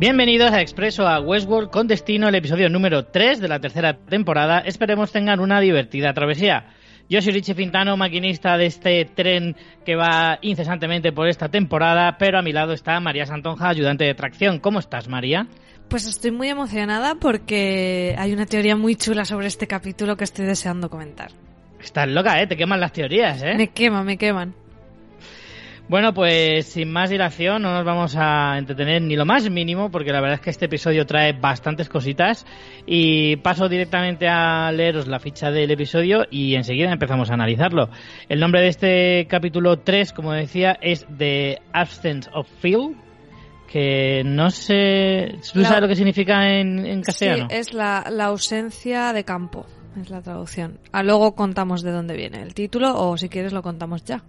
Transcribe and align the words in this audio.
Bienvenidos 0.00 0.50
a 0.52 0.62
Expreso 0.62 1.06
a 1.06 1.20
Westworld 1.20 1.68
con 1.68 1.86
destino 1.86 2.26
el 2.26 2.34
episodio 2.34 2.70
número 2.70 3.04
3 3.04 3.38
de 3.38 3.48
la 3.48 3.60
tercera 3.60 3.98
temporada. 3.98 4.60
Esperemos 4.60 5.12
tengan 5.12 5.40
una 5.40 5.60
divertida 5.60 6.14
travesía. 6.14 6.68
Yo 7.10 7.20
soy 7.20 7.34
Richie 7.34 7.54
Fintano, 7.54 7.98
maquinista 7.98 8.56
de 8.56 8.64
este 8.64 9.04
tren 9.04 9.54
que 9.84 9.96
va 9.96 10.38
incesantemente 10.40 11.12
por 11.12 11.28
esta 11.28 11.50
temporada, 11.50 12.16
pero 12.16 12.38
a 12.38 12.42
mi 12.42 12.50
lado 12.50 12.72
está 12.72 12.98
María 12.98 13.26
Santonja, 13.26 13.68
ayudante 13.68 14.04
de 14.04 14.14
tracción. 14.14 14.58
¿Cómo 14.58 14.78
estás, 14.78 15.06
María? 15.06 15.48
Pues 15.90 16.06
estoy 16.06 16.30
muy 16.30 16.48
emocionada 16.48 17.16
porque 17.16 18.14
hay 18.16 18.32
una 18.32 18.46
teoría 18.46 18.76
muy 18.76 18.96
chula 18.96 19.26
sobre 19.26 19.48
este 19.48 19.66
capítulo 19.66 20.16
que 20.16 20.24
estoy 20.24 20.46
deseando 20.46 20.88
comentar. 20.88 21.30
Estás 21.78 22.08
loca, 22.08 22.40
¿eh? 22.40 22.46
Te 22.46 22.56
queman 22.56 22.80
las 22.80 22.94
teorías, 22.94 23.42
¿eh? 23.42 23.52
Me 23.54 23.68
queman, 23.68 24.06
me 24.06 24.16
queman. 24.16 24.54
Bueno, 25.90 26.14
pues 26.14 26.66
sin 26.66 26.92
más 26.92 27.10
dilación 27.10 27.62
no 27.62 27.72
nos 27.72 27.84
vamos 27.84 28.14
a 28.16 28.56
entretener 28.58 29.02
ni 29.02 29.16
lo 29.16 29.26
más 29.26 29.50
mínimo 29.50 29.90
porque 29.90 30.12
la 30.12 30.20
verdad 30.20 30.36
es 30.36 30.40
que 30.40 30.50
este 30.50 30.66
episodio 30.66 31.04
trae 31.04 31.32
bastantes 31.32 31.88
cositas 31.88 32.46
y 32.86 33.34
paso 33.38 33.68
directamente 33.68 34.28
a 34.28 34.70
leeros 34.70 35.08
la 35.08 35.18
ficha 35.18 35.50
del 35.50 35.68
episodio 35.72 36.26
y 36.30 36.54
enseguida 36.54 36.92
empezamos 36.92 37.32
a 37.32 37.34
analizarlo. 37.34 37.90
El 38.28 38.38
nombre 38.38 38.60
de 38.60 38.68
este 38.68 39.26
capítulo 39.28 39.80
3, 39.80 40.12
como 40.12 40.30
decía, 40.30 40.78
es 40.80 41.08
The 41.18 41.58
Absence 41.72 42.30
of 42.32 42.46
Feel, 42.60 42.94
que 43.66 44.22
no 44.24 44.50
sé... 44.50 45.38
¿Tú 45.52 45.64
sabes 45.64 45.80
lo 45.80 45.88
que 45.88 45.96
significa 45.96 46.56
en, 46.56 47.02
castellano? 47.02 47.48
Sí, 47.50 47.56
es 47.56 47.74
la, 47.74 48.04
la 48.08 48.26
ausencia 48.26 49.12
de 49.12 49.24
campo, 49.24 49.66
es 50.00 50.08
la 50.08 50.22
traducción. 50.22 50.78
A 50.92 51.02
luego 51.02 51.34
contamos 51.34 51.82
de 51.82 51.90
dónde 51.90 52.16
viene 52.16 52.42
el 52.42 52.54
título 52.54 52.94
o 52.94 53.16
si 53.16 53.28
quieres 53.28 53.52
lo 53.52 53.62
contamos 53.62 54.04
ya. 54.04 54.22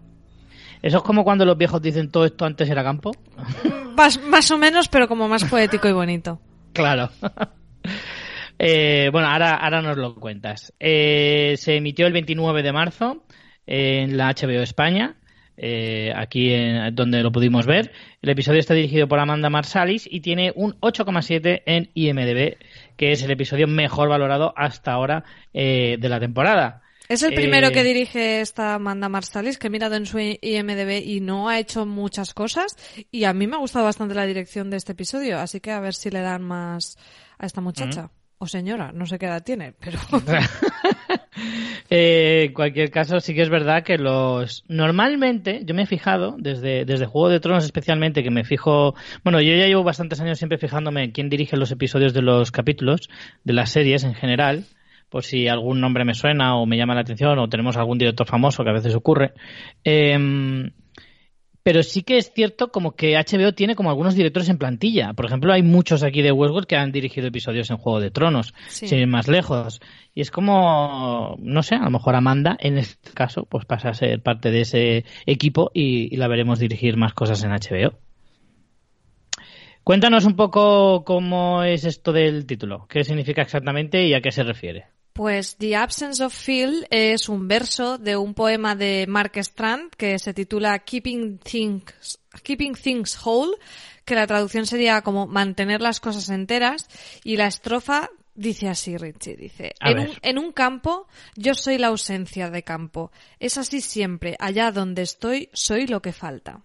Eso 0.81 0.97
es 0.97 1.03
como 1.03 1.23
cuando 1.23 1.45
los 1.45 1.57
viejos 1.57 1.81
dicen 1.81 2.09
todo 2.09 2.25
esto 2.25 2.45
antes 2.45 2.69
era 2.69 2.83
campo. 2.83 3.11
Más, 3.95 4.51
o 4.51 4.57
menos, 4.57 4.87
pero 4.87 5.07
como 5.07 5.27
más 5.27 5.45
poético 5.45 5.87
y 5.87 5.93
bonito. 5.93 6.39
Claro. 6.73 7.09
Eh, 8.63 9.09
bueno, 9.11 9.27
ahora, 9.27 9.55
ahora 9.55 9.81
nos 9.81 9.97
lo 9.97 10.13
cuentas. 10.13 10.71
Eh, 10.79 11.55
se 11.57 11.77
emitió 11.77 12.05
el 12.05 12.13
29 12.13 12.61
de 12.61 12.71
marzo 12.71 13.25
en 13.65 14.17
la 14.17 14.27
HBO 14.27 14.61
España, 14.61 15.15
eh, 15.57 16.13
aquí 16.15 16.53
en, 16.53 16.93
donde 16.93 17.23
lo 17.23 17.31
pudimos 17.31 17.65
ver. 17.65 17.91
El 18.21 18.29
episodio 18.29 18.59
está 18.59 18.75
dirigido 18.75 19.07
por 19.07 19.17
Amanda 19.17 19.49
Marsalis 19.49 20.07
y 20.07 20.19
tiene 20.19 20.53
un 20.55 20.79
8,7 20.79 21.63
en 21.65 21.89
IMDB, 21.95 22.57
que 22.97 23.11
es 23.11 23.23
el 23.23 23.31
episodio 23.31 23.65
mejor 23.65 24.09
valorado 24.09 24.53
hasta 24.55 24.91
ahora 24.91 25.23
de 25.51 25.97
la 25.99 26.19
temporada. 26.19 26.83
Es 27.09 27.23
el 27.23 27.33
primero 27.33 27.71
que 27.71 27.81
eh, 27.81 27.83
dirige 27.83 28.41
esta 28.41 28.75
Amanda 28.75 29.09
Marsalis, 29.09 29.57
que 29.57 29.67
he 29.67 29.69
mirado 29.69 29.95
en 29.95 30.05
su 30.05 30.17
IMDB 30.19 31.03
y 31.05 31.19
no 31.19 31.49
ha 31.49 31.59
hecho 31.59 31.85
muchas 31.85 32.33
cosas. 32.33 32.75
Y 33.11 33.25
a 33.25 33.33
mí 33.33 33.47
me 33.47 33.55
ha 33.55 33.59
gustado 33.59 33.85
bastante 33.85 34.15
la 34.15 34.25
dirección 34.25 34.69
de 34.69 34.77
este 34.77 34.93
episodio, 34.93 35.39
así 35.39 35.59
que 35.59 35.71
a 35.71 35.79
ver 35.79 35.93
si 35.93 36.09
le 36.09 36.21
dan 36.21 36.41
más 36.41 36.97
a 37.37 37.45
esta 37.45 37.59
muchacha. 37.59 38.11
O 38.37 38.47
señora, 38.47 38.91
no 38.91 39.05
sé 39.05 39.19
qué 39.19 39.27
edad 39.27 39.43
tiene, 39.43 39.73
pero... 39.79 39.99
Eh, 41.93 42.45
en 42.45 42.53
cualquier 42.53 42.89
caso, 42.89 43.19
sí 43.19 43.33
que 43.33 43.41
es 43.41 43.49
verdad 43.49 43.83
que 43.83 43.97
los... 43.97 44.63
Normalmente, 44.69 45.61
yo 45.65 45.73
me 45.73 45.83
he 45.83 45.85
fijado, 45.85 46.35
desde, 46.37 46.85
desde 46.85 47.05
Juego 47.05 47.27
de 47.27 47.41
Tronos 47.41 47.65
especialmente, 47.65 48.23
que 48.23 48.31
me 48.31 48.45
fijo... 48.45 48.95
Bueno, 49.23 49.41
yo 49.41 49.53
ya 49.55 49.65
llevo 49.65 49.83
bastantes 49.83 50.21
años 50.21 50.37
siempre 50.37 50.57
fijándome 50.57 51.03
en 51.03 51.11
quién 51.11 51.29
dirige 51.29 51.57
los 51.57 51.71
episodios 51.71 52.13
de 52.13 52.21
los 52.21 52.51
capítulos, 52.51 53.09
de 53.43 53.53
las 53.53 53.71
series 53.71 54.05
en 54.05 54.13
general 54.13 54.65
por 55.11 55.25
si 55.25 55.49
algún 55.49 55.81
nombre 55.81 56.05
me 56.05 56.13
suena 56.13 56.55
o 56.55 56.65
me 56.65 56.77
llama 56.77 56.95
la 56.95 57.01
atención 57.01 57.37
o 57.37 57.49
tenemos 57.49 57.75
algún 57.75 57.97
director 57.97 58.25
famoso 58.25 58.63
que 58.63 58.69
a 58.69 58.73
veces 58.73 58.95
ocurre. 58.95 59.33
Em, 59.83 60.71
pero 61.63 61.83
sí 61.83 62.01
que 62.01 62.17
es 62.17 62.31
cierto 62.33 62.71
como 62.71 62.95
que 62.95 63.17
HBO 63.17 63.53
tiene 63.53 63.75
como 63.75 63.89
algunos 63.89 64.15
directores 64.15 64.47
en 64.47 64.57
plantilla. 64.57 65.13
Por 65.13 65.25
ejemplo, 65.25 65.51
hay 65.51 65.63
muchos 65.63 66.01
aquí 66.01 66.21
de 66.21 66.31
Westworld 66.31 66.65
que 66.65 66.77
han 66.77 66.93
dirigido 66.93 67.27
episodios 67.27 67.69
en 67.69 67.77
Juego 67.77 67.99
de 67.99 68.09
Tronos, 68.09 68.53
sin 68.69 68.99
ir 68.99 69.07
más 69.07 69.27
lejos. 69.27 69.81
Y 70.15 70.21
es 70.21 70.31
como, 70.31 71.35
no 71.39 71.61
sé, 71.61 71.75
a 71.75 71.83
lo 71.83 71.91
mejor 71.91 72.15
Amanda, 72.15 72.55
en 72.57 72.77
este 72.77 73.11
caso, 73.11 73.45
pues 73.45 73.65
pasa 73.65 73.89
a 73.89 73.93
ser 73.93 74.23
parte 74.23 74.49
de 74.49 74.61
ese 74.61 75.05
equipo 75.25 75.71
y 75.73 76.15
la 76.15 76.29
veremos 76.29 76.57
dirigir 76.57 76.95
más 76.95 77.13
cosas 77.13 77.43
en 77.43 77.51
HBO. 77.51 77.99
Cuéntanos 79.83 80.23
un 80.23 80.37
poco 80.37 81.03
cómo 81.03 81.63
es 81.63 81.83
esto 81.83 82.13
del 82.13 82.45
título, 82.45 82.87
qué 82.87 83.03
significa 83.03 83.41
exactamente 83.41 84.05
y 84.07 84.13
a 84.13 84.21
qué 84.21 84.31
se 84.31 84.43
refiere. 84.43 84.85
Pues 85.13 85.57
The 85.57 85.75
Absence 85.75 86.23
of 86.23 86.33
Feel 86.33 86.87
es 86.89 87.27
un 87.27 87.47
verso 87.47 87.97
de 87.97 88.15
un 88.15 88.33
poema 88.33 88.75
de 88.75 89.05
Mark 89.07 89.33
Strand 89.37 89.93
que 89.95 90.17
se 90.19 90.33
titula 90.33 90.79
Keeping 90.79 91.37
Things, 91.39 92.19
Keeping 92.43 92.73
Things 92.75 93.19
Whole, 93.23 93.57
que 94.05 94.15
la 94.15 94.25
traducción 94.25 94.65
sería 94.65 95.01
como 95.01 95.27
mantener 95.27 95.81
las 95.81 95.99
cosas 95.99 96.29
enteras, 96.29 96.87
y 97.23 97.35
la 97.35 97.47
estrofa 97.47 98.09
dice 98.35 98.69
así, 98.69 98.95
Richie, 98.97 99.35
dice, 99.35 99.73
en 99.81 99.99
un, 99.99 100.09
en 100.21 100.37
un, 100.39 100.51
campo 100.53 101.07
yo 101.35 101.53
soy 101.53 101.77
la 101.77 101.87
ausencia 101.87 102.49
de 102.49 102.63
campo, 102.63 103.11
es 103.39 103.57
así 103.57 103.81
siempre, 103.81 104.37
allá 104.39 104.71
donde 104.71 105.01
estoy 105.01 105.49
soy 105.53 105.87
lo 105.87 106.01
que 106.01 106.13
falta. 106.13 106.63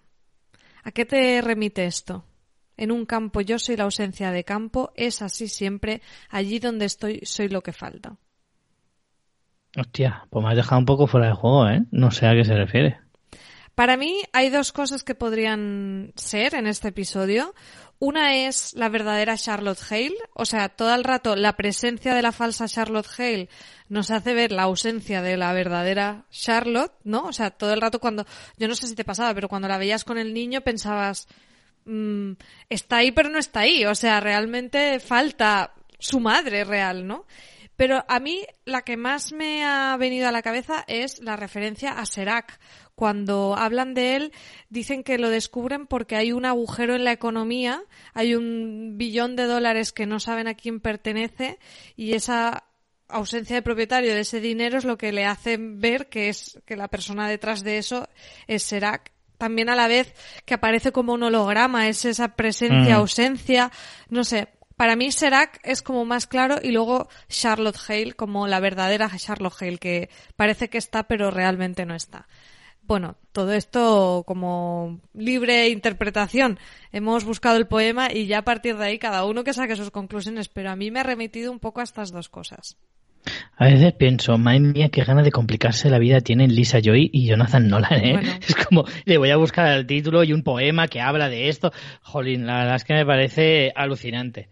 ¿A 0.83 0.91
qué 0.91 1.05
te 1.05 1.41
remite 1.41 1.85
esto? 1.85 2.23
En 2.77 2.91
un 2.91 3.05
campo 3.05 3.41
yo 3.41 3.59
soy 3.59 3.75
la 3.75 3.83
ausencia 3.83 4.31
de 4.31 4.45
campo, 4.45 4.93
es 4.95 5.21
así 5.21 5.49
siempre, 5.49 6.01
allí 6.29 6.59
donde 6.59 6.85
estoy 6.85 7.19
soy 7.23 7.49
lo 7.49 7.61
que 7.61 7.73
falta. 7.73 8.17
Hostia, 9.77 10.25
pues 10.31 10.43
me 10.43 10.49
has 10.49 10.55
dejado 10.55 10.79
un 10.79 10.85
poco 10.85 11.05
fuera 11.05 11.27
de 11.27 11.33
juego, 11.33 11.69
¿eh? 11.69 11.83
No 11.91 12.09
sé 12.09 12.25
a 12.25 12.33
qué 12.33 12.43
se 12.43 12.55
refiere. 12.55 12.99
Para 13.75 13.95
mí 13.95 14.23
hay 14.33 14.49
dos 14.49 14.71
cosas 14.71 15.03
que 15.03 15.13
podrían 15.13 16.13
ser 16.15 16.55
en 16.55 16.65
este 16.65 16.87
episodio. 16.87 17.53
Una 17.99 18.35
es 18.47 18.73
la 18.73 18.89
verdadera 18.89 19.37
Charlotte 19.37 19.79
Hale, 19.89 20.17
o 20.33 20.45
sea, 20.45 20.69
todo 20.69 20.95
el 20.95 21.03
rato 21.03 21.35
la 21.35 21.55
presencia 21.55 22.15
de 22.15 22.23
la 22.23 22.31
falsa 22.31 22.67
Charlotte 22.67 23.07
Hale 23.19 23.49
nos 23.87 24.09
hace 24.09 24.33
ver 24.33 24.51
la 24.51 24.63
ausencia 24.63 25.21
de 25.21 25.37
la 25.37 25.53
verdadera 25.53 26.25
Charlotte, 26.31 26.93
¿no? 27.03 27.25
O 27.25 27.33
sea, 27.33 27.51
todo 27.51 27.73
el 27.73 27.81
rato 27.81 27.99
cuando, 27.99 28.25
yo 28.57 28.67
no 28.67 28.73
sé 28.73 28.87
si 28.87 28.95
te 28.95 29.05
pasaba, 29.05 29.35
pero 29.35 29.47
cuando 29.47 29.67
la 29.67 29.77
veías 29.77 30.03
con 30.03 30.17
el 30.17 30.33
niño 30.33 30.61
pensabas, 30.61 31.27
mmm, 31.85 32.31
está 32.69 32.97
ahí 32.97 33.11
pero 33.11 33.29
no 33.29 33.37
está 33.37 33.59
ahí, 33.59 33.85
o 33.85 33.93
sea, 33.93 34.19
realmente 34.21 34.99
falta 34.99 35.73
su 35.99 36.19
madre 36.19 36.63
real, 36.63 37.05
¿no? 37.05 37.25
Pero 37.77 38.03
a 38.07 38.19
mí 38.19 38.45
la 38.65 38.81
que 38.81 38.97
más 38.97 39.31
me 39.31 39.63
ha 39.63 39.95
venido 39.97 40.27
a 40.27 40.31
la 40.31 40.41
cabeza 40.41 40.83
es 40.87 41.21
la 41.21 41.35
referencia 41.35 41.91
a 41.91 42.05
Serac. 42.05 42.59
Cuando 42.95 43.55
hablan 43.55 43.93
de 43.93 44.15
él, 44.15 44.31
dicen 44.69 45.03
que 45.03 45.19
lo 45.19 45.29
descubren 45.29 45.85
porque 45.85 46.15
hay 46.15 46.31
un 46.31 46.45
agujero 46.45 46.95
en 46.95 47.03
la 47.03 47.11
economía, 47.11 47.83
hay 48.15 48.33
un 48.33 48.97
billón 48.97 49.35
de 49.35 49.45
dólares 49.45 49.93
que 49.93 50.07
no 50.07 50.19
saben 50.19 50.47
a 50.47 50.55
quién 50.55 50.79
pertenece 50.79 51.59
y 51.95 52.13
esa 52.13 52.63
ausencia 53.07 53.55
de 53.55 53.61
propietario 53.61 54.13
de 54.13 54.21
ese 54.21 54.41
dinero 54.41 54.79
es 54.79 54.83
lo 54.83 54.97
que 54.97 55.11
le 55.11 55.25
hace 55.25 55.57
ver 55.59 56.09
que 56.09 56.29
es 56.29 56.59
que 56.65 56.75
la 56.75 56.87
persona 56.87 57.29
detrás 57.29 57.63
de 57.63 57.77
eso 57.77 58.09
es 58.47 58.63
Serac 58.63 59.11
también 59.37 59.69
a 59.69 59.75
la 59.75 59.87
vez 59.87 60.13
que 60.45 60.55
aparece 60.55 60.91
como 60.91 61.13
un 61.13 61.23
holograma, 61.23 61.87
es 61.87 62.05
esa 62.05 62.29
presencia, 62.29 62.95
mm. 62.95 62.99
ausencia, 62.99 63.71
no 64.09 64.23
sé, 64.23 64.47
para 64.77 64.95
mí 64.95 65.11
Serac 65.11 65.59
es 65.63 65.81
como 65.81 66.05
más 66.05 66.27
claro 66.27 66.57
y 66.61 66.71
luego 66.71 67.09
Charlotte 67.27 67.79
Hale 67.87 68.13
como 68.13 68.47
la 68.47 68.59
verdadera 68.59 69.11
Charlotte 69.17 69.55
Hale 69.59 69.79
que 69.79 70.09
parece 70.35 70.69
que 70.69 70.77
está 70.77 71.03
pero 71.03 71.31
realmente 71.31 71.85
no 71.85 71.95
está. 71.95 72.27
Bueno, 72.83 73.17
todo 73.33 73.51
esto 73.51 74.23
como 74.25 75.01
libre 75.13 75.67
interpretación. 75.67 76.57
Hemos 76.93 77.25
buscado 77.25 77.57
el 77.57 77.67
poema 77.67 78.13
y 78.13 78.27
ya 78.27 78.39
a 78.39 78.45
partir 78.45 78.77
de 78.77 78.85
ahí 78.85 78.99
cada 78.99 79.25
uno 79.25 79.43
que 79.43 79.53
saque 79.53 79.75
sus 79.75 79.91
conclusiones, 79.91 80.47
pero 80.47 80.69
a 80.69 80.77
mí 80.77 80.89
me 80.89 81.01
ha 81.01 81.03
remitido 81.03 81.51
un 81.51 81.59
poco 81.59 81.81
a 81.81 81.83
estas 81.83 82.11
dos 82.11 82.29
cosas. 82.29 82.77
A 83.59 83.65
veces 83.65 83.93
pienso, 83.93 84.37
madre 84.37 84.59
mía, 84.59 84.89
qué 84.89 85.03
ganas 85.03 85.25
de 85.25 85.31
complicarse 85.31 85.89
la 85.89 85.97
vida 85.97 86.21
tienen 86.21 86.53
Lisa 86.53 86.79
Joy 86.79 87.09
y 87.11 87.25
Jonathan 87.25 87.67
Nolan, 87.67 88.05
¿eh? 88.05 88.19
Es 88.47 88.55
como, 88.55 88.85
le 89.05 89.17
voy 89.17 89.31
a 89.31 89.37
buscar 89.37 89.75
el 89.75 89.87
título 89.87 90.23
y 90.23 90.31
un 90.31 90.43
poema 90.43 90.87
que 90.87 91.01
habla 91.01 91.27
de 91.27 91.49
esto. 91.49 91.71
Jolín, 92.03 92.45
la 92.45 92.59
verdad 92.59 92.75
es 92.75 92.83
que 92.83 92.93
me 92.93 93.05
parece 93.05 93.71
alucinante. 93.75 94.49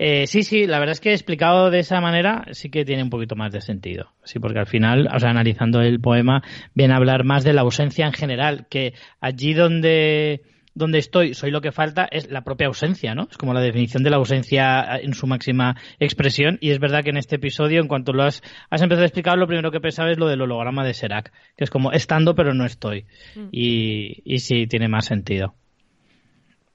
Eh, 0.00 0.26
sí, 0.26 0.42
sí, 0.42 0.66
la 0.66 0.80
verdad 0.80 0.94
es 0.94 1.00
que 1.00 1.12
explicado 1.12 1.70
de 1.70 1.78
esa 1.78 2.00
manera 2.00 2.44
sí 2.50 2.70
que 2.70 2.84
tiene 2.84 3.04
un 3.04 3.10
poquito 3.10 3.36
más 3.36 3.52
de 3.52 3.60
sentido. 3.60 4.10
Sí, 4.24 4.40
porque 4.40 4.58
al 4.58 4.66
final, 4.66 5.08
o 5.14 5.18
sea, 5.20 5.30
analizando 5.30 5.80
el 5.80 6.00
poema, 6.00 6.42
viene 6.74 6.94
a 6.94 6.96
hablar 6.96 7.22
más 7.22 7.44
de 7.44 7.52
la 7.52 7.60
ausencia 7.60 8.06
en 8.06 8.14
general, 8.14 8.66
que 8.68 8.94
allí 9.20 9.52
donde 9.52 10.42
donde 10.80 10.98
estoy, 10.98 11.34
soy 11.34 11.52
lo 11.52 11.60
que 11.60 11.70
falta, 11.70 12.08
es 12.10 12.28
la 12.30 12.42
propia 12.42 12.66
ausencia, 12.66 13.14
¿no? 13.14 13.28
Es 13.30 13.36
como 13.36 13.54
la 13.54 13.60
definición 13.60 14.02
de 14.02 14.10
la 14.10 14.16
ausencia 14.16 14.98
en 15.00 15.14
su 15.14 15.28
máxima 15.28 15.76
expresión. 16.00 16.58
Y 16.60 16.70
es 16.70 16.80
verdad 16.80 17.04
que 17.04 17.10
en 17.10 17.16
este 17.16 17.36
episodio, 17.36 17.80
en 17.80 17.86
cuanto 17.86 18.12
lo 18.12 18.24
has, 18.24 18.42
has 18.68 18.82
empezado 18.82 19.02
a 19.02 19.06
explicar, 19.06 19.38
lo 19.38 19.46
primero 19.46 19.70
que 19.70 19.80
pensaba 19.80 20.10
es 20.10 20.18
lo 20.18 20.26
del 20.26 20.42
holograma 20.42 20.84
de 20.84 20.94
Serac, 20.94 21.32
que 21.56 21.64
es 21.64 21.70
como 21.70 21.92
estando 21.92 22.34
pero 22.34 22.54
no 22.54 22.64
estoy. 22.64 23.06
Mm. 23.36 23.48
Y, 23.52 24.22
y 24.24 24.38
sí, 24.40 24.66
tiene 24.66 24.88
más 24.88 25.04
sentido. 25.04 25.54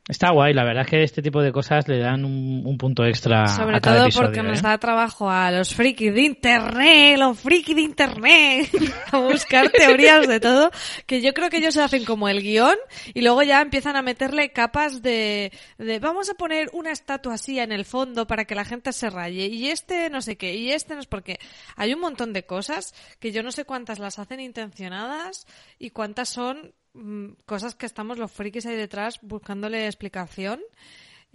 Está 0.07 0.29
guay, 0.29 0.53
la 0.53 0.63
verdad 0.63 0.83
es 0.83 0.89
que 0.91 1.03
este 1.03 1.23
tipo 1.23 1.41
de 1.41 1.51
cosas 1.51 1.87
le 1.87 1.97
dan 1.97 2.25
un, 2.25 2.77
punto 2.77 3.03
extra. 3.05 3.47
Sobre 3.47 3.77
a 3.77 3.81
cada 3.81 4.07
todo 4.07 4.21
porque 4.21 4.43
nos 4.43 4.59
¿eh? 4.59 4.61
da 4.61 4.77
trabajo 4.77 5.31
a 5.31 5.49
los 5.49 5.73
frikis 5.73 6.13
de 6.13 6.21
internet, 6.21 7.17
los 7.17 7.39
frikis 7.39 7.75
de 7.75 7.81
internet, 7.81 8.69
a 9.11 9.17
buscar 9.17 9.71
teorías 9.71 10.27
de 10.27 10.39
todo, 10.39 10.69
que 11.07 11.23
yo 11.23 11.33
creo 11.33 11.49
que 11.49 11.57
ellos 11.57 11.77
hacen 11.77 12.05
como 12.05 12.29
el 12.29 12.43
guion 12.43 12.75
y 13.15 13.21
luego 13.21 13.41
ya 13.41 13.61
empiezan 13.61 13.95
a 13.95 14.03
meterle 14.03 14.51
capas 14.51 15.01
de, 15.01 15.51
de 15.79 15.97
vamos 15.97 16.29
a 16.29 16.35
poner 16.35 16.69
una 16.73 16.91
estatua 16.91 17.33
así 17.33 17.59
en 17.59 17.71
el 17.71 17.83
fondo 17.83 18.27
para 18.27 18.45
que 18.45 18.53
la 18.53 18.63
gente 18.63 18.93
se 18.93 19.09
raye 19.09 19.47
y 19.47 19.69
este 19.69 20.11
no 20.11 20.21
sé 20.21 20.37
qué 20.37 20.53
y 20.53 20.71
este 20.71 20.93
no 20.93 20.99
es 20.99 21.07
porque 21.07 21.39
hay 21.77 21.95
un 21.95 22.01
montón 22.01 22.31
de 22.31 22.45
cosas 22.45 22.93
que 23.19 23.31
yo 23.31 23.41
no 23.41 23.51
sé 23.51 23.65
cuántas 23.65 23.97
las 23.97 24.19
hacen 24.19 24.39
intencionadas 24.39 25.47
y 25.79 25.89
cuántas 25.89 26.29
son 26.29 26.75
cosas 27.45 27.75
que 27.75 27.85
estamos 27.85 28.17
los 28.17 28.31
frikis 28.31 28.65
ahí 28.65 28.75
detrás 28.75 29.19
buscándole 29.21 29.85
explicación. 29.85 30.61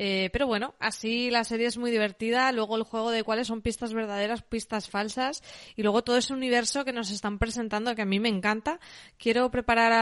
Eh, 0.03 0.31
pero 0.33 0.47
bueno, 0.47 0.75
así 0.79 1.31
la 1.31 1.45
serie 1.45 1.67
es 1.67 1.77
muy 1.77 1.91
divertida. 1.91 2.51
Luego 2.53 2.77
el 2.79 2.85
juego 2.85 3.11
de 3.11 3.23
cuáles 3.23 3.49
son 3.49 3.61
pistas 3.61 3.93
verdaderas, 3.93 4.41
pistas 4.41 4.89
falsas. 4.89 5.43
Y 5.77 5.83
luego 5.83 6.03
todo 6.03 6.17
ese 6.17 6.33
universo 6.33 6.87
que 6.87 6.95
nos 6.95 7.11
están 7.11 7.39
presentando 7.39 7.95
que 7.95 8.01
a 8.01 8.07
mí 8.07 8.19
me 8.19 8.31
encanta. 8.31 8.81
Quiero 9.19 9.51
preparar 9.51 9.93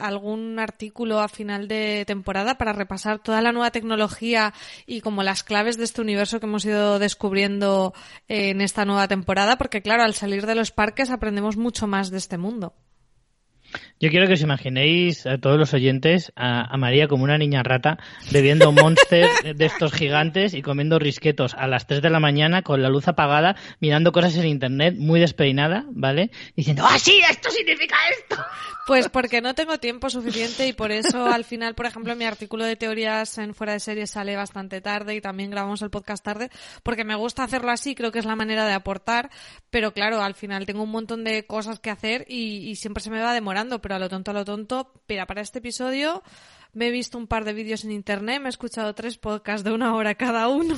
algún 0.00 0.58
artículo 0.58 1.20
a 1.20 1.28
final 1.28 1.68
de 1.68 2.04
temporada 2.06 2.56
para 2.56 2.72
repasar 2.72 3.18
toda 3.18 3.42
la 3.42 3.52
nueva 3.52 3.70
tecnología 3.70 4.54
y 4.86 5.02
como 5.02 5.22
las 5.22 5.44
claves 5.44 5.76
de 5.76 5.84
este 5.84 6.00
universo 6.00 6.40
que 6.40 6.46
hemos 6.46 6.64
ido 6.64 6.98
descubriendo 6.98 7.92
en 8.28 8.62
esta 8.62 8.86
nueva 8.86 9.08
temporada. 9.08 9.58
Porque 9.58 9.82
claro, 9.82 10.04
al 10.04 10.14
salir 10.14 10.46
de 10.46 10.54
los 10.54 10.70
parques 10.70 11.10
aprendemos 11.10 11.58
mucho 11.58 11.86
más 11.86 12.10
de 12.10 12.16
este 12.16 12.38
mundo. 12.38 12.72
Yo 14.00 14.10
quiero 14.10 14.26
que 14.26 14.34
os 14.34 14.42
imaginéis 14.42 15.26
a 15.26 15.38
todos 15.38 15.58
los 15.58 15.72
oyentes 15.74 16.32
a, 16.36 16.76
María 16.76 17.08
como 17.08 17.24
una 17.24 17.38
niña 17.38 17.62
rata 17.62 17.98
bebiendo 18.30 18.72
Monster 18.72 19.28
de 19.56 19.64
estos 19.64 19.92
gigantes 19.92 20.54
y 20.54 20.62
comiendo 20.62 20.98
risquetos 20.98 21.54
a 21.54 21.66
las 21.66 21.86
3 21.86 22.02
de 22.02 22.10
la 22.10 22.20
mañana 22.20 22.62
con 22.62 22.82
la 22.82 22.88
luz 22.88 23.08
apagada, 23.08 23.56
mirando 23.80 24.12
cosas 24.12 24.36
en 24.36 24.46
internet 24.46 24.94
muy 24.98 25.20
despeinada, 25.20 25.86
¿vale? 25.90 26.30
Diciendo, 26.56 26.84
¡ah, 26.86 26.98
sí, 26.98 27.20
esto 27.30 27.50
significa 27.50 27.96
esto! 28.18 28.36
Pues 28.86 29.08
porque 29.08 29.40
no 29.40 29.54
tengo 29.54 29.78
tiempo 29.78 30.10
suficiente 30.10 30.68
y 30.68 30.74
por 30.74 30.92
eso 30.92 31.26
al 31.26 31.44
final, 31.44 31.74
por 31.74 31.86
ejemplo, 31.86 32.14
mi 32.16 32.26
artículo 32.26 32.64
de 32.64 32.76
teorías 32.76 33.38
en 33.38 33.54
fuera 33.54 33.72
de 33.72 33.80
serie 33.80 34.06
sale 34.06 34.36
bastante 34.36 34.82
tarde 34.82 35.14
y 35.14 35.22
también 35.22 35.50
grabamos 35.50 35.80
el 35.80 35.88
podcast 35.88 36.22
tarde, 36.22 36.50
porque 36.82 37.02
me 37.02 37.14
gusta 37.14 37.44
hacerlo 37.44 37.70
así, 37.70 37.94
creo 37.94 38.12
que 38.12 38.18
es 38.18 38.26
la 38.26 38.36
manera 38.36 38.66
de 38.66 38.74
aportar, 38.74 39.30
pero 39.70 39.94
claro, 39.94 40.20
al 40.20 40.34
final 40.34 40.66
tengo 40.66 40.82
un 40.82 40.90
montón 40.90 41.24
de 41.24 41.46
cosas 41.46 41.80
que 41.80 41.88
hacer 41.88 42.26
y, 42.28 42.68
y 42.68 42.76
siempre 42.76 43.02
se 43.02 43.10
me 43.10 43.22
va 43.22 43.32
demorando, 43.32 43.63
pero 43.80 43.94
a 43.94 43.98
lo 43.98 44.08
tonto 44.08 44.30
a 44.30 44.34
lo 44.34 44.44
tonto, 44.44 44.92
pero 45.06 45.26
para 45.26 45.42
este 45.42 45.58
episodio 45.58 46.22
me 46.72 46.88
he 46.88 46.90
visto 46.90 47.18
un 47.18 47.26
par 47.26 47.44
de 47.44 47.52
vídeos 47.52 47.84
en 47.84 47.92
internet, 47.92 48.40
me 48.40 48.48
he 48.48 48.50
escuchado 48.50 48.94
tres 48.94 49.18
podcasts 49.18 49.64
de 49.64 49.72
una 49.72 49.94
hora 49.94 50.14
cada 50.14 50.48
uno 50.48 50.76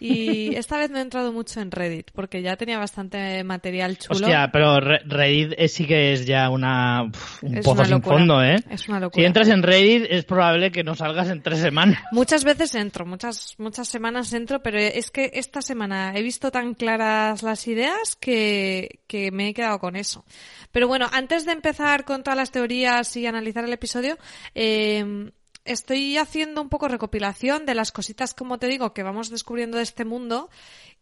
y 0.00 0.54
esta 0.56 0.78
vez 0.78 0.90
me 0.90 0.98
he 0.98 1.02
entrado 1.02 1.32
mucho 1.32 1.60
en 1.60 1.70
Reddit 1.70 2.10
porque 2.12 2.42
ya 2.42 2.56
tenía 2.56 2.78
bastante 2.78 3.44
material 3.44 3.98
chulo. 3.98 4.20
Hostia, 4.20 4.50
pero 4.52 4.80
Reddit 4.80 5.58
sí 5.68 5.86
que 5.86 6.12
es 6.12 6.26
ya 6.26 6.50
una, 6.50 7.02
un 7.42 7.60
pozo 7.62 7.84
sin 7.84 8.02
fondo, 8.02 8.42
¿eh? 8.42 8.56
Es 8.70 8.88
una 8.88 9.00
locura. 9.00 9.22
Si 9.22 9.26
entras 9.26 9.48
en 9.48 9.62
Reddit 9.62 10.06
es 10.08 10.24
probable 10.24 10.70
que 10.70 10.84
no 10.84 10.94
salgas 10.94 11.28
en 11.30 11.42
tres 11.42 11.60
semanas. 11.60 12.02
Muchas 12.12 12.44
veces 12.44 12.74
entro, 12.74 13.06
muchas, 13.06 13.54
muchas 13.58 13.88
semanas 13.88 14.32
entro, 14.32 14.62
pero 14.62 14.78
es 14.78 15.10
que 15.10 15.30
esta 15.34 15.62
semana 15.62 16.12
he 16.14 16.22
visto 16.22 16.50
tan 16.50 16.74
claras 16.74 17.42
las 17.42 17.66
ideas 17.68 18.16
que, 18.16 19.00
que 19.06 19.30
me 19.30 19.48
he 19.48 19.54
quedado 19.54 19.78
con 19.78 19.96
eso. 19.96 20.24
Pero 20.70 20.88
bueno, 20.88 21.06
antes 21.12 21.44
de 21.44 21.52
empezar 21.52 22.04
con 22.04 22.22
todas 22.22 22.36
las 22.36 22.50
teorías 22.50 23.16
y 23.16 23.26
analizar 23.26 23.64
el 23.64 23.72
episodio, 23.72 24.18
eh, 24.54 25.30
estoy 25.64 26.16
haciendo 26.16 26.60
un 26.62 26.68
poco 26.68 26.88
recopilación 26.88 27.66
de 27.66 27.74
las 27.74 27.92
cositas, 27.92 28.34
como 28.34 28.58
te 28.58 28.68
digo, 28.68 28.92
que 28.92 29.02
vamos 29.02 29.30
descubriendo 29.30 29.76
de 29.76 29.82
este 29.82 30.04
mundo. 30.04 30.50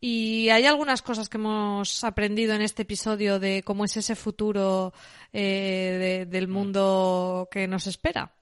Y 0.01 0.49
hay 0.51 0.67
algunas 0.67 1.03
cosas 1.03 1.29
que 1.29 1.39
hemos 1.39 2.05
aprendido 2.05 2.55
en 2.55 2.63
este 2.63 2.83
episodio 2.83 3.39
de 3.39 3.63
cómo 3.63 3.85
es 3.85 3.97
ese 3.97 4.17
futuro 4.17 4.93
eh, 5.33 6.27
del 6.29 6.49
mundo 6.49 7.49
que 7.51 7.69
nos 7.69 7.87
espera. 7.87 8.33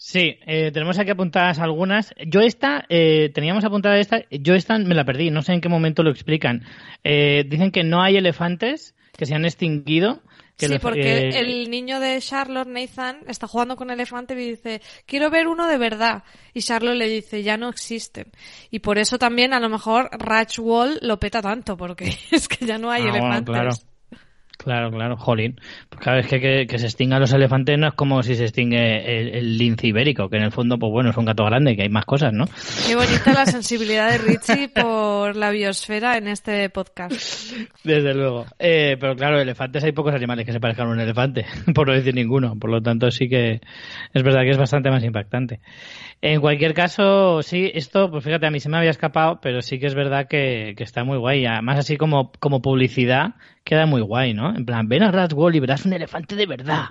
Sí, 0.00 0.38
eh, 0.46 0.70
tenemos 0.72 0.96
aquí 1.00 1.10
apuntadas 1.10 1.58
algunas. 1.58 2.14
Yo 2.24 2.40
esta, 2.40 2.84
eh, 2.88 3.32
teníamos 3.34 3.64
apuntada 3.64 3.98
esta, 3.98 4.22
yo 4.30 4.54
esta 4.54 4.78
me 4.78 4.94
la 4.94 5.04
perdí, 5.04 5.32
no 5.32 5.42
sé 5.42 5.54
en 5.54 5.60
qué 5.60 5.68
momento 5.68 6.04
lo 6.04 6.10
explican. 6.10 6.62
Eh, 7.02 7.44
dicen 7.48 7.72
que 7.72 7.82
no 7.82 8.00
hay 8.00 8.16
elefantes 8.16 8.94
que 9.16 9.26
se 9.26 9.34
han 9.34 9.44
extinguido. 9.44 10.22
Sí, 10.58 10.78
porque 10.80 11.28
el 11.28 11.70
niño 11.70 12.00
de 12.00 12.20
Charlotte, 12.20 12.68
Nathan, 12.68 13.18
está 13.28 13.46
jugando 13.46 13.76
con 13.76 13.90
elefante 13.90 14.34
y 14.34 14.50
dice, 14.50 14.82
quiero 15.06 15.30
ver 15.30 15.46
uno 15.46 15.68
de 15.68 15.78
verdad. 15.78 16.24
Y 16.52 16.62
Charlotte 16.62 16.96
le 16.96 17.08
dice, 17.08 17.42
ya 17.42 17.56
no 17.56 17.68
existen. 17.68 18.32
Y 18.70 18.80
por 18.80 18.98
eso 18.98 19.18
también 19.18 19.52
a 19.52 19.60
lo 19.60 19.68
mejor 19.68 20.08
Ratch 20.12 20.58
Wall 20.58 20.98
lo 21.02 21.18
peta 21.18 21.40
tanto, 21.40 21.76
porque 21.76 22.16
es 22.30 22.48
que 22.48 22.66
ya 22.66 22.78
no 22.78 22.90
hay 22.90 23.02
ah, 23.02 23.10
elefantes. 23.10 23.54
Claro, 23.54 23.70
claro, 24.58 25.16
jolín. 25.16 25.60
Pues 25.88 26.02
cada 26.02 26.16
vez 26.18 26.26
que, 26.26 26.66
que, 26.66 26.78
se 26.78 26.86
extingan 26.86 27.20
los 27.20 27.32
elefantes 27.32 27.78
no 27.78 27.88
es 27.88 27.94
como 27.94 28.22
si 28.22 28.34
se 28.34 28.44
extingue 28.44 29.38
el, 29.38 29.56
lince 29.56 29.86
ibérico, 29.86 30.28
que 30.28 30.36
en 30.36 30.42
el 30.42 30.52
fondo, 30.52 30.78
pues 30.78 30.90
bueno, 30.90 31.10
es 31.10 31.16
un 31.16 31.24
gato 31.24 31.44
grande, 31.44 31.76
que 31.76 31.82
hay 31.82 31.88
más 31.88 32.04
cosas, 32.04 32.32
¿no? 32.32 32.46
Qué 32.86 32.94
bonita 32.94 33.32
la 33.32 33.46
sensibilidad 33.46 34.10
de 34.10 34.18
Richie 34.18 34.68
por 34.68 35.36
la 35.36 35.50
biosfera 35.50 36.18
en 36.18 36.28
este 36.28 36.68
podcast. 36.70 37.52
Desde 37.84 38.14
luego. 38.14 38.46
Eh, 38.58 38.96
pero 39.00 39.16
claro, 39.16 39.40
elefantes 39.40 39.84
hay 39.84 39.92
pocos 39.92 40.14
animales 40.14 40.44
que 40.44 40.52
se 40.52 40.60
parezcan 40.60 40.88
a 40.88 40.90
un 40.90 41.00
elefante, 41.00 41.46
por 41.74 41.88
no 41.88 41.94
decir 41.94 42.14
ninguno. 42.14 42.58
Por 42.58 42.70
lo 42.70 42.82
tanto, 42.82 43.10
sí 43.10 43.28
que 43.28 43.60
es 44.12 44.22
verdad 44.22 44.42
que 44.42 44.50
es 44.50 44.58
bastante 44.58 44.90
más 44.90 45.04
impactante. 45.04 45.60
En 46.20 46.40
cualquier 46.40 46.74
caso, 46.74 47.42
sí, 47.42 47.70
esto, 47.74 48.10
pues 48.10 48.24
fíjate, 48.24 48.46
a 48.46 48.50
mí 48.50 48.58
se 48.58 48.68
me 48.68 48.76
había 48.76 48.90
escapado, 48.90 49.38
pero 49.40 49.62
sí 49.62 49.78
que 49.78 49.86
es 49.86 49.94
verdad 49.94 50.26
que, 50.26 50.74
que 50.76 50.82
está 50.82 51.04
muy 51.04 51.16
guay. 51.16 51.46
Además, 51.46 51.78
así 51.78 51.96
como, 51.96 52.32
como 52.40 52.60
publicidad, 52.60 53.34
queda 53.68 53.84
muy 53.84 54.00
guay, 54.00 54.32
¿no? 54.32 54.56
En 54.56 54.64
plan, 54.64 54.88
ven 54.88 55.02
a 55.02 55.10
Raswall 55.10 55.54
y 55.54 55.60
verás 55.60 55.84
un 55.84 55.92
elefante 55.92 56.34
de 56.34 56.46
verdad. 56.46 56.86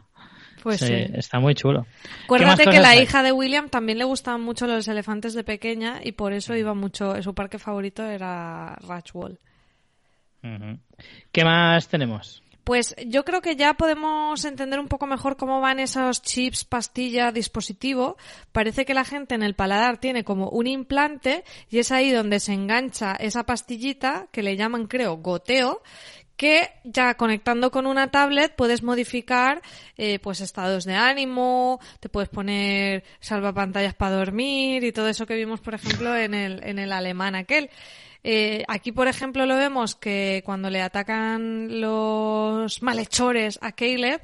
Pues 0.61 0.79
sí, 0.81 0.93
Está 0.93 1.39
muy 1.39 1.55
chulo. 1.55 1.87
Acuérdate 2.25 2.65
que 2.65 2.79
la 2.79 2.95
hija 2.95 3.23
de 3.23 3.31
William 3.31 3.69
también 3.69 3.97
le 3.97 4.03
gustaban 4.03 4.41
mucho 4.41 4.67
los 4.67 4.87
elefantes 4.87 5.33
de 5.33 5.43
pequeña 5.43 5.99
y 6.03 6.11
por 6.11 6.33
eso 6.33 6.55
iba 6.55 6.75
mucho, 6.75 7.19
su 7.23 7.33
parque 7.33 7.57
favorito 7.57 8.05
era 8.05 8.75
Ratchwall. 8.87 9.39
¿Qué 11.31 11.43
más 11.43 11.87
tenemos? 11.87 12.43
Pues 12.67 12.97
yo 13.05 13.23
creo 13.23 13.41
que 13.41 13.55
ya 13.55 13.75
podemos 13.75 14.43
entender 14.43 14.77
un 14.77 14.89
poco 14.89 15.07
mejor 15.07 15.37
cómo 15.37 15.61
van 15.61 15.79
esos 15.79 16.21
chips, 16.21 16.65
pastilla, 16.65 17.31
dispositivo. 17.31 18.17
Parece 18.51 18.83
que 18.83 18.93
la 18.93 19.05
gente 19.05 19.35
en 19.35 19.41
el 19.41 19.55
paladar 19.55 19.99
tiene 19.99 20.25
como 20.25 20.49
un 20.49 20.67
implante 20.67 21.45
y 21.69 21.79
es 21.79 21.93
ahí 21.93 22.11
donde 22.11 22.41
se 22.41 22.51
engancha 22.51 23.13
esa 23.13 23.45
pastillita 23.45 24.27
que 24.33 24.43
le 24.43 24.57
llaman, 24.57 24.87
creo, 24.87 25.15
goteo 25.15 25.81
que 26.37 26.69
ya 26.83 27.15
conectando 27.15 27.71
con 27.71 27.87
una 27.87 28.11
tablet 28.11 28.55
puedes 28.55 28.83
modificar 28.83 29.61
eh, 29.97 30.19
pues 30.19 30.39
estados 30.39 30.85
de 30.85 30.93
ánimo, 30.93 31.79
te 31.99 32.09
puedes 32.09 32.29
poner 32.29 33.03
salvapantallas 33.19 33.95
para 33.95 34.15
dormir 34.15 34.83
y 34.83 34.91
todo 34.91 35.09
eso 35.09 35.25
que 35.25 35.35
vimos 35.35 35.59
por 35.59 35.73
ejemplo 35.73 36.15
en 36.15 36.33
el, 36.33 36.63
en 36.63 36.79
el 36.79 36.93
alemán 36.93 37.35
aquel. 37.35 37.69
Eh, 38.23 38.63
aquí, 38.67 38.91
por 38.91 39.07
ejemplo, 39.07 39.45
lo 39.45 39.55
vemos 39.55 39.95
que 39.95 40.41
cuando 40.45 40.69
le 40.69 40.81
atacan 40.81 41.79
los 41.79 42.81
malhechores 42.81 43.57
a 43.61 43.71
Caleb, 43.71 44.21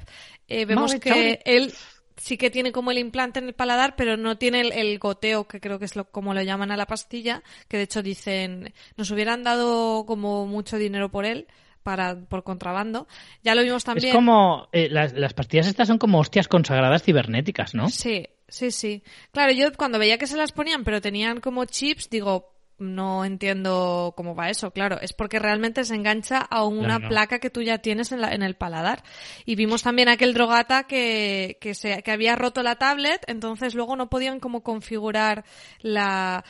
eh, 0.48 0.66
vemos 0.66 0.94
que 0.96 1.40
él 1.44 1.72
sí 2.16 2.36
que 2.36 2.50
tiene 2.50 2.72
como 2.72 2.90
el 2.90 2.98
implante 2.98 3.38
en 3.38 3.46
el 3.46 3.54
paladar, 3.54 3.96
pero 3.96 4.16
no 4.16 4.36
tiene 4.36 4.60
el, 4.60 4.98
goteo, 4.98 5.46
que 5.46 5.60
creo 5.60 5.78
que 5.78 5.84
es 5.86 5.96
lo, 5.96 6.10
como 6.10 6.34
lo 6.34 6.42
llaman 6.42 6.70
a 6.70 6.76
la 6.76 6.86
pastilla, 6.86 7.42
que 7.68 7.76
de 7.76 7.84
hecho 7.84 8.02
dicen, 8.02 8.72
nos 8.96 9.10
hubieran 9.10 9.42
dado 9.42 10.04
como 10.06 10.46
mucho 10.46 10.76
dinero 10.78 11.10
por 11.10 11.24
él, 11.24 11.46
para 11.84 12.16
por 12.16 12.42
contrabando. 12.42 13.06
Ya 13.44 13.54
lo 13.54 13.62
vimos 13.62 13.84
también. 13.84 14.08
Es 14.08 14.14
como 14.14 14.68
eh, 14.72 14.88
las, 14.90 15.12
las 15.12 15.34
pastillas 15.34 15.68
estas 15.68 15.86
son 15.86 15.98
como 15.98 16.18
hostias 16.18 16.48
consagradas 16.48 17.04
cibernéticas, 17.04 17.74
¿no? 17.74 17.88
Sí, 17.88 18.26
sí, 18.48 18.72
sí. 18.72 19.04
Claro, 19.30 19.52
yo 19.52 19.72
cuando 19.74 20.00
veía 20.00 20.18
que 20.18 20.26
se 20.26 20.36
las 20.36 20.50
ponían, 20.50 20.82
pero 20.82 21.00
tenían 21.00 21.40
como 21.40 21.66
chips, 21.66 22.10
digo, 22.10 22.54
no 22.78 23.24
entiendo 23.24 24.14
cómo 24.16 24.34
va 24.34 24.50
eso, 24.50 24.72
claro. 24.72 24.98
Es 25.00 25.12
porque 25.12 25.38
realmente 25.38 25.84
se 25.84 25.94
engancha 25.94 26.38
a 26.38 26.64
una 26.64 26.98
placa 26.98 27.38
que 27.38 27.50
tú 27.50 27.62
ya 27.62 27.78
tienes 27.78 28.10
en, 28.10 28.20
la, 28.20 28.32
en, 28.32 28.42
el 28.42 28.56
paladar. 28.56 29.04
Y 29.44 29.54
vimos 29.54 29.82
también 29.82 30.08
aquel 30.08 30.34
drogata 30.34 30.84
que, 30.84 31.58
que, 31.60 31.74
se, 31.74 32.02
que 32.02 32.10
había 32.10 32.34
roto 32.34 32.62
la 32.62 32.76
tablet, 32.76 33.22
entonces 33.28 33.74
luego 33.74 33.94
no 33.94 34.10
podían 34.10 34.40
como 34.40 34.62
configurar 34.62 35.44
la, 35.80 36.44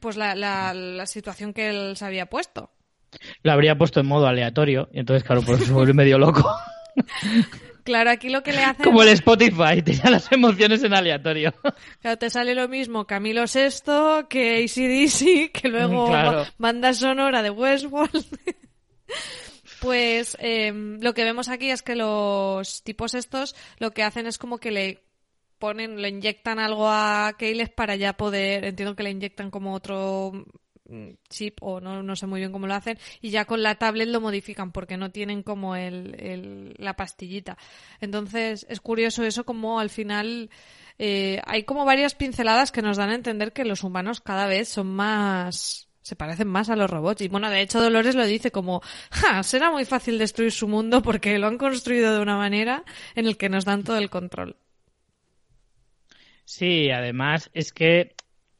pues 0.00 0.16
la, 0.16 0.34
la, 0.34 0.74
la 0.74 1.06
situación 1.06 1.52
que 1.52 1.68
él 1.68 1.96
se 1.96 2.04
había 2.06 2.26
puesto. 2.26 2.70
Lo 3.42 3.52
habría 3.52 3.76
puesto 3.76 4.00
en 4.00 4.06
modo 4.06 4.26
aleatorio, 4.26 4.88
y 4.92 5.00
entonces, 5.00 5.24
claro, 5.24 5.42
por 5.42 5.56
eso 5.56 5.66
se 5.66 5.72
vuelve 5.72 5.92
medio 5.92 6.18
loco. 6.18 6.48
Claro, 7.84 8.10
aquí 8.10 8.30
lo 8.30 8.42
que 8.42 8.52
le 8.52 8.64
hacen... 8.64 8.82
Como 8.82 9.02
el 9.02 9.10
Spotify, 9.10 9.82
te 9.84 9.94
da 9.94 10.08
las 10.08 10.32
emociones 10.32 10.82
en 10.82 10.94
aleatorio. 10.94 11.52
Claro, 12.00 12.18
te 12.18 12.30
sale 12.30 12.54
lo 12.54 12.66
mismo 12.66 13.06
Camilo 13.06 13.44
VI 13.44 14.26
que 14.28 14.64
ACDC, 14.64 15.52
que 15.52 15.68
luego 15.68 16.10
banda 16.58 16.94
sonora 16.94 17.42
de 17.42 17.50
Westworld. 17.50 18.24
pues 19.80 20.36
em, 20.40 20.98
lo 21.00 21.12
que 21.12 21.24
vemos 21.24 21.50
aquí 21.50 21.70
es 21.70 21.82
que 21.82 21.94
los 21.94 22.82
tipos 22.82 23.12
estos 23.12 23.54
lo 23.78 23.92
que 23.92 24.02
hacen 24.02 24.26
es 24.26 24.38
como 24.38 24.56
que 24.56 24.70
le 24.70 25.04
ponen, 25.58 26.00
le 26.00 26.08
inyectan 26.08 26.58
algo 26.58 26.88
a 26.88 27.34
Keyles 27.38 27.68
para 27.68 27.96
ya 27.96 28.14
poder, 28.14 28.64
entiendo 28.64 28.96
que 28.96 29.02
le 29.02 29.10
inyectan 29.10 29.50
como 29.50 29.74
otro 29.74 30.46
chip 31.28 31.58
o 31.62 31.80
no, 31.80 32.02
no 32.02 32.16
sé 32.16 32.26
muy 32.26 32.40
bien 32.40 32.52
cómo 32.52 32.66
lo 32.66 32.74
hacen 32.74 32.98
y 33.20 33.30
ya 33.30 33.44
con 33.44 33.62
la 33.62 33.76
tablet 33.76 34.08
lo 34.08 34.20
modifican 34.20 34.72
porque 34.72 34.96
no 34.96 35.10
tienen 35.10 35.42
como 35.42 35.76
el, 35.76 36.74
la 36.78 36.94
pastillita. 36.94 37.56
Entonces 38.00 38.66
es 38.68 38.80
curioso 38.80 39.24
eso 39.24 39.44
como 39.44 39.80
al 39.80 39.90
final 39.90 40.50
eh, 40.98 41.40
hay 41.46 41.64
como 41.64 41.84
varias 41.84 42.14
pinceladas 42.14 42.72
que 42.72 42.82
nos 42.82 42.96
dan 42.96 43.10
a 43.10 43.14
entender 43.14 43.52
que 43.52 43.64
los 43.64 43.82
humanos 43.82 44.20
cada 44.20 44.46
vez 44.46 44.68
son 44.68 44.88
más 44.88 45.88
se 46.02 46.16
parecen 46.16 46.48
más 46.48 46.68
a 46.68 46.76
los 46.76 46.90
robots. 46.90 47.22
Y 47.22 47.28
bueno, 47.28 47.48
de 47.48 47.62
hecho 47.62 47.80
Dolores 47.80 48.14
lo 48.14 48.26
dice 48.26 48.50
como, 48.50 48.82
ja, 49.10 49.42
será 49.42 49.70
muy 49.70 49.86
fácil 49.86 50.18
destruir 50.18 50.52
su 50.52 50.68
mundo 50.68 51.00
porque 51.02 51.38
lo 51.38 51.46
han 51.46 51.56
construido 51.56 52.14
de 52.14 52.20
una 52.20 52.36
manera 52.36 52.84
en 53.14 53.26
el 53.26 53.38
que 53.38 53.48
nos 53.48 53.64
dan 53.64 53.84
todo 53.84 53.96
el 53.96 54.10
control. 54.10 54.56
Sí, 56.44 56.90
además 56.90 57.50
es 57.54 57.72
que 57.72 58.13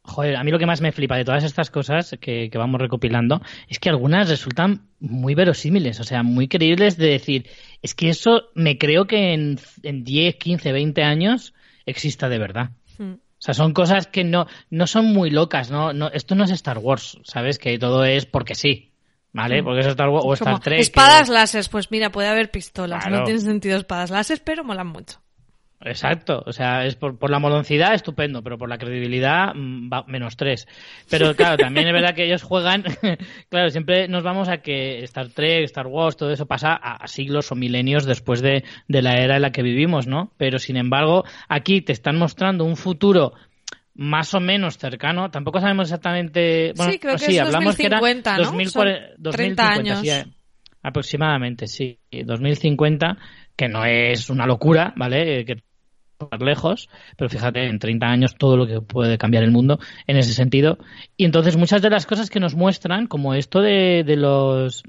Joder, 0.07 0.37
a 0.37 0.45
mí 0.45 0.51
lo 0.51 0.59
que 0.59 0.67
más 0.67 0.83
me 0.83 0.93
flipa 0.93 1.17
de 1.17 1.25
todas 1.25 1.45
estas 1.45 1.71
cosas 1.71 2.15
que, 2.21 2.51
vamos 2.55 2.79
recopilando 2.79 3.41
es 3.69 3.79
que 3.79 3.89
algunas 3.89 4.29
resultan 4.29 4.83
muy 5.01 5.35
verosímiles, 5.35 5.99
o 5.99 6.05
sea, 6.05 6.23
muy 6.23 6.47
creíbles 6.47 6.99
de 6.99 7.09
decir, 7.09 7.49
es 7.81 7.95
que 7.95 8.11
eso 8.11 8.51
me 8.55 8.77
creo 8.77 9.07
que 9.07 9.33
en, 9.33 9.59
en 9.83 10.05
10, 10.05 10.37
15, 10.37 10.73
20 10.73 11.03
años 11.03 11.55
exista 11.87 12.29
de 12.29 12.39
verdad. 12.39 12.71
Hmm. 12.99 13.15
O 13.15 13.45
sea, 13.45 13.55
son 13.55 13.73
cosas 13.73 14.07
que 14.07 14.25
no, 14.25 14.47
no 14.69 14.87
son 14.87 15.07
muy 15.07 15.31
locas, 15.31 15.71
¿no? 15.71 15.95
no 15.95 16.11
Esto 16.11 16.35
no 16.35 16.45
es 16.45 16.51
Star 16.51 16.79
Wars, 16.79 17.19
¿sabes? 17.25 17.59
Que 17.59 17.79
todo 17.79 18.05
es 18.05 18.27
porque 18.27 18.55
sí. 18.55 18.93
¿Vale? 19.33 19.63
Hmm. 19.63 19.65
Porque 19.65 19.81
es 19.81 19.87
Star 19.87 20.11
Wars 20.11 20.25
o 20.27 20.35
Star 20.35 20.61
Trek. 20.61 20.81
Espadas 20.81 21.31
láser, 21.31 21.65
pues 21.71 21.91
mira, 21.91 22.11
puede 22.11 22.29
haber 22.29 22.51
pistolas. 22.51 23.09
No 23.09 23.25
tiene 23.25 23.41
sentido 23.41 23.79
espadas 23.79 24.11
láser, 24.11 24.43
pero 24.45 24.65
molan 24.65 24.89
mucho. 24.89 25.24
Exacto, 25.85 26.43
o 26.47 26.53
sea, 26.53 26.87
es 26.87 26.97
por, 26.97 27.19
por, 27.19 27.31
la 27.31 27.39
moloncidad 27.39 27.93
estupendo, 27.93 28.43
pero 28.43 28.57
por 28.57 28.71
la 28.71 28.79
credibilidad 28.79 29.55
mm, 29.55 29.91
va 29.93 30.05
menos 30.07 30.37
tres. 30.37 30.67
Pero 31.11 31.35
claro, 31.37 31.59
también 31.59 31.87
es 31.87 31.93
verdad 31.93 32.15
que 32.15 32.25
ellos 32.25 32.43
juegan, 32.43 32.85
claro, 33.51 33.69
siempre 33.69 34.09
nos 34.09 34.23
vamos 34.23 34.49
a 34.49 34.59
que 34.59 35.01
Star 35.05 35.29
Trek, 35.29 35.65
Star 35.65 35.87
Wars, 35.87 36.17
todo 36.17 36.31
eso 36.31 36.47
pasa 36.47 36.73
a, 36.73 37.07
siglos 37.07 37.53
o 37.53 37.55
milenios 37.55 38.07
después 38.07 38.41
de, 38.41 38.65
de, 38.89 39.03
la 39.03 39.13
era 39.13 39.37
en 39.37 39.43
la 39.43 39.53
que 39.53 39.63
vivimos, 39.63 40.07
¿no? 40.07 40.33
Pero 40.39 40.59
sin 40.59 40.79
embargo, 40.79 41.25
aquí 41.49 41.83
te 41.83 41.93
están 41.93 42.17
mostrando 42.17 42.65
un 42.65 42.77
futuro 42.77 43.35
más 43.95 44.33
o 44.35 44.41
menos 44.41 44.79
cercano, 44.79 45.31
tampoco 45.31 45.61
sabemos 45.61 45.89
exactamente, 45.89 46.73
bueno, 46.77 46.93
sí, 46.93 46.99
creo 46.99 47.15
que 47.15 47.27
sí, 47.27 47.39
hablamos 47.39 47.77
2050, 47.77 48.35
que 48.35 48.41
era 48.41 49.15
2050, 49.19 49.69
años. 49.69 50.27
aproximadamente, 50.83 51.67
sí, 51.69 52.01
2050 52.11 53.19
que 53.57 53.69
no 53.69 53.85
es 53.85 54.31
una 54.31 54.47
locura, 54.47 54.93
¿vale? 54.97 55.45
Que 55.45 55.63
lejos, 56.41 56.89
pero 57.17 57.29
fíjate, 57.29 57.67
en 57.67 57.79
30 57.79 58.07
años 58.07 58.37
todo 58.37 58.57
lo 58.57 58.67
que 58.67 58.81
puede 58.81 59.19
cambiar 59.19 59.45
el 59.45 59.51
mundo 59.51 59.79
en 60.07 60.17
ese 60.17 60.33
sentido. 60.33 60.79
Y 61.17 61.25
entonces 61.25 61.57
muchas 61.57 61.83
de 61.83 61.91
las 61.91 62.07
cosas 62.07 62.31
que 62.31 62.41
nos 62.41 62.55
muestran, 62.55 63.07
como 63.07 63.35
esto 63.35 63.61
de, 63.61 64.05
de 64.05 64.17
los 64.17 64.83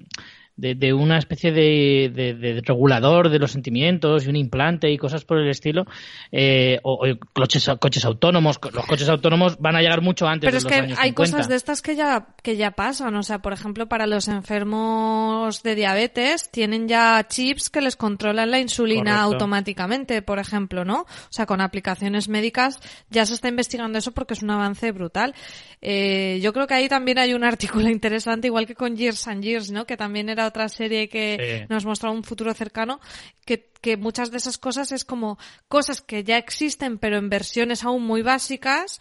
de, 0.58 0.94
una 0.94 1.18
especie 1.18 1.52
de, 1.52 2.62
regulador 2.66 3.30
de 3.30 3.40
los 3.40 3.52
sentimientos 3.52 4.26
y 4.26 4.30
un 4.30 4.36
implante 4.36 4.90
y 4.90 4.98
cosas 4.98 5.26
por 5.26 5.38
el 5.38 5.50
estilo, 5.50 5.86
eh, 6.32 6.80
o, 6.84 7.04
coches, 7.34 7.70
coches 7.80 8.06
autónomos. 8.06 8.60
Los 8.74 8.86
coches 8.86 9.10
autónomos 9.10 9.58
van 9.60 9.76
a 9.76 9.82
llegar 9.82 10.02
mucho 10.02 10.28
antes. 10.28 10.48
Pero 10.48 10.58
es 10.58 10.66
que 10.66 10.96
hay 10.98 11.12
cosas 11.12 11.48
de 11.48 11.56
estas 11.56 11.82
que 11.82 11.96
ya, 11.96 12.28
que 12.42 12.56
ya 12.56 12.72
pasan. 12.72 13.16
O 13.16 13.24
sea, 13.24 13.40
por 13.40 13.54
ejemplo, 13.54 13.88
para 13.88 14.08
los 14.08 14.28
enfermos 14.28 15.62
de 15.64 15.76
diabetes 15.76 16.50
tienen 16.50 16.88
ya 16.88 17.26
chips 17.28 17.70
que 17.70 17.82
les 17.82 17.96
controlan 17.96 18.52
la 18.52 18.60
insulina 18.60 19.22
automáticamente, 19.22 20.22
por 20.22 20.40
ejemplo, 20.40 20.86
¿no? 20.86 21.02
O 21.02 21.32
sea, 21.32 21.46
con 21.46 21.62
aplicaciones 21.62 22.30
médicas 22.30 22.80
ya 23.10 23.26
se 23.26 23.34
está 23.34 23.50
investigando 23.50 23.98
eso 23.98 24.14
porque 24.14 24.34
es 24.34 24.44
un 24.44 24.52
avance 24.52 24.92
brutal. 24.92 25.36
Eh, 25.82 26.40
yo 26.42 26.54
creo 26.54 26.68
que 26.68 26.74
ahí 26.74 26.88
también 26.88 27.20
hay 27.20 27.34
un 27.34 27.44
artículo 27.44 27.90
interesante, 27.90 28.48
igual 28.48 28.66
que 28.66 28.76
con 28.76 28.96
Years 28.96 29.28
and 29.28 29.44
Years, 29.44 29.72
¿no? 29.72 29.86
Que 29.86 29.98
también 29.98 30.30
era 30.30 30.45
otra 30.48 30.70
serie 30.70 31.10
que 31.10 31.66
nos 31.70 31.86
mostraba 31.86 32.16
un 32.16 32.24
futuro 32.24 32.54
cercano, 32.54 33.00
que, 33.46 33.72
que 33.82 33.98
muchas 33.98 34.32
de 34.32 34.38
esas 34.38 34.58
cosas 34.58 34.92
es 34.92 35.06
como 35.06 35.38
cosas 35.68 36.02
que 36.02 36.24
ya 36.24 36.38
existen, 36.38 36.98
pero 36.98 37.18
en 37.18 37.30
versiones 37.30 37.84
aún 37.84 38.04
muy 38.04 38.22
básicas, 38.22 39.00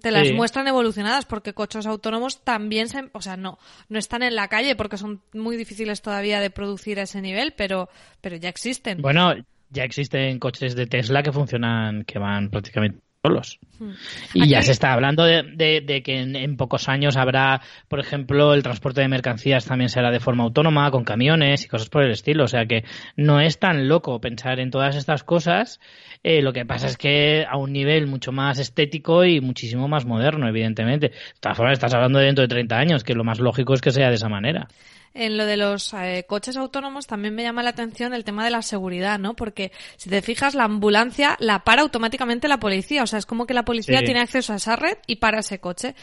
te 0.00 0.10
las 0.10 0.32
muestran 0.32 0.66
evolucionadas 0.66 1.26
porque 1.26 1.52
coches 1.52 1.86
autónomos 1.86 2.42
también 2.42 2.88
se, 2.88 3.10
o 3.12 3.20
sea, 3.20 3.36
no, 3.36 3.58
no 3.88 3.98
están 3.98 4.22
en 4.22 4.34
la 4.34 4.48
calle 4.48 4.76
porque 4.76 4.96
son 4.96 5.20
muy 5.32 5.56
difíciles 5.56 6.00
todavía 6.00 6.40
de 6.40 6.50
producir 6.50 6.98
a 6.98 7.02
ese 7.02 7.20
nivel, 7.20 7.52
pero, 7.56 7.88
pero 8.20 8.36
ya 8.36 8.48
existen. 8.48 9.02
Bueno, 9.02 9.34
ya 9.70 9.84
existen 9.84 10.38
coches 10.38 10.74
de 10.74 10.86
Tesla 10.86 11.22
que 11.22 11.32
funcionan, 11.32 12.04
que 12.04 12.18
van 12.18 12.50
prácticamente 12.50 13.00
solos. 13.24 13.58
Hmm. 13.78 13.92
Y 14.34 14.48
ya 14.48 14.62
se 14.62 14.72
está 14.72 14.92
hablando 14.92 15.24
de, 15.24 16.02
que 16.04 16.20
en, 16.20 16.56
pocos 16.56 16.88
años 16.88 17.16
habrá, 17.16 17.62
por 17.88 18.00
ejemplo, 18.00 18.52
el 18.52 18.62
transporte 18.62 19.00
de 19.00 19.08
mercancías 19.08 19.64
también 19.64 19.88
será 19.88 20.10
de 20.10 20.20
forma 20.20 20.44
autónoma, 20.44 20.90
con 20.90 21.04
camiones 21.04 21.64
y 21.64 21.68
cosas 21.68 21.88
por 21.88 22.02
el 22.02 22.10
estilo. 22.10 22.44
O 22.44 22.48
sea 22.48 22.66
que 22.66 22.84
no 23.16 23.40
es 23.40 23.58
tan 23.58 23.88
loco 23.88 24.20
pensar 24.20 24.60
en 24.60 24.70
todas 24.70 24.96
estas 24.96 25.24
cosas. 25.24 25.80
Eh, 26.22 26.42
lo 26.42 26.52
que 26.52 26.66
pasa 26.66 26.86
es 26.86 26.96
que 26.96 27.46
a 27.48 27.56
un 27.56 27.72
nivel 27.72 28.06
mucho 28.06 28.32
más 28.32 28.58
estético 28.58 29.24
y 29.24 29.40
muchísimo 29.40 29.88
más 29.88 30.04
moderno, 30.04 30.48
evidentemente. 30.48 31.08
De 31.08 31.14
todas 31.40 31.56
formas, 31.56 31.72
estás 31.74 31.94
hablando 31.94 32.18
de 32.18 32.26
dentro 32.26 32.42
de 32.42 32.48
30 32.48 32.76
años, 32.76 33.04
que 33.04 33.14
lo 33.14 33.24
más 33.24 33.40
lógico 33.40 33.74
es 33.74 33.80
que 33.80 33.90
sea 33.90 34.08
de 34.08 34.16
esa 34.16 34.28
manera 34.28 34.68
en 35.14 35.36
lo 35.36 35.46
de 35.46 35.56
los 35.56 35.94
eh, 35.94 36.24
coches 36.26 36.56
autónomos 36.56 37.06
también 37.06 37.34
me 37.34 37.44
llama 37.44 37.62
la 37.62 37.70
atención 37.70 38.12
el 38.12 38.24
tema 38.24 38.44
de 38.44 38.50
la 38.50 38.62
seguridad, 38.62 39.18
¿no? 39.18 39.34
Porque 39.34 39.70
si 39.96 40.10
te 40.10 40.20
fijas, 40.22 40.54
la 40.54 40.64
ambulancia 40.64 41.36
la 41.38 41.60
para 41.64 41.82
automáticamente 41.82 42.48
la 42.48 42.58
policía. 42.58 43.04
O 43.04 43.06
sea, 43.06 43.18
es 43.20 43.26
como 43.26 43.46
que 43.46 43.54
la 43.54 43.64
policía 43.64 44.04
tiene 44.04 44.20
acceso 44.20 44.52
a 44.52 44.56
esa 44.56 44.76
red 44.76 44.98
y 45.06 45.16
para 45.16 45.40
ese 45.40 45.60
coche. 45.60 45.94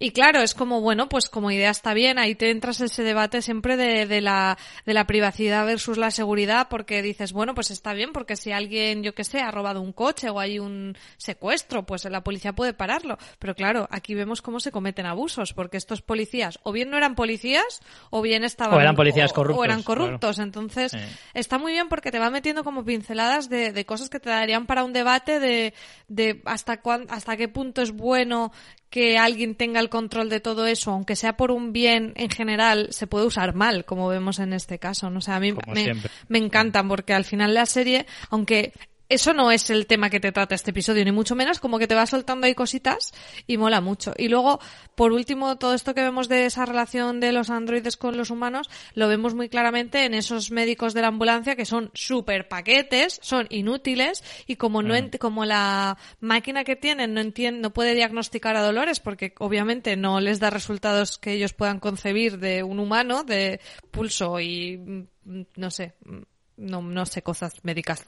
Y 0.00 0.12
claro, 0.12 0.40
es 0.42 0.54
como, 0.54 0.80
bueno, 0.80 1.08
pues 1.08 1.28
como 1.28 1.50
idea 1.50 1.70
está 1.70 1.92
bien, 1.92 2.18
ahí 2.18 2.34
te 2.34 2.50
entras 2.50 2.80
ese 2.80 3.02
debate 3.02 3.42
siempre 3.42 3.76
de, 3.76 4.06
de, 4.06 4.20
la, 4.20 4.56
de 4.86 4.94
la 4.94 5.06
privacidad 5.06 5.66
versus 5.66 5.98
la 5.98 6.10
seguridad, 6.10 6.68
porque 6.70 7.02
dices, 7.02 7.32
bueno, 7.32 7.54
pues 7.54 7.70
está 7.70 7.94
bien, 7.94 8.12
porque 8.12 8.36
si 8.36 8.52
alguien, 8.52 9.02
yo 9.02 9.14
que 9.14 9.24
sé, 9.24 9.40
ha 9.40 9.50
robado 9.50 9.80
un 9.80 9.92
coche 9.92 10.30
o 10.30 10.38
hay 10.38 10.58
un 10.60 10.96
secuestro, 11.16 11.84
pues 11.84 12.04
la 12.04 12.22
policía 12.22 12.52
puede 12.52 12.74
pararlo. 12.74 13.18
Pero 13.38 13.54
claro, 13.54 13.88
aquí 13.90 14.14
vemos 14.14 14.40
cómo 14.40 14.60
se 14.60 14.70
cometen 14.70 15.06
abusos, 15.06 15.52
porque 15.52 15.76
estos 15.76 16.00
policías 16.00 16.60
o 16.62 16.70
bien 16.70 16.90
no 16.90 16.96
eran 16.96 17.16
policías 17.16 17.80
o 18.10 18.22
bien 18.22 18.44
estaban... 18.44 18.78
O 18.78 18.80
eran 18.80 18.94
policías 18.94 19.32
corruptos. 19.32 19.60
O 19.60 19.64
eran 19.64 19.82
corruptos. 19.82 20.38
Entonces, 20.38 20.96
está 21.34 21.58
muy 21.58 21.72
bien 21.72 21.88
porque 21.88 22.12
te 22.12 22.20
va 22.20 22.30
metiendo 22.30 22.62
como 22.62 22.84
pinceladas 22.84 23.48
de, 23.48 23.72
de 23.72 23.84
cosas 23.84 24.10
que 24.10 24.20
te 24.20 24.30
darían 24.30 24.66
para 24.66 24.84
un 24.84 24.92
debate 24.92 25.40
de, 25.40 25.74
de 26.06 26.40
hasta, 26.44 26.80
cuán, 26.80 27.06
hasta 27.08 27.36
qué 27.36 27.48
punto 27.48 27.82
es 27.82 27.90
bueno 27.90 28.52
que 28.90 29.18
alguien 29.18 29.54
tenga 29.54 29.80
el 29.80 29.88
control 29.88 30.30
de 30.30 30.40
todo 30.40 30.66
eso, 30.66 30.92
aunque 30.92 31.16
sea 31.16 31.36
por 31.36 31.50
un 31.50 31.72
bien 31.72 32.12
en 32.16 32.30
general, 32.30 32.88
se 32.90 33.06
puede 33.06 33.26
usar 33.26 33.54
mal, 33.54 33.84
como 33.84 34.08
vemos 34.08 34.38
en 34.38 34.52
este 34.52 34.78
caso. 34.78 35.10
¿no? 35.10 35.18
O 35.18 35.22
sea, 35.22 35.36
a 35.36 35.40
mí 35.40 35.52
me, 35.52 35.94
me 36.28 36.38
encantan 36.38 36.88
porque 36.88 37.12
al 37.12 37.24
final 37.24 37.54
la 37.54 37.66
serie, 37.66 38.06
aunque 38.30 38.72
eso 39.08 39.32
no 39.32 39.50
es 39.50 39.70
el 39.70 39.86
tema 39.86 40.10
que 40.10 40.20
te 40.20 40.32
trata 40.32 40.54
este 40.54 40.72
episodio, 40.72 41.04
ni 41.04 41.12
mucho 41.12 41.34
menos, 41.34 41.60
como 41.60 41.78
que 41.78 41.86
te 41.86 41.94
va 41.94 42.06
soltando 42.06 42.46
ahí 42.46 42.54
cositas 42.54 43.12
y 43.46 43.56
mola 43.56 43.80
mucho. 43.80 44.12
Y 44.18 44.28
luego, 44.28 44.60
por 44.94 45.12
último, 45.12 45.56
todo 45.56 45.72
esto 45.72 45.94
que 45.94 46.02
vemos 46.02 46.28
de 46.28 46.44
esa 46.46 46.66
relación 46.66 47.18
de 47.20 47.32
los 47.32 47.48
androides 47.48 47.96
con 47.96 48.16
los 48.18 48.30
humanos, 48.30 48.68
lo 48.94 49.08
vemos 49.08 49.34
muy 49.34 49.48
claramente 49.48 50.04
en 50.04 50.12
esos 50.12 50.50
médicos 50.50 50.92
de 50.92 51.00
la 51.00 51.08
ambulancia 51.08 51.56
que 51.56 51.64
son 51.64 51.90
súper 51.94 52.48
paquetes, 52.48 53.18
son 53.22 53.46
inútiles 53.48 54.22
y 54.46 54.56
como 54.56 54.82
no 54.82 54.98
Mm. 55.02 55.18
como 55.18 55.44
la 55.44 55.96
máquina 56.20 56.64
que 56.64 56.76
tienen 56.76 57.14
no 57.14 57.20
entiende, 57.20 57.60
no 57.60 57.72
puede 57.72 57.94
diagnosticar 57.94 58.56
a 58.56 58.62
Dolores 58.62 59.00
porque 59.00 59.34
obviamente 59.38 59.96
no 59.96 60.20
les 60.20 60.40
da 60.40 60.50
resultados 60.50 61.18
que 61.18 61.32
ellos 61.32 61.52
puedan 61.52 61.80
concebir 61.80 62.38
de 62.38 62.62
un 62.62 62.78
humano, 62.78 63.24
de 63.24 63.60
pulso 63.90 64.40
y 64.40 64.76
mm, 64.76 65.42
no 65.56 65.70
sé, 65.70 65.94
mm, 66.04 66.22
no, 66.58 66.82
no 66.82 67.06
sé 67.06 67.22
cosas 67.22 67.54
médicas, 67.62 68.06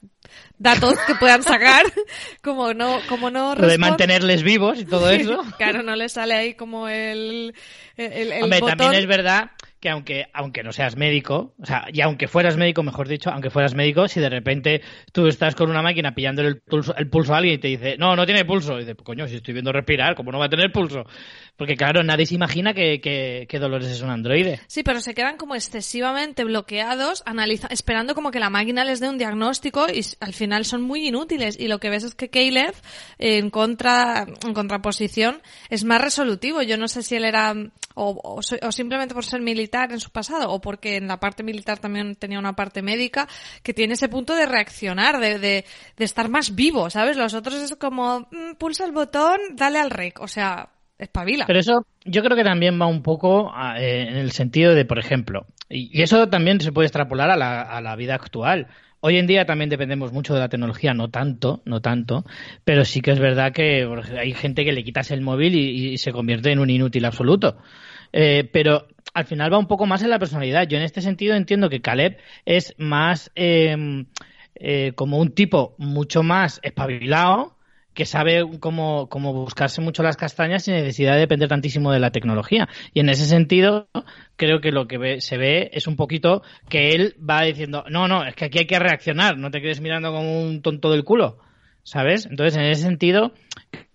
datos 0.59 0.99
que 1.07 1.15
puedan 1.15 1.43
sacar, 1.43 1.87
como 2.43 2.75
no, 2.75 2.99
como 3.09 3.31
no 3.31 3.55
Lo 3.55 3.69
de 3.69 3.79
mantenerles 3.79 4.43
vivos 4.43 4.81
y 4.81 4.85
todo 4.85 5.11
eso. 5.11 5.43
Claro, 5.57 5.83
no 5.83 5.95
le 5.95 6.09
sale 6.09 6.35
ahí 6.35 6.55
como 6.55 6.89
el, 6.89 7.55
el, 7.97 8.33
el 8.33 8.43
Hombre, 8.43 8.61
botón. 8.61 8.79
también 8.79 9.01
es 9.01 9.07
verdad 9.07 9.51
que 9.81 9.89
aunque, 9.89 10.27
aunque 10.35 10.63
no 10.63 10.73
seas 10.73 10.97
médico, 10.97 11.55
o 11.61 11.65
sea, 11.65 11.87
y 11.91 12.03
aunque 12.03 12.29
fueras 12.29 12.57
médico, 12.57 12.83
mejor 12.83 13.09
dicho, 13.09 13.31
aunque 13.31 13.51
fueras 13.51 13.75
médico, 13.75 14.09
si 14.09 14.21
de 14.21 14.29
repente 14.29 14.83
tú 15.13 15.27
estás 15.27 15.55
con 15.55 15.71
una 15.71 15.81
máquina 15.81 16.15
pillándole 16.15 16.49
el 16.49 16.61
pulso, 16.61 16.95
el 16.97 17.09
pulso 17.09 17.35
a 17.35 17.39
alguien 17.39 17.55
y 17.55 17.59
te 17.59 17.69
dice, 17.69 17.97
no, 17.99 18.15
no 18.15 18.27
tiene 18.27 18.45
pulso, 18.45 18.77
y 18.77 18.81
dice, 18.81 18.95
coño, 18.95 19.27
si 19.27 19.37
estoy 19.37 19.55
viendo 19.55 19.73
respirar, 19.73 20.15
¿cómo 20.15 20.33
no 20.33 20.39
va 20.39 20.47
a 20.47 20.51
tener 20.51 20.71
pulso? 20.71 21.05
Porque 21.61 21.77
claro, 21.77 22.03
nadie 22.03 22.25
se 22.25 22.37
imagina 22.37 22.73
que, 22.73 23.03
que, 23.03 23.45
que 23.47 23.59
Dolores 23.59 23.89
es 23.89 24.01
un 24.01 24.09
androide. 24.09 24.61
Sí, 24.67 24.83
pero 24.83 25.03
se 25.03 25.13
quedan 25.13 25.37
como 25.37 25.55
excesivamente 25.55 26.43
bloqueados, 26.45 27.23
analiza 27.27 27.67
esperando 27.67 28.15
como 28.15 28.31
que 28.31 28.41
la 28.41 28.49
máquina 28.49 28.83
les 28.83 28.99
dé 28.99 29.11
un 29.11 29.19
diagnóstico 29.19 29.85
y 29.93 30.01
al 30.21 30.33
final 30.33 30.65
son 30.65 30.81
muy 30.81 31.07
inútiles. 31.07 31.61
Y 31.61 31.69
lo 31.69 31.79
que 31.79 31.91
ves 31.91 32.05
es 32.05 32.15
que 32.15 32.31
Caleb, 32.31 32.75
en 33.19 33.51
contra, 33.51 34.27
en 34.43 34.55
contraposición, 34.55 35.43
es 35.69 35.85
más 35.85 36.01
resolutivo. 36.01 36.63
Yo 36.63 36.79
no 36.79 36.89
sé 36.89 37.03
si 37.03 37.17
él 37.17 37.27
era, 37.27 37.55
o, 37.93 38.41
o 38.63 38.73
simplemente 38.73 39.13
por 39.13 39.27
ser 39.27 39.43
militar 39.43 39.93
en 39.93 40.01
su 40.01 40.09
pasado, 40.09 40.51
o 40.51 40.63
porque 40.63 40.97
en 40.97 41.09
la 41.09 41.21
parte 41.21 41.43
militar 41.43 41.79
también 41.79 42.17
tenía 42.17 42.39
una 42.39 42.57
parte 42.57 42.81
médica, 42.81 43.29
que 43.63 43.75
tiene 43.75 43.93
ese 43.93 44.09
punto 44.09 44.35
de 44.35 44.47
reaccionar, 44.47 45.21
de, 45.21 45.39
de, 45.39 45.67
de 45.95 46.05
estar 46.07 46.31
más 46.31 46.55
vivo, 46.55 46.89
¿sabes? 46.89 47.19
Los 47.19 47.35
otros 47.35 47.57
es 47.57 47.77
como, 47.77 48.21
mm, 48.31 48.55
pulsa 48.57 48.87
el 48.87 48.93
botón, 48.93 49.39
dale 49.57 49.79
al 49.79 49.91
rec, 49.91 50.21
o 50.21 50.27
sea, 50.27 50.71
espabila. 51.01 51.47
Pero 51.47 51.59
eso 51.59 51.87
yo 52.05 52.23
creo 52.23 52.37
que 52.37 52.45
también 52.45 52.81
va 52.81 52.87
un 52.87 53.03
poco 53.03 53.53
eh, 53.77 54.07
en 54.09 54.17
el 54.17 54.33
sentido 54.33 54.75
de, 54.75 54.85
por 54.85 54.99
ejemplo, 54.99 55.47
y, 55.69 56.03
eso 56.03 56.29
también 56.29 56.61
se 56.61 56.73
puede 56.73 56.87
extrapolar 56.87 57.31
a 57.31 57.37
la, 57.37 57.63
a 57.63 57.81
la 57.81 57.97
vida 57.97 58.15
actual. 58.15 58.69
Hoy 59.03 59.17
en 59.17 59.27
día 59.27 59.47
también 59.47 59.71
dependemos 59.71 60.13
mucho 60.13 60.35
de 60.35 60.41
la 60.41 60.51
tecnología, 60.51 60.93
no 60.93 61.09
tanto, 61.09 61.63
no 61.65 61.81
tanto, 61.81 62.27
pero 62.65 62.85
sí 62.85 63.01
que 63.01 63.13
es 63.13 63.19
verdad 63.19 63.53
que 63.53 63.89
hay 64.19 64.35
gente 64.35 64.63
que 64.63 64.73
le 64.73 64.85
quitas 64.85 65.11
el 65.11 65.23
móvil 65.23 65.55
y, 65.55 65.97
se 65.97 66.13
convierte 66.13 66.53
en 66.53 66.59
un 66.59 66.69
inútil 66.69 67.07
absoluto. 67.07 67.57
Eh, 68.13 68.49
pero 68.53 68.89
al 69.15 69.25
final 69.25 69.53
va 69.53 69.59
un 69.59 69.69
poco 69.69 69.87
más 69.87 70.03
en 70.03 70.11
la 70.11 70.19
personalidad. 70.19 70.69
Yo 70.69 70.77
en 70.77 70.85
este 70.85 71.01
sentido 71.01 71.35
entiendo 71.35 71.71
que 71.71 71.81
Caleb 71.81 72.19
es 72.45 72.75
más 72.77 73.31
eh, 73.37 74.05
eh, 74.55 74.93
como 74.95 75.19
un 75.19 75.33
tipo 75.33 75.75
mucho 75.79 76.23
más 76.23 76.61
espabilado, 76.63 77.57
que 78.01 78.07
sabe 78.07 78.43
cómo, 78.61 79.11
cómo 79.11 79.35
buscarse 79.35 79.83
mucho 79.83 80.03
las 80.03 80.17
castañas 80.17 80.65
sin 80.65 80.73
necesidad 80.73 81.13
de 81.13 81.21
depender 81.21 81.51
tantísimo 81.51 81.93
de 81.93 81.99
la 81.99 82.11
tecnología. 82.11 82.67
Y 82.95 83.01
en 83.01 83.11
ese 83.11 83.27
sentido, 83.27 83.91
creo 84.37 84.63
que 84.63 84.73
lo 84.73 84.89
que 84.89 85.21
se 85.21 85.37
ve 85.37 85.69
es 85.75 85.87
un 85.87 85.97
poquito 85.97 86.43
que 86.71 86.93
él 86.93 87.15
va 87.21 87.43
diciendo, 87.43 87.85
no, 87.91 88.09
no, 88.09 88.25
es 88.25 88.35
que 88.35 88.47
aquí 88.47 88.61
hay 88.61 88.67
que 88.67 88.79
reaccionar, 88.79 89.37
no 89.37 89.51
te 89.51 89.61
quedes 89.61 89.83
mirando 89.83 90.13
como 90.13 90.41
un 90.41 90.63
tonto 90.63 90.91
del 90.91 91.05
culo, 91.05 91.41
¿sabes? 91.83 92.25
Entonces, 92.25 92.57
en 92.57 92.71
ese 92.71 92.81
sentido, 92.85 93.35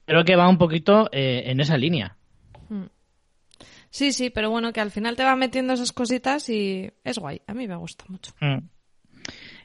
creo 0.06 0.24
que 0.24 0.36
va 0.36 0.48
un 0.48 0.60
poquito 0.60 1.10
eh, 1.12 1.46
en 1.48 1.60
esa 1.60 1.76
línea. 1.76 2.16
Sí, 3.90 4.12
sí, 4.12 4.30
pero 4.30 4.52
bueno, 4.52 4.72
que 4.72 4.82
al 4.82 4.92
final 4.92 5.16
te 5.16 5.24
va 5.24 5.36
metiendo 5.36 5.74
esas 5.74 5.94
cositas 5.94 6.48
y 6.50 6.92
es 7.04 7.18
guay. 7.18 7.42
A 7.48 7.56
mí 7.56 7.68
me 7.68 7.76
gusta 7.76 8.06
mucho. 8.08 8.34
Mm. 8.40 8.68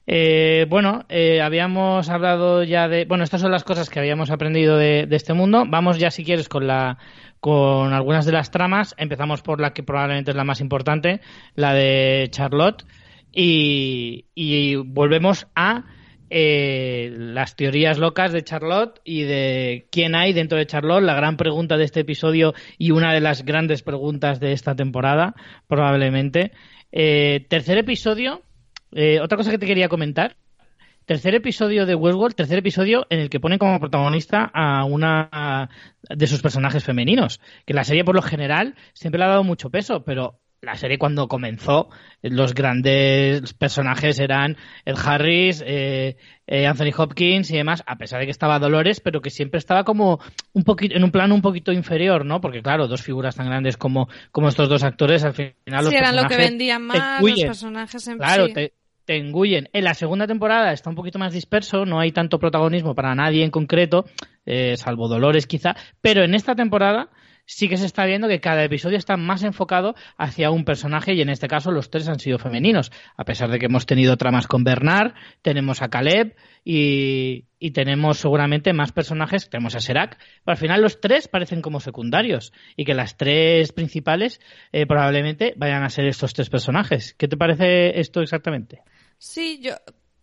Eh, 0.06 0.66
bueno, 0.68 1.04
eh, 1.08 1.40
habíamos 1.40 2.08
hablado 2.08 2.64
ya 2.64 2.88
de. 2.88 3.04
Bueno, 3.04 3.24
estas 3.24 3.40
son 3.40 3.52
las 3.52 3.64
cosas 3.64 3.90
que 3.90 4.00
habíamos 4.00 4.30
aprendido 4.30 4.76
de, 4.76 5.06
de 5.06 5.16
este 5.16 5.34
mundo. 5.34 5.64
Vamos 5.68 5.98
ya, 5.98 6.10
si 6.10 6.24
quieres, 6.24 6.48
con 6.48 6.66
la 6.66 6.98
con 7.40 7.92
algunas 7.92 8.26
de 8.26 8.32
las 8.32 8.50
tramas. 8.50 8.94
Empezamos 8.98 9.42
por 9.42 9.60
la 9.60 9.72
que 9.72 9.82
probablemente 9.82 10.30
es 10.30 10.36
la 10.36 10.44
más 10.44 10.60
importante, 10.60 11.20
la 11.54 11.74
de 11.74 12.28
Charlotte. 12.30 12.84
Y, 13.32 14.74
volvemos 14.76 15.46
a 15.54 15.84
eh, 16.30 17.12
las 17.16 17.56
teorías 17.56 17.98
locas 17.98 18.32
de 18.32 18.42
Charlotte 18.42 19.00
y 19.04 19.22
de 19.22 19.88
quién 19.90 20.14
hay 20.14 20.32
dentro 20.32 20.58
de 20.58 20.66
Charlotte, 20.66 21.02
la 21.02 21.14
gran 21.14 21.36
pregunta 21.36 21.76
de 21.76 21.84
este 21.84 22.00
episodio 22.00 22.54
y 22.76 22.90
una 22.90 23.12
de 23.12 23.20
las 23.20 23.44
grandes 23.44 23.82
preguntas 23.82 24.40
de 24.40 24.52
esta 24.52 24.74
temporada, 24.74 25.34
probablemente. 25.68 26.52
Eh, 26.92 27.46
tercer 27.48 27.78
episodio, 27.78 28.42
eh, 28.92 29.20
otra 29.20 29.36
cosa 29.36 29.50
que 29.50 29.58
te 29.58 29.66
quería 29.66 29.88
comentar. 29.88 30.36
Tercer 31.06 31.34
episodio 31.34 31.86
de 31.86 31.94
Westworld, 31.94 32.36
tercer 32.36 32.58
episodio 32.58 33.06
en 33.10 33.20
el 33.20 33.30
que 33.30 33.40
ponen 33.40 33.58
como 33.58 33.80
protagonista 33.80 34.50
a 34.54 34.84
una 34.84 35.68
de 36.08 36.26
sus 36.26 36.40
personajes 36.40 36.84
femeninos. 36.84 37.40
Que 37.66 37.74
la 37.74 37.84
serie, 37.84 38.04
por 38.04 38.14
lo 38.14 38.22
general, 38.22 38.76
siempre 38.92 39.18
le 39.18 39.24
ha 39.24 39.28
dado 39.28 39.42
mucho 39.42 39.70
peso, 39.70 40.04
pero 40.04 40.40
la 40.62 40.76
serie 40.76 40.98
cuando 40.98 41.26
comenzó, 41.26 41.88
los 42.22 42.54
grandes 42.54 43.54
personajes 43.54 44.18
eran 44.18 44.56
Ed 44.84 44.94
Harris, 45.02 45.64
eh, 45.66 46.16
eh, 46.46 46.66
Anthony 46.66 46.92
Hopkins 46.96 47.50
y 47.50 47.56
demás, 47.56 47.82
a 47.86 47.96
pesar 47.96 48.20
de 48.20 48.26
que 48.26 48.30
estaba 48.30 48.58
Dolores, 48.58 49.00
pero 49.00 49.22
que 49.22 49.30
siempre 49.30 49.58
estaba 49.58 49.84
como 49.84 50.20
un 50.52 50.64
poquito, 50.64 50.96
en 50.96 51.04
un 51.04 51.10
plano 51.10 51.34
un 51.34 51.42
poquito 51.42 51.72
inferior, 51.72 52.26
¿no? 52.26 52.40
Porque 52.40 52.62
claro, 52.62 52.88
dos 52.88 53.00
figuras 53.00 53.36
tan 53.36 53.46
grandes 53.46 53.78
como, 53.78 54.08
como 54.32 54.48
estos 54.48 54.68
dos 54.68 54.82
actores, 54.82 55.24
al 55.24 55.32
final 55.32 55.54
los 55.84 55.88
Sí, 55.88 55.96
eran 55.96 56.16
lo 56.16 56.28
que 56.28 56.36
vendían 56.36 56.82
más, 56.82 57.22
los 57.22 57.40
personajes 57.40 58.06
en 58.06 58.18
Claro, 58.18 58.46
sí. 58.46 58.52
te, 58.52 58.72
te 59.10 59.16
engullen. 59.16 59.68
En 59.72 59.82
la 59.82 59.94
segunda 59.94 60.28
temporada 60.28 60.72
está 60.72 60.88
un 60.88 60.94
poquito 60.94 61.18
más 61.18 61.32
disperso, 61.32 61.84
no 61.84 61.98
hay 61.98 62.12
tanto 62.12 62.38
protagonismo 62.38 62.94
para 62.94 63.12
nadie 63.16 63.42
en 63.42 63.50
concreto, 63.50 64.04
eh, 64.46 64.76
salvo 64.76 65.08
Dolores 65.08 65.48
quizá, 65.48 65.74
pero 66.00 66.22
en 66.22 66.32
esta 66.32 66.54
temporada 66.54 67.10
sí 67.44 67.68
que 67.68 67.76
se 67.76 67.86
está 67.86 68.06
viendo 68.06 68.28
que 68.28 68.38
cada 68.38 68.62
episodio 68.62 68.96
está 68.96 69.16
más 69.16 69.42
enfocado 69.42 69.96
hacia 70.16 70.52
un 70.52 70.64
personaje 70.64 71.14
y 71.14 71.22
en 71.22 71.28
este 71.28 71.48
caso 71.48 71.72
los 71.72 71.90
tres 71.90 72.08
han 72.08 72.20
sido 72.20 72.38
femeninos, 72.38 72.92
a 73.16 73.24
pesar 73.24 73.50
de 73.50 73.58
que 73.58 73.66
hemos 73.66 73.84
tenido 73.84 74.16
tramas 74.16 74.46
con 74.46 74.62
Bernard, 74.62 75.14
tenemos 75.42 75.82
a 75.82 75.88
Caleb 75.88 76.36
y, 76.64 77.46
tenemos 77.74 78.18
seguramente 78.18 78.72
más 78.72 78.92
personajes, 78.92 79.50
tenemos 79.50 79.74
a 79.74 79.80
Serac, 79.80 80.18
pero 80.44 80.52
al 80.52 80.56
final 80.56 80.82
los 80.82 81.00
tres 81.00 81.26
parecen 81.26 81.62
como 81.62 81.80
secundarios 81.80 82.52
y 82.76 82.84
que 82.84 82.94
las 82.94 83.16
tres 83.16 83.72
principales 83.72 84.40
eh, 84.70 84.86
probablemente 84.86 85.54
vayan 85.56 85.82
a 85.82 85.88
ser 85.88 86.06
estos 86.06 86.32
tres 86.32 86.48
personajes. 86.48 87.14
¿Qué 87.18 87.26
te 87.26 87.36
parece 87.36 87.98
esto 87.98 88.20
exactamente? 88.20 88.82
Sí, 89.22 89.60
yo 89.60 89.74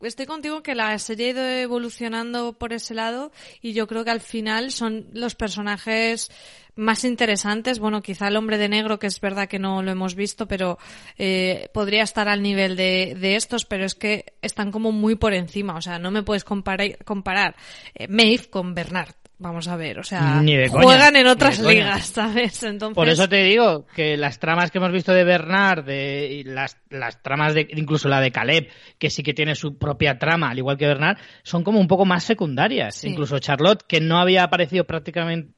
estoy 0.01 0.25
contigo 0.25 0.63
que 0.63 0.73
la 0.73 0.97
serie 0.97 1.27
ha 1.27 1.29
ido 1.29 1.47
evolucionando 1.47 2.53
por 2.57 2.73
ese 2.73 2.95
lado 2.95 3.31
y 3.61 3.73
yo 3.73 3.85
creo 3.85 4.03
que 4.03 4.09
al 4.09 4.21
final 4.21 4.71
son 4.71 5.07
los 5.13 5.35
personajes 5.35 6.31
más 6.75 7.03
interesantes. 7.03 7.77
Bueno, 7.77 8.01
quizá 8.01 8.27
el 8.27 8.37
hombre 8.37 8.57
de 8.57 8.69
negro, 8.69 8.97
que 8.97 9.05
es 9.05 9.21
verdad 9.21 9.47
que 9.47 9.59
no 9.59 9.83
lo 9.83 9.91
hemos 9.91 10.15
visto, 10.15 10.47
pero 10.47 10.79
eh, 11.19 11.69
podría 11.75 12.01
estar 12.01 12.27
al 12.27 12.41
nivel 12.41 12.75
de, 12.75 13.15
de 13.19 13.35
estos, 13.35 13.65
pero 13.65 13.85
es 13.85 13.93
que 13.93 14.33
están 14.41 14.71
como 14.71 14.91
muy 14.91 15.13
por 15.13 15.35
encima. 15.35 15.75
O 15.75 15.81
sea, 15.83 15.99
no 15.99 16.09
me 16.09 16.23
puedes 16.23 16.43
comparar, 16.43 16.97
comparar 17.05 17.55
eh, 17.93 18.07
Maeve 18.07 18.49
con 18.49 18.73
Bernard. 18.73 19.13
Vamos 19.39 19.67
a 19.67 19.75
ver, 19.75 19.99
o 19.99 20.03
sea, 20.03 20.37
coña, 20.39 20.67
juegan 20.67 21.15
en 21.15 21.27
otras 21.27 21.59
ligas, 21.59 22.07
¿sabes? 22.07 22.63
Entonces, 22.63 22.95
Por 22.95 23.07
eso 23.07 23.29
te 23.29 23.43
digo 23.43 23.85
que 23.95 24.17
las 24.17 24.39
tramas 24.39 24.71
que 24.71 24.79
hemos 24.79 24.91
visto 24.91 25.13
de 25.13 25.23
Bernard, 25.23 25.85
de, 25.85 26.27
y 26.31 26.43
las, 26.43 26.77
las 26.89 27.21
tramas 27.21 27.53
de, 27.53 27.67
incluso 27.75 28.09
la 28.09 28.19
de 28.19 28.31
Caleb, 28.31 28.67
que 28.97 29.11
sí 29.11 29.21
que 29.21 29.35
tiene 29.35 29.53
su 29.53 29.77
propia 29.77 30.17
trama, 30.17 30.49
al 30.49 30.57
igual 30.57 30.77
que 30.77 30.87
Bernard, 30.87 31.17
son 31.43 31.63
como 31.63 31.79
un 31.79 31.87
poco 31.87 32.03
más 32.03 32.23
secundarias. 32.23 32.95
Sí. 32.95 33.09
Incluso 33.09 33.37
Charlotte, 33.37 33.83
que 33.87 34.01
no 34.01 34.17
había 34.17 34.43
aparecido 34.43 34.85
prácticamente 34.85 35.53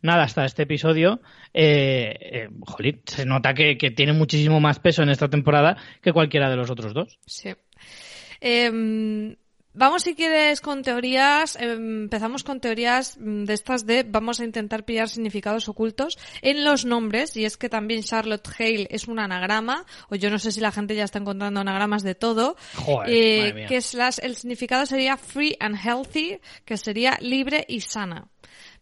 nada 0.00 0.22
hasta 0.22 0.44
este 0.44 0.62
episodio, 0.62 1.20
eh, 1.52 2.16
eh, 2.20 2.48
jolín, 2.60 3.02
se 3.04 3.26
nota 3.26 3.52
que, 3.52 3.76
que 3.76 3.90
tiene 3.90 4.12
muchísimo 4.12 4.60
más 4.60 4.78
peso 4.78 5.02
en 5.02 5.08
esta 5.08 5.28
temporada 5.28 5.76
que 6.02 6.12
cualquiera 6.12 6.48
de 6.48 6.56
los 6.56 6.70
otros 6.70 6.94
dos. 6.94 7.18
Sí. 7.26 7.52
Em, 8.40 9.34
vamos, 9.74 10.02
si 10.02 10.14
quieres, 10.14 10.60
con 10.60 10.82
teorías. 10.82 11.56
em, 11.56 12.02
empezamos 12.04 12.44
con 12.44 12.60
teorías 12.60 13.16
mm, 13.18 13.44
de 13.44 13.54
estas 13.54 13.86
de 13.86 14.02
vamos 14.02 14.40
a 14.40 14.44
intentar 14.44 14.84
pillar 14.84 15.08
significados 15.08 15.68
ocultos 15.68 16.18
en 16.42 16.64
los 16.64 16.84
nombres. 16.84 17.36
Y 17.36 17.44
es 17.44 17.56
que 17.56 17.68
también 17.68 18.02
Charlotte 18.02 18.48
Hale 18.58 18.88
es 18.90 19.08
un 19.08 19.18
anagrama, 19.18 19.84
o 20.08 20.16
yo 20.16 20.30
no 20.30 20.38
sé 20.38 20.52
si 20.52 20.60
la 20.60 20.72
gente 20.72 20.94
ya 20.94 21.04
está 21.04 21.18
encontrando 21.18 21.60
anagramas 21.60 22.02
de 22.02 22.14
todo. 22.14 22.56
Joder, 22.74 23.10
eh, 23.10 23.38
madre 23.38 23.54
mía. 23.54 23.66
que 23.66 23.76
es 23.76 23.94
las, 23.94 24.18
el 24.18 24.36
significado 24.36 24.86
sería 24.86 25.16
free 25.16 25.56
and 25.60 25.76
healthy, 25.76 26.38
que 26.64 26.76
sería 26.76 27.18
libre 27.20 27.64
y 27.68 27.80
sana. 27.80 28.28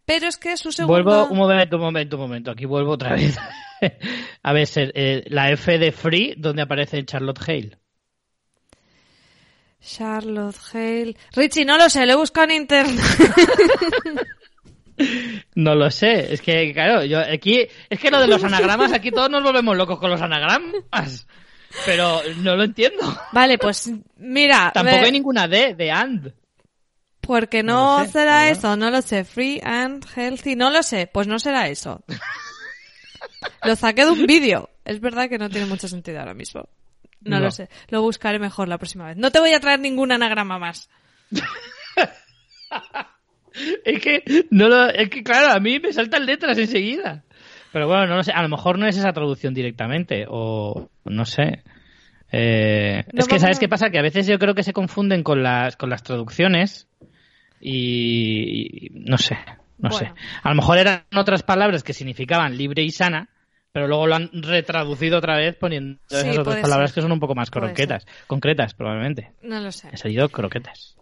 Pero 0.05 0.29
es 0.29 0.37
que 0.37 0.57
su 0.57 0.70
segundo... 0.70 1.03
Vuelvo 1.03 1.27
un 1.27 1.37
momento, 1.37 1.77
un 1.77 1.83
momento, 1.83 2.16
un 2.16 2.22
momento. 2.22 2.51
Aquí 2.53 2.64
vuelvo 2.64 2.92
otra 2.92 3.14
vez. 3.14 3.37
A 4.42 4.53
ver, 4.53 4.68
eh, 4.77 5.25
la 5.27 5.51
F 5.51 5.79
de 5.79 5.92
Free, 5.92 6.35
donde 6.38 6.62
aparece 6.62 7.05
Charlotte 7.05 7.40
Hale. 7.46 7.79
Charlotte 9.87 10.57
Hale. 10.72 11.16
Richie, 11.35 11.64
no 11.64 11.77
lo 11.79 11.88
sé, 11.88 12.05
lo 12.07 12.12
he 12.12 12.16
buscado 12.16 12.46
en 12.51 12.57
internet. 12.62 13.01
No 15.55 15.75
lo 15.75 15.90
sé, 15.90 16.33
es 16.33 16.40
que, 16.40 16.72
claro, 16.72 17.05
yo 17.05 17.18
aquí, 17.20 17.66
es 17.90 18.01
que 18.01 18.11
lo 18.11 18.18
de 18.18 18.29
los 18.29 18.42
anagramas, 18.44 18.92
aquí 18.92 19.11
todos 19.11 19.29
nos 19.29 19.42
volvemos 19.42 19.77
locos 19.77 19.99
con 19.99 20.09
los 20.11 20.22
anagramas, 20.22 21.27
pero 21.85 22.22
no 22.38 22.57
lo 22.57 22.64
entiendo. 22.64 23.03
Vale, 23.33 23.59
pues 23.59 23.90
mira. 24.16 24.70
Tampoco 24.72 24.96
ve- 25.01 25.05
hay 25.05 25.12
ninguna 25.12 25.46
D 25.49 25.75
de 25.75 25.90
and. 25.90 26.33
Porque 27.20 27.62
No 27.62 27.99
no, 27.99 28.05
sé, 28.07 28.12
será 28.12 28.44
¿no? 28.46 28.53
eso, 28.53 28.77
no 28.77 28.90
lo 28.90 29.03
sé. 29.03 29.25
Free 29.25 29.61
and 29.62 30.03
healthy, 30.16 30.57
no 30.57 30.70
lo 30.70 30.83
sé, 30.83 31.11
pues 31.12 31.27
no 31.27 31.38
será 31.38 31.68
eso. 31.68 32.03
lo 33.64 33.77
saqué 33.77 34.07
de 34.07 34.12
un 34.12 34.27
vídeo. 34.27 34.70
Es 34.85 35.01
verdad 35.01 35.29
que 35.29 35.37
no 35.37 35.51
tiene 35.51 35.66
mucho 35.66 35.88
sentido 35.88 36.20
ahora 36.20 36.33
mismo. 36.35 36.68
No, 37.27 37.39
No. 37.39 37.45
lo 37.47 37.51
sé. 37.51 37.69
Lo 37.89 38.03
buscaré 38.03 38.39
mejor 38.39 38.69
la 38.69 38.79
próxima 38.79 39.07
vez. 39.07 39.17
No 39.17 39.31
te 39.31 39.41
voy 39.41 39.53
a 39.53 39.61
traer 39.61 39.81
ningún 39.81 40.12
anagrama 40.12 40.59
más. 40.59 40.89
Es 43.85 44.03
que, 44.03 44.23
no 44.51 44.69
lo, 44.69 44.89
es 44.91 45.09
que 45.09 45.23
claro, 45.23 45.49
a 45.51 45.61
mí 45.61 45.79
me 45.81 45.91
saltan 45.93 46.27
letras 46.27 46.59
enseguida. 46.59 47.25
Pero 47.73 47.89
bueno, 47.89 48.07
no 48.07 48.17
lo 48.17 48.23
sé, 48.23 48.33
a 48.33 48.43
lo 48.43 48.51
mejor 48.51 48.79
no 48.79 48.87
es 48.87 48.99
esa 48.99 49.12
traducción 49.12 49.55
directamente, 49.55 50.27
o 50.29 50.91
no 51.07 51.25
sé. 51.25 51.62
Eh, 52.33 53.05
No 53.15 53.21
es 53.21 53.29
que, 53.29 53.39
¿sabes 53.39 53.59
qué 53.59 53.69
pasa? 53.69 53.89
Que 53.89 53.99
a 53.99 54.03
veces 54.03 54.27
yo 54.27 54.39
creo 54.39 54.55
que 54.55 54.62
se 54.62 54.75
confunden 54.75 55.23
con 55.23 55.43
las, 55.43 55.77
con 55.77 55.89
las 55.89 56.03
traducciones 56.03 56.87
y, 57.61 58.89
y 58.89 58.91
no 58.93 59.17
sé, 59.17 59.39
no 59.79 59.89
Bueno. 59.89 59.97
sé. 59.99 60.12
A 60.43 60.51
lo 60.51 60.55
mejor 60.57 60.77
eran 60.79 61.05
otras 61.15 61.43
palabras 61.43 61.83
que 61.83 61.95
significaban 61.95 62.59
libre 62.59 62.83
y 62.83 62.91
sana, 62.91 63.31
pero 63.77 63.89
luego 63.89 64.07
lo 64.07 64.15
han 64.15 64.31
retraducido 64.33 65.19
otra 65.19 65.37
vez 65.37 65.55
poniendo 65.55 65.99
Sí, 66.09 66.17
esas 66.17 66.39
otras 66.39 66.61
palabras 66.62 66.89
ser. 66.93 66.95
que 66.95 67.03
son 67.03 67.12
un 67.12 67.21
poco 67.21 67.35
más 67.35 67.51
croquetas, 67.51 68.07
concretas 68.27 68.73
probablemente. 68.73 69.33
No 69.43 69.61
lo 69.61 69.71
sé. 69.71 69.91
He 69.93 69.99
salido 69.99 70.31
croquetas. 70.31 70.97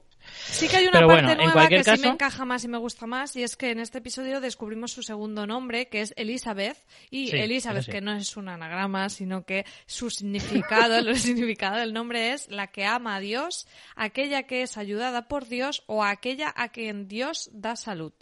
Sí 0.46 0.66
que 0.66 0.78
hay 0.78 0.82
una 0.88 0.94
Pero 0.98 1.06
parte 1.06 1.22
bueno, 1.22 1.30
en 1.30 1.36
nueva 1.38 1.52
cualquier 1.52 1.84
que 1.84 1.96
sí 1.96 2.02
me 2.02 2.08
encaja 2.08 2.44
más 2.44 2.64
y 2.64 2.68
me 2.68 2.78
gusta 2.78 3.06
más, 3.06 3.36
y 3.36 3.44
es 3.44 3.54
que 3.54 3.70
en 3.70 3.78
este 3.78 3.98
episodio 3.98 4.40
descubrimos 4.40 4.90
su 4.90 5.04
segundo 5.04 5.46
nombre, 5.46 5.86
que 5.86 6.00
es 6.00 6.14
Elizabeth, 6.16 6.76
y 7.10 7.28
Sí, 7.28 7.36
Elizabeth, 7.36 7.84
sí. 7.84 7.92
que 7.92 8.00
no 8.00 8.12
es 8.16 8.36
un 8.36 8.48
anagrama, 8.48 9.08
sino 9.08 9.44
que 9.44 9.64
su 9.86 10.10
significado, 10.10 10.96
el 10.98 11.16
significado 11.16 11.76
del 11.76 11.92
nombre 11.92 12.32
es 12.32 12.50
la 12.50 12.66
que 12.72 12.84
ama 12.84 13.14
a 13.14 13.20
Dios, 13.20 13.68
aquella 13.94 14.48
que 14.48 14.62
es 14.62 14.76
ayudada 14.76 15.28
por 15.28 15.46
Dios 15.46 15.84
o 15.86 16.02
aquella 16.02 16.52
a 16.56 16.70
quien 16.70 17.06
Dios 17.06 17.50
da 17.52 17.76
salud. 17.76 18.12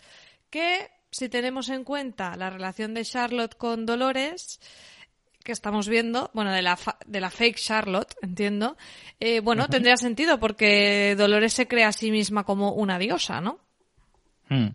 Que, 0.50 0.90
si 1.12 1.28
tenemos 1.28 1.68
en 1.68 1.84
cuenta 1.84 2.34
la 2.36 2.50
relación 2.50 2.94
de 2.94 3.04
Charlotte 3.04 3.54
con 3.56 3.86
Dolores, 3.86 4.58
que 5.44 5.52
estamos 5.52 5.88
viendo, 5.88 6.30
bueno, 6.34 6.52
de 6.52 6.62
la, 6.62 6.76
fa- 6.76 6.98
de 7.06 7.20
la 7.20 7.30
fake 7.30 7.58
Charlotte, 7.58 8.14
entiendo, 8.22 8.76
eh, 9.20 9.40
bueno, 9.40 9.68
tendría 9.68 9.96
sentido 9.96 10.40
porque 10.40 11.14
Dolores 11.16 11.52
se 11.52 11.68
crea 11.68 11.88
a 11.88 11.92
sí 11.92 12.10
misma 12.10 12.44
como 12.44 12.72
una 12.72 12.98
diosa, 12.98 13.40
¿no? 13.40 13.60
Mm. 14.48 14.68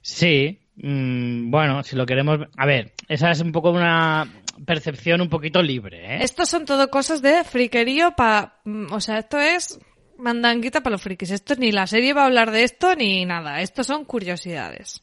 Sí, 0.00 0.58
mm, 0.76 1.50
bueno, 1.50 1.82
si 1.82 1.96
lo 1.96 2.06
queremos... 2.06 2.40
A 2.56 2.66
ver, 2.66 2.94
esa 3.08 3.30
es 3.30 3.40
un 3.40 3.52
poco 3.52 3.70
una 3.70 4.26
percepción 4.64 5.20
un 5.20 5.28
poquito 5.28 5.62
libre, 5.62 6.16
¿eh? 6.16 6.18
Estos 6.22 6.48
son 6.48 6.64
todo 6.64 6.88
cosas 6.90 7.20
de 7.22 7.44
friquerío 7.44 8.12
para... 8.16 8.60
O 8.90 9.00
sea, 9.00 9.18
esto 9.18 9.38
es 9.38 9.78
mandanguita 10.16 10.80
para 10.82 10.94
los 10.94 11.02
frikis. 11.02 11.30
Esto 11.30 11.54
ni 11.56 11.72
la 11.72 11.86
serie 11.86 12.12
va 12.14 12.22
a 12.22 12.26
hablar 12.26 12.50
de 12.50 12.64
esto 12.64 12.94
ni 12.96 13.24
nada. 13.26 13.60
Esto 13.60 13.84
son 13.84 14.04
curiosidades. 14.04 15.02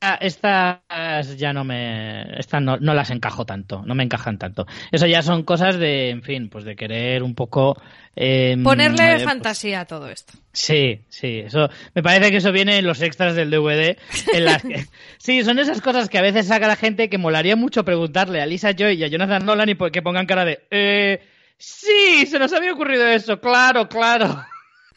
Ah, 0.00 0.18
Estas 0.20 1.36
ya 1.38 1.52
no 1.52 1.64
me... 1.64 2.38
Estas 2.38 2.60
no, 2.62 2.76
no 2.76 2.92
las 2.92 3.10
encajo 3.10 3.46
tanto, 3.46 3.82
no 3.86 3.94
me 3.94 4.04
encajan 4.04 4.38
tanto. 4.38 4.66
Eso 4.92 5.06
ya 5.06 5.22
son 5.22 5.42
cosas 5.42 5.78
de, 5.78 6.10
en 6.10 6.22
fin, 6.22 6.50
pues 6.50 6.64
de 6.64 6.76
querer 6.76 7.22
un 7.22 7.34
poco... 7.34 7.80
eh, 8.14 8.56
Ponerle 8.62 9.04
eh, 9.08 9.12
pues, 9.14 9.24
fantasía 9.24 9.80
a 9.80 9.84
todo 9.86 10.10
esto. 10.10 10.34
Sí, 10.52 11.00
sí, 11.08 11.38
eso 11.38 11.70
me 11.94 12.02
parece 12.02 12.30
que 12.30 12.36
eso 12.38 12.52
viene 12.52 12.78
en 12.78 12.86
los 12.86 13.00
extras 13.00 13.34
del 13.34 13.50
DVD. 13.50 13.96
En 14.34 14.44
las 14.44 14.62
que, 14.62 14.84
sí, 15.18 15.42
son 15.42 15.58
esas 15.58 15.80
cosas 15.80 16.08
que 16.10 16.18
a 16.18 16.22
veces 16.22 16.46
saca 16.46 16.68
la 16.68 16.76
gente 16.76 17.08
que 17.08 17.18
molaría 17.18 17.56
mucho 17.56 17.84
preguntarle 17.84 18.42
a 18.42 18.46
Lisa 18.46 18.72
Joy 18.72 18.94
y 18.96 19.04
a 19.04 19.08
Jonathan 19.08 19.46
Nolan 19.46 19.70
y 19.70 19.76
que 19.90 20.02
pongan 20.02 20.26
cara 20.26 20.44
de 20.44 20.60
eh, 20.70 21.26
sí, 21.56 22.26
se 22.26 22.38
nos 22.38 22.52
había 22.52 22.74
ocurrido 22.74 23.06
eso, 23.06 23.40
claro, 23.40 23.88
claro. 23.88 24.44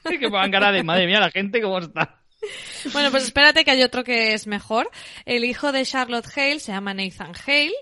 Y 0.09 0.17
que 0.17 0.29
pongan 0.29 0.51
cara 0.51 0.71
de 0.71 0.83
madre 0.83 1.07
mía, 1.07 1.19
la 1.19 1.29
gente 1.29 1.61
cómo 1.61 1.79
está. 1.79 2.18
Bueno, 2.93 3.11
pues 3.11 3.23
espérate 3.23 3.65
que 3.65 3.71
hay 3.71 3.83
otro 3.83 4.03
que 4.03 4.33
es 4.33 4.47
mejor. 4.47 4.89
El 5.25 5.43
hijo 5.43 5.71
de 5.71 5.85
Charlotte 5.85 6.27
Hale 6.35 6.59
se 6.59 6.71
llama 6.71 6.93
Nathan 6.93 7.33
Hale. 7.45 7.73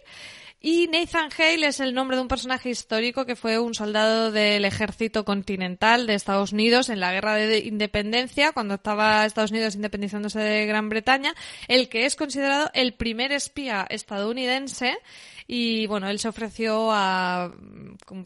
Y 0.60 0.88
Nathan 0.88 1.30
Hale 1.38 1.68
es 1.68 1.80
el 1.80 1.94
nombre 1.94 2.18
de 2.18 2.24
un 2.24 2.28
personaje 2.28 2.70
histórico 2.72 3.28
que 3.28 3.36
fue 3.36 3.60
un 3.60 3.76
soldado 3.76 4.32
del 4.32 4.66
ejército 4.66 5.24
continental 5.24 6.08
de 6.08 6.16
Estados 6.16 6.52
Unidos 6.52 6.90
en 6.90 7.00
la 7.00 7.14
guerra 7.14 7.36
de 7.36 7.60
independencia, 7.60 8.52
cuando 8.54 8.74
estaba 8.74 9.24
Estados 9.26 9.52
Unidos 9.52 9.76
independizándose 9.76 10.40
de 10.40 10.66
Gran 10.66 10.90
Bretaña, 10.90 11.36
el 11.68 11.90
que 11.90 12.06
es 12.06 12.16
considerado 12.16 12.72
el 12.74 12.96
primer 12.96 13.32
espía 13.32 13.86
estadounidense. 13.88 14.98
Y 15.48 15.88
bueno, 15.88 16.10
él 16.10 16.20
se 16.20 16.28
ofreció 16.28 16.92
a, 16.92 17.54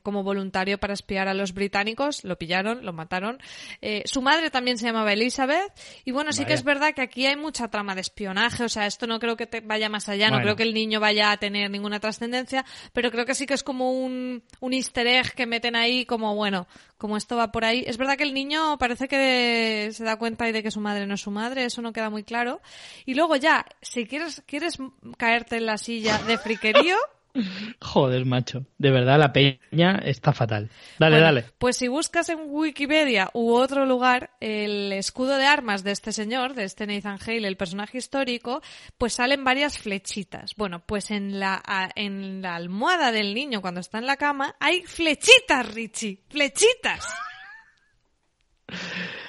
como 0.04 0.24
voluntario 0.24 0.80
para 0.80 0.94
espiar 0.94 1.28
a 1.28 1.34
los 1.34 1.54
británicos, 1.54 2.24
lo 2.24 2.38
pillaron, 2.38 2.84
lo 2.84 2.94
mataron. 2.94 3.38
Eh, 3.82 4.02
su 4.06 4.22
madre 4.22 4.50
también 4.50 4.78
se 4.78 4.88
llamaba 4.88 5.14
Elizabeth. 5.14 5.72
Y 6.04 6.12
bueno, 6.12 6.34
sí 6.34 6.46
que 6.46 6.54
es 6.54 6.64
verdad 6.64 6.94
que 6.94 7.02
aquí 7.02 7.28
hay 7.28 7.36
mucha 7.36 7.70
trama 7.70 7.96
de 7.96 8.02
espionaje, 8.02 8.64
o 8.64 8.70
sea, 8.70 8.88
esto 8.88 9.06
no 9.08 9.20
creo 9.20 9.38
que 9.38 9.46
te 9.46 9.62
vaya 9.62 9.90
más 9.90 10.10
allá, 10.10 10.30
no 10.32 10.42
creo 10.42 10.56
que 10.56 10.64
el 10.64 10.74
niño 10.74 11.00
vaya 11.00 11.32
a 11.32 11.38
tener 11.38 11.70
ninguna 11.70 12.00
trascendencia, 12.00 12.66
pero 12.94 13.12
creo 13.12 13.26
que 13.26 13.36
sí 13.36 13.46
que 13.46 13.54
es 13.54 13.64
como 13.64 13.92
un, 13.92 14.44
un 14.60 14.74
easter 14.74 15.06
egg 15.08 15.34
que 15.34 15.46
meten 15.46 15.76
ahí 15.76 16.06
como, 16.06 16.36
bueno, 16.36 16.68
como 17.02 17.18
esto 17.18 17.36
va 17.36 17.52
por 17.52 17.66
ahí. 17.66 17.84
Es 17.88 17.98
verdad 17.98 18.16
que 18.16 18.24
el 18.24 18.36
niño 18.36 18.78
parece 18.78 19.08
que 19.08 19.90
se 19.92 20.04
da 20.04 20.20
cuenta 20.20 20.46
de 20.46 20.62
que 20.62 20.70
su 20.70 20.80
madre 20.80 21.08
no 21.08 21.16
es 21.16 21.22
su 21.22 21.32
madre, 21.32 21.66
eso 21.66 21.82
no 21.82 21.94
queda 21.94 22.12
muy 22.12 22.24
claro. 22.24 22.62
Y 23.08 23.16
luego 23.16 23.36
ya, 23.38 23.66
si 23.82 24.06
quieres, 24.06 24.44
quieres 24.46 24.78
caerte 25.18 25.58
en 25.58 25.66
la 25.66 25.80
silla 25.80 26.20
de 26.20 26.38
friquerío, 26.38 26.96
Joder, 27.82 28.26
macho, 28.26 28.66
de 28.78 28.92
verdad 28.92 29.20
la 29.20 29.34
peña 29.34 30.02
está 30.04 30.34
fatal. 30.34 30.70
Dale, 31.00 31.16
Bueno, 31.16 31.26
dale. 31.26 31.46
Pues 31.58 31.78
si 31.78 31.88
buscas 31.88 32.30
en 32.30 32.40
Wikipedia 32.48 33.30
u 33.34 33.54
otro 33.54 33.86
lugar 33.86 34.32
el 34.40 34.92
escudo 34.94 35.38
de 35.38 35.46
armas 35.46 35.84
de 35.84 35.92
este 35.92 36.12
señor, 36.12 36.54
de 36.54 36.66
este 36.66 36.88
Nathan 36.88 37.20
Hale, 37.26 37.48
el 37.48 37.58
personaje 37.58 37.98
histórico, 37.98 38.62
pues 38.98 39.14
salen 39.14 39.44
varias 39.44 39.78
flechitas. 39.78 40.56
Bueno, 40.56 40.84
pues 40.86 41.12
en 41.12 41.40
la, 41.40 41.62
en 41.96 42.42
la 42.42 42.56
almohada 42.56 43.12
del 43.12 43.34
niño 43.34 43.62
cuando 43.62 43.80
está 43.80 43.98
en 43.98 44.06
la 44.06 44.18
cama 44.18 44.56
hay 44.60 44.82
flechitas, 44.84 45.74
Richie. 45.74 46.24
Flechitas. 46.30 47.08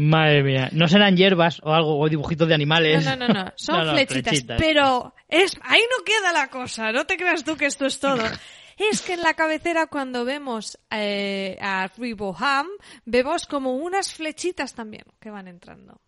Madre 0.00 0.44
mía, 0.44 0.68
no 0.70 0.86
serán 0.86 1.16
hierbas 1.16 1.60
o 1.64 1.74
algo, 1.74 1.98
o 1.98 2.08
dibujitos 2.08 2.46
de 2.46 2.54
animales. 2.54 3.04
No, 3.04 3.16
no, 3.16 3.26
no, 3.26 3.34
no. 3.34 3.52
Son 3.56 3.78
No, 3.78 3.84
no, 3.86 3.92
flechitas. 3.94 4.44
Pero 4.56 5.12
es, 5.28 5.58
ahí 5.62 5.80
no 5.80 6.04
queda 6.04 6.32
la 6.32 6.48
cosa. 6.48 6.92
No 6.92 7.04
te 7.04 7.16
creas 7.16 7.42
tú 7.42 7.56
que 7.56 7.66
esto 7.66 7.86
es 7.86 7.98
todo. 7.98 8.22
Es 8.78 9.02
que 9.02 9.14
en 9.14 9.22
la 9.22 9.34
cabecera 9.34 9.88
cuando 9.88 10.24
vemos 10.24 10.78
eh, 10.88 11.58
a 11.60 11.88
Riboham, 11.98 12.68
vemos 13.04 13.44
como 13.46 13.74
unas 13.74 14.14
flechitas 14.14 14.72
también 14.72 15.02
que 15.18 15.30
van 15.30 15.48
entrando. 15.48 16.00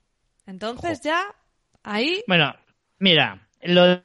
Entonces 0.47 1.01
ya, 1.01 1.35
ahí, 1.83 2.23
Bueno, 2.29 2.55
mira, 3.01 3.49
lo, 3.63 4.05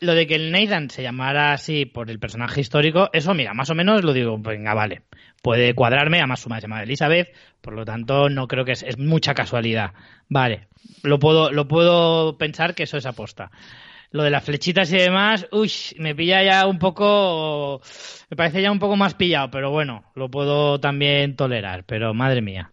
lo 0.00 0.14
de 0.14 0.26
que 0.26 0.34
el 0.34 0.50
Nathan 0.50 0.90
se 0.90 1.04
llamara 1.04 1.52
así 1.52 1.86
por 1.86 2.10
el 2.10 2.18
personaje 2.18 2.60
histórico, 2.60 3.10
eso, 3.12 3.32
mira, 3.32 3.54
más 3.54 3.70
o 3.70 3.76
menos 3.76 4.02
lo 4.02 4.12
digo, 4.12 4.36
venga, 4.38 4.74
vale. 4.74 5.02
Puede 5.42 5.74
cuadrarme, 5.74 6.18
además 6.18 6.40
su 6.40 6.48
madre 6.48 6.62
se 6.62 6.68
llama 6.68 6.82
Elizabeth, 6.82 7.34
por 7.60 7.72
lo 7.74 7.84
tanto 7.84 8.28
no 8.28 8.46
creo 8.46 8.64
que 8.64 8.72
es, 8.72 8.82
es 8.82 8.98
mucha 8.98 9.34
casualidad. 9.34 9.92
Vale, 10.28 10.68
lo 11.02 11.18
puedo, 11.18 11.50
lo 11.50 11.66
puedo 11.66 12.36
pensar 12.36 12.74
que 12.74 12.82
eso 12.82 12.96
es 12.96 13.06
aposta. 13.06 13.50
Lo 14.12 14.24
de 14.24 14.30
las 14.30 14.44
flechitas 14.44 14.92
y 14.92 14.96
demás, 14.96 15.46
uy, 15.52 15.70
me 15.98 16.14
pilla 16.14 16.42
ya 16.42 16.66
un 16.66 16.78
poco, 16.78 17.80
me 18.28 18.36
parece 18.36 18.60
ya 18.60 18.72
un 18.72 18.80
poco 18.80 18.96
más 18.96 19.14
pillado, 19.14 19.50
pero 19.50 19.70
bueno, 19.70 20.04
lo 20.14 20.30
puedo 20.30 20.80
también 20.80 21.36
tolerar, 21.36 21.84
pero 21.84 22.12
madre 22.12 22.42
mía, 22.42 22.72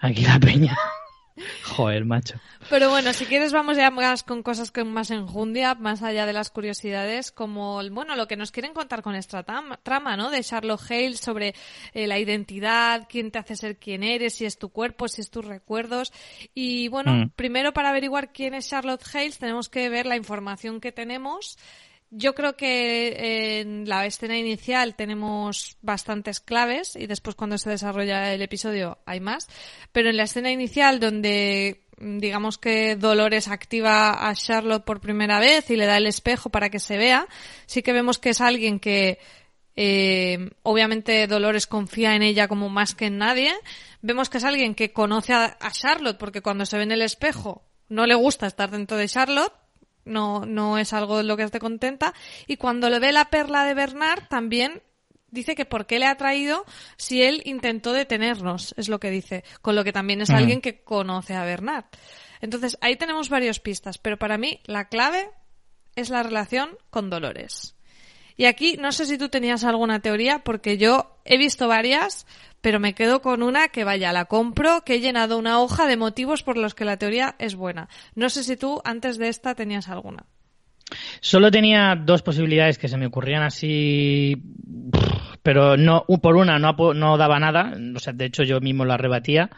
aquí 0.00 0.24
la 0.24 0.40
peña. 0.40 0.76
Joder, 1.64 2.04
macho. 2.04 2.38
Pero 2.68 2.90
bueno, 2.90 3.12
si 3.12 3.24
quieres 3.26 3.52
vamos 3.52 3.76
ya 3.76 3.90
más 3.90 4.22
con 4.22 4.42
cosas 4.42 4.70
con 4.70 4.92
más 4.92 5.10
enjundia, 5.10 5.74
más 5.74 6.02
allá 6.02 6.26
de 6.26 6.32
las 6.32 6.50
curiosidades, 6.50 7.32
como 7.32 7.80
el- 7.80 7.90
bueno, 7.90 8.14
lo 8.16 8.28
que 8.28 8.36
nos 8.36 8.50
quieren 8.52 8.74
contar 8.74 9.02
con 9.02 9.14
esta 9.14 9.42
trama, 9.42 10.16
¿no? 10.16 10.30
De 10.30 10.42
Charlotte 10.44 10.80
Hale 10.90 11.16
sobre 11.16 11.54
eh, 11.94 12.06
la 12.06 12.18
identidad, 12.18 13.06
quién 13.08 13.30
te 13.30 13.38
hace 13.38 13.56
ser 13.56 13.76
quién 13.78 14.02
eres, 14.02 14.34
si 14.34 14.44
es 14.44 14.58
tu 14.58 14.68
cuerpo, 14.70 15.08
si 15.08 15.20
es 15.22 15.30
tus 15.30 15.44
recuerdos. 15.44 16.12
Y 16.54 16.88
bueno, 16.88 17.12
Mm. 17.12 17.30
primero 17.30 17.72
para 17.72 17.90
averiguar 17.90 18.32
quién 18.32 18.54
es 18.54 18.68
Charlotte 18.68 19.02
Hale 19.14 19.32
tenemos 19.32 19.68
que 19.68 19.88
ver 19.88 20.06
la 20.06 20.16
información 20.16 20.80
que 20.80 20.92
tenemos. 20.92 21.58
Yo 22.14 22.34
creo 22.34 22.56
que 22.56 23.60
en 23.60 23.88
la 23.88 24.04
escena 24.04 24.36
inicial 24.36 24.96
tenemos 24.96 25.78
bastantes 25.80 26.40
claves 26.40 26.94
y 26.94 27.06
después 27.06 27.36
cuando 27.36 27.56
se 27.56 27.70
desarrolla 27.70 28.34
el 28.34 28.42
episodio 28.42 28.98
hay 29.06 29.20
más. 29.20 29.48
Pero 29.92 30.10
en 30.10 30.18
la 30.18 30.24
escena 30.24 30.50
inicial 30.50 31.00
donde 31.00 31.86
mm, 31.96 32.18
digamos 32.18 32.58
que 32.58 32.96
Dolores 32.96 33.48
activa 33.48 34.28
a 34.28 34.34
Charlotte 34.34 34.84
por 34.84 35.00
primera 35.00 35.40
vez 35.40 35.70
y 35.70 35.76
le 35.76 35.86
da 35.86 35.96
el 35.96 36.06
espejo 36.06 36.50
para 36.50 36.68
que 36.68 36.80
se 36.80 36.98
vea, 36.98 37.26
sí 37.64 37.82
que 37.82 37.94
vemos 37.94 38.18
que 38.18 38.30
es 38.30 38.40
alguien 38.42 38.78
que 38.78 39.18
Eh, 39.74 40.50
obviamente 40.64 41.26
Dolores 41.26 41.66
confía 41.66 42.14
en 42.14 42.22
ella 42.22 42.46
como 42.46 42.68
más 42.68 42.94
que 42.94 43.06
en 43.06 43.16
nadie. 43.16 43.54
Vemos 44.02 44.28
que 44.28 44.36
es 44.36 44.44
alguien 44.44 44.74
que 44.74 44.92
conoce 44.92 45.32
a, 45.32 45.56
a 45.58 45.70
Charlotte 45.70 46.18
porque 46.18 46.42
cuando 46.42 46.66
se 46.66 46.76
ve 46.76 46.82
en 46.82 46.92
el 46.92 47.00
espejo 47.00 47.62
no 47.88 48.04
le 48.04 48.14
gusta 48.14 48.46
estar 48.46 48.70
dentro 48.70 48.98
de 48.98 49.08
Charlotte. 49.08 49.61
No, 50.04 50.44
no 50.46 50.78
es 50.78 50.92
algo 50.92 51.18
de 51.18 51.24
lo 51.24 51.36
que 51.36 51.44
esté 51.44 51.58
contenta. 51.58 52.14
Y 52.46 52.56
cuando 52.56 52.90
le 52.90 52.98
ve 52.98 53.12
la 53.12 53.26
perla 53.26 53.64
de 53.64 53.74
Bernard, 53.74 54.28
también 54.28 54.82
dice 55.30 55.54
que 55.54 55.64
por 55.64 55.86
qué 55.86 55.98
le 55.98 56.06
ha 56.06 56.16
traído 56.16 56.64
si 56.96 57.22
él 57.22 57.42
intentó 57.44 57.92
detenernos, 57.92 58.74
es 58.76 58.88
lo 58.88 59.00
que 59.00 59.10
dice. 59.10 59.44
Con 59.60 59.74
lo 59.74 59.84
que 59.84 59.92
también 59.92 60.20
es 60.20 60.30
alguien 60.30 60.60
que 60.60 60.82
conoce 60.82 61.34
a 61.34 61.44
Bernard. 61.44 61.86
Entonces, 62.40 62.76
ahí 62.80 62.96
tenemos 62.96 63.28
varias 63.28 63.60
pistas, 63.60 63.98
pero 63.98 64.18
para 64.18 64.38
mí 64.38 64.60
la 64.64 64.88
clave 64.88 65.30
es 65.96 66.10
la 66.10 66.22
relación 66.22 66.76
con 66.90 67.10
Dolores. 67.10 67.76
Y 68.36 68.46
aquí 68.46 68.76
no 68.78 68.92
sé 68.92 69.06
si 69.06 69.18
tú 69.18 69.28
tenías 69.28 69.64
alguna 69.64 70.00
teoría, 70.00 70.40
porque 70.40 70.78
yo 70.78 71.18
he 71.24 71.38
visto 71.38 71.68
varias, 71.68 72.26
pero 72.62 72.80
me 72.80 72.94
quedo 72.94 73.20
con 73.20 73.42
una 73.42 73.68
que 73.68 73.84
vaya, 73.84 74.12
la 74.12 74.24
compro, 74.24 74.82
que 74.84 74.94
he 74.94 75.00
llenado 75.00 75.36
una 75.36 75.60
hoja 75.60 75.86
de 75.86 75.98
motivos 75.98 76.42
por 76.42 76.56
los 76.56 76.74
que 76.74 76.86
la 76.86 76.96
teoría 76.96 77.34
es 77.38 77.54
buena. 77.56 77.88
No 78.14 78.30
sé 78.30 78.44
si 78.44 78.56
tú 78.56 78.80
antes 78.84 79.18
de 79.18 79.28
esta 79.28 79.54
tenías 79.54 79.88
alguna. 79.88 80.24
Solo 81.20 81.50
tenía 81.50 81.96
dos 81.96 82.22
posibilidades 82.22 82.78
que 82.78 82.88
se 82.88 82.96
me 82.96 83.06
ocurrían 83.06 83.42
así, 83.42 84.42
pero 85.42 85.76
no 85.76 86.04
por 86.22 86.36
una 86.36 86.58
no, 86.58 86.74
no 86.94 87.16
daba 87.16 87.38
nada. 87.40 87.74
O 87.94 87.98
sea, 87.98 88.12
de 88.12 88.26
hecho 88.26 88.42
yo 88.42 88.60
mismo 88.60 88.84
la 88.84 88.96
rebatía 88.96 89.50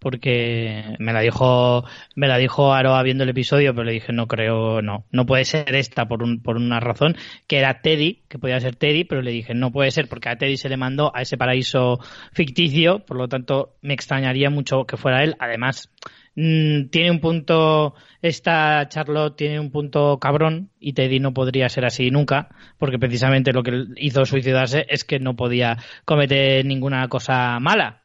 porque 0.00 0.96
me 0.98 1.12
la 1.12 1.20
dijo 1.20 1.84
me 2.16 2.26
la 2.26 2.38
dijo 2.38 2.72
Aroa 2.72 3.02
viendo 3.02 3.24
el 3.24 3.30
episodio, 3.30 3.74
pero 3.74 3.84
le 3.84 3.92
dije 3.92 4.12
no 4.12 4.26
creo, 4.26 4.82
no, 4.82 5.04
no 5.10 5.26
puede 5.26 5.44
ser 5.44 5.74
esta 5.74 6.08
por 6.08 6.22
un, 6.22 6.42
por 6.42 6.56
una 6.56 6.80
razón 6.80 7.16
que 7.46 7.58
era 7.58 7.80
Teddy, 7.82 8.22
que 8.28 8.38
podía 8.38 8.58
ser 8.60 8.76
Teddy, 8.76 9.04
pero 9.04 9.22
le 9.22 9.30
dije 9.30 9.54
no 9.54 9.70
puede 9.70 9.90
ser 9.90 10.08
porque 10.08 10.28
a 10.28 10.36
Teddy 10.36 10.56
se 10.56 10.68
le 10.68 10.76
mandó 10.76 11.12
a 11.14 11.22
ese 11.22 11.36
paraíso 11.36 12.00
ficticio, 12.32 13.04
por 13.04 13.16
lo 13.16 13.28
tanto 13.28 13.76
me 13.82 13.94
extrañaría 13.94 14.50
mucho 14.50 14.84
que 14.84 14.96
fuera 14.96 15.22
él. 15.22 15.36
Además 15.38 15.90
mm, 16.34 16.86
tiene 16.90 17.10
un 17.10 17.20
punto, 17.20 17.94
esta 18.22 18.88
Charlotte 18.88 19.36
tiene 19.36 19.60
un 19.60 19.70
punto 19.70 20.18
cabrón 20.18 20.70
y 20.80 20.94
Teddy 20.94 21.20
no 21.20 21.34
podría 21.34 21.68
ser 21.68 21.84
así 21.84 22.10
nunca, 22.10 22.48
porque 22.78 22.98
precisamente 22.98 23.52
lo 23.52 23.62
que 23.62 23.84
hizo 23.96 24.24
suicidarse 24.24 24.86
es 24.88 25.04
que 25.04 25.18
no 25.18 25.36
podía 25.36 25.76
cometer 26.04 26.64
ninguna 26.64 27.06
cosa 27.08 27.58
mala 27.60 27.99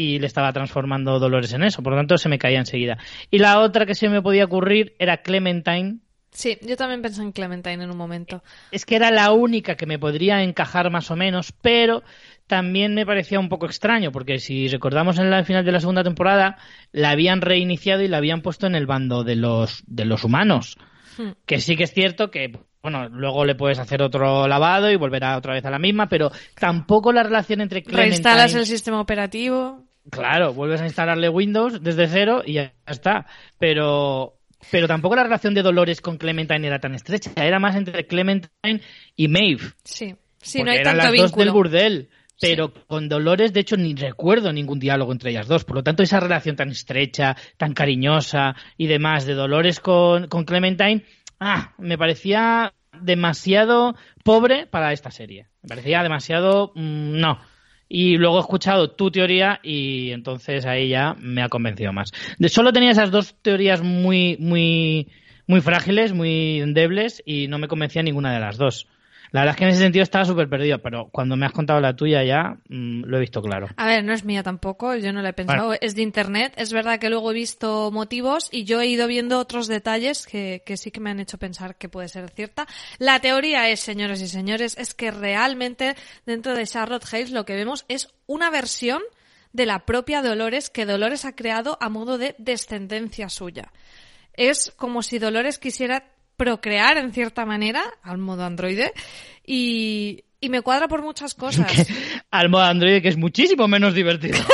y 0.00 0.18
le 0.18 0.26
estaba 0.26 0.52
transformando 0.52 1.18
Dolores 1.18 1.52
en 1.52 1.62
eso, 1.62 1.82
por 1.82 1.92
lo 1.92 1.98
tanto 1.98 2.16
se 2.16 2.28
me 2.28 2.38
caía 2.38 2.58
enseguida. 2.58 2.98
Y 3.30 3.38
la 3.38 3.60
otra 3.60 3.84
que 3.84 3.94
se 3.94 4.08
me 4.08 4.22
podía 4.22 4.44
ocurrir 4.44 4.94
era 4.98 5.18
Clementine, 5.18 5.98
Sí, 6.32 6.58
yo 6.62 6.76
también 6.76 7.02
pensé 7.02 7.22
en 7.22 7.32
Clementine 7.32 7.82
en 7.82 7.90
un 7.90 7.96
momento. 7.96 8.42
es 8.70 8.86
que 8.86 8.94
era 8.94 9.10
la 9.10 9.32
única 9.32 9.74
que 9.74 9.86
me 9.86 9.98
podría 9.98 10.42
encajar 10.42 10.88
más 10.90 11.10
o 11.10 11.16
menos, 11.16 11.52
pero 11.60 12.04
también 12.46 12.94
me 12.94 13.04
parecía 13.04 13.40
un 13.40 13.48
poco 13.48 13.66
extraño, 13.66 14.12
porque 14.12 14.38
si 14.38 14.68
recordamos 14.68 15.18
en 15.18 15.32
el 15.32 15.44
final 15.44 15.64
de 15.64 15.72
la 15.72 15.80
segunda 15.80 16.04
temporada, 16.04 16.56
la 16.92 17.10
habían 17.10 17.40
reiniciado 17.40 18.02
y 18.02 18.08
la 18.08 18.18
habían 18.18 18.42
puesto 18.42 18.68
en 18.68 18.76
el 18.76 18.86
bando 18.86 19.24
de 19.24 19.36
los, 19.36 19.82
de 19.86 20.04
los 20.04 20.22
humanos. 20.22 20.78
Hmm. 21.18 21.30
Que 21.46 21.58
sí 21.58 21.76
que 21.76 21.84
es 21.84 21.92
cierto 21.92 22.30
que, 22.30 22.52
bueno, 22.80 23.08
luego 23.08 23.44
le 23.44 23.56
puedes 23.56 23.80
hacer 23.80 24.00
otro 24.00 24.46
lavado 24.46 24.88
y 24.90 24.96
volverá 24.96 25.36
otra 25.36 25.54
vez 25.54 25.64
a 25.64 25.70
la 25.70 25.80
misma, 25.80 26.08
pero 26.08 26.30
tampoco 26.54 27.12
la 27.12 27.24
relación 27.24 27.60
entre 27.60 27.82
Clementine... 27.82 28.10
Reinstalas 28.10 28.54
el 28.54 28.66
sistema 28.66 29.00
operativo. 29.00 29.89
Claro, 30.10 30.54
vuelves 30.54 30.80
a 30.80 30.86
instalarle 30.86 31.28
Windows 31.28 31.82
desde 31.82 32.08
cero 32.08 32.42
y 32.44 32.54
ya 32.54 32.72
está. 32.86 33.26
Pero, 33.58 34.38
pero 34.70 34.88
tampoco 34.88 35.16
la 35.16 35.24
relación 35.24 35.54
de 35.54 35.62
Dolores 35.62 36.00
con 36.00 36.16
Clementine 36.16 36.66
era 36.66 36.78
tan 36.78 36.94
estrecha. 36.94 37.32
Era 37.36 37.58
más 37.58 37.76
entre 37.76 38.06
Clementine 38.06 38.80
y 39.16 39.28
Maeve. 39.28 39.72
Sí, 39.84 40.14
sí, 40.40 40.62
no 40.62 40.70
hay 40.70 40.78
eran 40.78 40.96
tanto 40.96 41.12
las 41.12 41.32
dos 41.32 41.36
del 41.36 41.50
burdel. 41.50 42.10
Pero 42.40 42.72
con 42.86 43.08
Dolores, 43.10 43.52
de 43.52 43.60
hecho, 43.60 43.76
ni 43.76 43.94
recuerdo 43.94 44.50
ningún 44.50 44.80
diálogo 44.80 45.12
entre 45.12 45.30
ellas 45.30 45.46
dos. 45.46 45.64
Por 45.64 45.76
lo 45.76 45.82
tanto, 45.82 46.02
esa 46.02 46.20
relación 46.20 46.56
tan 46.56 46.70
estrecha, 46.70 47.36
tan 47.58 47.74
cariñosa 47.74 48.56
y 48.78 48.86
demás 48.86 49.26
de 49.26 49.34
Dolores 49.34 49.78
con, 49.78 50.26
con 50.28 50.44
Clementine, 50.44 51.04
ah, 51.38 51.74
me 51.76 51.98
parecía 51.98 52.72
demasiado 52.98 53.94
pobre 54.24 54.66
para 54.66 54.92
esta 54.94 55.10
serie. 55.10 55.48
Me 55.62 55.68
parecía 55.68 56.02
demasiado... 56.02 56.72
mm, 56.74 57.20
no. 57.20 57.38
Y 57.92 58.16
luego 58.18 58.36
he 58.36 58.40
escuchado 58.40 58.92
tu 58.92 59.10
teoría 59.10 59.58
y 59.64 60.12
entonces 60.12 60.64
ahí 60.64 60.90
ya 60.90 61.16
me 61.18 61.42
ha 61.42 61.48
convencido 61.48 61.92
más. 61.92 62.12
De, 62.38 62.48
solo 62.48 62.72
tenía 62.72 62.92
esas 62.92 63.10
dos 63.10 63.34
teorías 63.42 63.82
muy, 63.82 64.36
muy, 64.38 65.08
muy 65.48 65.60
frágiles, 65.60 66.12
muy 66.12 66.60
endebles 66.60 67.20
y 67.26 67.48
no 67.48 67.58
me 67.58 67.66
convencía 67.66 68.04
ninguna 68.04 68.32
de 68.32 68.38
las 68.38 68.58
dos. 68.58 68.86
La 69.32 69.40
verdad 69.42 69.54
es 69.54 69.58
que 69.58 69.64
en 69.64 69.70
ese 69.70 69.80
sentido 69.80 70.02
estaba 70.02 70.24
súper 70.24 70.48
perdido, 70.48 70.78
pero 70.80 71.08
cuando 71.10 71.36
me 71.36 71.46
has 71.46 71.52
contado 71.52 71.80
la 71.80 71.94
tuya 71.94 72.24
ya 72.24 72.56
mm, 72.68 73.04
lo 73.04 73.16
he 73.16 73.20
visto 73.20 73.40
claro. 73.42 73.68
A 73.76 73.86
ver, 73.86 74.04
no 74.04 74.12
es 74.12 74.24
mía 74.24 74.42
tampoco, 74.42 74.96
yo 74.96 75.12
no 75.12 75.22
la 75.22 75.28
he 75.30 75.32
pensado, 75.32 75.66
Bueno. 75.68 75.78
es 75.80 75.94
de 75.94 76.02
internet. 76.02 76.52
Es 76.56 76.72
verdad 76.72 76.98
que 76.98 77.10
luego 77.10 77.30
he 77.30 77.34
visto 77.34 77.90
motivos 77.92 78.48
y 78.50 78.64
yo 78.64 78.80
he 78.80 78.86
ido 78.86 79.06
viendo 79.06 79.38
otros 79.38 79.68
detalles 79.68 80.26
que, 80.26 80.62
que 80.66 80.76
sí 80.76 80.90
que 80.90 81.00
me 81.00 81.10
han 81.10 81.20
hecho 81.20 81.38
pensar 81.38 81.76
que 81.76 81.88
puede 81.88 82.08
ser 82.08 82.28
cierta. 82.30 82.66
La 82.98 83.20
teoría 83.20 83.68
es, 83.68 83.80
señores 83.80 84.20
y 84.20 84.28
señores, 84.28 84.76
es 84.78 84.94
que 84.94 85.10
realmente 85.10 85.94
dentro 86.26 86.54
de 86.54 86.66
Charlotte 86.66 87.06
Hales 87.12 87.30
lo 87.30 87.44
que 87.44 87.54
vemos 87.54 87.84
es 87.88 88.08
una 88.26 88.50
versión 88.50 89.00
de 89.52 89.66
la 89.66 89.80
propia 89.86 90.22
Dolores 90.22 90.70
que 90.70 90.86
Dolores 90.86 91.24
ha 91.24 91.34
creado 91.34 91.76
a 91.80 91.88
modo 91.88 92.18
de 92.18 92.34
descendencia 92.38 93.28
suya. 93.28 93.72
Es 94.34 94.72
como 94.76 95.02
si 95.02 95.18
Dolores 95.18 95.58
quisiera 95.58 96.04
procrear 96.40 96.96
en 96.96 97.12
cierta 97.12 97.44
manera, 97.44 97.84
al 98.02 98.16
modo 98.16 98.44
androide, 98.44 98.94
y, 99.44 100.24
y 100.40 100.48
me 100.48 100.62
cuadra 100.62 100.88
por 100.88 101.02
muchas 101.02 101.34
cosas. 101.44 101.70
Al 102.30 102.48
modo 102.48 102.62
Android, 102.62 103.02
que 103.02 103.08
es 103.08 103.18
muchísimo 103.18 103.68
menos 103.68 103.94
divertido. 103.94 104.38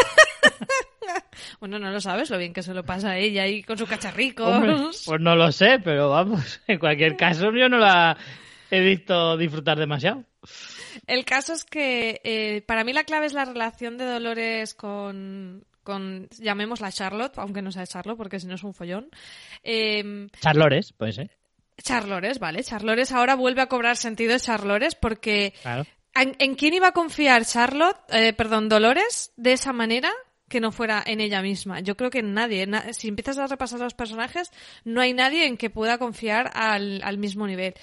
Bueno, 1.60 1.78
no 1.78 1.90
lo 1.90 2.00
sabes 2.00 2.28
lo 2.28 2.36
bien 2.36 2.52
que 2.52 2.62
se 2.62 2.74
lo 2.74 2.84
pasa 2.84 3.12
a 3.12 3.18
ella 3.18 3.44
ahí 3.44 3.62
con 3.62 3.78
sus 3.78 3.88
cacharricos. 3.88 4.46
Hombre, 4.46 4.74
pues 5.06 5.20
no 5.20 5.36
lo 5.36 5.50
sé, 5.52 5.78
pero 5.82 6.10
vamos, 6.10 6.60
en 6.66 6.78
cualquier 6.78 7.16
caso 7.16 7.50
yo 7.52 7.68
no 7.68 7.78
la 7.78 8.16
he 8.70 8.80
visto 8.80 9.38
disfrutar 9.38 9.78
demasiado. 9.78 10.24
El 11.06 11.24
caso 11.24 11.54
es 11.54 11.64
que 11.64 12.20
eh, 12.24 12.62
para 12.66 12.84
mí 12.84 12.92
la 12.92 13.04
clave 13.04 13.26
es 13.26 13.32
la 13.32 13.46
relación 13.46 13.96
de 13.96 14.04
Dolores 14.04 14.74
con, 14.74 15.64
con 15.82 16.28
llamémosla 16.38 16.92
Charlotte, 16.92 17.38
aunque 17.38 17.62
no 17.62 17.72
sea 17.72 17.86
Charlotte 17.86 18.18
porque 18.18 18.38
si 18.38 18.46
no 18.46 18.56
es 18.56 18.62
un 18.62 18.74
follón. 18.74 19.08
Eh, 19.62 20.28
Charlores, 20.40 20.92
puede 20.92 21.12
ser. 21.12 21.30
Charlores, 21.82 22.38
¿vale? 22.38 22.64
Charlores 22.64 23.12
ahora 23.12 23.34
vuelve 23.34 23.62
a 23.62 23.66
cobrar 23.68 23.96
sentido 23.96 24.38
Charlores 24.38 24.94
porque 24.94 25.54
Claro. 25.62 25.84
¿en, 26.14 26.34
en 26.38 26.54
quién 26.54 26.74
iba 26.74 26.88
a 26.88 26.92
confiar 26.92 27.44
Charlotte, 27.44 27.98
eh, 28.10 28.32
perdón, 28.32 28.68
Dolores, 28.68 29.32
de 29.36 29.52
esa 29.52 29.72
manera 29.72 30.10
que 30.48 30.60
no 30.60 30.72
fuera 30.72 31.02
en 31.04 31.20
ella 31.20 31.42
misma? 31.42 31.80
Yo 31.80 31.96
creo 31.96 32.10
que 32.10 32.22
nadie. 32.22 32.66
Na- 32.66 32.92
si 32.92 33.08
empiezas 33.08 33.38
a 33.38 33.46
repasar 33.46 33.80
los 33.80 33.94
personajes, 33.94 34.50
no 34.84 35.00
hay 35.00 35.12
nadie 35.12 35.46
en 35.46 35.56
que 35.56 35.70
pueda 35.70 35.98
confiar 35.98 36.50
al, 36.54 37.18
mismo 37.18 37.46
nivel. 37.46 37.74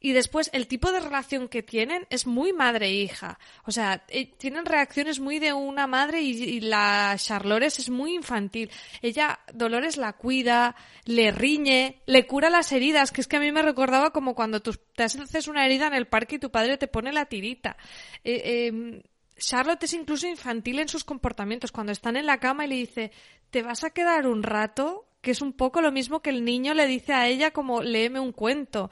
Y 0.00 0.12
después, 0.12 0.50
el 0.52 0.68
tipo 0.68 0.92
de 0.92 1.00
relación 1.00 1.48
que 1.48 1.62
tienen 1.62 2.06
es 2.10 2.26
muy 2.26 2.52
madre-hija. 2.52 3.38
O 3.64 3.72
sea, 3.72 4.04
eh, 4.08 4.26
tienen 4.26 4.64
reacciones 4.64 5.20
muy 5.20 5.38
de 5.38 5.52
una 5.52 5.86
madre 5.86 6.22
y, 6.22 6.60
la 6.60 7.14
Charlores 7.16 7.78
es 7.78 7.90
muy 7.90 8.14
infantil. 8.14 8.70
Ella, 9.02 9.40
Dolores 9.52 9.96
la 9.96 10.12
cuida, 10.12 10.76
le 11.04 11.30
riñe, 11.30 12.00
le 12.06 12.26
cura 12.26 12.50
las 12.50 12.70
heridas, 12.72 13.10
que 13.12 13.20
es 13.20 13.28
que 13.28 13.36
a 13.36 13.40
mí 13.40 13.50
me 13.52 13.62
recordaba 13.62 14.10
como 14.10 14.34
cuando 14.34 14.60
tú 14.60 14.72
te 14.94 15.04
haces 15.04 15.48
una 15.48 15.66
herida 15.66 15.86
en 15.86 15.94
el 15.94 16.06
parque 16.06 16.36
y 16.36 16.38
tu 16.38 16.50
padre 16.50 16.78
te 16.78 16.88
pone 16.88 17.12
la 17.12 17.26
tirita. 17.26 17.76
Eh, 18.24 18.42
eh, 18.44 19.02
Charlotte 19.38 19.84
es 19.84 19.94
incluso 19.94 20.26
infantil 20.26 20.78
en 20.78 20.88
sus 20.88 21.04
comportamientos. 21.04 21.72
Cuando 21.72 21.92
están 21.92 22.16
en 22.16 22.26
la 22.26 22.38
cama 22.38 22.64
y 22.64 22.68
le 22.68 22.74
dice, 22.76 23.12
¿te 23.50 23.62
vas 23.62 23.84
a 23.84 23.90
quedar 23.90 24.26
un 24.26 24.42
rato? 24.42 25.06
Que 25.20 25.32
es 25.32 25.42
un 25.42 25.52
poco 25.52 25.80
lo 25.80 25.90
mismo 25.90 26.20
que 26.20 26.30
el 26.30 26.44
niño 26.44 26.74
le 26.74 26.86
dice 26.86 27.12
a 27.12 27.26
ella 27.26 27.50
como, 27.50 27.82
léeme 27.82 28.20
un 28.20 28.32
cuento. 28.32 28.90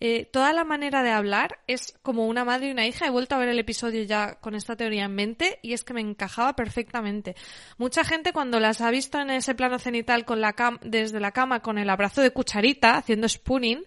Eh, 0.00 0.26
toda 0.26 0.52
la 0.52 0.62
manera 0.62 1.02
de 1.02 1.10
hablar 1.10 1.58
es 1.66 1.98
como 2.02 2.26
una 2.28 2.44
madre 2.44 2.68
y 2.68 2.70
una 2.70 2.86
hija. 2.86 3.06
He 3.06 3.10
vuelto 3.10 3.34
a 3.34 3.38
ver 3.38 3.48
el 3.48 3.58
episodio 3.58 4.02
ya 4.04 4.36
con 4.40 4.54
esta 4.54 4.76
teoría 4.76 5.04
en 5.04 5.14
mente 5.14 5.58
y 5.60 5.72
es 5.72 5.82
que 5.82 5.92
me 5.92 6.00
encajaba 6.00 6.54
perfectamente. 6.54 7.34
Mucha 7.78 8.04
gente 8.04 8.32
cuando 8.32 8.60
las 8.60 8.80
ha 8.80 8.90
visto 8.90 9.20
en 9.20 9.30
ese 9.30 9.54
plano 9.54 9.78
cenital 9.78 10.24
con 10.24 10.40
la 10.40 10.52
cam 10.52 10.78
desde 10.82 11.18
la 11.18 11.32
cama 11.32 11.60
con 11.60 11.78
el 11.78 11.90
abrazo 11.90 12.22
de 12.22 12.30
cucharita 12.30 12.96
haciendo 12.96 13.28
spooning, 13.28 13.84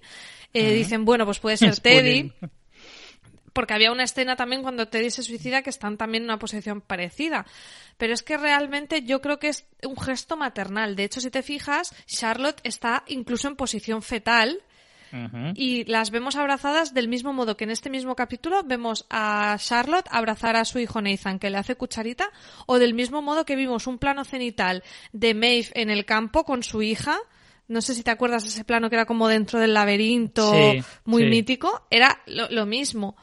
eh, 0.54 0.74
dicen, 0.74 1.06
bueno, 1.06 1.26
pues 1.26 1.40
puede 1.40 1.56
ser 1.56 1.80
Teddy. 1.80 2.34
Porque 3.54 3.74
había 3.74 3.92
una 3.92 4.04
escena 4.04 4.36
también 4.36 4.62
cuando 4.62 4.88
Teddy 4.88 5.10
se 5.10 5.24
suicida 5.24 5.62
que 5.62 5.70
están 5.70 5.98
también 5.98 6.24
en 6.24 6.30
una 6.30 6.40
posición 6.40 6.82
parecida. 6.82 7.46
Pero 7.98 8.14
es 8.14 8.24
que 8.24 8.38
realmente 8.38 9.04
yo 9.04 9.22
creo 9.22 9.40
que 9.40 9.50
es 9.50 9.66
un 9.84 9.98
gesto 9.98 10.38
maternal. 10.38 10.96
De 10.96 11.04
hecho, 11.04 11.22
si 11.22 11.30
te 11.30 11.44
fijas, 11.44 11.94
Charlotte 12.06 12.62
está 12.64 13.04
incluso 13.08 13.48
en 13.48 13.56
posición 13.56 14.02
fetal 14.02 14.64
y 15.56 15.84
las 15.86 16.10
vemos 16.10 16.38
abrazadas 16.38 16.94
del 16.94 17.10
mismo 17.10 17.34
modo 17.34 17.58
que 17.58 17.66
en 17.66 17.72
este 17.72 17.90
mismo 17.90 18.16
capítulo 18.16 18.64
vemos 18.64 19.06
a 19.10 19.58
Charlotte 19.60 20.08
abrazar 20.10 20.56
a 20.56 20.64
su 20.64 20.80
hijo 20.80 21.02
Nathan 21.02 21.38
que 21.38 21.50
le 21.50 21.58
hace 21.58 21.76
cucharita 21.76 22.32
o 22.66 22.80
del 22.80 22.94
mismo 22.94 23.22
modo 23.22 23.44
que 23.44 23.58
vimos 23.58 23.88
un 23.88 23.98
plano 23.98 24.24
cenital 24.24 24.84
de 25.12 25.34
Maeve 25.34 25.70
en 25.74 25.90
el 25.90 26.06
campo 26.06 26.46
con 26.46 26.64
su 26.64 26.82
hija. 26.82 27.18
No 27.68 27.82
sé 27.82 27.94
si 27.96 28.04
te 28.04 28.12
acuerdas 28.12 28.44
de 28.44 28.50
ese 28.50 28.64
plano 28.66 28.90
que 28.90 28.96
era 28.96 29.06
como 29.06 29.28
dentro 29.28 29.60
del 29.60 29.74
laberinto 29.74 30.52
Sí, 30.52 30.84
muy 31.06 31.24
sí. 31.24 31.30
mítico. 31.30 31.88
Era 31.90 32.22
lo, 32.26 32.50
lo 32.50 32.66
mismo. 32.66 33.16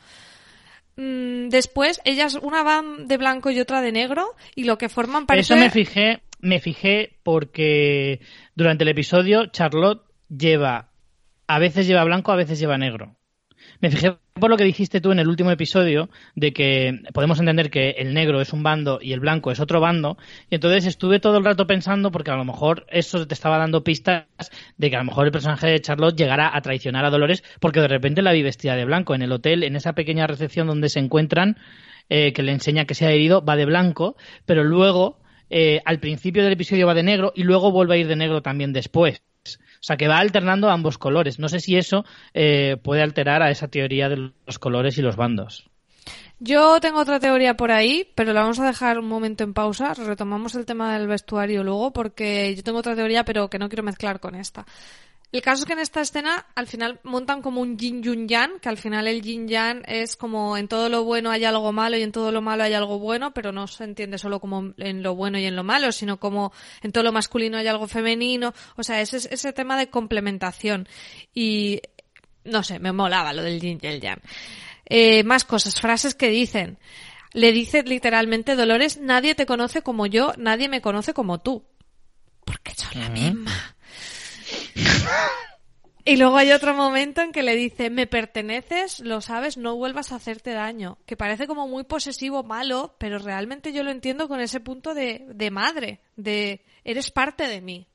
mm, 0.96 1.48
después 1.48 2.00
ellas, 2.04 2.34
una 2.40 2.62
van 2.62 3.06
de 3.06 3.16
blanco 3.18 3.50
y 3.50 3.60
otra 3.60 3.80
de 3.82 3.92
negro, 3.92 4.34
y 4.54 4.64
lo 4.64 4.78
que 4.78 4.88
forman 4.88 5.26
parece... 5.26 5.54
Eso 5.54 5.60
me 5.62 5.70
fijé, 5.70 6.22
me 6.40 6.60
fijé 6.60 7.18
porque 7.22 8.20
durante 8.54 8.84
el 8.84 8.88
episodio 8.90 9.46
Charlotte 9.46 10.02
lleva, 10.28 10.90
a 11.46 11.58
veces 11.58 11.86
lleva 11.86 12.04
blanco, 12.04 12.32
a 12.32 12.36
veces 12.36 12.58
lleva 12.58 12.78
negro. 12.78 13.16
Me 13.80 13.90
fijé 13.90 14.16
por 14.38 14.50
lo 14.50 14.56
que 14.56 14.64
dijiste 14.64 15.00
tú 15.00 15.12
en 15.12 15.18
el 15.18 15.28
último 15.28 15.50
episodio, 15.50 16.08
de 16.34 16.52
que 16.52 17.00
podemos 17.12 17.38
entender 17.38 17.70
que 17.70 17.90
el 17.90 18.14
negro 18.14 18.40
es 18.40 18.52
un 18.52 18.62
bando 18.62 18.98
y 19.00 19.12
el 19.12 19.20
blanco 19.20 19.50
es 19.50 19.60
otro 19.60 19.80
bando, 19.80 20.18
y 20.50 20.54
entonces 20.56 20.86
estuve 20.86 21.20
todo 21.20 21.38
el 21.38 21.44
rato 21.44 21.66
pensando, 21.66 22.10
porque 22.10 22.30
a 22.30 22.36
lo 22.36 22.44
mejor 22.44 22.86
eso 22.88 23.26
te 23.26 23.34
estaba 23.34 23.58
dando 23.58 23.84
pistas 23.84 24.26
de 24.76 24.90
que 24.90 24.96
a 24.96 25.00
lo 25.00 25.04
mejor 25.04 25.26
el 25.26 25.32
personaje 25.32 25.66
de 25.68 25.80
Charlotte 25.80 26.16
llegará 26.16 26.56
a 26.56 26.60
traicionar 26.60 27.04
a 27.04 27.10
Dolores, 27.10 27.42
porque 27.60 27.80
de 27.80 27.88
repente 27.88 28.22
la 28.22 28.32
vi 28.32 28.42
vestida 28.42 28.76
de 28.76 28.84
blanco 28.84 29.14
en 29.14 29.22
el 29.22 29.32
hotel, 29.32 29.62
en 29.62 29.76
esa 29.76 29.92
pequeña 29.94 30.26
recepción 30.26 30.66
donde 30.66 30.88
se 30.88 31.00
encuentran, 31.00 31.56
eh, 32.08 32.32
que 32.32 32.42
le 32.42 32.52
enseña 32.52 32.86
que 32.86 32.94
se 32.94 33.06
ha 33.06 33.10
herido, 33.10 33.44
va 33.44 33.56
de 33.56 33.66
blanco, 33.66 34.16
pero 34.46 34.64
luego, 34.64 35.18
eh, 35.50 35.80
al 35.84 36.00
principio 36.00 36.42
del 36.42 36.52
episodio 36.52 36.86
va 36.86 36.94
de 36.94 37.02
negro 37.02 37.32
y 37.34 37.42
luego 37.42 37.70
vuelve 37.70 37.94
a 37.94 37.98
ir 37.98 38.08
de 38.08 38.16
negro 38.16 38.42
también 38.42 38.72
después. 38.72 39.22
O 39.56 39.82
sea, 39.82 39.96
que 39.96 40.08
va 40.08 40.18
alternando 40.18 40.70
ambos 40.70 40.98
colores. 40.98 41.38
No 41.38 41.48
sé 41.48 41.60
si 41.60 41.76
eso 41.76 42.04
eh, 42.34 42.76
puede 42.82 43.02
alterar 43.02 43.42
a 43.42 43.50
esa 43.50 43.68
teoría 43.68 44.08
de 44.08 44.32
los 44.46 44.58
colores 44.58 44.98
y 44.98 45.02
los 45.02 45.16
bandos. 45.16 45.68
Yo 46.40 46.80
tengo 46.80 47.00
otra 47.00 47.18
teoría 47.18 47.56
por 47.56 47.72
ahí, 47.72 48.12
pero 48.14 48.32
la 48.32 48.42
vamos 48.42 48.60
a 48.60 48.66
dejar 48.66 48.98
un 48.98 49.08
momento 49.08 49.42
en 49.42 49.54
pausa. 49.54 49.94
Retomamos 49.94 50.54
el 50.54 50.66
tema 50.66 50.96
del 50.96 51.08
vestuario 51.08 51.64
luego, 51.64 51.92
porque 51.92 52.54
yo 52.54 52.62
tengo 52.62 52.78
otra 52.78 52.94
teoría, 52.94 53.24
pero 53.24 53.50
que 53.50 53.58
no 53.58 53.68
quiero 53.68 53.82
mezclar 53.82 54.20
con 54.20 54.36
esta. 54.36 54.64
El 55.30 55.42
caso 55.42 55.62
es 55.62 55.66
que 55.66 55.74
en 55.74 55.78
esta 55.78 56.00
escena 56.00 56.46
al 56.54 56.66
final 56.66 57.00
montan 57.02 57.42
como 57.42 57.60
un 57.60 57.76
yin 57.76 58.02
yun 58.02 58.28
yang, 58.28 58.60
que 58.60 58.70
al 58.70 58.78
final 58.78 59.06
el 59.06 59.20
yin 59.20 59.46
yang 59.46 59.82
es 59.86 60.16
como 60.16 60.56
en 60.56 60.68
todo 60.68 60.88
lo 60.88 61.04
bueno 61.04 61.30
hay 61.30 61.44
algo 61.44 61.70
malo 61.70 61.98
y 61.98 62.02
en 62.02 62.12
todo 62.12 62.32
lo 62.32 62.40
malo 62.40 62.64
hay 62.64 62.72
algo 62.72 62.98
bueno, 62.98 63.34
pero 63.34 63.52
no 63.52 63.66
se 63.66 63.84
entiende 63.84 64.16
solo 64.16 64.40
como 64.40 64.72
en 64.78 65.02
lo 65.02 65.14
bueno 65.14 65.38
y 65.38 65.44
en 65.44 65.54
lo 65.54 65.64
malo, 65.64 65.92
sino 65.92 66.18
como 66.18 66.52
en 66.82 66.92
todo 66.92 67.04
lo 67.04 67.12
masculino 67.12 67.58
hay 67.58 67.66
algo 67.66 67.86
femenino, 67.86 68.54
o 68.76 68.82
sea, 68.82 69.02
ese, 69.02 69.18
ese 69.18 69.52
tema 69.52 69.76
de 69.76 69.90
complementación. 69.90 70.88
Y 71.34 71.82
no 72.44 72.62
sé, 72.62 72.78
me 72.78 72.92
molaba 72.92 73.34
lo 73.34 73.42
del 73.42 73.60
yin 73.60 73.78
y 73.82 73.86
el 73.86 74.00
yang. 74.00 74.22
Eh, 74.86 75.24
más 75.24 75.44
cosas, 75.44 75.78
frases 75.78 76.14
que 76.14 76.30
dicen. 76.30 76.78
Le 77.34 77.52
dice 77.52 77.82
literalmente 77.82 78.56
Dolores, 78.56 78.96
nadie 78.96 79.34
te 79.34 79.44
conoce 79.44 79.82
como 79.82 80.06
yo, 80.06 80.32
nadie 80.38 80.70
me 80.70 80.80
conoce 80.80 81.12
como 81.12 81.38
tú. 81.38 81.66
Porque 82.46 82.72
son 82.74 82.98
la 82.98 83.10
misma. 83.10 83.76
Y 86.04 86.16
luego 86.16 86.38
hay 86.38 86.52
otro 86.52 86.74
momento 86.74 87.20
en 87.20 87.32
que 87.32 87.42
le 87.42 87.54
dice, 87.54 87.90
me 87.90 88.06
perteneces, 88.06 89.00
lo 89.00 89.20
sabes, 89.20 89.58
no 89.58 89.76
vuelvas 89.76 90.10
a 90.10 90.16
hacerte 90.16 90.52
daño. 90.52 90.96
Que 91.04 91.18
parece 91.18 91.46
como 91.46 91.68
muy 91.68 91.84
posesivo, 91.84 92.42
malo, 92.42 92.96
pero 92.98 93.18
realmente 93.18 93.74
yo 93.74 93.82
lo 93.82 93.90
entiendo 93.90 94.26
con 94.26 94.40
ese 94.40 94.60
punto 94.60 94.94
de, 94.94 95.26
de 95.28 95.50
madre, 95.50 96.00
de 96.16 96.64
eres 96.82 97.10
parte 97.10 97.46
de 97.46 97.60
mí. 97.60 97.88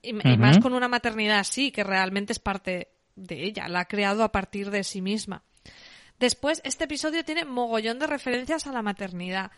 Y, 0.00 0.10
y 0.10 0.36
más 0.36 0.58
con 0.58 0.74
una 0.74 0.86
maternidad 0.86 1.40
así, 1.40 1.72
que 1.72 1.82
realmente 1.82 2.32
es 2.32 2.38
parte 2.38 2.92
de 3.16 3.44
ella, 3.44 3.66
la 3.66 3.80
ha 3.80 3.84
creado 3.86 4.22
a 4.22 4.30
partir 4.30 4.70
de 4.70 4.84
sí 4.84 5.02
misma. 5.02 5.42
Después, 6.20 6.60
este 6.64 6.84
episodio 6.84 7.24
tiene 7.24 7.44
mogollón 7.44 7.98
de 7.98 8.06
referencias 8.06 8.66
a 8.68 8.72
la 8.72 8.82
maternidad. 8.82 9.50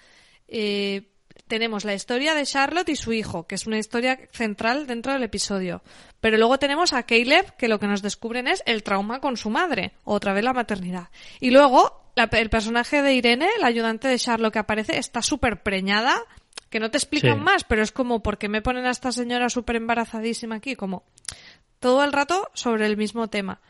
Eh, 0.48 1.12
tenemos 1.48 1.84
la 1.84 1.94
historia 1.94 2.34
de 2.34 2.44
Charlotte 2.46 2.88
y 2.88 2.96
su 2.96 3.12
hijo, 3.12 3.46
que 3.46 3.54
es 3.54 3.66
una 3.66 3.78
historia 3.78 4.18
central 4.32 4.86
dentro 4.86 5.12
del 5.12 5.22
episodio. 5.22 5.82
Pero 6.20 6.36
luego 6.38 6.58
tenemos 6.58 6.92
a 6.92 7.02
Caleb, 7.04 7.56
que 7.56 7.68
lo 7.68 7.78
que 7.78 7.86
nos 7.86 8.02
descubren 8.02 8.46
es 8.48 8.62
el 8.66 8.82
trauma 8.82 9.20
con 9.20 9.36
su 9.36 9.50
madre, 9.50 9.92
otra 10.04 10.32
vez 10.32 10.44
la 10.44 10.52
maternidad. 10.52 11.08
Y 11.40 11.50
luego 11.50 12.02
la, 12.16 12.24
el 12.32 12.50
personaje 12.50 13.02
de 13.02 13.14
Irene, 13.14 13.48
la 13.60 13.66
ayudante 13.68 14.08
de 14.08 14.18
Charlotte 14.18 14.52
que 14.52 14.58
aparece, 14.58 14.98
está 14.98 15.22
súper 15.22 15.62
preñada, 15.62 16.22
que 16.68 16.80
no 16.80 16.90
te 16.90 16.98
explican 16.98 17.38
Sí. 17.38 17.44
más, 17.44 17.64
pero 17.64 17.82
es 17.82 17.92
como, 17.92 18.22
¿por 18.22 18.38
qué 18.38 18.48
me 18.48 18.62
ponen 18.62 18.86
a 18.86 18.90
esta 18.90 19.12
señora 19.12 19.48
súper 19.50 19.76
embarazadísima 19.76 20.56
aquí? 20.56 20.76
Como 20.76 21.04
todo 21.80 22.04
el 22.04 22.12
rato 22.12 22.50
sobre 22.54 22.86
el 22.86 22.96
mismo 22.96 23.28
tema. 23.28 23.60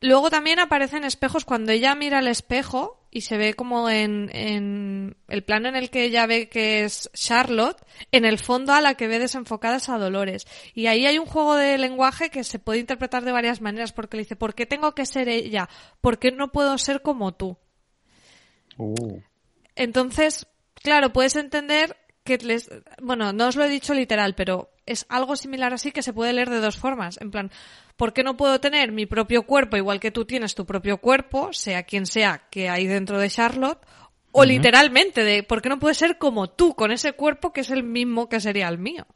Luego 0.00 0.30
también 0.30 0.60
aparecen 0.60 1.04
espejos 1.04 1.44
cuando 1.44 1.72
ella 1.72 1.94
mira 1.94 2.18
al 2.18 2.28
espejo 2.28 2.97
y 3.10 3.22
se 3.22 3.38
ve 3.38 3.54
como 3.54 3.88
en, 3.88 4.30
en 4.34 5.16
el 5.28 5.42
plano 5.42 5.68
en 5.68 5.76
el 5.76 5.90
que 5.90 6.04
ella 6.04 6.26
ve 6.26 6.48
que 6.48 6.84
es 6.84 7.10
Charlotte, 7.14 7.80
en 8.12 8.24
el 8.24 8.38
fondo 8.38 8.72
a 8.72 8.80
la 8.80 8.94
que 8.94 9.08
ve 9.08 9.18
desenfocadas 9.18 9.88
a 9.88 9.98
Dolores. 9.98 10.46
Y 10.74 10.86
ahí 10.86 11.06
hay 11.06 11.18
un 11.18 11.26
juego 11.26 11.56
de 11.56 11.78
lenguaje 11.78 12.30
que 12.30 12.44
se 12.44 12.58
puede 12.58 12.80
interpretar 12.80 13.24
de 13.24 13.32
varias 13.32 13.60
maneras 13.60 13.92
porque 13.92 14.16
le 14.16 14.24
dice, 14.24 14.36
¿por 14.36 14.54
qué 14.54 14.66
tengo 14.66 14.94
que 14.94 15.06
ser 15.06 15.28
ella? 15.28 15.68
¿Por 16.00 16.18
qué 16.18 16.30
no 16.30 16.52
puedo 16.52 16.76
ser 16.76 17.02
como 17.02 17.32
tú? 17.32 17.56
Uh. 18.76 19.20
Entonces, 19.74 20.46
claro, 20.74 21.12
puedes 21.12 21.36
entender 21.36 21.96
que 22.24 22.36
les... 22.38 22.70
Bueno, 23.00 23.32
no 23.32 23.48
os 23.48 23.56
lo 23.56 23.64
he 23.64 23.70
dicho 23.70 23.94
literal, 23.94 24.34
pero 24.34 24.70
es 24.88 25.06
algo 25.08 25.36
similar 25.36 25.72
así 25.74 25.92
que 25.92 26.02
se 26.02 26.12
puede 26.12 26.32
leer 26.32 26.50
de 26.50 26.60
dos 26.60 26.76
formas. 26.76 27.20
En 27.20 27.30
plan, 27.30 27.50
¿por 27.96 28.12
qué 28.12 28.22
no 28.22 28.36
puedo 28.36 28.60
tener 28.60 28.92
mi 28.92 29.06
propio 29.06 29.44
cuerpo 29.44 29.76
igual 29.76 30.00
que 30.00 30.10
tú 30.10 30.24
tienes 30.24 30.54
tu 30.54 30.66
propio 30.66 30.98
cuerpo, 30.98 31.52
sea 31.52 31.82
quien 31.84 32.06
sea 32.06 32.42
que 32.50 32.68
hay 32.68 32.86
dentro 32.86 33.18
de 33.18 33.30
Charlotte? 33.30 33.84
O 34.32 34.44
literalmente, 34.44 35.24
de 35.24 35.42
¿por 35.42 35.62
qué 35.62 35.68
no 35.68 35.78
puedes 35.78 35.96
ser 35.98 36.18
como 36.18 36.50
tú, 36.50 36.74
con 36.74 36.92
ese 36.92 37.12
cuerpo 37.12 37.52
que 37.52 37.62
es 37.62 37.70
el 37.70 37.82
mismo 37.82 38.28
que 38.28 38.40
sería 38.40 38.68
el 38.68 38.78
mío? 38.78 39.06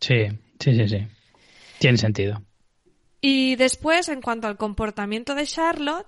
Sí, 0.00 0.26
sí, 0.60 0.74
sí, 0.74 0.88
sí. 0.88 1.06
Tiene 1.78 1.98
sentido. 1.98 2.42
Y 3.20 3.56
después, 3.56 4.08
en 4.10 4.20
cuanto 4.20 4.46
al 4.46 4.58
comportamiento 4.58 5.34
de 5.34 5.46
Charlotte, 5.46 6.06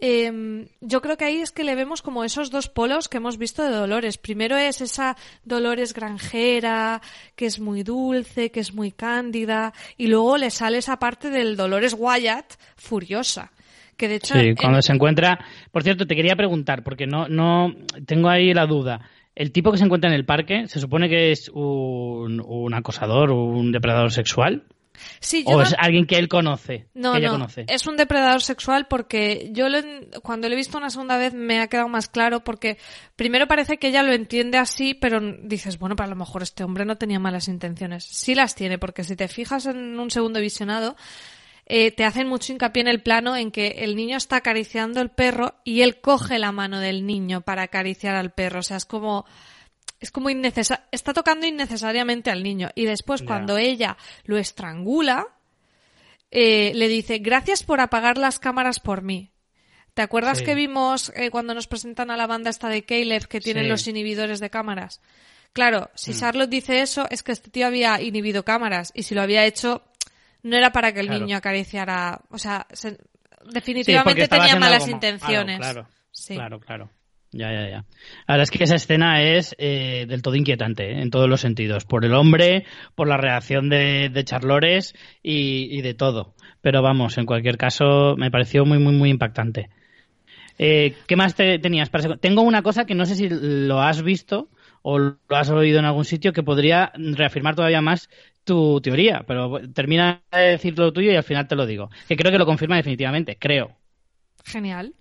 eh, 0.00 0.68
yo 0.80 1.00
creo 1.02 1.16
que 1.16 1.24
ahí 1.24 1.36
es 1.38 1.50
que 1.50 1.64
le 1.64 1.74
vemos 1.74 2.02
como 2.02 2.24
esos 2.24 2.50
dos 2.50 2.68
polos 2.68 3.08
que 3.08 3.16
hemos 3.16 3.36
visto 3.38 3.62
de 3.62 3.70
Dolores. 3.70 4.18
Primero 4.18 4.56
es 4.56 4.80
esa 4.80 5.16
Dolores 5.44 5.92
granjera, 5.94 7.00
que 7.36 7.46
es 7.46 7.58
muy 7.60 7.82
dulce, 7.82 8.50
que 8.50 8.60
es 8.60 8.72
muy 8.74 8.92
cándida, 8.92 9.72
y 9.96 10.06
luego 10.06 10.36
le 10.38 10.50
sale 10.50 10.78
esa 10.78 10.98
parte 10.98 11.30
del 11.30 11.56
Dolores 11.56 11.94
Wyatt 11.98 12.54
furiosa. 12.76 13.50
Que 13.96 14.06
de 14.08 14.14
hecho, 14.16 14.34
Sí, 14.34 14.40
en- 14.48 14.54
cuando 14.56 14.80
se 14.80 14.92
encuentra. 14.92 15.38
Por 15.72 15.82
cierto, 15.82 16.06
te 16.06 16.14
quería 16.14 16.36
preguntar, 16.36 16.84
porque 16.84 17.06
no, 17.06 17.26
no 17.28 17.74
tengo 18.06 18.28
ahí 18.28 18.54
la 18.54 18.66
duda. 18.66 19.00
El 19.34 19.50
tipo 19.52 19.70
que 19.72 19.78
se 19.78 19.84
encuentra 19.84 20.08
en 20.10 20.14
el 20.16 20.24
parque, 20.24 20.66
¿se 20.68 20.78
supone 20.80 21.08
que 21.08 21.32
es 21.32 21.48
un, 21.48 22.40
un 22.44 22.74
acosador, 22.74 23.30
un 23.30 23.72
depredador 23.72 24.12
sexual? 24.12 24.64
Sí, 25.20 25.44
yo 25.44 25.56
¿O 25.56 25.56
no- 25.58 25.62
es 25.62 25.74
alguien 25.78 26.06
que 26.06 26.16
él 26.16 26.28
conoce? 26.28 26.86
No, 26.94 27.12
que 27.12 27.18
ella 27.18 27.28
no, 27.28 27.34
conoce. 27.34 27.64
es 27.68 27.86
un 27.86 27.96
depredador 27.96 28.42
sexual 28.42 28.86
porque 28.88 29.50
yo 29.52 29.68
lo 29.68 29.78
cuando 30.22 30.48
lo 30.48 30.54
he 30.54 30.56
visto 30.56 30.78
una 30.78 30.90
segunda 30.90 31.16
vez 31.16 31.34
me 31.34 31.60
ha 31.60 31.66
quedado 31.68 31.88
más 31.88 32.08
claro 32.08 32.44
porque 32.44 32.78
primero 33.16 33.46
parece 33.48 33.78
que 33.78 33.88
ella 33.88 34.02
lo 34.02 34.12
entiende 34.12 34.58
así, 34.58 34.94
pero 34.94 35.20
dices, 35.42 35.78
bueno, 35.78 35.96
para 35.96 36.10
lo 36.10 36.16
mejor 36.16 36.42
este 36.42 36.64
hombre 36.64 36.84
no 36.84 36.96
tenía 36.96 37.18
malas 37.18 37.48
intenciones. 37.48 38.04
Sí 38.04 38.34
las 38.34 38.54
tiene, 38.54 38.78
porque 38.78 39.04
si 39.04 39.16
te 39.16 39.28
fijas 39.28 39.66
en 39.66 39.98
un 39.98 40.10
segundo 40.10 40.40
visionado, 40.40 40.96
eh, 41.66 41.90
te 41.92 42.04
hacen 42.04 42.26
mucho 42.28 42.52
hincapié 42.52 42.80
en 42.80 42.88
el 42.88 43.02
plano 43.02 43.36
en 43.36 43.50
que 43.50 43.68
el 43.80 43.94
niño 43.94 44.16
está 44.16 44.36
acariciando 44.36 45.02
el 45.02 45.10
perro 45.10 45.56
y 45.64 45.82
él 45.82 46.00
coge 46.00 46.38
la 46.38 46.50
mano 46.50 46.80
del 46.80 47.04
niño 47.04 47.42
para 47.42 47.62
acariciar 47.64 48.14
al 48.14 48.30
perro. 48.32 48.60
O 48.60 48.62
sea, 48.62 48.78
es 48.78 48.86
como 48.86 49.26
es 50.00 50.10
como 50.10 50.30
innecesario, 50.30 50.84
está 50.92 51.12
tocando 51.12 51.46
innecesariamente 51.46 52.30
al 52.30 52.42
niño. 52.42 52.70
Y 52.74 52.84
después, 52.84 53.22
cuando 53.22 53.58
ella 53.58 53.96
lo 54.24 54.38
estrangula, 54.38 55.26
eh, 56.30 56.72
le 56.74 56.88
dice, 56.88 57.18
gracias 57.18 57.62
por 57.62 57.80
apagar 57.80 58.18
las 58.18 58.38
cámaras 58.38 58.80
por 58.80 59.02
mí. 59.02 59.32
¿Te 59.94 60.02
acuerdas 60.02 60.38
Sí. 60.38 60.44
que 60.44 60.54
vimos 60.54 61.10
eh, 61.16 61.30
cuando 61.30 61.54
nos 61.54 61.66
presentan 61.66 62.10
a 62.10 62.16
la 62.16 62.26
banda 62.26 62.50
esta 62.50 62.68
de 62.68 62.84
Caleb 62.84 63.26
que 63.26 63.40
tienen 63.40 63.64
Sí. 63.64 63.68
los 63.70 63.88
inhibidores 63.88 64.38
de 64.38 64.50
cámaras? 64.50 65.00
Claro, 65.52 65.90
si 65.94 66.12
Mm. 66.12 66.14
Charlotte 66.14 66.50
dice 66.50 66.80
eso, 66.82 67.06
es 67.10 67.22
que 67.22 67.32
este 67.32 67.50
tío 67.50 67.66
había 67.66 68.00
inhibido 68.00 68.44
cámaras. 68.44 68.92
Y 68.94 69.02
si 69.04 69.14
lo 69.14 69.22
había 69.22 69.44
hecho, 69.46 69.82
no 70.42 70.56
era 70.56 70.70
para 70.70 70.92
que 70.92 71.00
el 71.00 71.06
Claro. 71.06 71.24
niño 71.24 71.36
acariciara. 71.38 72.20
O 72.30 72.38
sea, 72.38 72.66
se- 72.72 72.98
definitivamente 73.50 74.28
tenía 74.28 74.54
malas 74.56 74.86
intenciones. 74.86 75.58
Claro, 75.58 75.80
claro, 75.82 75.88
Sí. 76.12 76.34
claro, 76.34 76.60
claro. 76.60 76.90
Ya, 77.30 77.52
ya, 77.52 77.68
ya. 77.68 77.84
Verdad 78.26 78.42
es 78.44 78.50
que 78.50 78.64
esa 78.64 78.76
escena 78.76 79.22
es 79.22 79.54
eh, 79.58 80.06
del 80.08 80.22
todo 80.22 80.34
inquietante, 80.34 80.92
¿eh? 80.92 81.02
en 81.02 81.10
todos 81.10 81.28
los 81.28 81.42
sentidos. 81.42 81.84
Por 81.84 82.04
el 82.06 82.14
hombre, 82.14 82.64
por 82.94 83.06
la 83.06 83.18
reacción 83.18 83.68
de, 83.68 84.08
de 84.08 84.24
Charlores 84.24 84.94
y, 85.22 85.82
de 85.82 85.92
todo. 85.94 86.34
Pero 86.62 86.80
vamos, 86.82 87.18
en 87.18 87.26
cualquier 87.26 87.58
caso, 87.58 88.14
me 88.16 88.30
pareció 88.30 88.64
muy, 88.64 88.78
muy, 88.78 88.94
muy 88.94 89.10
impactante. 89.10 89.68
Eh, 90.58 90.94
¿Qué 91.06 91.16
más 91.16 91.34
te- 91.34 91.58
tenías? 91.58 91.90
Para 91.90 92.16
Tengo 92.16 92.42
una 92.42 92.62
cosa 92.62 92.84
que 92.86 92.94
no 92.94 93.06
sé 93.06 93.14
si 93.14 93.28
lo 93.30 93.80
has 93.80 94.02
visto 94.02 94.48
o 94.82 94.98
lo 94.98 95.18
has 95.30 95.50
oído 95.50 95.78
en 95.78 95.84
algún 95.84 96.04
sitio 96.04 96.32
que 96.32 96.42
podría 96.42 96.92
reafirmar 96.94 97.54
todavía 97.54 97.80
más 97.82 98.08
tu 98.44 98.80
teoría, 98.80 99.24
pero 99.26 99.60
termina 99.74 100.22
de 100.32 100.40
decir 100.52 100.78
lo 100.78 100.92
tuyo 100.92 101.12
y 101.12 101.16
al 101.16 101.22
final 101.24 101.46
te 101.46 101.56
lo 101.56 101.66
digo. 101.66 101.90
Que 102.08 102.16
creo 102.16 102.32
que 102.32 102.38
lo 102.38 102.46
confirma 102.46 102.76
definitivamente, 102.76 103.36
creo. 103.38 103.76
Genial. 104.44 104.94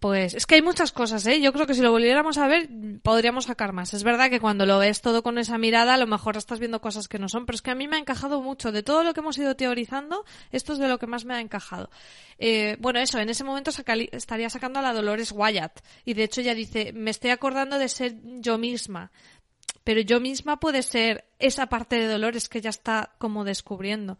Pues 0.00 0.34
es 0.34 0.46
que 0.46 0.54
hay 0.54 0.62
muchas 0.62 0.92
cosas, 0.92 1.26
¿eh? 1.26 1.40
Yo 1.40 1.52
creo 1.52 1.66
que 1.66 1.74
si 1.74 1.80
lo 1.80 1.90
volviéramos 1.90 2.38
a 2.38 2.46
ver, 2.46 2.68
podríamos 3.02 3.46
sacar 3.46 3.72
más. 3.72 3.94
Es 3.94 4.04
verdad 4.04 4.30
que 4.30 4.38
cuando 4.38 4.64
lo 4.64 4.78
ves 4.78 5.00
todo 5.00 5.24
con 5.24 5.38
esa 5.38 5.58
mirada, 5.58 5.94
a 5.94 5.96
lo 5.96 6.06
mejor 6.06 6.36
estás 6.36 6.60
viendo 6.60 6.80
cosas 6.80 7.08
que 7.08 7.18
no 7.18 7.28
son, 7.28 7.46
pero 7.46 7.56
es 7.56 7.62
que 7.62 7.72
a 7.72 7.74
mí 7.74 7.88
me 7.88 7.96
ha 7.96 7.98
encajado 7.98 8.40
mucho. 8.40 8.70
De 8.70 8.84
todo 8.84 9.02
lo 9.02 9.12
que 9.12 9.20
hemos 9.20 9.36
ido 9.38 9.56
teorizando, 9.56 10.24
esto 10.52 10.72
es 10.72 10.78
de 10.78 10.86
lo 10.86 11.00
que 11.00 11.08
más 11.08 11.24
me 11.24 11.34
ha 11.34 11.40
encajado. 11.40 11.90
Eh, 12.38 12.76
bueno, 12.78 13.00
eso, 13.00 13.18
en 13.18 13.28
ese 13.28 13.42
momento 13.42 13.72
estaría 14.12 14.50
sacando 14.50 14.78
a 14.78 14.82
la 14.82 14.92
Dolores 14.92 15.32
Wyatt. 15.32 15.80
Y 16.04 16.14
de 16.14 16.24
hecho 16.24 16.42
ella 16.42 16.54
dice, 16.54 16.92
me 16.92 17.10
estoy 17.10 17.30
acordando 17.30 17.76
de 17.76 17.88
ser 17.88 18.14
yo 18.22 18.56
misma. 18.56 19.10
Pero 19.82 20.00
yo 20.00 20.20
misma 20.20 20.60
puede 20.60 20.82
ser 20.82 21.24
esa 21.40 21.66
parte 21.66 21.96
de 21.96 22.06
Dolores 22.06 22.48
que 22.48 22.60
ya 22.60 22.70
está 22.70 23.14
como 23.18 23.44
descubriendo. 23.44 24.18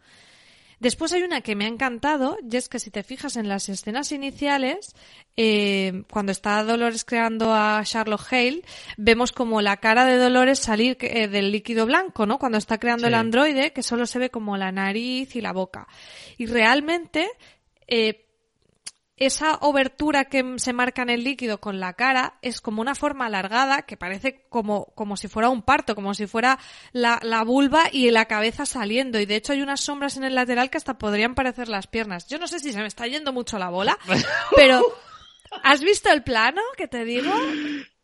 Después 0.79 1.11
hay 1.11 1.23
una 1.23 1.41
que 1.41 1.55
me 1.55 1.65
ha 1.65 1.67
encantado, 1.67 2.37
y 2.49 2.55
es 2.55 2.69
que 2.69 2.79
si 2.79 2.89
te 2.89 3.03
fijas 3.03 3.35
en 3.35 3.49
las 3.49 3.67
escenas 3.67 4.13
iniciales, 4.13 4.95
eh, 5.35 6.03
cuando 6.09 6.31
está 6.31 6.63
Dolores 6.63 7.03
creando 7.03 7.53
a 7.53 7.81
Charlotte 7.83 8.21
Hale, 8.31 8.61
vemos 8.97 9.33
como 9.33 9.61
la 9.61 9.77
cara 9.77 10.05
de 10.05 10.17
Dolores 10.17 10.59
salir 10.59 10.97
eh, 11.01 11.27
del 11.27 11.51
líquido 11.51 11.85
blanco, 11.85 12.25
¿no? 12.25 12.39
Cuando 12.39 12.57
está 12.57 12.77
creando 12.77 13.07
el 13.07 13.13
androide, 13.13 13.73
que 13.73 13.83
solo 13.83 14.05
se 14.05 14.19
ve 14.19 14.29
como 14.29 14.55
la 14.55 14.71
nariz 14.71 15.35
y 15.35 15.41
la 15.41 15.51
boca. 15.51 15.87
Y 16.37 16.45
realmente, 16.45 17.29
eh, 17.87 18.28
esa 19.19 19.55
obertura 19.61 20.25
que 20.25 20.55
se 20.57 20.73
marca 20.73 21.01
en 21.01 21.09
el 21.09 21.23
líquido 21.23 21.59
con 21.59 21.79
la 21.79 21.93
cara 21.93 22.35
es 22.41 22.61
como 22.61 22.81
una 22.81 22.95
forma 22.95 23.25
alargada 23.25 23.81
que 23.83 23.97
parece 23.97 24.45
como, 24.49 24.93
como 24.95 25.17
si 25.17 25.27
fuera 25.27 25.49
un 25.49 25.61
parto, 25.61 25.93
como 25.93 26.13
si 26.13 26.25
fuera 26.25 26.57
la, 26.93 27.19
la, 27.21 27.43
vulva 27.43 27.83
y 27.91 28.09
la 28.11 28.25
cabeza 28.25 28.65
saliendo. 28.65 29.19
Y 29.19 29.25
de 29.25 29.35
hecho 29.35 29.53
hay 29.53 29.61
unas 29.61 29.81
sombras 29.81 30.17
en 30.17 30.23
el 30.23 30.35
lateral 30.35 30.69
que 30.69 30.77
hasta 30.77 30.97
podrían 30.97 31.35
parecer 31.35 31.67
las 31.67 31.87
piernas. 31.87 32.27
Yo 32.27 32.39
no 32.39 32.47
sé 32.47 32.59
si 32.59 32.71
se 32.71 32.79
me 32.79 32.87
está 32.87 33.07
yendo 33.07 33.33
mucho 33.33 33.59
la 33.59 33.69
bola, 33.69 33.97
pero 34.55 34.81
¿has 35.63 35.81
visto 35.81 36.09
el 36.11 36.23
plano 36.23 36.61
que 36.77 36.87
te 36.87 37.03
digo? 37.03 37.31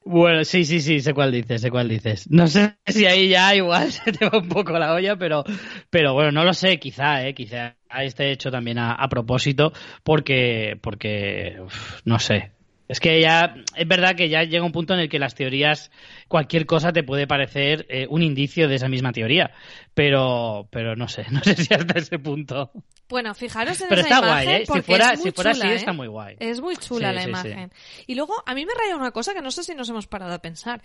Bueno, 0.07 0.43
sí, 0.43 0.65
sí, 0.65 0.81
sí, 0.81 0.99
sé 0.99 1.15
cuál 1.15 1.31
dices, 1.31 1.61
sé 1.61 1.71
cuál 1.71 1.89
dices. 1.89 2.29
No 2.29 2.47
sé 2.47 2.77
si 2.85 3.07
ahí 3.07 3.29
ya 3.29 3.55
igual 3.55 3.91
se 3.91 4.11
te 4.11 4.29
va 4.29 4.37
un 4.37 4.49
poco 4.49 4.77
la 4.77 4.93
olla, 4.93 5.15
pero, 5.15 5.43
pero 5.89 6.13
bueno, 6.13 6.31
no 6.31 6.43
lo 6.43 6.53
sé, 6.53 6.77
quizá, 6.77 7.25
eh, 7.27 7.33
quizá 7.33 7.75
esté 8.03 8.31
hecho 8.31 8.51
también 8.51 8.77
a, 8.79 9.07
propósito, 9.09 9.73
porque, 10.03 10.77
porque, 10.81 11.61
no 12.03 12.19
sé, 12.19 12.51
es 12.87 12.99
que 12.99 13.19
ya, 13.19 13.55
es 13.75 13.87
verdad 13.87 14.15
que 14.15 14.29
ya 14.29 14.43
llega 14.43 14.63
un 14.63 14.71
punto 14.71 14.93
en 14.93 14.99
el 14.99 15.09
que 15.09 15.17
las 15.17 15.33
teorías, 15.33 15.91
cualquier 16.27 16.65
cosa 16.65 16.91
te 16.91 17.03
puede 17.03 17.25
parecer 17.25 17.85
eh, 17.89 18.05
un 18.09 18.21
indicio 18.21 18.67
de 18.67 18.75
esa 18.75 18.87
misma 18.87 19.11
teoría, 19.11 19.51
pero, 19.93 20.67
pero 20.71 20.95
no 20.95 21.07
sé, 21.07 21.25
no 21.31 21.41
sé 21.41 21.55
si 21.55 21.73
hasta 21.73 21.99
ese 21.99 22.19
punto. 22.19 22.71
Bueno, 23.09 23.33
fijaros 23.33 23.79
en 23.81 23.89
pero 23.89 24.01
esa 24.01 24.09
está 24.09 24.27
imagen 24.27 24.45
guay, 24.45 24.61
¿eh? 24.61 24.65
Si 24.65 24.81
fuera, 24.81 25.13
es 25.13 25.19
muy 25.19 25.25
si 25.25 25.31
fuera 25.31 25.53
chula, 25.53 25.65
así, 25.65 25.73
¿eh? 25.73 25.77
está 25.77 25.93
muy 25.93 26.07
guay. 26.07 26.35
Es 26.39 26.61
muy 26.61 26.75
chula 26.77 27.09
Sí, 27.09 27.15
la 27.15 27.21
sí, 27.21 27.29
imagen. 27.29 27.71
Y 28.07 28.15
luego, 28.15 28.33
a 28.45 28.53
mí 28.53 28.65
me 28.65 28.73
raya 28.73 28.95
una 28.95 29.11
cosa 29.11 29.33
que 29.33 29.41
no 29.41 29.51
sé 29.51 29.63
si 29.63 29.73
nos 29.73 29.89
hemos 29.89 30.07
parado 30.07 30.33
a 30.33 30.39
pensar. 30.39 30.81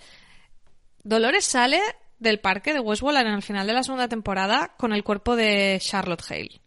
Dolores 1.02 1.44
sale 1.44 1.80
del 2.18 2.38
parque 2.38 2.72
de 2.72 2.80
Westworld 2.80 3.18
en 3.20 3.28
el 3.28 3.42
final 3.42 3.66
de 3.66 3.72
la 3.72 3.82
segunda 3.82 4.08
temporada 4.08 4.74
con 4.76 4.92
el 4.92 5.02
cuerpo 5.02 5.34
de 5.34 5.78
Charlotte 5.80 6.22
Hale. 6.28 6.60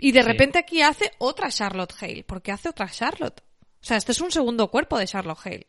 Y 0.00 0.12
de 0.12 0.22
Sí. 0.22 0.26
repente 0.28 0.58
aquí 0.58 0.82
hace 0.82 1.10
otra 1.18 1.50
Charlotte 1.50 1.94
Hale. 2.00 2.24
¿Por 2.24 2.42
qué 2.42 2.52
hace 2.52 2.68
otra 2.68 2.88
Charlotte? 2.88 3.42
O 3.82 3.84
sea, 3.84 3.96
este 3.96 4.12
es 4.12 4.20
un 4.20 4.30
segundo 4.30 4.68
cuerpo 4.70 4.98
de 4.98 5.06
Charlotte 5.06 5.38
Hale. 5.44 5.66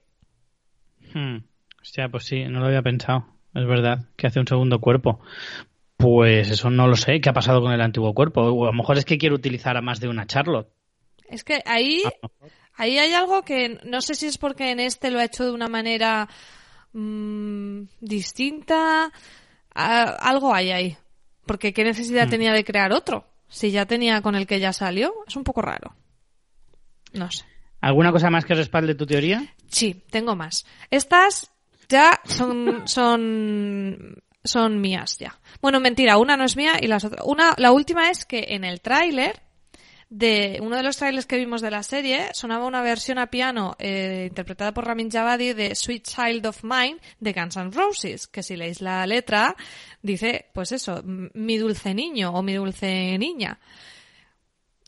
Hmm. 1.14 1.38
Hostia, 1.82 2.10
pues 2.10 2.26
sí, 2.26 2.44
no 2.46 2.60
lo 2.60 2.68
había 2.68 2.82
pensado. 2.82 3.26
Es 3.54 3.66
verdad, 3.66 4.06
que 4.16 4.28
hace 4.28 4.40
un 4.40 4.48
segundo 4.48 4.80
cuerpo. 4.80 5.20
Pues 5.98 6.50
eso 6.50 6.70
no 6.70 6.88
lo 6.88 6.96
sé. 6.96 7.20
¿Qué 7.22 7.30
ha 7.30 7.34
pasado 7.34 7.62
con 7.62 7.72
el 7.74 7.82
antiguo 7.82 8.14
cuerpo? 8.14 8.42
O 8.42 8.64
a 8.64 8.68
lo 8.68 8.74
mejor 8.74 8.98
es 8.98 9.06
que 9.06 9.18
quiere 9.18 9.36
utilizar 9.36 9.76
a 9.78 9.82
más 9.82 10.00
de 10.00 10.08
una 10.08 10.26
Charlotte. 10.26 10.70
Es 11.30 11.44
que 11.44 11.62
ahí, 11.66 12.02
ahí 12.76 12.98
hay 12.98 13.14
algo 13.14 13.44
que 13.44 13.80
no 13.86 14.02
sé 14.02 14.16
si 14.16 14.28
es 14.28 14.38
porque 14.38 14.72
en 14.72 14.80
este 14.80 15.12
lo 15.12 15.20
ha 15.20 15.26
hecho 15.26 15.44
de 15.46 15.52
una 15.52 15.68
manera 15.68 16.28
mm, 16.94 17.84
distinta. 18.00 19.12
a- 19.74 20.04
algo 20.30 20.54
hay 20.54 20.72
ahí. 20.72 20.98
Porque 21.46 21.72
qué 21.74 21.84
necesidad 21.86 22.30
tenía 22.30 22.52
de 22.54 22.64
crear 22.66 22.92
otro. 22.92 23.26
Si 23.52 23.70
ya 23.70 23.86
tenía 23.86 24.22
con 24.22 24.36
el 24.36 24.48
que 24.48 24.62
ya 24.62 24.72
salió, 24.72 25.14
es 25.28 25.36
un 25.36 25.44
poco 25.44 25.62
raro. 25.62 25.94
No 27.14 27.30
sé. 27.30 27.44
¿Alguna 27.82 28.14
cosa 28.14 28.30
más 28.30 28.46
que 28.46 28.56
respalde 28.56 28.96
tu 28.96 29.06
teoría? 29.06 29.54
Sí, 29.68 30.06
tengo 30.10 30.36
más. 30.36 30.66
Estas 30.90 31.52
ya 31.90 32.22
son, 32.24 32.88
son, 32.88 34.24
son 34.44 34.80
mías 34.80 35.18
ya. 35.20 35.38
Bueno, 35.62 35.82
mentira, 35.82 36.18
una 36.18 36.38
no 36.38 36.46
es 36.46 36.56
mía 36.56 36.74
y 36.82 36.88
las 36.88 37.04
otras. 37.04 37.26
Una, 37.26 37.54
la 37.58 37.74
última 37.74 38.10
es 38.10 38.26
que 38.26 38.46
en 38.50 38.64
el 38.64 38.80
tráiler 38.80 39.42
de 40.12 40.60
uno 40.62 40.76
de 40.76 40.84
los 40.84 40.98
trailers 40.98 41.26
que 41.26 41.38
vimos 41.38 41.62
de 41.62 41.72
la 41.72 41.84
serie 41.84 42.32
sonaba 42.34 42.66
una 42.66 42.82
versión 42.82 43.18
a 43.18 43.28
piano 43.28 43.78
eh, 43.80 44.26
interpretada 44.28 44.74
por 44.74 44.86
Ramin 44.86 45.10
Javadi 45.10 45.54
de 45.54 45.74
Sweet 45.74 46.06
Child 46.06 46.46
of 46.48 46.66
Mine 46.66 46.98
de 47.22 47.32
Guns 47.32 47.56
N' 47.56 47.72
Roses, 47.72 48.28
que 48.28 48.44
si 48.44 48.58
leéis 48.58 48.82
la 48.82 49.08
letra 49.08 49.56
dice, 50.02 50.50
pues 50.54 50.74
eso, 50.74 51.02
mi 51.06 51.58
dulce 51.58 51.94
niño 51.94 52.32
o 52.32 52.44
mi 52.44 52.54
dulce 52.56 53.18
niña. 53.18 53.58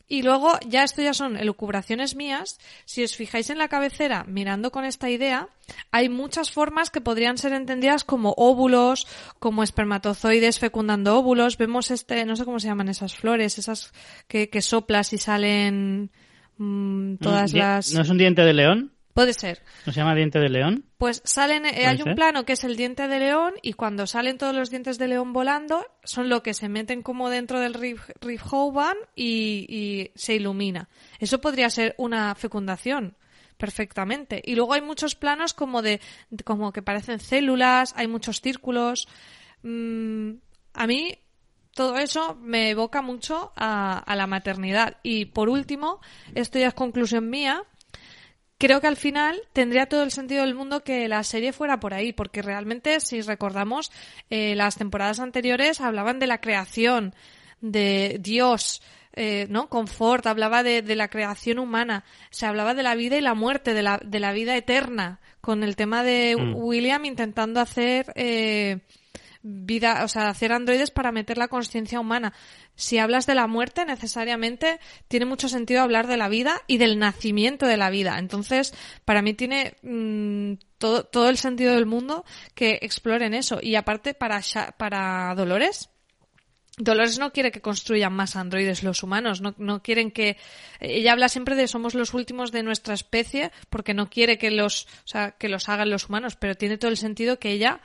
Y 0.06 0.22
luego, 0.22 0.52
ya 0.68 0.84
esto 0.84 1.00
ya 1.00 1.14
son 1.14 1.36
elucubraciones 1.38 2.14
mías. 2.14 2.58
Si 2.84 3.02
os 3.02 3.16
fijáis 3.16 3.48
en 3.48 3.56
la 3.58 3.68
cabecera, 3.68 4.24
mirando 4.28 4.70
con 4.70 4.84
esta 4.84 5.08
idea, 5.08 5.48
hay 5.92 6.10
muchas 6.10 6.50
formas 6.50 6.90
que 6.90 7.00
podrían 7.00 7.38
ser 7.38 7.52
entendidas 7.54 8.04
como 8.04 8.34
óvulos, 8.36 9.06
como 9.38 9.62
espermatozoides 9.62 10.58
fecundando 10.58 11.16
óvulos. 11.18 11.56
Vemos 11.56 11.90
este, 11.90 12.24
no 12.26 12.36
sé 12.36 12.44
cómo 12.44 12.60
se 12.60 12.68
llaman 12.68 12.90
esas 12.90 13.16
flores, 13.16 13.58
esas 13.58 13.92
que, 14.28 14.50
que 14.50 14.60
soplas 14.60 15.12
y 15.14 15.18
salen 15.18 16.10
mm, 16.58 17.16
todas 17.16 17.50
¿Un 17.50 17.54
di- 17.54 17.58
las. 17.60 17.92
¿No 17.94 18.02
es 18.02 18.10
un 18.10 18.18
diente 18.18 18.42
de 18.42 18.52
león? 18.52 18.92
Puede 19.14 19.32
ser. 19.32 19.62
¿No 19.86 19.92
se 19.92 20.00
llama 20.00 20.14
diente 20.14 20.38
de 20.40 20.48
león? 20.48 20.84
Pues 20.98 21.22
salen, 21.24 21.64
eh, 21.66 21.86
hay 21.86 21.96
un 22.02 22.14
plano 22.16 22.44
que 22.44 22.54
es 22.54 22.64
el 22.64 22.76
diente 22.76 23.06
de 23.08 23.18
león 23.20 23.54
y 23.62 23.72
cuando 23.74 24.06
salen 24.08 24.38
todos 24.38 24.54
los 24.54 24.70
dientes 24.70 24.98
de 24.98 25.06
león 25.08 25.32
volando 25.32 25.86
son 26.02 26.28
lo 26.28 26.42
que 26.42 26.52
se 26.52 26.68
meten 26.68 27.02
como 27.02 27.30
dentro 27.30 27.60
del 27.60 27.74
Riff, 27.74 28.10
Riff 28.20 28.42
Hoban 28.52 28.96
y, 29.14 29.66
y 29.68 30.10
se 30.16 30.34
ilumina. 30.34 30.88
Eso 31.20 31.40
podría 31.40 31.70
ser 31.70 31.94
una 31.96 32.34
fecundación 32.34 33.16
perfectamente. 33.56 34.42
Y 34.44 34.56
luego 34.56 34.74
hay 34.74 34.82
muchos 34.82 35.14
planos 35.14 35.54
como 35.54 35.80
de, 35.80 36.00
de- 36.30 36.42
como 36.44 36.72
que 36.72 36.82
parecen 36.82 37.20
células, 37.20 37.94
hay 37.96 38.08
muchos 38.08 38.40
círculos. 38.40 39.06
Mm, 39.62 40.32
a 40.74 40.86
mí 40.88 41.16
todo 41.72 41.98
eso 41.98 42.36
me 42.40 42.70
evoca 42.70 43.00
mucho 43.02 43.52
a, 43.56 43.98
a 43.98 44.16
la 44.16 44.26
maternidad. 44.26 44.98
Y 45.02 45.26
por 45.26 45.48
último, 45.48 46.00
esto 46.34 46.58
ya 46.58 46.68
es 46.68 46.74
conclusión 46.74 47.28
mía, 47.30 47.62
creo 48.64 48.80
que 48.80 48.86
al 48.86 48.96
final 48.96 49.42
tendría 49.52 49.86
todo 49.86 50.02
el 50.04 50.10
sentido 50.10 50.42
del 50.42 50.54
mundo 50.54 50.82
que 50.82 51.06
la 51.06 51.22
serie 51.22 51.52
fuera 51.52 51.80
por 51.80 51.92
ahí, 51.92 52.14
porque 52.14 52.40
realmente, 52.40 52.98
si 53.00 53.20
recordamos, 53.20 53.92
eh, 54.30 54.54
las 54.54 54.76
temporadas 54.76 55.20
anteriores 55.20 55.82
hablaban 55.82 56.18
de 56.18 56.26
la 56.26 56.40
creación, 56.40 57.14
de 57.60 58.16
Dios, 58.22 58.80
eh, 59.12 59.46
¿no? 59.50 59.68
Confort, 59.68 60.26
hablaba 60.26 60.62
de, 60.62 60.80
de 60.80 60.96
la 60.96 61.08
creación 61.08 61.58
humana, 61.58 62.04
se 62.30 62.46
hablaba 62.46 62.72
de 62.72 62.82
la 62.82 62.94
vida 62.94 63.18
y 63.18 63.20
la 63.20 63.34
muerte, 63.34 63.74
de 63.74 63.82
la, 63.82 64.00
de 64.02 64.18
la 64.18 64.32
vida 64.32 64.56
eterna, 64.56 65.20
con 65.42 65.62
el 65.62 65.76
tema 65.76 66.02
de 66.02 66.34
Mm. 66.34 66.54
William 66.56 67.04
intentando 67.04 67.60
hacer 67.60 68.14
eh, 68.14 68.78
vida, 69.46 70.02
o 70.04 70.08
sea, 70.08 70.28
hacer 70.28 70.52
androides 70.52 70.90
para 70.90 71.12
meter 71.12 71.36
la 71.36 71.48
conciencia 71.48 72.00
humana. 72.00 72.32
Si 72.74 72.98
hablas 72.98 73.26
de 73.26 73.34
la 73.34 73.46
muerte, 73.46 73.84
necesariamente 73.84 74.80
tiene 75.06 75.26
mucho 75.26 75.50
sentido 75.50 75.82
hablar 75.82 76.06
de 76.06 76.16
la 76.16 76.28
vida 76.28 76.62
y 76.66 76.78
del 76.78 76.98
nacimiento 76.98 77.66
de 77.66 77.76
la 77.76 77.90
vida. 77.90 78.18
Entonces, 78.18 78.74
para 79.04 79.20
mí 79.20 79.34
tiene 79.34 79.74
mm, 79.82 80.54
todo, 80.78 81.04
todo 81.04 81.28
el 81.28 81.36
sentido 81.36 81.74
del 81.74 81.84
mundo 81.84 82.24
que 82.54 82.78
exploren 82.80 83.34
eso. 83.34 83.58
Y 83.62 83.74
aparte, 83.74 84.14
para, 84.14 84.40
para 84.78 85.34
Dolores, 85.34 85.90
Dolores 86.78 87.18
no 87.18 87.30
quiere 87.30 87.52
que 87.52 87.60
construyan 87.60 88.14
más 88.14 88.34
androides 88.34 88.82
los 88.82 89.02
humanos, 89.02 89.40
no, 89.40 89.54
no 89.58 89.82
quieren 89.82 90.10
que 90.10 90.38
ella 90.80 91.12
habla 91.12 91.28
siempre 91.28 91.54
de 91.54 91.68
somos 91.68 91.94
los 91.94 92.14
últimos 92.14 92.50
de 92.50 92.64
nuestra 92.64 92.94
especie 92.94 93.52
porque 93.70 93.94
no 93.94 94.10
quiere 94.10 94.38
que 94.38 94.50
los, 94.50 94.88
o 95.04 95.06
sea, 95.06 95.32
que 95.32 95.48
los 95.48 95.68
hagan 95.68 95.90
los 95.90 96.08
humanos, 96.08 96.34
pero 96.34 96.56
tiene 96.56 96.76
todo 96.76 96.90
el 96.90 96.96
sentido 96.96 97.38
que 97.38 97.52
ella 97.52 97.80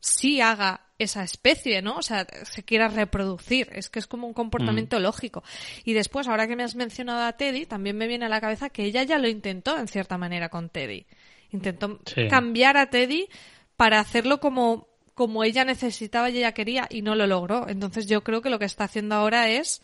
sí 0.00 0.40
haga 0.40 0.80
esa 0.98 1.22
especie, 1.22 1.80
¿no? 1.80 1.96
O 1.96 2.02
sea, 2.02 2.26
se 2.44 2.62
quiera 2.62 2.88
reproducir. 2.88 3.68
Es 3.72 3.88
que 3.88 3.98
es 3.98 4.06
como 4.06 4.26
un 4.26 4.34
comportamiento 4.34 4.98
lógico. 5.00 5.42
Y 5.84 5.94
después, 5.94 6.28
ahora 6.28 6.46
que 6.46 6.56
me 6.56 6.62
has 6.62 6.74
mencionado 6.74 7.22
a 7.24 7.32
Teddy, 7.34 7.64
también 7.66 7.96
me 7.96 8.06
viene 8.06 8.26
a 8.26 8.28
la 8.28 8.40
cabeza 8.40 8.68
que 8.68 8.84
ella 8.84 9.02
ya 9.02 9.18
lo 9.18 9.28
intentó 9.28 9.78
en 9.78 9.88
cierta 9.88 10.18
manera 10.18 10.48
con 10.50 10.68
Teddy. 10.68 11.06
Intentó 11.52 12.00
Sí. 12.04 12.28
cambiar 12.28 12.76
a 12.76 12.90
Teddy 12.90 13.28
para 13.76 13.98
hacerlo 13.98 14.40
como, 14.40 14.88
como 15.14 15.42
ella 15.42 15.64
necesitaba 15.64 16.28
y 16.28 16.36
ella 16.38 16.52
quería 16.52 16.86
y 16.90 17.00
no 17.00 17.14
lo 17.14 17.26
logró. 17.26 17.66
Entonces 17.68 18.06
yo 18.06 18.22
creo 18.22 18.42
que 18.42 18.50
lo 18.50 18.58
que 18.58 18.66
está 18.66 18.84
haciendo 18.84 19.14
ahora 19.14 19.48
es 19.48 19.80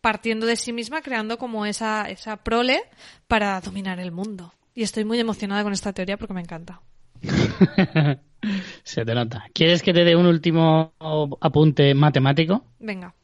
partiendo 0.00 0.46
de 0.46 0.56
sí 0.56 0.72
misma, 0.72 1.02
creando 1.02 1.36
como 1.38 1.66
esa, 1.66 2.08
esa 2.08 2.38
prole 2.38 2.82
para 3.28 3.60
dominar 3.60 4.00
el 4.00 4.12
mundo. 4.12 4.54
Y 4.74 4.82
estoy 4.82 5.04
muy 5.04 5.20
emocionada 5.20 5.62
con 5.62 5.72
esta 5.74 5.92
teoría 5.92 6.16
porque 6.16 6.34
me 6.34 6.40
encanta. 6.40 6.80
Se 8.82 9.04
te 9.04 9.14
nota. 9.14 9.44
¿Quieres 9.52 9.82
que 9.82 9.92
te 9.92 10.04
dé 10.04 10.16
un 10.16 10.26
último 10.26 10.92
apunte 11.40 11.94
matemático? 11.94 12.64
Venga. 12.78 13.14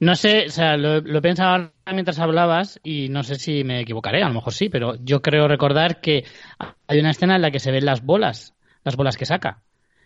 No 0.00 0.14
sé, 0.14 0.46
o 0.46 0.50
sea, 0.50 0.76
lo, 0.76 1.22
pensado 1.22 1.72
mientras 1.92 2.20
hablabas 2.20 2.78
y 2.84 3.08
no 3.08 3.24
sé 3.24 3.34
si 3.34 3.64
me 3.64 3.80
equivocaré, 3.80 4.22
a 4.22 4.28
lo 4.28 4.34
mejor 4.34 4.52
sí, 4.52 4.68
pero 4.68 4.94
yo 5.02 5.22
creo 5.22 5.48
recordar 5.48 6.00
que 6.00 6.24
hay 6.86 7.00
una 7.00 7.10
escena 7.10 7.36
en 7.36 7.42
la 7.42 7.50
que 7.50 7.58
se 7.58 7.72
ven 7.72 7.84
las 7.84 8.04
bolas, 8.04 8.54
las 8.84 8.94
bolas 8.94 9.16
que 9.16 9.26
saca. 9.26 9.62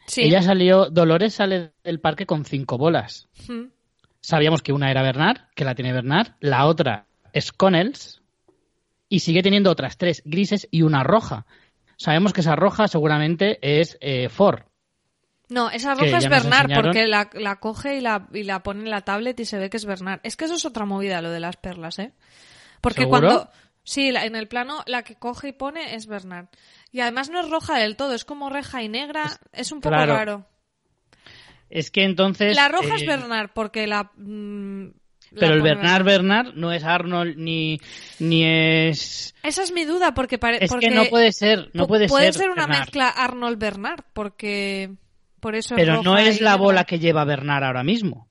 Sí. 0.06 0.22
Ella 0.22 0.40
salió, 0.42 0.88
Dolores 0.88 1.34
sale 1.34 1.72
del 1.84 2.00
parque 2.00 2.24
con 2.24 2.44
cinco 2.44 2.78
bolas. 2.78 3.28
Mm. 3.48 3.66
Sabíamos 4.20 4.62
que 4.62 4.72
una 4.72 4.90
era 4.90 5.02
Bernard, 5.02 5.48
que 5.54 5.64
la 5.64 5.74
tiene 5.74 5.92
Bernard, 5.92 6.36
la 6.40 6.66
otra 6.66 7.06
es 7.32 7.52
Connells 7.52 8.22
y 9.08 9.20
sigue 9.20 9.42
teniendo 9.42 9.70
otras 9.70 9.98
tres 9.98 10.22
grises 10.24 10.68
y 10.70 10.82
una 10.82 11.02
roja. 11.02 11.44
Sabemos 11.96 12.32
que 12.32 12.40
esa 12.40 12.56
roja 12.56 12.88
seguramente 12.88 13.58
es 13.62 13.98
eh, 14.00 14.28
Ford. 14.28 14.60
No, 15.48 15.70
esa 15.70 15.94
roja 15.94 16.18
es 16.18 16.28
Bernard 16.28 16.62
enseñaron. 16.64 16.84
porque 16.84 17.06
la, 17.06 17.28
la 17.34 17.56
coge 17.56 17.96
y 17.96 18.00
la, 18.00 18.26
y 18.32 18.42
la 18.44 18.62
pone 18.62 18.84
en 18.84 18.90
la 18.90 19.02
tablet 19.02 19.38
y 19.38 19.44
se 19.44 19.58
ve 19.58 19.68
que 19.68 19.76
es 19.76 19.84
Bernard. 19.84 20.20
Es 20.22 20.36
que 20.36 20.46
eso 20.46 20.54
es 20.54 20.64
otra 20.64 20.86
movida, 20.86 21.20
lo 21.20 21.30
de 21.30 21.40
las 21.40 21.56
perlas, 21.56 21.98
¿eh? 21.98 22.12
Porque 22.80 23.02
¿Seguro? 23.02 23.20
cuando... 23.20 23.50
Sí, 23.84 24.12
la- 24.12 24.24
en 24.24 24.36
el 24.36 24.48
plano 24.48 24.82
la 24.86 25.02
que 25.02 25.16
coge 25.16 25.48
y 25.48 25.52
pone 25.52 25.94
es 25.94 26.06
Bernard. 26.06 26.46
Y 26.90 27.00
además 27.00 27.30
no 27.30 27.40
es 27.40 27.50
roja 27.50 27.78
del 27.78 27.96
todo, 27.96 28.14
es 28.14 28.24
como 28.24 28.48
reja 28.48 28.82
y 28.82 28.88
negra. 28.88 29.24
Es, 29.52 29.72
un 29.72 29.80
poco 29.80 29.94
claro. 29.94 30.14
raro. 30.14 30.46
Es 31.68 31.90
que 31.90 32.04
entonces... 32.04 32.54
La 32.56 32.68
roja 32.68 32.94
es 32.96 33.02
eh, 33.02 33.06
Bernard 33.06 33.50
porque 33.52 33.86
la... 33.86 34.10
mm, 34.16 34.86
la 34.86 34.92
Pero 35.38 35.54
el 35.54 35.62
Bernard 35.62 36.04
Bernard 36.04 36.54
no 36.54 36.72
es 36.72 36.84
Arnold 36.84 37.36
ni, 37.36 37.80
ni 38.18 38.44
es... 38.44 39.34
Esa 39.42 39.62
es 39.62 39.72
mi 39.72 39.84
duda 39.84 40.14
porque 40.14 40.38
parece... 40.38 40.64
Es 40.66 40.72
que 40.74 40.90
no 40.90 41.04
puede 41.06 41.32
ser, 41.32 41.70
no 41.72 41.84
Pu- 41.84 41.88
puede, 41.88 42.08
puede 42.08 42.32
ser. 42.32 42.50
una 42.50 42.66
Bernard. 42.66 42.80
mezcla 42.80 43.08
Arnold-Bernard 43.08 44.04
porque... 44.12 44.92
Por 45.40 45.54
eso 45.56 45.74
es 45.74 45.80
Pero 45.80 46.02
no 46.02 46.18
es 46.18 46.40
la 46.40 46.56
bola 46.56 46.84
que 46.84 46.98
lleva 47.00 47.24
Bernard 47.24 47.64
ahora 47.64 47.82
mismo. 47.82 48.28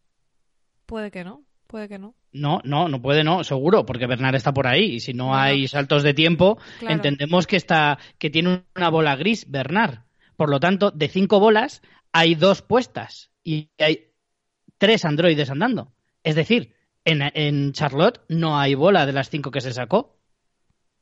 Puede 0.85 1.11
que 1.11 1.23
no, 1.23 1.43
puede 1.67 1.87
que 1.89 1.99
no. 1.99 2.15
No, 2.33 2.61
no, 2.63 2.87
no 2.87 3.01
puede, 3.01 3.25
no, 3.25 3.43
seguro, 3.43 3.85
porque 3.85 4.07
Bernard 4.07 4.35
está 4.35 4.53
por 4.53 4.65
ahí. 4.67 4.95
Y 4.95 4.99
si 5.01 5.13
no 5.13 5.35
hay 5.35 5.67
saltos 5.67 6.03
de 6.03 6.13
tiempo, 6.13 6.57
Claro. 6.79 6.95
entendemos 6.95 7.47
que 7.47 7.57
está, 7.57 7.97
que 8.17 8.29
tiene 8.29 8.63
una 8.75 8.89
bola 8.89 9.17
gris, 9.17 9.49
Bernard. 9.49 9.99
Por 10.37 10.49
lo 10.49 10.59
tanto, 10.61 10.91
de 10.91 11.09
cinco 11.09 11.41
bolas, 11.41 11.81
hay 12.13 12.35
dos 12.35 12.61
puestas 12.61 13.31
y 13.43 13.69
hay 13.77 14.11
tres 14.77 15.03
androides 15.03 15.49
andando. 15.49 15.91
Es 16.23 16.35
decir, 16.35 16.73
en, 17.05 17.21
en 17.33 17.73
Charlotte 17.73 18.21
no 18.29 18.59
hay 18.59 18.75
bola 18.75 19.05
de 19.05 19.13
las 19.13 19.29
cinco 19.29 19.51
que 19.51 19.61
se 19.61 19.73
sacó. 19.73 20.17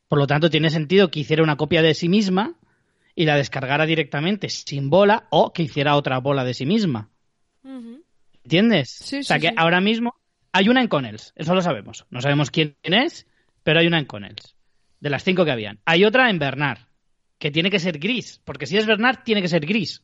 Por 0.07 0.19
lo 0.19 0.27
tanto, 0.27 0.49
tiene 0.49 0.69
sentido 0.69 1.11
que 1.11 1.19
hiciera 1.19 1.43
una 1.43 1.57
copia 1.57 1.81
de 1.81 1.93
sí 1.93 2.09
misma 2.09 2.55
y 3.15 3.25
la 3.25 3.35
descargara 3.35 3.85
directamente 3.85 4.49
sin 4.49 4.89
bola 4.89 5.27
o 5.29 5.53
que 5.53 5.63
hiciera 5.63 5.95
otra 5.95 6.19
bola 6.19 6.43
de 6.43 6.53
sí 6.53 6.65
misma. 6.65 7.09
¿Entiendes? 8.43 8.89
Sí, 8.89 9.19
o 9.19 9.23
sea 9.23 9.37
sí, 9.37 9.41
que 9.41 9.49
sí. 9.49 9.55
ahora 9.57 9.81
mismo 9.81 10.15
hay 10.51 10.69
una 10.69 10.81
en 10.81 10.87
Connells, 10.87 11.33
eso 11.35 11.53
lo 11.53 11.61
sabemos. 11.61 12.05
No 12.09 12.21
sabemos 12.21 12.49
quién 12.49 12.75
es, 12.81 13.27
pero 13.63 13.79
hay 13.79 13.87
una 13.87 13.99
en 13.99 14.05
Connells. 14.05 14.55
De 14.99 15.09
las 15.09 15.23
cinco 15.23 15.45
que 15.45 15.51
habían. 15.51 15.79
Hay 15.85 16.03
otra 16.03 16.29
en 16.29 16.39
Bernard, 16.39 16.79
que 17.37 17.51
tiene 17.51 17.69
que 17.69 17.79
ser 17.79 17.99
gris, 17.99 18.41
porque 18.43 18.65
si 18.65 18.77
es 18.77 18.85
Bernard, 18.85 19.23
tiene 19.23 19.41
que 19.41 19.47
ser 19.47 19.65
gris. 19.65 20.03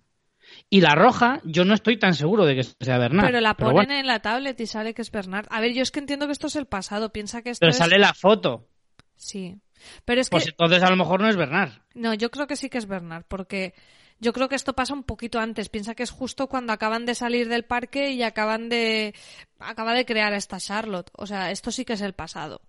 Y 0.70 0.82
la 0.82 0.96
roja, 0.96 1.42
yo 1.44 1.66
no 1.66 1.74
estoy 1.74 1.98
tan 1.98 2.14
seguro 2.14 2.46
de 2.46 2.56
que 2.56 2.64
sea 2.64 2.98
Bernard. 2.98 3.28
Pero 3.28 3.42
la 3.42 3.56
ponen 3.56 3.74
bueno, 3.74 3.94
en 3.94 4.08
la 4.08 4.20
tablet 4.20 4.60
y 4.60 4.68
sale 4.68 4.94
que 4.94 5.02
es 5.02 5.12
Bernard. 5.12 5.48
A 5.50 5.62
ver, 5.62 5.74
yo 5.74 5.82
es 5.82 5.92
que 5.92 6.00
entiendo 6.00 6.26
que 6.26 6.34
esto 6.34 6.48
es 6.48 6.56
el 6.56 6.66
pasado. 6.66 7.12
Piensa 7.12 7.42
que 7.42 7.52
esto 7.52 7.62
pero 7.62 7.72
es... 7.72 7.78
sale 7.78 7.98
la 8.00 8.14
foto. 8.14 8.68
Sí. 9.16 9.58
Pero 10.06 10.22
es 10.22 10.30
que... 10.30 10.36
Pues 10.36 10.48
entonces 10.48 10.84
a 10.84 10.90
lo 10.90 10.96
mejor 10.96 11.22
no 11.22 11.30
es 11.30 11.36
Bernard. 11.36 11.72
No, 11.94 12.14
yo 12.14 12.32
creo 12.32 12.48
que 12.48 12.56
sí 12.56 12.70
que 12.70 12.78
es 12.78 12.88
Bernard, 12.88 13.24
porque 13.28 13.74
yo 14.20 14.34
creo 14.34 14.50
que 14.50 14.56
esto 14.56 14.74
pasa 14.74 14.94
un 14.94 15.04
poquito 15.04 15.40
antes. 15.40 15.70
Piensa 15.70 15.96
que 15.96 16.04
es 16.04 16.12
justo 16.12 16.48
cuando 16.48 16.74
acaban 16.74 17.06
de 17.06 17.16
salir 17.16 17.48
del 17.50 17.66
parque 17.66 18.12
y 18.12 18.24
acaban 18.24 18.70
de... 18.70 19.14
Acaba 19.60 19.94
de 19.94 20.06
crear 20.06 20.34
a 20.34 20.38
esta 20.38 20.60
Charlotte. 20.60 21.12
O 21.14 21.28
sea, 21.28 21.52
esto 21.52 21.72
sí 21.72 21.86
que 21.86 21.94
es 21.94 22.02
el 22.02 22.14
pasado. 22.14 22.62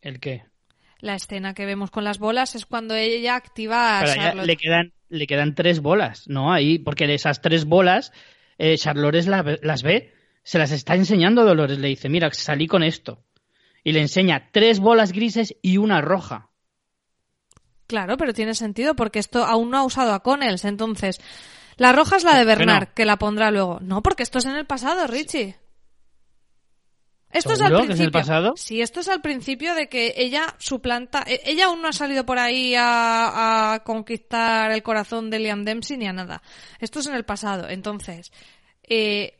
¿El 0.00 0.18
qué? 0.20 0.44
La 0.98 1.14
escena 1.16 1.52
que 1.54 1.66
vemos 1.66 1.90
con 1.90 2.04
las 2.04 2.18
bolas 2.18 2.54
es 2.54 2.64
cuando 2.64 2.94
ella 2.94 3.36
activa 3.36 3.98
a 3.98 4.00
Pero 4.02 4.14
ya 4.14 4.22
Charlotte. 4.22 4.46
le 4.46 4.56
quedan, 4.56 4.92
le 5.12 5.26
quedan 5.26 5.54
tres 5.54 5.80
bolas, 5.80 6.28
¿no? 6.28 6.52
Ahí, 6.52 6.78
porque 6.78 7.06
de 7.06 7.14
esas 7.14 7.40
tres 7.40 7.64
bolas, 7.66 8.12
eh, 8.58 8.76
Charlotte 8.78 9.26
la- 9.26 9.58
las 9.62 9.82
ve, 9.82 10.12
se 10.42 10.58
las 10.58 10.72
está 10.72 10.94
enseñando 10.94 11.44
Dolores, 11.44 11.78
le 11.78 11.88
dice, 11.88 12.08
mira, 12.08 12.30
salí 12.32 12.66
con 12.66 12.82
esto. 12.82 13.22
Y 13.84 13.92
le 13.92 14.00
enseña 14.00 14.48
tres 14.52 14.80
bolas 14.80 15.12
grises 15.12 15.56
y 15.60 15.76
una 15.76 16.00
roja. 16.00 16.48
Claro, 17.86 18.16
pero 18.16 18.32
tiene 18.32 18.54
sentido 18.54 18.94
porque 18.96 19.18
esto 19.18 19.44
aún 19.44 19.70
no 19.70 19.76
ha 19.78 19.84
usado 19.84 20.12
a 20.14 20.22
Connells. 20.22 20.64
Entonces, 20.64 21.20
la 21.76 21.92
roja 21.92 22.16
es 22.16 22.24
la 22.24 22.38
de 22.38 22.44
¿Por 22.44 22.58
qué 22.58 22.66
no? 22.66 22.72
Bernard, 22.72 22.88
que 22.94 23.04
la 23.04 23.18
pondrá 23.18 23.50
luego. 23.50 23.80
No, 23.82 24.02
porque 24.02 24.22
esto 24.22 24.38
es 24.38 24.46
en 24.46 24.56
el 24.56 24.66
pasado, 24.66 25.06
Richie. 25.06 25.56
Esto 27.32 27.52
es 27.54 27.60
al 27.60 27.68
¿Seguro 27.68 27.86
que 27.86 27.92
es 27.92 27.98
principio. 27.98 28.04
el 28.06 28.12
pasado? 28.12 28.52
Sí, 28.56 28.80
esto 28.82 29.00
es 29.00 29.08
al 29.08 29.20
principio 29.22 29.74
de 29.74 29.88
que 29.88 30.14
ella 30.16 30.54
suplanta. 30.58 31.24
e- 31.26 31.40
Ella 31.44 31.66
aún 31.66 31.80
no 31.82 31.88
ha 31.88 31.92
salido 31.92 32.26
por 32.26 32.38
ahí 32.38 32.74
a, 32.76 33.72
a 33.74 33.82
conquistar 33.84 34.70
el 34.72 34.82
corazón 34.82 35.30
de 35.30 35.38
Liam 35.38 35.64
Dempsey 35.64 35.96
ni 35.96 36.06
a 36.06 36.12
nada. 36.12 36.42
Esto 36.78 37.00
es 37.00 37.06
en 37.06 37.14
el 37.14 37.24
pasado. 37.24 37.68
Entonces, 37.68 38.32
eh, 38.82 39.38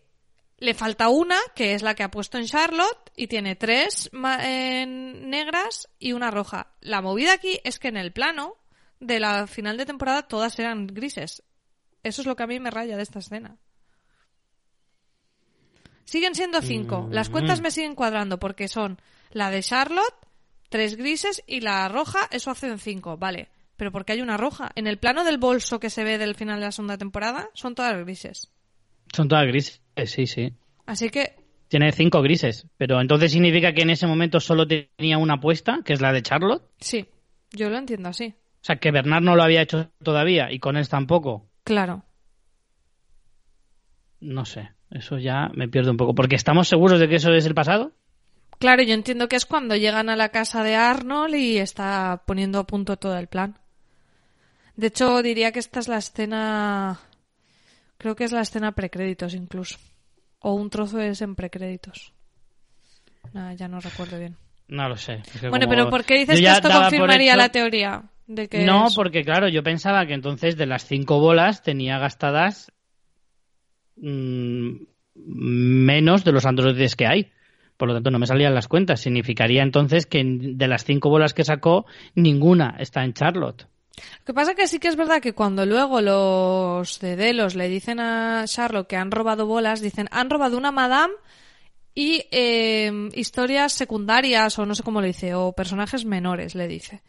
le 0.58 0.74
falta 0.74 1.08
una, 1.08 1.36
que 1.54 1.74
es 1.74 1.82
la 1.82 1.94
que 1.94 2.02
ha 2.02 2.10
puesto 2.10 2.38
en 2.38 2.46
Charlotte, 2.46 3.10
y 3.16 3.26
tiene 3.26 3.56
tres 3.56 4.08
negras 4.12 5.88
y 5.98 6.12
una 6.12 6.30
roja. 6.30 6.68
La 6.80 7.00
movida 7.02 7.32
aquí 7.34 7.60
es 7.64 7.78
que 7.78 7.88
en 7.88 7.96
el 7.96 8.12
plano 8.12 8.56
de 9.00 9.20
la 9.20 9.46
final 9.46 9.76
de 9.76 9.86
temporada 9.86 10.22
todas 10.22 10.58
eran 10.58 10.86
grises. 10.86 11.42
Eso 12.02 12.22
es 12.22 12.26
lo 12.26 12.36
que 12.36 12.42
a 12.44 12.46
mí 12.46 12.58
me 12.60 12.70
raya 12.70 12.96
de 12.96 13.02
esta 13.02 13.18
escena. 13.18 13.56
Siguen 16.12 16.34
siendo 16.34 16.60
cinco. 16.60 17.08
Las 17.10 17.30
cuentas 17.30 17.62
me 17.62 17.70
siguen 17.70 17.94
cuadrando 17.94 18.38
porque 18.38 18.68
son 18.68 19.00
la 19.30 19.50
de 19.50 19.62
Charlotte, 19.62 20.14
tres 20.68 20.96
grises 20.96 21.42
y 21.46 21.60
la 21.62 21.88
roja, 21.88 22.28
eso 22.30 22.50
hacen 22.50 22.78
cinco, 22.78 23.16
vale. 23.16 23.48
Pero 23.78 23.92
porque 23.92 24.12
hay 24.12 24.20
una 24.20 24.36
roja. 24.36 24.70
En 24.74 24.86
el 24.86 24.98
plano 24.98 25.24
del 25.24 25.38
bolso 25.38 25.80
que 25.80 25.88
se 25.88 26.04
ve 26.04 26.18
del 26.18 26.34
final 26.34 26.60
de 26.60 26.66
la 26.66 26.72
segunda 26.72 26.98
temporada, 26.98 27.48
son 27.54 27.74
todas 27.74 27.96
grises. 28.04 28.52
Son 29.10 29.26
todas 29.26 29.46
grises, 29.46 29.80
sí, 30.04 30.26
sí. 30.26 30.52
Así 30.84 31.08
que 31.08 31.34
Tiene 31.68 31.90
cinco 31.92 32.20
grises. 32.20 32.66
Pero 32.76 33.00
entonces 33.00 33.32
significa 33.32 33.72
que 33.72 33.80
en 33.80 33.88
ese 33.88 34.06
momento 34.06 34.38
solo 34.38 34.66
tenía 34.68 35.16
una 35.16 35.36
apuesta, 35.36 35.80
que 35.82 35.94
es 35.94 36.02
la 36.02 36.12
de 36.12 36.20
Charlotte. 36.20 36.62
Sí, 36.78 37.06
yo 37.52 37.70
lo 37.70 37.78
entiendo 37.78 38.10
así. 38.10 38.34
O 38.36 38.64
sea, 38.64 38.76
que 38.76 38.90
Bernard 38.90 39.22
no 39.22 39.34
lo 39.34 39.44
había 39.44 39.62
hecho 39.62 39.90
todavía 40.02 40.52
y 40.52 40.58
con 40.58 40.76
él 40.76 40.86
tampoco. 40.90 41.48
Claro. 41.64 42.04
No 44.22 44.44
sé, 44.44 44.70
eso 44.90 45.18
ya 45.18 45.50
me 45.52 45.68
pierdo 45.68 45.90
un 45.90 45.96
poco. 45.96 46.14
Porque 46.14 46.36
estamos 46.36 46.68
seguros 46.68 47.00
de 47.00 47.08
que 47.08 47.16
eso 47.16 47.32
es 47.34 47.44
el 47.44 47.54
pasado. 47.54 47.92
Claro, 48.58 48.82
yo 48.84 48.94
entiendo 48.94 49.28
que 49.28 49.34
es 49.36 49.44
cuando 49.46 49.74
llegan 49.74 50.08
a 50.08 50.14
la 50.16 50.28
casa 50.28 50.62
de 50.62 50.76
Arnold 50.76 51.34
y 51.34 51.58
está 51.58 52.22
poniendo 52.26 52.60
a 52.60 52.66
punto 52.66 52.96
todo 52.96 53.18
el 53.18 53.26
plan. 53.26 53.58
De 54.76 54.86
hecho, 54.86 55.20
diría 55.22 55.50
que 55.50 55.58
esta 55.58 55.80
es 55.80 55.88
la 55.88 55.98
escena. 55.98 57.00
Creo 57.98 58.14
que 58.14 58.24
es 58.24 58.32
la 58.32 58.40
escena 58.42 58.72
precréditos 58.72 59.34
incluso. 59.34 59.76
O 60.38 60.54
un 60.54 60.70
trozo 60.70 61.00
es 61.00 61.20
en 61.22 61.34
precréditos. 61.34 62.12
Nah, 63.32 63.52
ya 63.54 63.66
no 63.68 63.80
recuerdo 63.80 64.18
bien. 64.18 64.36
No 64.68 64.88
lo 64.88 64.96
sé. 64.96 65.14
Es 65.34 65.40
que 65.40 65.48
Bueno, 65.48 65.66
como- 65.66 65.76
pero 65.76 65.90
¿por 65.90 66.04
qué 66.04 66.18
dices 66.18 66.38
que 66.40 66.46
esto 66.46 66.70
confirmaría 66.70 67.32
hecho- 67.32 67.36
la 67.38 67.48
teoría? 67.50 68.02
De 68.28 68.48
que 68.48 68.64
No, 68.64 68.86
es- 68.86 68.94
porque 68.94 69.24
claro, 69.24 69.48
yo 69.48 69.62
pensaba 69.64 70.06
que 70.06 70.14
entonces 70.14 70.56
de 70.56 70.66
las 70.66 70.86
cinco 70.86 71.18
bolas 71.18 71.62
tenía 71.62 71.98
gastadas 71.98 72.72
mm, 73.96 74.70
menos 75.14 76.24
de 76.24 76.32
los 76.32 76.46
androides 76.46 76.96
que 76.96 77.06
hay. 77.06 77.32
Por 77.76 77.88
lo 77.88 77.94
tanto, 77.94 78.10
no 78.10 78.18
me 78.18 78.26
salían 78.26 78.54
las 78.54 78.68
cuentas. 78.68 79.00
Significaría 79.00 79.62
entonces 79.62 80.06
que 80.06 80.22
de 80.24 80.68
las 80.68 80.84
cinco 80.84 81.08
bolas 81.10 81.34
que 81.34 81.44
sacó, 81.44 81.86
ninguna 82.14 82.76
está 82.78 83.04
en 83.04 83.12
Charlotte. 83.12 83.66
Lo 84.20 84.24
que 84.24 84.34
pasa 84.34 84.54
que 84.54 84.66
sí 84.66 84.78
que 84.78 84.88
es 84.88 84.96
verdad 84.96 85.20
que 85.20 85.34
cuando 85.34 85.66
luego 85.66 86.00
los 86.00 86.98
de 87.00 87.16
Delos 87.16 87.54
le 87.54 87.68
dicen 87.68 88.00
a 88.00 88.44
Charlotte 88.46 88.88
que 88.88 88.96
han 88.96 89.10
robado 89.10 89.46
bolas, 89.46 89.80
dicen, 89.80 90.08
han 90.10 90.30
robado 90.30 90.56
una 90.56 90.72
madame 90.72 91.14
y 91.94 92.24
eh, 92.30 93.10
historias 93.14 93.72
secundarias 93.72 94.58
o 94.58 94.66
no 94.66 94.74
sé 94.74 94.82
cómo 94.82 95.00
lo 95.00 95.06
dice, 95.06 95.34
o 95.34 95.52
personajes 95.52 96.04
menores, 96.04 96.54
le 96.54 96.68
dice. 96.68 97.02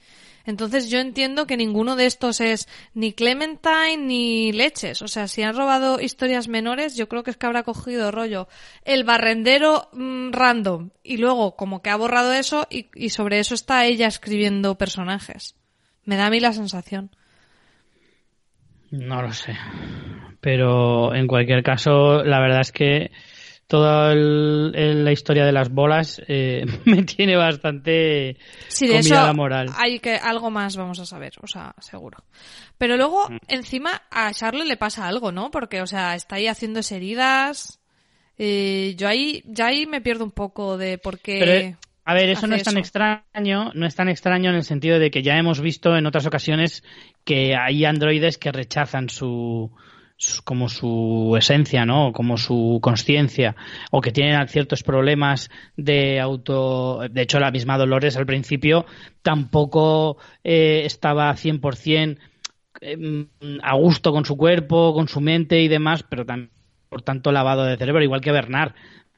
Entonces 0.46 0.90
yo 0.90 1.00
entiendo 1.00 1.48
que 1.48 1.58
ninguno 1.58 1.96
de 1.96 2.06
estos 2.06 2.42
es 2.42 2.68
ni 2.94 3.14
Clementine 3.14 3.98
ni 3.98 4.52
Leches. 4.52 5.02
O 5.02 5.08
sea, 5.08 5.28
si 5.28 5.42
han 5.42 5.56
robado 5.56 6.02
historias 6.02 6.48
menores, 6.48 6.98
yo 6.98 7.08
creo 7.08 7.24
que 7.24 7.32
es 7.32 7.38
que 7.38 7.46
habrá 7.46 7.64
cogido 7.64 8.12
rollo 8.12 8.48
el 8.84 9.04
barrendero 9.04 9.90
mm, 9.94 10.32
random 10.32 10.90
y 11.04 11.18
luego 11.18 11.56
como 11.56 11.82
que 11.82 11.90
ha 11.90 11.96
borrado 11.96 12.34
eso 12.34 12.68
y, 12.70 12.88
y 12.96 13.10
sobre 13.10 13.40
eso 13.40 13.56
está 13.56 13.86
ella 13.86 14.08
escribiendo 14.08 14.78
personajes. 14.78 15.56
Me 16.06 16.18
da 16.18 16.28
a 16.28 16.30
mí 16.30 16.40
la 16.40 16.54
sensación. 16.54 17.12
No 18.92 19.22
lo 19.22 19.32
sé. 19.32 19.56
Pero 20.42 21.16
en 21.16 21.26
cualquier 21.26 21.64
caso, 21.64 22.24
la 22.24 22.40
verdad 22.40 22.62
es 22.62 22.72
que 22.72 23.12
toda 23.74 24.14
el- 24.14 24.72
el- 24.76 25.04
la 25.04 25.12
historia 25.12 25.46
de 25.46 25.52
las 25.52 25.70
bolas 25.72 26.22
eh, 26.28 26.64
me 26.86 27.02
tiene 27.02 27.36
bastante 27.36 28.38
Sí, 28.68 28.86
de 28.86 28.94
comida 29.00 29.16
eso 29.16 29.26
la 29.26 29.34
moral. 29.34 29.70
hay 29.76 29.98
que 30.00 30.14
algo 30.16 30.52
más 30.52 30.78
vamos 30.78 31.00
a 31.00 31.08
saber, 31.08 31.34
o 31.42 31.48
sea, 31.48 31.74
seguro. 31.80 32.20
Pero 32.78 32.98
luego, 32.98 33.28
Mm. 33.30 33.38
encima, 33.48 34.04
a 34.12 34.32
Charlotte 34.32 34.68
le 34.68 34.78
pasa 34.78 35.08
algo, 35.08 35.32
¿no? 35.32 35.50
Porque, 35.50 35.82
o 35.82 35.88
sea, 35.88 36.14
está 36.14 36.36
ahí 36.36 36.46
haciéndose 36.48 36.98
heridas, 36.98 37.80
Eh, 38.38 38.96
yo 38.98 39.08
ahí, 39.08 39.44
ya 39.46 39.68
ahí 39.68 39.86
me 39.86 40.02
pierdo 40.02 40.24
un 40.24 40.32
poco 40.32 40.76
de 40.78 40.98
por 40.98 41.20
qué. 41.20 41.38
Pero, 41.40 41.78
a 42.06 42.14
ver, 42.16 42.30
eso 42.30 42.48
no 42.48 42.56
es 42.56 42.64
tan 42.64 42.74
eso. 42.74 42.80
extraño, 42.82 43.72
no 43.76 43.86
es 43.86 43.96
tan 43.96 44.10
extraño 44.10 44.50
en 44.50 44.56
el 44.56 44.64
sentido 44.64 44.98
de 44.98 45.12
que 45.12 45.22
ya 45.22 45.38
hemos 45.38 45.62
visto 45.62 45.96
en 45.96 46.06
otras 46.08 46.26
ocasiones 46.26 46.84
que 47.26 47.56
hay 47.56 47.86
androides 47.86 48.40
que 48.40 48.52
rechazan 48.52 49.10
su- 49.10 49.72
como 50.44 50.70
su 50.70 51.36
esencia, 51.38 51.86
¿no? 51.86 52.12
Como 52.14 52.38
su 52.38 52.80
conciencia 52.82 53.56
o 53.92 54.02
que 54.02 54.12
tienen 54.12 54.48
ciertos 54.48 54.84
problemas 54.84 55.50
de 55.78 56.20
auto. 56.20 57.02
De 57.10 57.22
hecho, 57.22 57.40
la 57.40 57.52
misma 57.52 57.78
Dolores 57.78 58.18
al 58.18 58.26
principio 58.26 58.86
tampoco 59.22 60.18
eh, 60.44 60.84
estaba 60.86 61.34
100% 61.34 62.18
eh, 62.82 63.28
a 63.62 63.76
gusto 63.76 64.12
con 64.12 64.26
su 64.26 64.36
cuerpo, 64.36 64.94
con 64.94 65.08
su 65.08 65.22
mente 65.22 65.62
y 65.62 65.68
demás, 65.68 66.04
pero 66.04 66.26
también 66.26 66.52
por 66.90 67.02
tanto 67.02 67.32
lavado 67.32 67.64
de 67.64 67.76
cerebro, 67.76 68.04
igual 68.04 68.22
que 68.22 68.32
Bernard. 68.32 68.74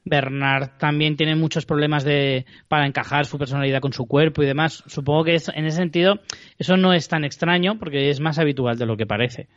Bernard 0.05 0.77
también 0.77 1.17
tiene 1.17 1.35
muchos 1.35 1.65
problemas 1.65 2.03
de 2.03 2.45
para 2.67 2.85
encajar 2.85 3.25
su 3.25 3.37
personalidad 3.37 3.81
con 3.81 3.91
su 3.91 4.05
cuerpo 4.05 4.43
y 4.43 4.45
demás. 4.45 4.83
Supongo 4.87 5.23
que 5.25 5.35
es- 5.35 5.49
en 5.49 5.65
ese 5.65 5.77
sentido 5.77 6.19
eso 6.57 6.77
no 6.77 6.93
es 6.93 7.07
tan 7.07 7.25
extraño 7.25 7.77
porque 7.79 8.09
es 8.09 8.19
más 8.19 8.37
habitual 8.39 8.77
de 8.77 8.85
lo 8.85 8.95
que 8.97 9.05
parece. 9.07 9.47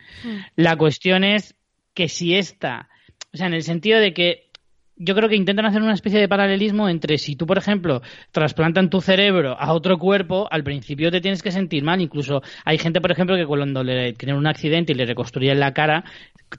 La 0.56 0.76
cuestión 0.76 1.22
es 1.22 1.54
que 1.94 2.08
si 2.08 2.34
esta, 2.34 2.88
o 3.32 3.36
sea, 3.36 3.46
en 3.46 3.54
el 3.54 3.62
sentido 3.62 4.00
de 4.00 4.14
que 4.14 4.47
yo 4.98 5.14
creo 5.14 5.28
que 5.28 5.36
intentan 5.36 5.64
hacer 5.66 5.80
una 5.80 5.94
especie 5.94 6.18
de 6.18 6.28
paralelismo 6.28 6.88
entre 6.88 7.18
si 7.18 7.36
tú, 7.36 7.46
por 7.46 7.56
ejemplo, 7.58 8.02
trasplantan 8.32 8.90
tu 8.90 9.00
cerebro 9.00 9.56
a 9.58 9.72
otro 9.72 9.96
cuerpo, 9.98 10.48
al 10.50 10.64
principio 10.64 11.10
te 11.10 11.20
tienes 11.20 11.42
que 11.42 11.52
sentir 11.52 11.84
mal. 11.84 12.00
Incluso 12.00 12.42
hay 12.64 12.78
gente, 12.78 13.00
por 13.00 13.12
ejemplo, 13.12 13.36
que 13.36 13.46
cuando 13.46 13.84
le 13.84 14.12
tienen 14.14 14.36
un 14.36 14.46
accidente 14.46 14.92
y 14.92 14.96
le 14.96 15.06
reconstruyen 15.06 15.60
la 15.60 15.72
cara, 15.72 16.04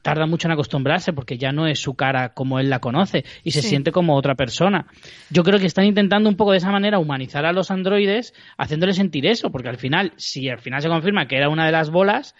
tarda 0.01 0.25
mucho 0.25 0.47
en 0.47 0.53
acostumbrarse 0.53 1.13
porque 1.13 1.37
ya 1.37 1.51
no 1.51 1.67
es 1.67 1.79
su 1.79 1.95
cara 1.95 2.33
como 2.33 2.59
él 2.59 2.69
la 2.69 2.79
conoce 2.79 3.25
y 3.43 3.51
se 3.51 3.61
Sí. 3.61 3.69
siente 3.69 3.91
como 3.91 4.15
otra 4.15 4.35
persona. 4.35 4.85
Yo 5.29 5.43
creo 5.43 5.59
que 5.59 5.65
están 5.65 5.85
intentando 5.85 6.29
un 6.29 6.35
poco 6.37 6.51
de 6.51 6.59
esa 6.59 6.71
manera 6.71 6.99
humanizar 6.99 7.45
a 7.45 7.51
los 7.51 7.71
androides, 7.71 8.33
haciéndoles 8.57 8.95
sentir 8.95 9.25
eso, 9.25 9.51
porque 9.51 9.69
al 9.69 9.77
final, 9.77 10.13
si 10.15 10.47
al 10.49 10.59
final 10.59 10.81
se 10.81 10.87
confirma 10.89 11.27
que 11.27 11.35
era 11.37 11.49
una 11.49 11.65
de 11.65 11.71
las 11.71 11.89
bolas, 11.89 12.35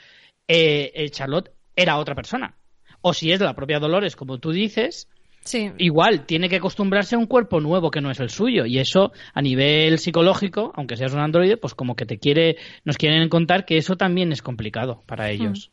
eh, 0.47 0.91
eh, 0.95 1.09
Charlotte 1.09 1.51
era 1.75 1.97
otra 1.97 2.15
persona. 2.15 2.55
O 3.01 3.13
si 3.13 3.31
es 3.31 3.39
la 3.39 3.53
propia 3.55 3.79
Dolores, 3.79 4.15
como 4.15 4.39
tú 4.39 4.51
dices, 4.51 5.09
Sí. 5.49 5.71
igual 5.79 6.27
tiene 6.27 6.47
que 6.47 6.57
acostumbrarse 6.57 7.15
a 7.15 7.17
un 7.17 7.25
cuerpo 7.25 7.59
nuevo 7.59 7.89
que 7.89 8.01
no 8.01 8.11
es 8.11 8.19
el 8.19 8.29
suyo 8.29 8.67
y 8.67 8.77
eso 8.77 9.11
a 9.33 9.41
nivel 9.41 9.97
psicológico 9.97 10.71
aunque 10.75 10.95
seas 10.95 11.15
un 11.15 11.21
androide 11.21 11.57
pues 11.57 11.73
como 11.73 11.95
que 11.95 12.05
te 12.05 12.19
quiere 12.19 12.57
nos 12.85 12.97
quieren 12.97 13.27
contar 13.29 13.65
que 13.65 13.77
eso 13.77 13.97
también 13.97 14.31
es 14.31 14.43
complicado 14.43 15.01
para 15.07 15.31
ellos 15.31 15.71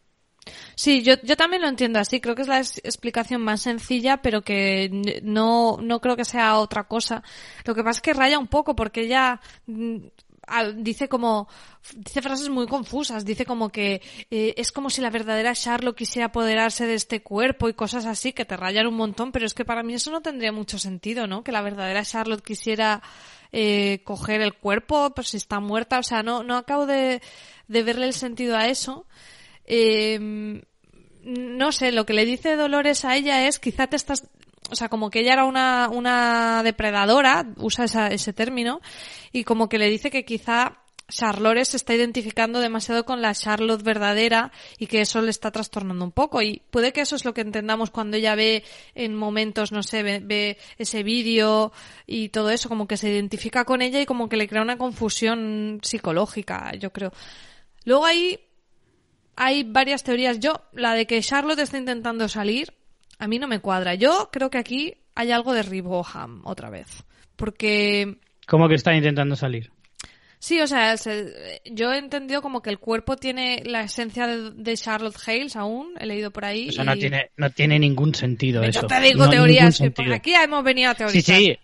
Sí, 0.76 1.02
yo, 1.02 1.14
yo 1.24 1.36
también 1.36 1.62
lo 1.62 1.68
entiendo 1.68 1.98
así. 1.98 2.20
Creo 2.20 2.34
que 2.34 2.42
es 2.42 2.48
la 2.48 2.60
explicación 2.60 3.42
más 3.42 3.62
sencilla, 3.62 4.18
pero 4.18 4.42
que 4.42 5.20
no, 5.24 5.78
no 5.82 6.00
creo 6.00 6.16
que 6.16 6.24
sea 6.24 6.58
otra 6.58 6.84
cosa. 6.84 7.24
Lo 7.64 7.74
que 7.74 7.82
pasa 7.82 7.98
es 7.98 8.02
que 8.02 8.14
raya 8.14 8.38
un 8.38 8.46
poco 8.46 8.76
porque 8.76 9.02
ella 9.02 9.40
mm, 9.66 9.96
dice 10.76 11.08
como 11.08 11.48
dice 11.94 12.22
frases 12.22 12.48
muy 12.48 12.66
confusas. 12.66 13.24
Dice 13.24 13.44
como 13.44 13.70
que 13.70 14.02
eh, 14.30 14.54
es 14.56 14.72
como 14.72 14.90
si 14.90 15.00
la 15.00 15.10
verdadera 15.10 15.54
Charlotte 15.54 15.96
quisiera 15.96 16.26
apoderarse 16.26 16.86
de 16.86 16.94
este 16.94 17.22
cuerpo 17.22 17.68
y 17.68 17.74
cosas 17.74 18.06
así 18.06 18.32
que 18.32 18.44
te 18.44 18.56
rayan 18.56 18.86
un 18.86 18.94
montón. 18.94 19.32
Pero 19.32 19.46
es 19.46 19.54
que 19.54 19.64
para 19.64 19.82
mí 19.82 19.94
eso 19.94 20.10
no 20.10 20.22
tendría 20.22 20.52
mucho 20.52 20.78
sentido, 20.78 21.26
¿no? 21.26 21.42
Que 21.42 21.52
la 21.52 21.62
verdadera 21.62 22.04
Charlotte 22.04 22.44
quisiera 22.44 23.02
eh, 23.52 24.00
coger 24.04 24.40
el 24.40 24.54
cuerpo, 24.54 25.10
pues 25.14 25.28
si 25.28 25.36
está 25.36 25.60
muerta. 25.60 25.98
O 25.98 26.02
sea, 26.02 26.22
no, 26.22 26.42
no 26.42 26.56
acabo 26.56 26.86
de, 26.86 27.22
de 27.68 27.82
verle 27.82 28.06
el 28.06 28.14
sentido 28.14 28.56
a 28.56 28.68
eso. 28.68 29.06
Eh, 29.64 30.62
no 31.26 31.72
sé, 31.72 31.90
lo 31.90 32.06
que 32.06 32.12
le 32.12 32.24
dice 32.24 32.54
Dolores 32.54 33.04
a 33.04 33.16
ella 33.16 33.48
es 33.48 33.58
quizá 33.58 33.88
te 33.88 33.96
estás, 33.96 34.28
o 34.70 34.74
sea, 34.76 34.88
como 34.88 35.10
que 35.10 35.20
ella 35.20 35.34
era 35.34 35.44
una, 35.44 35.88
una 35.92 36.62
depredadora, 36.62 37.46
usa 37.56 37.84
esa- 37.84 38.08
ese 38.08 38.32
término, 38.32 38.80
y 39.32 39.44
como 39.44 39.68
que 39.68 39.78
le 39.78 39.88
dice 39.90 40.10
que 40.10 40.24
quizá 40.24 40.78
Charlotte 41.08 41.64
se 41.64 41.76
está 41.76 41.94
identificando 41.94 42.58
demasiado 42.58 43.04
con 43.04 43.22
la 43.22 43.32
Charlotte 43.32 43.82
verdadera 43.82 44.50
y 44.76 44.88
que 44.88 45.00
eso 45.02 45.22
le 45.22 45.30
está 45.30 45.52
trastornando 45.52 46.04
un 46.04 46.10
poco. 46.10 46.42
Y 46.42 46.62
puede 46.70 46.92
que 46.92 47.00
eso 47.02 47.14
es 47.14 47.24
lo 47.24 47.32
que 47.32 47.42
entendamos 47.42 47.90
cuando 47.90 48.16
ella 48.16 48.34
ve 48.34 48.64
en 48.96 49.14
momentos, 49.14 49.70
no 49.70 49.84
sé, 49.84 50.02
ve, 50.02 50.20
ve 50.20 50.58
ese 50.78 51.04
vídeo 51.04 51.70
y 52.08 52.30
todo 52.30 52.50
eso, 52.50 52.68
como 52.68 52.88
que 52.88 52.96
se 52.96 53.08
identifica 53.08 53.64
con 53.64 53.82
ella 53.82 54.00
y 54.00 54.06
como 54.06 54.28
que 54.28 54.36
le 54.36 54.48
crea 54.48 54.62
una 54.62 54.78
confusión 54.78 55.78
psicológica, 55.82 56.72
yo 56.74 56.92
creo. 56.92 57.12
Luego 57.84 58.04
ahí 58.04 58.40
hay 59.36 59.62
varias 59.62 60.02
teorías. 60.02 60.40
Yo, 60.40 60.60
la 60.72 60.94
de 60.94 61.06
que 61.06 61.20
Charlotte 61.22 61.60
está 61.60 61.78
intentando 61.78 62.28
salir, 62.28 62.74
a 63.18 63.28
mí 63.28 63.38
no 63.38 63.48
me 63.48 63.60
cuadra. 63.60 63.94
Yo 63.94 64.30
creo 64.32 64.50
que 64.50 64.58
aquí 64.58 64.94
hay 65.14 65.30
algo 65.32 65.52
de 65.54 65.62
Riboham 65.62 66.42
otra 66.44 66.70
vez. 66.70 67.04
Porque, 67.36 68.16
como 68.46 68.68
que 68.68 68.74
está 68.76 68.94
intentando 68.94 69.36
salir 69.36 69.70
sí, 70.38 70.60
o 70.60 70.66
sea, 70.66 70.96
se- 70.96 71.60
yo 71.64 71.92
he 71.92 71.98
entendido 71.98 72.40
como 72.42 72.62
que 72.62 72.70
el 72.70 72.78
cuerpo 72.78 73.16
tiene 73.16 73.62
la 73.64 73.82
esencia 73.82 74.26
de, 74.26 74.50
de 74.52 74.76
Charlotte 74.76 75.16
Hales 75.26 75.56
aún, 75.56 75.94
he 75.98 76.06
leído 76.06 76.30
por 76.30 76.44
ahí. 76.44 76.68
eso 76.68 76.84
no 76.84 76.96
tiene 76.96 77.30
no 77.36 77.50
tiene 77.50 77.78
ningún 77.78 78.14
sentido 78.14 78.62
Yo 78.62 78.68
eso 78.68 78.86
te 78.86 79.00
digo 79.00 79.24
No, 79.24 79.30
teorías, 79.30 79.78
que 79.78 79.90
por 79.90 80.12
aquí 80.12 80.34
hemos 80.34 80.62
venido 80.62 80.90
a 80.90 80.94
sí 80.94 80.98
teorizar. 80.98 81.36
sí 81.36 81.58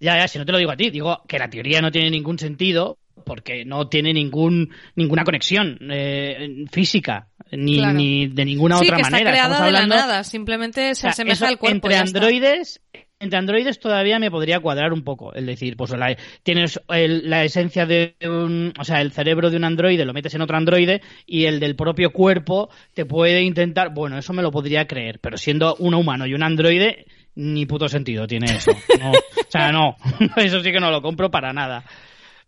ya 0.00 0.16
ya 0.18 0.28
si 0.28 0.38
no 0.38 0.44
te 0.44 0.52
lo 0.52 0.58
digo 0.58 0.70
a 0.72 0.76
ti 0.76 0.90
digo 0.90 1.22
que 1.28 1.38
la 1.38 1.48
teoría 1.48 1.80
no 1.80 1.90
tiene 1.90 2.10
ningún 2.10 2.38
sentido 2.38 2.98
porque 3.24 3.64
no 3.64 3.88
tiene 3.88 4.12
ningún 4.12 4.70
ninguna 4.96 5.24
conexión 5.24 5.78
eh, 5.90 6.64
física 6.70 7.28
ni, 7.50 7.76
Claro. 7.78 7.94
ni 7.94 8.26
de 8.28 8.44
ninguna 8.44 8.78
Sí, 8.78 8.86
otra 8.86 8.96
que 8.96 9.02
manera 9.02 9.30
creada 9.30 9.42
Estamos 9.54 9.66
de 9.66 9.72
la 9.72 9.78
hablando- 9.80 9.94
nada, 10.06 10.24
simplemente 10.24 10.80
se 10.80 10.90
O 10.92 10.94
sea, 10.94 11.10
asemeja 11.10 11.34
eso 11.34 11.46
al 11.46 11.58
cuerpo. 11.58 11.74
Entre 11.88 11.94
está. 11.94 12.02
androides, 12.18 12.80
entre 13.20 13.38
androides 13.38 13.78
todavía 13.78 14.18
me 14.18 14.30
podría 14.30 14.58
cuadrar 14.60 14.92
un 14.92 15.02
poco. 15.04 15.34
Es 15.34 15.44
decir, 15.46 15.76
pues 15.76 15.90
la- 15.92 16.16
tienes 16.42 16.80
el- 16.88 17.28
la 17.30 17.44
esencia 17.44 17.84
de 17.86 18.16
un, 18.24 18.72
o 18.78 18.84
sea, 18.84 19.00
el 19.02 19.12
cerebro 19.12 19.50
de 19.50 19.56
un 19.58 19.64
androide 19.64 20.04
lo 20.04 20.14
metes 20.14 20.34
en 20.34 20.40
otro 20.42 20.56
androide 20.56 21.02
y 21.26 21.44
el 21.44 21.60
del 21.60 21.76
propio 21.76 22.10
cuerpo 22.10 22.70
te 22.94 23.04
puede 23.04 23.42
intentar, 23.42 23.92
bueno, 23.94 24.18
eso 24.18 24.32
me 24.32 24.42
lo 24.42 24.50
podría 24.50 24.86
creer, 24.86 25.18
pero 25.20 25.36
siendo 25.36 25.76
un 25.76 25.94
humano 25.94 26.26
y 26.26 26.34
un 26.34 26.42
androide 26.42 27.04
ni 27.34 27.64
puto 27.66 27.88
sentido 27.88 28.26
tiene 28.26 28.46
eso. 28.56 28.72
No, 29.00 29.10
o 29.12 29.50
sea, 29.50 29.70
no, 29.72 29.96
eso 30.36 30.60
sí 30.62 30.72
que 30.72 30.80
no 30.80 30.90
lo 30.90 31.00
compro 31.02 31.30
para 31.30 31.52
nada 31.52 31.84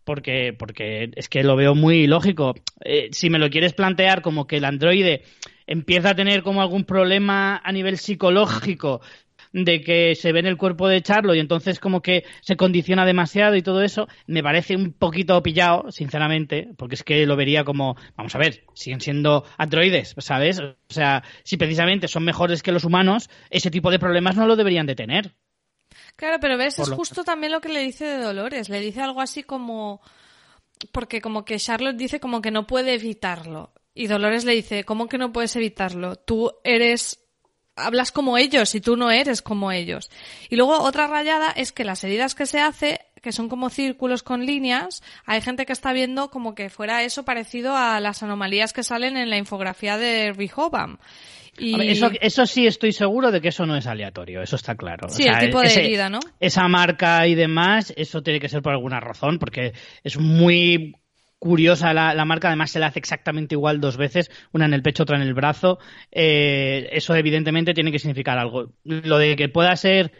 porque, 0.05 0.55
porque 0.57 1.11
es 1.15 1.27
que 1.27 1.43
lo 1.43 1.55
veo 1.57 1.75
muy 1.75 2.07
lógico. 2.07 2.55
Eh, 2.85 3.09
si 3.11 3.29
me 3.29 3.39
lo 3.39 3.49
quieres 3.49 3.73
plantear 3.73 4.21
como 4.21 4.47
que 4.47 4.57
el 4.57 4.65
androide 4.65 5.23
empieza 5.67 6.11
a 6.11 6.15
tener 6.15 6.43
como 6.43 6.61
algún 6.61 6.85
problema 6.85 7.61
a 7.63 7.71
nivel 7.71 7.97
psicológico 7.97 9.01
de 9.63 9.81
que 9.81 10.15
se 10.15 10.33
ve 10.33 10.39
en 10.39 10.47
el 10.47 10.57
cuerpo 10.57 10.87
de 10.87 11.01
Charlo 11.01 11.33
y 11.33 11.39
entonces 11.39 11.79
como 11.79 12.01
que 12.01 12.25
se 12.41 12.57
condiciona 12.57 13.05
demasiado 13.05 13.55
y 13.55 13.61
todo 13.61 13.81
eso, 13.83 14.07
me 14.27 14.43
parece 14.43 14.75
un 14.75 14.91
poquito 14.91 15.41
pillado, 15.41 15.91
sinceramente, 15.91 16.69
porque 16.77 16.95
es 16.95 17.03
que 17.03 17.25
lo 17.25 17.37
vería 17.37 17.63
como, 17.63 17.95
vamos 18.17 18.35
a 18.35 18.37
ver, 18.37 18.65
siguen 18.73 18.99
siendo 18.99 19.45
androides, 19.57 20.13
¿sabes? 20.17 20.59
O 20.59 20.75
sea, 20.89 21.23
si 21.43 21.55
precisamente 21.55 22.09
son 22.09 22.25
mejores 22.25 22.63
que 22.63 22.73
los 22.73 22.83
humanos, 22.83 23.29
ese 23.49 23.71
tipo 23.71 23.91
de 23.91 23.99
problemas 23.99 24.35
no 24.35 24.45
lo 24.45 24.57
deberían 24.57 24.87
de 24.87 24.95
tener. 24.95 25.35
Claro, 26.15 26.37
pero 26.39 26.57
ves, 26.57 26.75
Por 26.75 26.87
es 26.87 26.93
justo 26.93 27.23
también 27.23 27.51
lo 27.51 27.61
que 27.61 27.69
le 27.69 27.81
dice 27.81 28.05
de 28.05 28.23
Dolores. 28.23 28.69
Le 28.69 28.79
dice 28.79 29.01
algo 29.01 29.21
así 29.21 29.43
como. 29.43 30.01
Porque 30.91 31.21
como 31.21 31.45
que 31.45 31.57
Charlotte 31.57 31.97
dice 31.97 32.19
como 32.19 32.41
que 32.41 32.51
no 32.51 32.67
puede 32.67 32.93
evitarlo. 32.93 33.73
Y 33.93 34.07
Dolores 34.07 34.43
le 34.43 34.53
dice, 34.53 34.83
¿cómo 34.83 35.07
que 35.07 35.17
no 35.17 35.31
puedes 35.31 35.55
evitarlo? 35.55 36.15
Tú 36.15 36.53
eres. 36.63 37.19
Hablas 37.77 38.13
como 38.13 38.37
ellos 38.37 38.73
y 38.73 38.79
tú 38.79 38.95
no 38.95 39.11
eres 39.11 39.41
como 39.41 39.71
ellos. 39.71 40.09
Y 40.49 40.55
luego 40.55 40.79
otra 40.79 41.07
rayada 41.07 41.51
es 41.51 41.73
que 41.73 41.83
las 41.83 42.05
heridas 42.05 42.33
que 42.33 42.45
se 42.45 42.61
hace, 42.61 43.01
que 43.21 43.33
son 43.33 43.49
como 43.49 43.69
círculos 43.69 44.23
con 44.23 44.45
líneas, 44.45 45.03
hay 45.25 45.41
gente 45.41 45.65
que 45.65 45.73
está 45.73 45.91
viendo 45.91 46.31
como 46.31 46.55
que 46.55 46.69
fuera 46.69 47.03
eso 47.03 47.25
parecido 47.25 47.75
a 47.75 47.99
las 47.99 48.23
anomalías 48.23 48.71
que 48.71 48.83
salen 48.83 49.17
en 49.17 49.29
la 49.29 49.37
infografía 49.37 49.97
de 49.97 50.31
Rehoboam. 50.31 50.99
Y... 51.57 51.77
Ver, 51.77 51.89
eso, 51.89 52.09
eso 52.21 52.45
sí 52.45 52.67
estoy 52.67 52.91
seguro 52.91 53.31
de 53.31 53.41
que 53.41 53.49
eso 53.49 53.65
no 53.65 53.75
es 53.75 53.87
aleatorio, 53.87 54.41
eso 54.41 54.55
está 54.55 54.75
claro. 54.75 55.07
O 55.07 55.09
Sí, 55.09 55.23
sea, 55.23 55.33
el 55.39 55.45
tipo 55.47 55.59
de 55.61 55.67
ese- 55.67 55.85
herida, 55.85 56.09
¿no? 56.09 56.19
Esa 56.39 56.67
marca 56.67 57.25
y 57.27 57.35
demás, 57.35 57.93
eso 57.95 58.21
tiene 58.21 58.39
que 58.39 58.49
ser 58.49 58.61
por 58.61 58.73
alguna 58.73 58.99
razón, 58.99 59.39
porque 59.39 59.73
es 60.03 60.17
muy 60.19 60.95
curiosa 61.39 61.93
la, 61.93 62.13
la 62.13 62.25
marca, 62.25 62.47
además 62.47 62.71
se 62.71 62.79
la 62.79 62.87
hace 62.87 62.99
exactamente 62.99 63.55
igual 63.55 63.79
dos 63.79 63.97
veces, 63.97 64.31
una 64.51 64.65
en 64.65 64.73
el 64.73 64.81
pecho, 64.81 65.03
otra 65.03 65.17
en 65.17 65.21
el 65.23 65.33
brazo. 65.33 65.77
Eh, 66.11 66.89
eso 66.91 67.13
evidentemente 67.15 67.73
tiene 67.73 67.91
que 67.91 67.99
significar 67.99 68.37
algo. 68.37 68.71
Lo 68.83 69.17
de 69.17 69.35
que 69.35 69.49
pueda 69.49 69.75
ser 69.75 70.11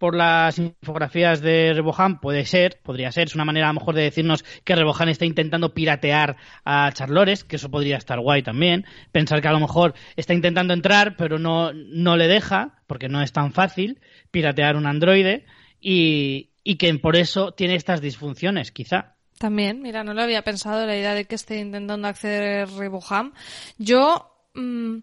por 0.00 0.16
las 0.16 0.58
infografías 0.58 1.42
de 1.42 1.74
Rebohan 1.74 2.20
puede 2.20 2.46
ser, 2.46 2.80
podría 2.82 3.12
ser, 3.12 3.28
es 3.28 3.34
una 3.34 3.44
manera 3.44 3.66
a 3.66 3.72
lo 3.72 3.80
mejor 3.80 3.94
de 3.94 4.02
decirnos 4.02 4.46
que 4.64 4.74
Rebohan 4.74 5.10
está 5.10 5.26
intentando 5.26 5.74
piratear 5.74 6.38
a 6.64 6.90
Charlores, 6.92 7.44
que 7.44 7.56
eso 7.56 7.70
podría 7.70 7.98
estar 7.98 8.18
guay 8.18 8.42
también, 8.42 8.86
pensar 9.12 9.42
que 9.42 9.48
a 9.48 9.52
lo 9.52 9.60
mejor 9.60 9.92
está 10.16 10.32
intentando 10.32 10.72
entrar 10.72 11.16
pero 11.18 11.38
no, 11.38 11.74
no 11.74 12.16
le 12.16 12.28
deja, 12.28 12.80
porque 12.86 13.10
no 13.10 13.20
es 13.20 13.32
tan 13.32 13.52
fácil 13.52 14.00
piratear 14.30 14.74
un 14.76 14.86
androide 14.86 15.44
y, 15.82 16.48
y 16.64 16.76
que 16.76 16.92
por 16.94 17.16
eso 17.16 17.52
tiene 17.52 17.74
estas 17.74 18.00
disfunciones, 18.00 18.72
quizá. 18.72 19.16
También, 19.38 19.82
mira, 19.82 20.02
no 20.02 20.14
lo 20.14 20.22
había 20.22 20.42
pensado 20.42 20.86
la 20.86 20.96
idea 20.96 21.12
de 21.12 21.26
que 21.26 21.34
esté 21.34 21.58
intentando 21.58 22.08
acceder 22.08 22.70
Reboham. 22.70 23.34
Yo, 23.76 24.32
mm, 24.54 24.98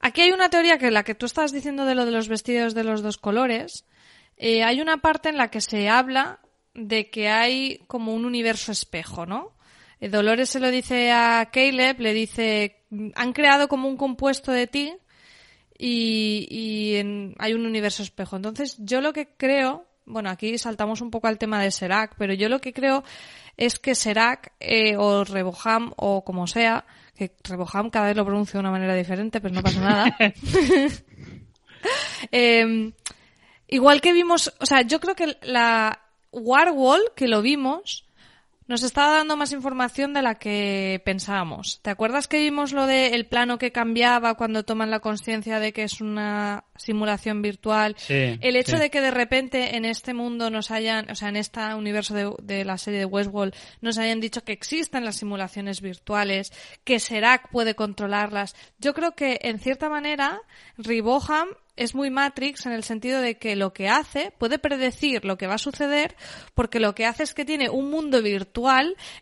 Aquí 0.00 0.22
hay 0.22 0.30
una 0.30 0.48
teoría 0.48 0.78
que 0.78 0.90
la 0.90 1.02
que 1.02 1.14
tú 1.14 1.26
estabas 1.26 1.52
diciendo 1.52 1.84
de 1.84 1.94
lo 1.94 2.04
de 2.04 2.12
los 2.12 2.28
vestidos 2.28 2.74
de 2.74 2.84
los 2.84 3.02
dos 3.02 3.18
colores. 3.18 3.84
Eh, 4.38 4.62
hay 4.62 4.80
una 4.80 4.98
parte 4.98 5.28
en 5.28 5.36
la 5.36 5.50
que 5.50 5.60
se 5.60 5.88
habla 5.88 6.38
de 6.74 7.10
que 7.10 7.28
hay 7.28 7.80
como 7.88 8.14
un 8.14 8.24
universo 8.24 8.70
espejo, 8.72 9.26
¿no? 9.26 9.52
Eh, 10.00 10.08
Dolores 10.08 10.48
se 10.48 10.60
lo 10.60 10.70
dice 10.70 11.10
a 11.10 11.48
Caleb, 11.52 12.00
le 12.00 12.14
dice, 12.14 12.84
han 13.16 13.32
creado 13.32 13.66
como 13.68 13.88
un 13.88 13.96
compuesto 13.96 14.52
de 14.52 14.66
ti 14.68 14.92
y, 15.76 16.46
y 16.50 16.96
en- 16.96 17.34
hay 17.38 17.52
un 17.54 17.66
universo 17.66 18.02
espejo. 18.02 18.36
Entonces, 18.36 18.76
yo 18.78 19.00
lo 19.00 19.12
que 19.12 19.28
creo, 19.36 19.86
bueno, 20.06 20.30
aquí 20.30 20.56
saltamos 20.58 21.00
un 21.00 21.10
poco 21.10 21.26
al 21.26 21.38
tema 21.38 21.60
de 21.62 21.70
Serac, 21.72 22.14
pero 22.16 22.32
yo 22.34 22.48
lo 22.48 22.60
que 22.60 22.72
creo 22.72 23.02
es 23.56 23.78
que 23.80 23.96
Serac 23.96 24.52
eh, 24.60 24.96
o 24.96 25.24
Reboham 25.24 25.92
o 25.96 26.24
como 26.24 26.46
sea, 26.46 26.84
que 27.16 27.32
Reboham 27.42 27.90
cada 27.90 28.06
vez 28.06 28.16
lo 28.16 28.24
pronuncio 28.24 28.52
de 28.54 28.60
una 28.60 28.70
manera 28.70 28.94
diferente, 28.94 29.40
pero 29.40 29.52
no 29.54 29.62
pasa 29.62 29.80
nada. 29.80 30.16
Eh, 32.32 32.92
igual 33.68 34.00
que 34.00 34.12
vimos, 34.12 34.52
o 34.58 34.66
sea, 34.66 34.82
yo 34.82 34.98
creo 35.00 35.14
que 35.14 35.36
la 35.42 36.00
Warwall, 36.32 37.12
que 37.14 37.28
lo 37.28 37.42
vimos, 37.42 38.04
nos 38.68 38.82
estaba 38.82 39.14
dando 39.14 39.36
más 39.36 39.52
información 39.52 40.12
de 40.12 40.20
la 40.20 40.34
que 40.34 41.00
pensábamos. 41.04 41.80
¿Te 41.80 41.88
acuerdas 41.88 42.28
que 42.28 42.38
vimos 42.38 42.72
lo 42.72 42.86
del 42.86 43.26
plano 43.26 43.58
que 43.58 43.72
cambiaba 43.72 44.34
cuando 44.34 44.62
toman 44.62 44.90
la 44.90 45.00
conciencia 45.00 45.58
de 45.58 45.72
que 45.72 45.84
es 45.84 46.02
una 46.02 46.64
simulación 46.76 47.40
virtual? 47.40 47.96
Sí, 47.98 48.38
El 48.42 48.56
hecho 48.56 48.76
sí. 48.76 48.82
de 48.82 48.90
que 48.90 49.00
de 49.00 49.10
repente 49.10 49.76
en 49.76 49.86
este 49.86 50.12
mundo 50.12 50.50
nos 50.50 50.70
hayan, 50.70 51.10
o 51.10 51.14
sea, 51.14 51.30
en 51.30 51.36
este 51.36 51.74
universo 51.74 52.12
de, 52.12 52.30
de 52.42 52.66
la 52.66 52.76
serie 52.76 53.00
de 53.00 53.06
Westworld, 53.06 53.54
nos 53.80 53.96
hayan 53.96 54.20
dicho 54.20 54.44
que 54.44 54.52
existen 54.52 55.04
las 55.04 55.16
simulaciones 55.16 55.80
virtuales, 55.80 56.52
que 56.84 57.00
Serac 57.00 57.48
puede 57.50 57.74
controlarlas. 57.74 58.54
Yo 58.78 58.92
creo 58.92 59.12
que, 59.12 59.38
en 59.42 59.58
cierta 59.60 59.88
manera, 59.88 60.42
Riboham 60.76 61.48
es 61.78 61.94
muy 61.94 62.10
Matrix 62.10 62.66
en 62.66 62.72
el 62.72 62.82
sentido 62.82 63.20
de 63.20 63.38
que 63.38 63.56
lo 63.56 63.72
que 63.72 63.88
hace 63.88 64.32
puede 64.36 64.58
predecir 64.58 65.24
lo 65.24 65.38
que 65.38 65.46
va 65.46 65.54
a 65.54 65.58
suceder 65.58 66.16
porque 66.54 66.80
lo 66.80 66.94
que 66.94 67.06
hace 67.06 67.22
es 67.22 67.34
que 67.34 67.44
tiene 67.44 67.70
un 67.70 67.88
mundo 67.90 68.20
virtual 68.20 68.57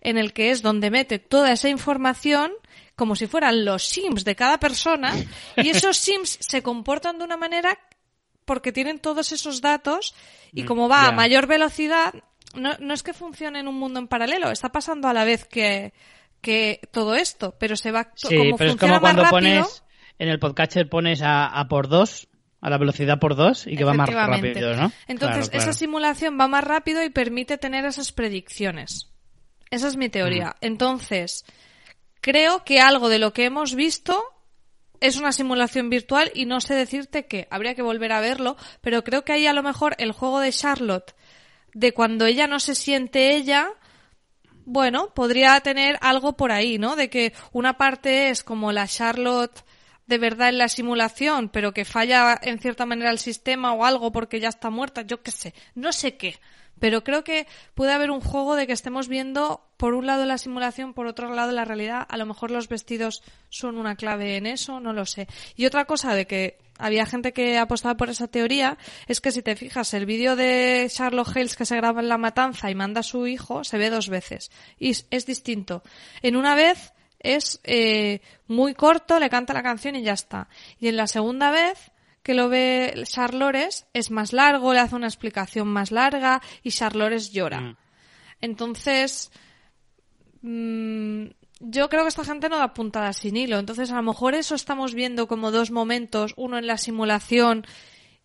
en 0.01 0.19
el 0.19 0.33
que 0.33 0.51
es 0.51 0.63
donde 0.63 0.91
mete 0.91 1.19
toda 1.19 1.53
esa 1.53 1.69
información 1.69 2.53
como 2.95 3.15
si 3.15 3.27
fueran 3.27 3.65
los 3.65 3.85
sims 3.85 4.25
de 4.25 4.35
cada 4.35 4.59
persona 4.59 5.15
y 5.57 5.69
esos 5.69 5.99
sims 5.99 6.39
se 6.41 6.63
comportan 6.63 7.19
de 7.19 7.25
una 7.25 7.37
manera 7.37 7.79
porque 8.45 8.73
tienen 8.73 8.99
todos 8.99 9.33
esos 9.33 9.61
datos 9.61 10.15
y 10.53 10.65
como 10.65 10.89
va 10.89 11.09
a 11.09 11.13
mayor 11.13 11.47
velocidad, 11.47 12.15
no, 12.55 12.73
no 12.79 12.95
es 12.95 13.03
que 13.03 13.13
funcione 13.13 13.61
en 13.61 13.69
un 13.69 13.79
mundo 13.79 14.01
en 14.01 14.09
paralelo, 14.09 14.51
está 14.51 14.71
pasando 14.71 15.09
a 15.09 15.13
la 15.13 15.25
vez 15.25 15.45
que, 15.45 15.93
que 16.41 16.81
todo 16.91 17.15
esto, 17.17 17.55
pero 17.59 17.77
se 17.77 17.91
va 17.91 18.13
Sí, 18.15 18.37
como 18.37 18.57
pero 18.57 18.71
es 18.71 18.77
funciona 18.77 18.95
como 18.95 19.01
cuando 19.01 19.23
rápido, 19.25 19.41
pones 19.41 19.83
en 20.19 20.29
el 20.29 20.39
podcatcher 20.39 20.89
pones 20.89 21.21
a, 21.23 21.47
a 21.47 21.69
por 21.69 21.89
dos, 21.89 22.29
a 22.61 22.71
la 22.71 22.79
velocidad 22.79 23.19
por 23.19 23.37
dos 23.37 23.67
y 23.67 23.77
que 23.77 23.85
va 23.85 23.95
más 23.95 24.09
rápido, 24.09 24.75
¿no? 24.75 24.91
Entonces, 25.07 25.49
Claro, 25.49 25.51
claro. 25.51 25.63
esa 25.71 25.73
simulación 25.73 26.41
va 26.41 26.49
más 26.49 26.65
rápido 26.65 27.05
y 27.05 27.11
permite 27.11 27.59
tener 27.59 27.85
esas 27.85 28.13
predicciones. 28.13 29.13
Esa 29.71 29.89
es 29.89 29.97
mi 29.97 30.09
teoría. 30.09 30.49
Mm. 30.49 30.67
Entonces, 30.67 31.45
creo 32.21 32.65
que 32.65 32.81
algo 32.81 33.09
de 33.09 33.19
lo 33.19 33.33
que 33.33 33.45
hemos 33.45 33.75
visto 33.75 34.23
es 35.01 35.17
una 35.17 35.33
simulación 35.33 35.91
virtual 35.91 36.31
y 36.35 36.47
no 36.47 36.61
sé 36.61 36.75
decirte 36.75 37.27
qué. 37.27 37.49
Habría 37.51 37.75
que 37.75 37.83
volver 37.83 38.13
a 38.13 38.21
verlo, 38.21 38.57
pero 38.81 39.05
creo 39.05 39.25
que 39.25 39.33
ahí 39.33 39.47
a 39.47 39.53
lo 39.53 39.63
mejor 39.63 39.95
el 39.99 40.13
juego 40.13 40.41
de 40.41 40.53
Charlotte, 40.53 41.15
de 41.75 41.93
cuando 41.93 42.27
ella 42.27 42.47
no 42.47 42.61
se 42.61 42.75
siente 42.75 43.35
ella, 43.35 43.69
bueno, 44.65 45.13
podría 45.15 45.61
tener 45.61 45.99
algo 46.01 46.37
por 46.37 46.51
ahí, 46.51 46.79
¿no? 46.79 46.97
De 46.97 47.11
que 47.11 47.33
una 47.53 47.77
parte 47.77 48.31
es 48.31 48.43
como 48.43 48.73
la 48.73 48.89
Charlotte 48.89 49.65
de 50.07 50.19
verdad 50.19 50.49
en 50.49 50.59
la 50.59 50.69
simulación, 50.69 51.49
pero 51.49 51.73
que 51.73 51.85
falla 51.85 52.39
en 52.43 52.59
cierta 52.59 52.87
manera 52.87 53.11
el 53.11 53.19
sistema 53.19 53.73
o 53.73 53.85
algo 53.85 54.13
porque 54.13 54.41
ya 54.41 54.49
está 54.49 54.71
muerta, 54.71 55.03
yo 55.03 55.23
qué 55.23 55.31
sé, 55.31 55.55
no 55.75 55.93
sé 55.93 56.17
qué. 56.17 56.39
Pero 56.79 57.05
creo 57.05 57.25
que 57.25 57.47
puede 57.75 57.93
haber 57.93 58.11
un 58.11 58.21
juego 58.21 58.55
de 58.55 58.67
que 58.67 58.73
estemos 58.73 59.09
viendo 59.09 59.67
por 59.77 59.95
un 59.95 60.07
lado 60.07 60.25
la 60.27 60.39
simulación, 60.39 60.95
por 60.95 61.07
otro 61.07 61.35
lado 61.35 61.53
la 61.53 61.65
realidad. 61.65 62.07
A 62.09 62.17
lo 62.17 62.27
mejor 62.27 62.51
los 62.51 62.69
vestidos 62.69 63.23
son 63.49 63.77
una 63.79 63.97
clave 63.97 64.37
en 64.37 64.47
eso, 64.47 64.81
no 64.81 64.93
lo 64.93 65.07
sé. 65.07 65.29
Y 65.55 65.67
otra 65.67 65.85
cosa 65.85 66.15
de 66.15 66.27
que 66.27 66.59
había 66.79 67.07
gente 67.07 67.33
que 67.33 67.59
apostaba 67.59 67.97
por 67.97 68.11
esa 68.11 68.29
teoría 68.29 68.77
es 69.07 69.21
que 69.21 69.33
si 69.33 69.43
te 69.43 69.57
fijas, 69.57 69.95
el 69.95 70.07
vídeo 70.07 70.37
de 70.37 70.87
Charlotte 70.91 71.35
Hales 71.35 71.57
que 71.57 71.67
se 71.67 71.77
graba 71.77 72.01
en 72.01 72.09
la 72.09 72.19
matanza 72.19 72.71
y 72.71 72.75
manda 72.75 73.01
a 73.01 73.05
su 73.05 73.27
hijo 73.27 73.65
se 73.65 73.79
ve 73.79 73.91
dos 73.91 74.09
veces. 74.09 74.51
Y 74.79 74.91
es, 74.91 75.27
distinto. 75.27 75.83
En 76.23 76.37
una 76.37 76.55
vez 76.55 76.93
es 77.19 77.61
eh, 77.65 78.21
muy 78.47 78.75
corto, 78.75 79.19
le 79.19 79.31
canta 79.31 79.55
la 79.55 79.63
canción 79.63 79.97
y 79.97 80.03
ya 80.03 80.13
está. 80.13 80.49
Y 80.79 80.89
en 80.89 80.97
la 80.97 81.07
segunda 81.07 81.51
vez 81.51 81.93
que 82.27 82.35
lo 82.35 82.49
ve 82.49 82.93
Charlores 83.05 83.87
es 83.93 84.11
más 84.11 84.33
largo, 84.33 84.73
le 84.73 84.81
hace 84.81 84.97
una 84.97 85.07
explicación 85.07 85.69
más 85.69 85.93
larga 85.93 86.43
y 86.65 86.73
Charlores 86.73 87.31
llora. 87.31 87.61
Mm. 87.61 87.77
Entonces, 88.41 89.31
mm, 90.43 91.27
yo 91.61 91.89
creo 91.89 92.03
que 92.03 92.09
esta 92.09 92.25
gente 92.25 92.49
no 92.49 92.59
da 92.59 92.75
puntadas 92.75 93.19
sin 93.19 93.37
hilo. 93.37 93.61
Entonces, 93.61 93.93
a 93.93 93.95
lo 93.95 94.03
mejor 94.03 94.35
eso 94.35 94.57
estamos 94.57 94.93
viendo 94.93 95.29
como 95.29 95.53
dos 95.53 95.71
momentos, 95.71 96.35
uno 96.37 96.59
en 96.59 96.67
la 96.67 96.79
simulación 96.79 97.65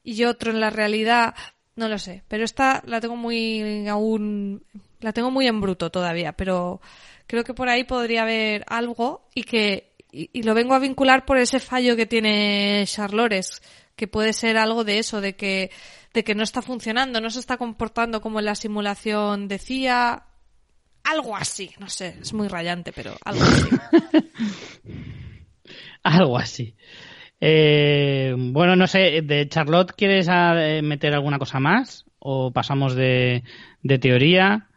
y 0.03 0.23
otro 0.23 0.49
en 0.49 0.61
la 0.61 0.71
realidad. 0.71 1.35
No 1.75 1.87
lo 1.87 1.99
sé, 1.99 2.23
pero 2.27 2.43
esta 2.43 2.81
la 2.87 3.01
tengo 3.01 3.15
muy 3.15 3.87
aún, 3.87 4.63
la 4.99 5.13
tengo 5.13 5.29
muy 5.29 5.45
en 5.45 5.61
bruto 5.61 5.91
todavía, 5.91 6.31
pero 6.31 6.81
creo 7.27 7.43
que 7.43 7.53
por 7.53 7.69
ahí 7.69 7.83
podría 7.83 8.23
haber 8.23 8.65
algo 8.65 9.27
y 9.35 9.43
que, 9.43 9.93
y, 10.11 10.31
y 10.33 10.41
lo 10.41 10.55
vengo 10.55 10.73
a 10.73 10.79
vincular 10.79 11.23
por 11.23 11.37
ese 11.37 11.59
fallo 11.59 11.95
que 11.95 12.07
tiene 12.07 12.83
Charlores, 12.87 13.61
que 13.95 14.07
puede 14.07 14.33
ser 14.33 14.57
algo 14.57 14.83
de 14.83 14.99
eso, 14.99 15.21
de 15.21 15.35
que, 15.35 15.71
de 16.13 16.23
que 16.23 16.35
no 16.35 16.43
está 16.43 16.61
funcionando, 16.61 17.21
no 17.21 17.29
se 17.29 17.39
está 17.39 17.57
comportando 17.57 18.21
como 18.21 18.39
en 18.39 18.45
la 18.45 18.55
simulación 18.55 19.47
decía, 19.47 20.23
algo 21.03 21.35
así, 21.35 21.71
no 21.79 21.89
sé, 21.89 22.17
es 22.21 22.33
muy 22.33 22.47
rayante, 22.47 22.91
pero 22.91 23.15
algo 23.25 23.43
así. 23.43 23.69
Algo 26.03 26.37
así. 26.37 26.75
Eh, 27.39 28.33
bueno, 28.37 28.75
no 28.75 28.87
sé, 28.87 29.21
de 29.21 29.47
Charlotte, 29.47 29.93
¿quieres 29.95 30.27
ah, 30.29 30.53
eh, 30.57 30.81
meter 30.81 31.13
alguna 31.13 31.39
cosa 31.39 31.59
más? 31.59 32.05
¿O 32.19 32.51
pasamos 32.51 32.95
de, 32.95 33.43
de 33.83 33.99
teoría? 33.99 34.67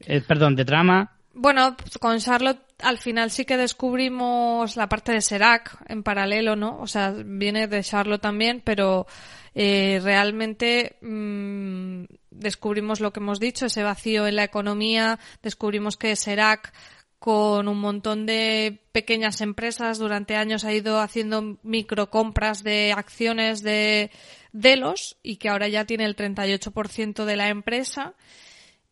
Eh, 0.00 0.20
perdón, 0.20 0.56
de 0.56 0.64
trama. 0.64 1.15
Bueno, 1.38 1.76
con 2.00 2.18
Charlotte 2.18 2.62
al 2.78 2.96
final 2.96 3.30
sí 3.30 3.44
que 3.44 3.58
descubrimos 3.58 4.74
la 4.74 4.88
parte 4.88 5.12
de 5.12 5.20
Serac 5.20 5.76
en 5.86 6.02
paralelo, 6.02 6.56
¿no? 6.56 6.78
O 6.80 6.86
sea, 6.86 7.10
viene 7.10 7.66
de 7.68 7.82
Charlotte 7.82 8.22
también, 8.22 8.62
pero 8.64 9.06
eh, 9.54 10.00
realmente 10.02 10.96
mm, 11.02 12.04
descubrimos 12.30 13.00
lo 13.00 13.12
que 13.12 13.20
hemos 13.20 13.38
dicho, 13.38 13.66
ese 13.66 13.82
vacío 13.82 14.26
en 14.26 14.36
la 14.36 14.44
economía, 14.44 15.18
descubrimos 15.42 15.98
que 15.98 16.16
Serac 16.16 16.72
con 17.18 17.68
un 17.68 17.80
montón 17.80 18.24
de 18.24 18.80
pequeñas 18.92 19.42
empresas 19.42 19.98
durante 19.98 20.36
años 20.36 20.64
ha 20.64 20.72
ido 20.72 21.00
haciendo 21.00 21.58
microcompras 21.62 22.62
de 22.62 22.94
acciones 22.96 23.62
de 23.62 24.10
Delos 24.52 25.18
y 25.22 25.36
que 25.36 25.50
ahora 25.50 25.68
ya 25.68 25.84
tiene 25.84 26.06
el 26.06 26.16
38% 26.16 27.26
de 27.26 27.36
la 27.36 27.50
empresa 27.50 28.14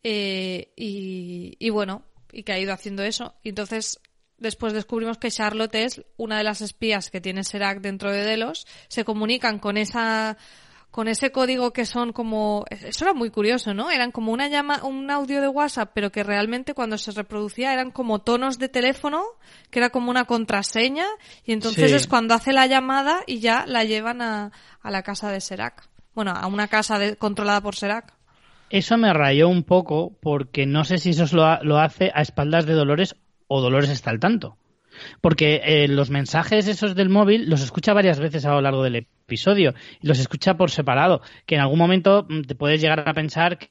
eh, 0.03 0.69
y, 0.75 1.55
y 1.57 1.69
bueno, 1.71 2.03
y 2.35 2.43
que 2.43 2.53
ha 2.53 2.59
ido 2.59 2.73
haciendo 2.73 3.03
eso. 3.03 3.35
Y 3.43 3.49
entonces 3.49 3.99
después 4.37 4.73
descubrimos 4.73 5.17
que 5.17 5.31
Charlotte 5.31 5.75
es 5.75 6.01
una 6.17 6.37
de 6.37 6.43
las 6.43 6.61
espías 6.61 7.09
que 7.09 7.21
tiene 7.21 7.43
Serac 7.43 7.79
dentro 7.81 8.11
de 8.11 8.23
Delos. 8.23 8.67
Se 8.89 9.05
comunican 9.05 9.59
con 9.59 9.77
esa 9.77 10.37
con 10.91 11.09
ese 11.09 11.29
código 11.33 11.73
que 11.73 11.85
son 11.85 12.13
como 12.13 12.63
eso 12.69 13.03
era 13.03 13.13
muy 13.13 13.29
curioso, 13.29 13.73
¿no? 13.73 13.91
Eran 13.91 14.11
como 14.13 14.31
una 14.31 14.47
llama 14.47 14.81
un 14.85 15.11
audio 15.11 15.41
de 15.41 15.49
WhatsApp, 15.49 15.91
pero 15.93 16.09
que 16.09 16.23
realmente 16.23 16.73
cuando 16.73 16.97
se 16.97 17.11
reproducía 17.11 17.73
eran 17.73 17.91
como 17.91 18.19
tonos 18.19 18.59
de 18.59 18.69
teléfono, 18.69 19.21
que 19.71 19.79
era 19.79 19.89
como 19.89 20.09
una 20.09 20.23
contraseña 20.23 21.05
y 21.43 21.51
entonces 21.51 21.89
Sí. 21.91 21.97
es 21.97 22.07
cuando 22.07 22.33
hace 22.33 22.53
la 22.53 22.65
llamada 22.67 23.23
y 23.27 23.39
ya 23.39 23.65
la 23.67 23.83
llevan 23.83 24.21
a, 24.21 24.53
a 24.81 24.89
la 24.89 25.03
casa 25.03 25.29
de 25.31 25.41
Serac. 25.41 25.85
Bueno, 26.13 26.31
a 26.31 26.47
una 26.47 26.69
casa 26.69 26.97
de- 26.97 27.17
controlada 27.17 27.59
por 27.59 27.75
Serac. 27.75 28.13
Eso 28.75 28.97
me 28.97 29.13
rayó 29.13 29.47
un 29.47 29.63
poco 29.63 30.17
porque 30.21 30.65
no 30.65 30.83
sé 30.83 30.97
si 30.97 31.11
eso 31.11 31.25
lo, 31.33 31.63
lo 31.63 31.79
hace 31.79 32.11
a 32.13 32.21
espaldas 32.21 32.65
de 32.65 32.73
Dolores 32.73 33.15
o 33.47 33.61
Dolores 33.61 33.89
está 33.89 34.09
al 34.09 34.19
tanto. 34.19 34.57
Porque 35.21 35.61
eh, 35.63 35.87
los 35.87 36.09
mensajes 36.09 36.67
esos 36.67 36.93
del 36.93 37.07
móvil 37.07 37.49
los 37.49 37.61
escucha 37.61 37.93
varias 37.93 38.19
veces 38.19 38.45
a 38.45 38.51
lo 38.51 38.59
largo 38.59 38.83
del 38.83 38.97
episodio 38.97 39.75
y 40.01 40.07
los 40.07 40.19
escucha 40.19 40.57
por 40.57 40.71
separado. 40.71 41.21
Que 41.45 41.55
en 41.55 41.61
algún 41.61 41.79
momento 41.79 42.27
mm, 42.27 42.41
te 42.41 42.55
puedes 42.55 42.81
llegar 42.81 43.07
a 43.07 43.13
pensar 43.13 43.57
que 43.57 43.69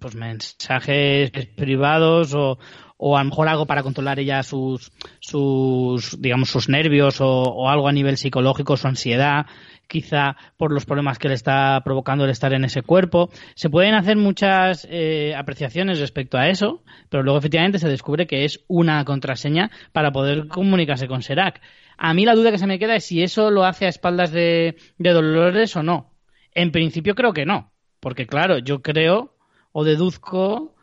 pues 0.00 0.14
mensajes 0.14 1.32
privados 1.56 2.32
o, 2.36 2.56
o 2.96 3.16
a 3.18 3.24
lo 3.24 3.30
mejor 3.30 3.48
algo 3.48 3.66
para 3.66 3.82
controlar 3.82 4.20
ella 4.20 4.44
sus 4.44 4.92
sus 5.20 6.18
digamos 6.22 6.48
sus 6.48 6.68
nervios 6.68 7.20
o, 7.20 7.26
o 7.26 7.68
algo 7.68 7.88
a 7.88 7.92
nivel 7.92 8.16
psicológico 8.16 8.78
su 8.78 8.86
ansiedad 8.86 9.46
quizá 9.88 10.36
por 10.56 10.72
los 10.72 10.84
problemas 10.84 11.18
que 11.18 11.28
le 11.28 11.34
está 11.34 11.80
provocando 11.84 12.24
el 12.24 12.30
estar 12.30 12.52
en 12.52 12.64
ese 12.64 12.82
cuerpo. 12.82 13.30
Se 13.54 13.70
pueden 13.70 13.94
hacer 13.94 14.16
muchas 14.16 14.86
eh, 14.90 15.34
apreciaciones 15.36 16.00
respecto 16.00 16.38
a 16.38 16.48
eso, 16.48 16.82
pero 17.08 17.22
luego 17.22 17.38
efectivamente 17.38 17.78
se 17.78 17.88
descubre 17.88 18.26
que 18.26 18.44
es 18.44 18.64
una 18.68 19.04
contraseña 19.04 19.70
para 19.92 20.12
poder 20.12 20.48
comunicarse 20.48 21.08
con 21.08 21.22
Serac. 21.22 21.60
A 21.96 22.14
mí 22.14 22.24
la 22.24 22.34
duda 22.34 22.50
que 22.50 22.58
se 22.58 22.66
me 22.66 22.78
queda 22.78 22.96
es 22.96 23.04
si 23.04 23.22
eso 23.22 23.50
lo 23.50 23.64
hace 23.64 23.86
a 23.86 23.90
espaldas 23.90 24.32
de, 24.32 24.76
de 24.98 25.10
Dolores 25.10 25.76
o 25.76 25.82
no. 25.82 26.12
En 26.52 26.72
principio 26.72 27.14
creo 27.14 27.32
que 27.32 27.46
no, 27.46 27.72
porque 28.00 28.26
claro, 28.26 28.58
yo 28.58 28.82
creo 28.82 29.36
o 29.72 29.84
deduzco 29.84 30.74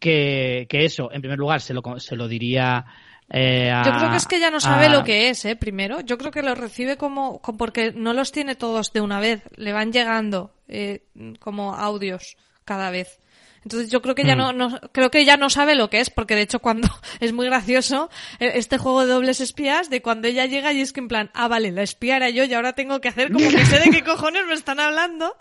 que, 0.00 0.66
que 0.68 0.84
eso, 0.84 1.12
en 1.12 1.20
primer 1.20 1.38
lugar, 1.38 1.60
se 1.60 1.74
lo, 1.74 1.82
se 1.98 2.16
lo 2.16 2.26
diría 2.26 2.86
eh, 3.30 3.72
Yo 3.84 3.92
creo 3.96 4.10
que 4.10 4.16
es 4.16 4.26
que 4.26 4.36
ella 4.36 4.50
no 4.50 4.60
sabe 4.60 4.88
lo 4.88 5.04
que 5.04 5.30
es, 5.30 5.44
¿eh? 5.44 5.56
Primero, 5.56 6.00
yo 6.00 6.18
creo 6.18 6.32
que 6.32 6.42
lo 6.42 6.54
recibe 6.54 6.96
como, 6.96 7.40
porque 7.40 7.92
no 7.92 8.12
los 8.12 8.32
tiene 8.32 8.56
todos 8.56 8.92
de 8.92 9.00
una 9.00 9.20
vez, 9.20 9.42
le 9.56 9.72
van 9.72 9.92
llegando 9.92 10.52
eh, 10.68 11.04
como 11.38 11.74
audios 11.74 12.36
cada 12.64 12.90
vez. 12.90 13.20
Entonces 13.62 13.90
yo 13.90 14.00
creo 14.00 14.14
que 14.14 14.22
ella 14.22 14.36
mm. 14.36 14.56
no, 14.56 14.80
creo 14.92 15.10
que 15.10 15.20
ella 15.20 15.36
no 15.36 15.50
sabe 15.50 15.74
lo 15.74 15.90
que 15.90 16.00
es, 16.00 16.10
porque 16.10 16.34
de 16.34 16.42
hecho 16.42 16.60
cuando 16.60 16.88
es 17.20 17.32
muy 17.32 17.46
gracioso 17.46 18.10
eh, 18.38 18.52
este 18.54 18.78
juego 18.78 19.02
de 19.02 19.12
dobles 19.12 19.40
espías 19.40 19.90
de 19.90 20.02
cuando 20.02 20.28
ella 20.28 20.46
llega 20.46 20.72
y 20.72 20.80
es 20.80 20.92
que 20.92 21.00
en 21.00 21.08
plan, 21.08 21.30
ah 21.34 21.48
vale, 21.48 21.70
la 21.70 21.82
espía 21.82 22.16
era 22.16 22.30
yo 22.30 22.44
y 22.44 22.54
ahora 22.54 22.72
tengo 22.72 23.00
que 23.00 23.08
hacer 23.08 23.32
como 23.32 23.50
que 23.50 23.66
sé 23.66 23.80
de 23.80 23.90
qué 23.90 24.02
cojones 24.02 24.46
me 24.46 24.54
están 24.54 24.80
hablando, 24.80 25.36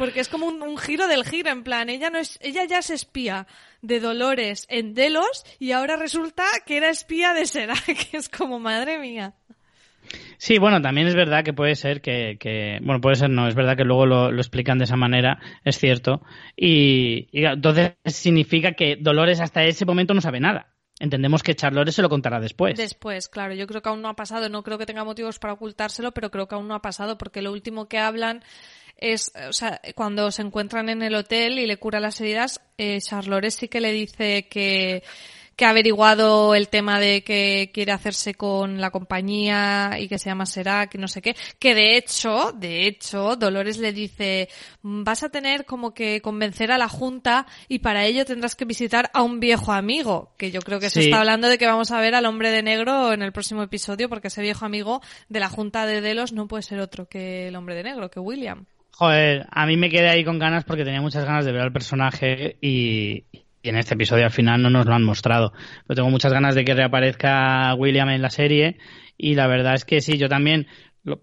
porque 0.00 0.20
es 0.20 0.30
como 0.30 0.46
un, 0.46 0.78
giro 0.78 1.06
del 1.08 1.26
giro, 1.26 1.50
en 1.50 1.62
plan, 1.62 1.90
ella 1.90 2.08
no 2.08 2.16
es, 2.16 2.38
ella 2.40 2.64
ya 2.64 2.78
es 2.78 2.88
espía 2.88 3.46
de 3.82 4.00
Dolores 4.00 4.66
en 4.70 4.94
Delos 4.94 5.44
y 5.58 5.72
ahora 5.72 5.96
resulta 5.96 6.44
que 6.64 6.78
era 6.78 6.88
espía 6.88 7.34
de 7.34 7.44
Serac, 7.44 7.84
que 8.10 8.16
es 8.16 8.30
como 8.30 8.58
madre 8.58 8.98
mía. 8.98 9.34
Sí, 10.38 10.56
bueno, 10.56 10.80
también 10.80 11.06
es 11.06 11.14
verdad 11.14 11.44
que 11.44 11.52
puede 11.52 11.74
ser 11.74 12.00
que, 12.00 12.78
bueno, 12.82 13.02
puede 13.02 13.16
ser 13.16 13.28
no, 13.28 13.46
es 13.46 13.54
verdad 13.54 13.76
que 13.76 13.84
luego 13.84 14.06
lo, 14.06 14.30
explican 14.30 14.78
de 14.78 14.84
esa 14.84 14.96
manera, 14.96 15.38
es 15.66 15.78
cierto, 15.78 16.22
y, 16.56 17.28
entonces 17.32 17.92
significa 18.06 18.72
que 18.72 18.96
Dolores 18.96 19.42
hasta 19.42 19.64
ese 19.64 19.84
momento 19.84 20.14
no 20.14 20.22
sabe 20.22 20.40
nada. 20.40 20.72
Entendemos 21.00 21.42
que 21.42 21.56
Charlotte 21.56 21.90
se 21.92 22.02
lo 22.02 22.10
contará 22.10 22.38
después. 22.38 22.76
Después, 22.76 23.28
claro. 23.28 23.54
Yo 23.54 23.66
creo 23.66 23.80
que 23.80 23.88
aún 23.88 24.02
no 24.02 24.08
ha 24.08 24.14
pasado. 24.14 24.50
No 24.50 24.62
creo 24.62 24.76
que 24.76 24.84
tenga 24.84 25.02
motivos 25.02 25.38
para 25.38 25.54
ocultárselo, 25.54 26.12
pero 26.12 26.30
creo 26.30 26.46
que 26.46 26.54
aún 26.54 26.68
no 26.68 26.74
ha 26.74 26.82
pasado 26.82 27.16
porque 27.16 27.40
lo 27.40 27.52
último 27.52 27.88
que 27.88 27.98
hablan 27.98 28.44
es, 28.98 29.32
o 29.48 29.52
sea, 29.54 29.80
cuando 29.94 30.30
se 30.30 30.42
encuentran 30.42 30.90
en 30.90 31.02
el 31.02 31.14
hotel 31.14 31.58
y 31.58 31.66
le 31.66 31.78
cura 31.78 32.00
las 32.00 32.20
heridas, 32.20 32.60
eh, 32.76 33.00
sí 33.00 33.68
que 33.68 33.80
le 33.80 33.92
dice 33.92 34.46
que, 34.48 35.02
que 35.60 35.66
ha 35.66 35.70
averiguado 35.70 36.54
el 36.54 36.70
tema 36.70 36.98
de 36.98 37.22
que 37.22 37.70
quiere 37.74 37.92
hacerse 37.92 38.32
con 38.32 38.80
la 38.80 38.90
compañía 38.90 39.98
y 40.00 40.08
que 40.08 40.18
se 40.18 40.30
llama 40.30 40.46
Serac 40.46 40.94
y 40.94 40.96
no 40.96 41.06
sé 41.06 41.20
qué, 41.20 41.36
que 41.58 41.74
de 41.74 41.98
hecho, 41.98 42.52
de 42.52 42.86
hecho, 42.86 43.36
Dolores 43.36 43.76
le 43.76 43.92
dice, 43.92 44.48
vas 44.80 45.22
a 45.22 45.28
tener 45.28 45.66
como 45.66 45.92
que 45.92 46.22
convencer 46.22 46.72
a 46.72 46.78
la 46.78 46.88
Junta 46.88 47.46
y 47.68 47.80
para 47.80 48.06
ello 48.06 48.24
tendrás 48.24 48.56
que 48.56 48.64
visitar 48.64 49.10
a 49.12 49.20
un 49.20 49.38
viejo 49.38 49.72
amigo, 49.72 50.32
que 50.38 50.50
yo 50.50 50.62
creo 50.62 50.80
que 50.80 50.88
se 50.88 51.00
está 51.00 51.18
hablando 51.18 51.46
de 51.46 51.58
que 51.58 51.66
vamos 51.66 51.90
a 51.90 52.00
ver 52.00 52.14
al 52.14 52.24
hombre 52.24 52.50
de 52.50 52.62
negro 52.62 53.12
en 53.12 53.20
el 53.20 53.32
próximo 53.32 53.62
episodio, 53.62 54.08
porque 54.08 54.28
ese 54.28 54.40
viejo 54.40 54.64
amigo 54.64 55.02
de 55.28 55.40
la 55.40 55.50
Junta 55.50 55.84
de 55.84 56.00
Delos 56.00 56.32
no 56.32 56.48
puede 56.48 56.62
ser 56.62 56.80
otro 56.80 57.06
que 57.06 57.48
el 57.48 57.56
hombre 57.56 57.74
de 57.74 57.82
negro, 57.82 58.10
que 58.10 58.18
William. 58.18 58.64
Joder, 58.92 59.46
a 59.50 59.66
mí 59.66 59.76
me 59.76 59.90
quedé 59.90 60.08
ahí 60.08 60.24
con 60.24 60.38
ganas 60.38 60.64
porque 60.64 60.84
tenía 60.84 61.02
muchas 61.02 61.26
ganas 61.26 61.44
de 61.44 61.52
ver 61.52 61.60
al 61.60 61.72
personaje 61.72 62.56
y, 62.62 63.24
y 63.62 63.68
en 63.68 63.76
este 63.76 63.94
episodio 63.94 64.24
al 64.24 64.30
final 64.30 64.62
no 64.62 64.70
nos 64.70 64.86
lo 64.86 64.94
han 64.94 65.04
mostrado. 65.04 65.52
Pero 65.86 65.96
tengo 65.96 66.10
muchas 66.10 66.32
ganas 66.32 66.54
de 66.54 66.64
que 66.64 66.74
reaparezca 66.74 67.74
William 67.74 68.08
en 68.10 68.22
la 68.22 68.30
serie 68.30 68.78
y 69.16 69.34
la 69.34 69.46
verdad 69.46 69.74
es 69.74 69.84
que 69.84 70.00
sí, 70.00 70.18
yo 70.18 70.28
también 70.28 70.66
lo 71.02 71.20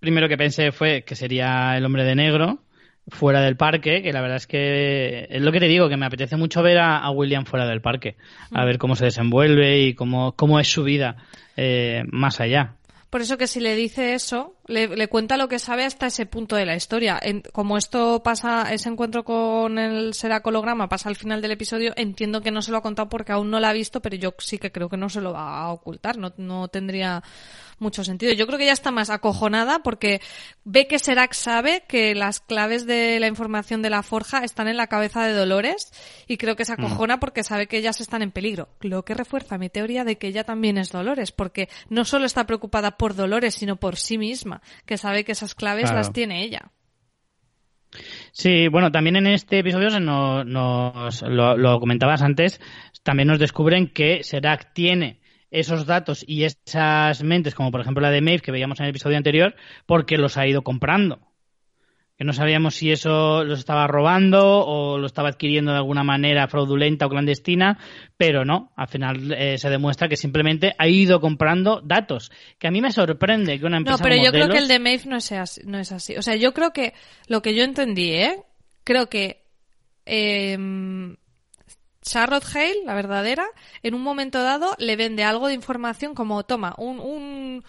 primero 0.00 0.28
que 0.28 0.36
pensé 0.36 0.72
fue 0.72 1.02
que 1.02 1.14
sería 1.14 1.76
el 1.76 1.84
hombre 1.84 2.04
de 2.04 2.14
negro 2.14 2.62
fuera 3.08 3.40
del 3.40 3.56
parque, 3.56 4.02
que 4.02 4.12
la 4.12 4.20
verdad 4.20 4.38
es 4.38 4.46
que 4.46 5.28
es 5.30 5.42
lo 5.42 5.52
que 5.52 5.60
te 5.60 5.68
digo, 5.68 5.88
que 5.88 5.96
me 5.96 6.06
apetece 6.06 6.36
mucho 6.36 6.62
ver 6.62 6.78
a, 6.78 7.08
William 7.10 7.44
fuera 7.44 7.66
del 7.66 7.80
parque, 7.80 8.16
a 8.50 8.64
ver 8.64 8.78
cómo 8.78 8.96
se 8.96 9.04
desenvuelve 9.04 9.80
y 9.80 9.94
cómo, 9.94 10.32
cómo 10.32 10.58
es 10.58 10.68
su 10.68 10.82
vida 10.82 11.16
eh, 11.56 12.02
más 12.10 12.40
allá. 12.40 12.76
Por 13.10 13.20
eso 13.20 13.38
que 13.38 13.46
si 13.46 13.60
le 13.60 13.76
dice 13.76 14.14
eso, 14.14 14.56
le, 14.66 15.08
cuenta 15.08 15.36
lo 15.36 15.48
que 15.48 15.58
sabe 15.58 15.84
hasta 15.84 16.08
ese 16.08 16.26
punto 16.26 16.56
de 16.56 16.66
la 16.66 16.74
historia. 16.74 17.20
como 17.52 17.78
esto 17.78 18.22
pasa, 18.22 18.72
ese 18.72 18.88
encuentro 18.88 19.24
con 19.24 19.78
el 19.78 20.12
seracolograma 20.12 20.88
pasa 20.88 21.08
al 21.08 21.16
final 21.16 21.40
del 21.40 21.52
episodio, 21.52 21.92
entiendo 21.96 22.40
que 22.40 22.50
no 22.50 22.62
se 22.62 22.72
lo 22.72 22.78
ha 22.78 22.82
contado 22.82 23.08
porque 23.08 23.32
aún 23.32 23.50
no 23.50 23.60
lo 23.60 23.66
ha 23.66 23.72
visto, 23.72 24.00
pero 24.00 24.16
yo 24.16 24.34
sí 24.38 24.58
que 24.58 24.72
creo 24.72 24.88
que 24.88 24.96
no 24.96 25.08
se 25.08 25.20
lo 25.20 25.32
va 25.32 25.60
a 25.60 25.72
ocultar. 25.72 26.18
No, 26.18 26.32
no 26.36 26.68
tendría 26.68 27.22
mucho 27.78 28.04
sentido. 28.04 28.32
Yo 28.32 28.46
creo 28.46 28.58
que 28.58 28.66
ya 28.66 28.72
está 28.72 28.90
más 28.90 29.10
acojonada 29.10 29.80
porque 29.80 30.20
ve 30.64 30.86
que 30.86 30.98
Serac 30.98 31.32
sabe 31.34 31.84
que 31.88 32.14
las 32.14 32.40
claves 32.40 32.86
de 32.86 33.20
la 33.20 33.26
información 33.26 33.82
de 33.82 33.90
la 33.90 34.02
forja 34.02 34.44
están 34.44 34.68
en 34.68 34.76
la 34.76 34.86
cabeza 34.86 35.26
de 35.26 35.32
Dolores 35.32 35.92
y 36.26 36.36
creo 36.36 36.56
que 36.56 36.64
se 36.64 36.72
mm. 36.72 36.80
acojona 36.80 37.20
porque 37.20 37.42
sabe 37.42 37.66
que 37.66 37.78
ellas 37.78 38.00
están 38.00 38.22
en 38.22 38.30
peligro. 38.30 38.68
Lo 38.80 39.04
que 39.04 39.14
refuerza 39.14 39.58
mi 39.58 39.68
teoría 39.68 40.04
de 40.04 40.18
que 40.18 40.28
ella 40.28 40.44
también 40.44 40.78
es 40.78 40.90
Dolores 40.90 41.32
porque 41.32 41.68
no 41.88 42.04
solo 42.04 42.26
está 42.26 42.46
preocupada 42.46 42.92
por 42.92 43.14
Dolores 43.14 43.54
sino 43.54 43.76
por 43.76 43.96
sí 43.96 44.18
misma, 44.18 44.62
que 44.84 44.98
sabe 44.98 45.24
que 45.24 45.32
esas 45.32 45.54
claves 45.54 45.92
las 45.92 46.12
tiene 46.12 46.42
ella. 46.42 46.70
Sí, 48.32 48.68
bueno, 48.68 48.90
también 48.92 49.16
en 49.16 49.26
este 49.26 49.60
episodio 49.60 49.90
se 49.90 50.00
nos, 50.00 50.44
lo, 51.22 51.56
lo, 51.56 51.80
comentabas 51.80 52.22
antes, 52.22 52.60
también 53.02 53.28
nos 53.28 53.38
descubren 53.38 53.88
que 53.88 54.22
Serac 54.22 54.72
tiene 54.74 55.20
esos 55.50 55.86
datos 55.86 56.24
y 56.26 56.44
esas 56.44 57.22
mentes, 57.22 57.54
como 57.54 57.70
por 57.70 57.80
ejemplo 57.80 58.02
la 58.02 58.10
de 58.10 58.20
Maeve 58.20 58.42
que 58.42 58.52
veíamos 58.52 58.80
en 58.80 58.86
el 58.86 58.90
episodio 58.90 59.16
anterior, 59.16 59.54
porque 59.86 60.16
los 60.16 60.36
ha 60.36 60.46
ido 60.46 60.62
comprando. 60.62 61.20
Que 62.16 62.24
no 62.24 62.32
sabíamos 62.32 62.74
si 62.74 62.90
eso 62.90 63.44
los 63.44 63.58
estaba 63.58 63.86
robando 63.86 64.64
o 64.64 64.96
lo 64.96 65.06
estaba 65.06 65.28
adquiriendo 65.28 65.72
de 65.72 65.76
alguna 65.76 66.02
manera 66.02 66.48
fraudulenta 66.48 67.04
o 67.04 67.10
clandestina, 67.10 67.78
pero 68.16 68.46
no, 68.46 68.72
al 68.74 68.88
final 68.88 69.32
eh, 69.32 69.58
se 69.58 69.68
demuestra 69.68 70.08
que 70.08 70.16
simplemente 70.16 70.74
ha 70.78 70.88
ido 70.88 71.20
comprando 71.20 71.82
datos. 71.84 72.32
Que 72.58 72.68
a 72.68 72.70
mí 72.70 72.80
me 72.80 72.90
sorprende 72.90 73.60
que 73.60 73.66
una 73.66 73.76
empresa. 73.76 73.98
No, 73.98 74.02
pero 74.02 74.16
yo 74.16 74.32
creo 74.32 74.48
que 74.48 74.56
el 74.56 74.66
de 74.66 74.78
Maeve 74.78 75.02
no 75.06 75.16
es, 75.18 75.30
así, 75.32 75.60
no 75.66 75.78
es 75.78 75.92
así. 75.92 76.16
O 76.16 76.22
sea, 76.22 76.36
yo 76.36 76.54
creo 76.54 76.72
que 76.72 76.94
lo 77.28 77.42
que 77.42 77.54
yo 77.54 77.64
entendí, 77.64 78.12
¿eh? 78.12 78.42
Creo 78.82 79.10
que. 79.10 79.42
Eh, 80.06 80.56
Charlotte 82.06 82.46
Hale, 82.54 82.84
la 82.84 82.94
verdadera, 82.94 83.46
en 83.82 83.94
un 83.94 84.02
momento 84.02 84.42
dado 84.42 84.76
le 84.78 84.94
vende 84.94 85.24
algo 85.24 85.48
de 85.48 85.54
información 85.54 86.14
como, 86.14 86.44
toma, 86.44 86.74
un, 86.78 87.64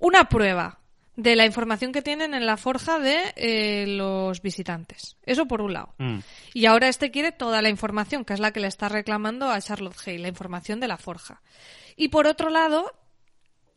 una 0.00 0.28
prueba 0.28 0.80
de 1.14 1.36
la 1.36 1.46
información 1.46 1.92
que 1.92 2.02
tienen 2.02 2.34
en 2.34 2.44
la 2.44 2.56
forja 2.56 2.98
de 2.98 3.32
eh, 3.36 3.86
los 3.86 4.42
visitantes. 4.42 5.16
Eso 5.24 5.46
por 5.46 5.60
un 5.60 5.72
lado. 5.72 5.94
Mm. 5.98 6.18
Y 6.54 6.66
ahora 6.66 6.88
este 6.88 7.10
quiere 7.12 7.30
toda 7.30 7.62
la 7.62 7.68
información, 7.68 8.24
que 8.24 8.34
es 8.34 8.40
la 8.40 8.52
que 8.52 8.60
le 8.60 8.66
está 8.66 8.88
reclamando 8.88 9.48
a 9.48 9.60
Charlotte 9.60 9.96
Hale, 10.04 10.18
la 10.18 10.28
información 10.28 10.80
de 10.80 10.88
la 10.88 10.96
forja. 10.96 11.40
Y 11.96 12.08
por 12.08 12.26
otro 12.26 12.50
lado, 12.50 12.92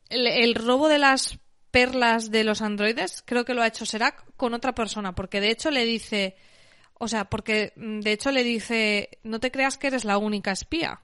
el, 0.10 0.26
el 0.26 0.56
robo 0.56 0.88
de 0.88 0.98
las 0.98 1.40
perlas 1.70 2.32
de 2.32 2.44
los 2.44 2.62
androides, 2.62 3.24
creo 3.26 3.46
que 3.46 3.54
lo 3.54 3.62
ha 3.62 3.68
hecho 3.68 3.86
Serac 3.86 4.24
con 4.36 4.54
otra 4.56 4.74
persona, 4.74 5.14
porque 5.14 5.42
de 5.42 5.52
hecho 5.52 5.72
le 5.72 5.86
dice 5.86 6.36
o 7.02 7.08
sea, 7.08 7.26
porque 7.26 7.74
mm, 7.76 8.02
de 8.02 8.12
hecho 8.12 8.32
le 8.32 8.44
dice, 8.44 9.18
no 9.24 9.40
te 9.40 9.50
creas 9.50 9.80
que 9.80 9.88
eres 9.88 10.06
la 10.06 10.20
única 10.20 10.52
espía. 10.52 11.02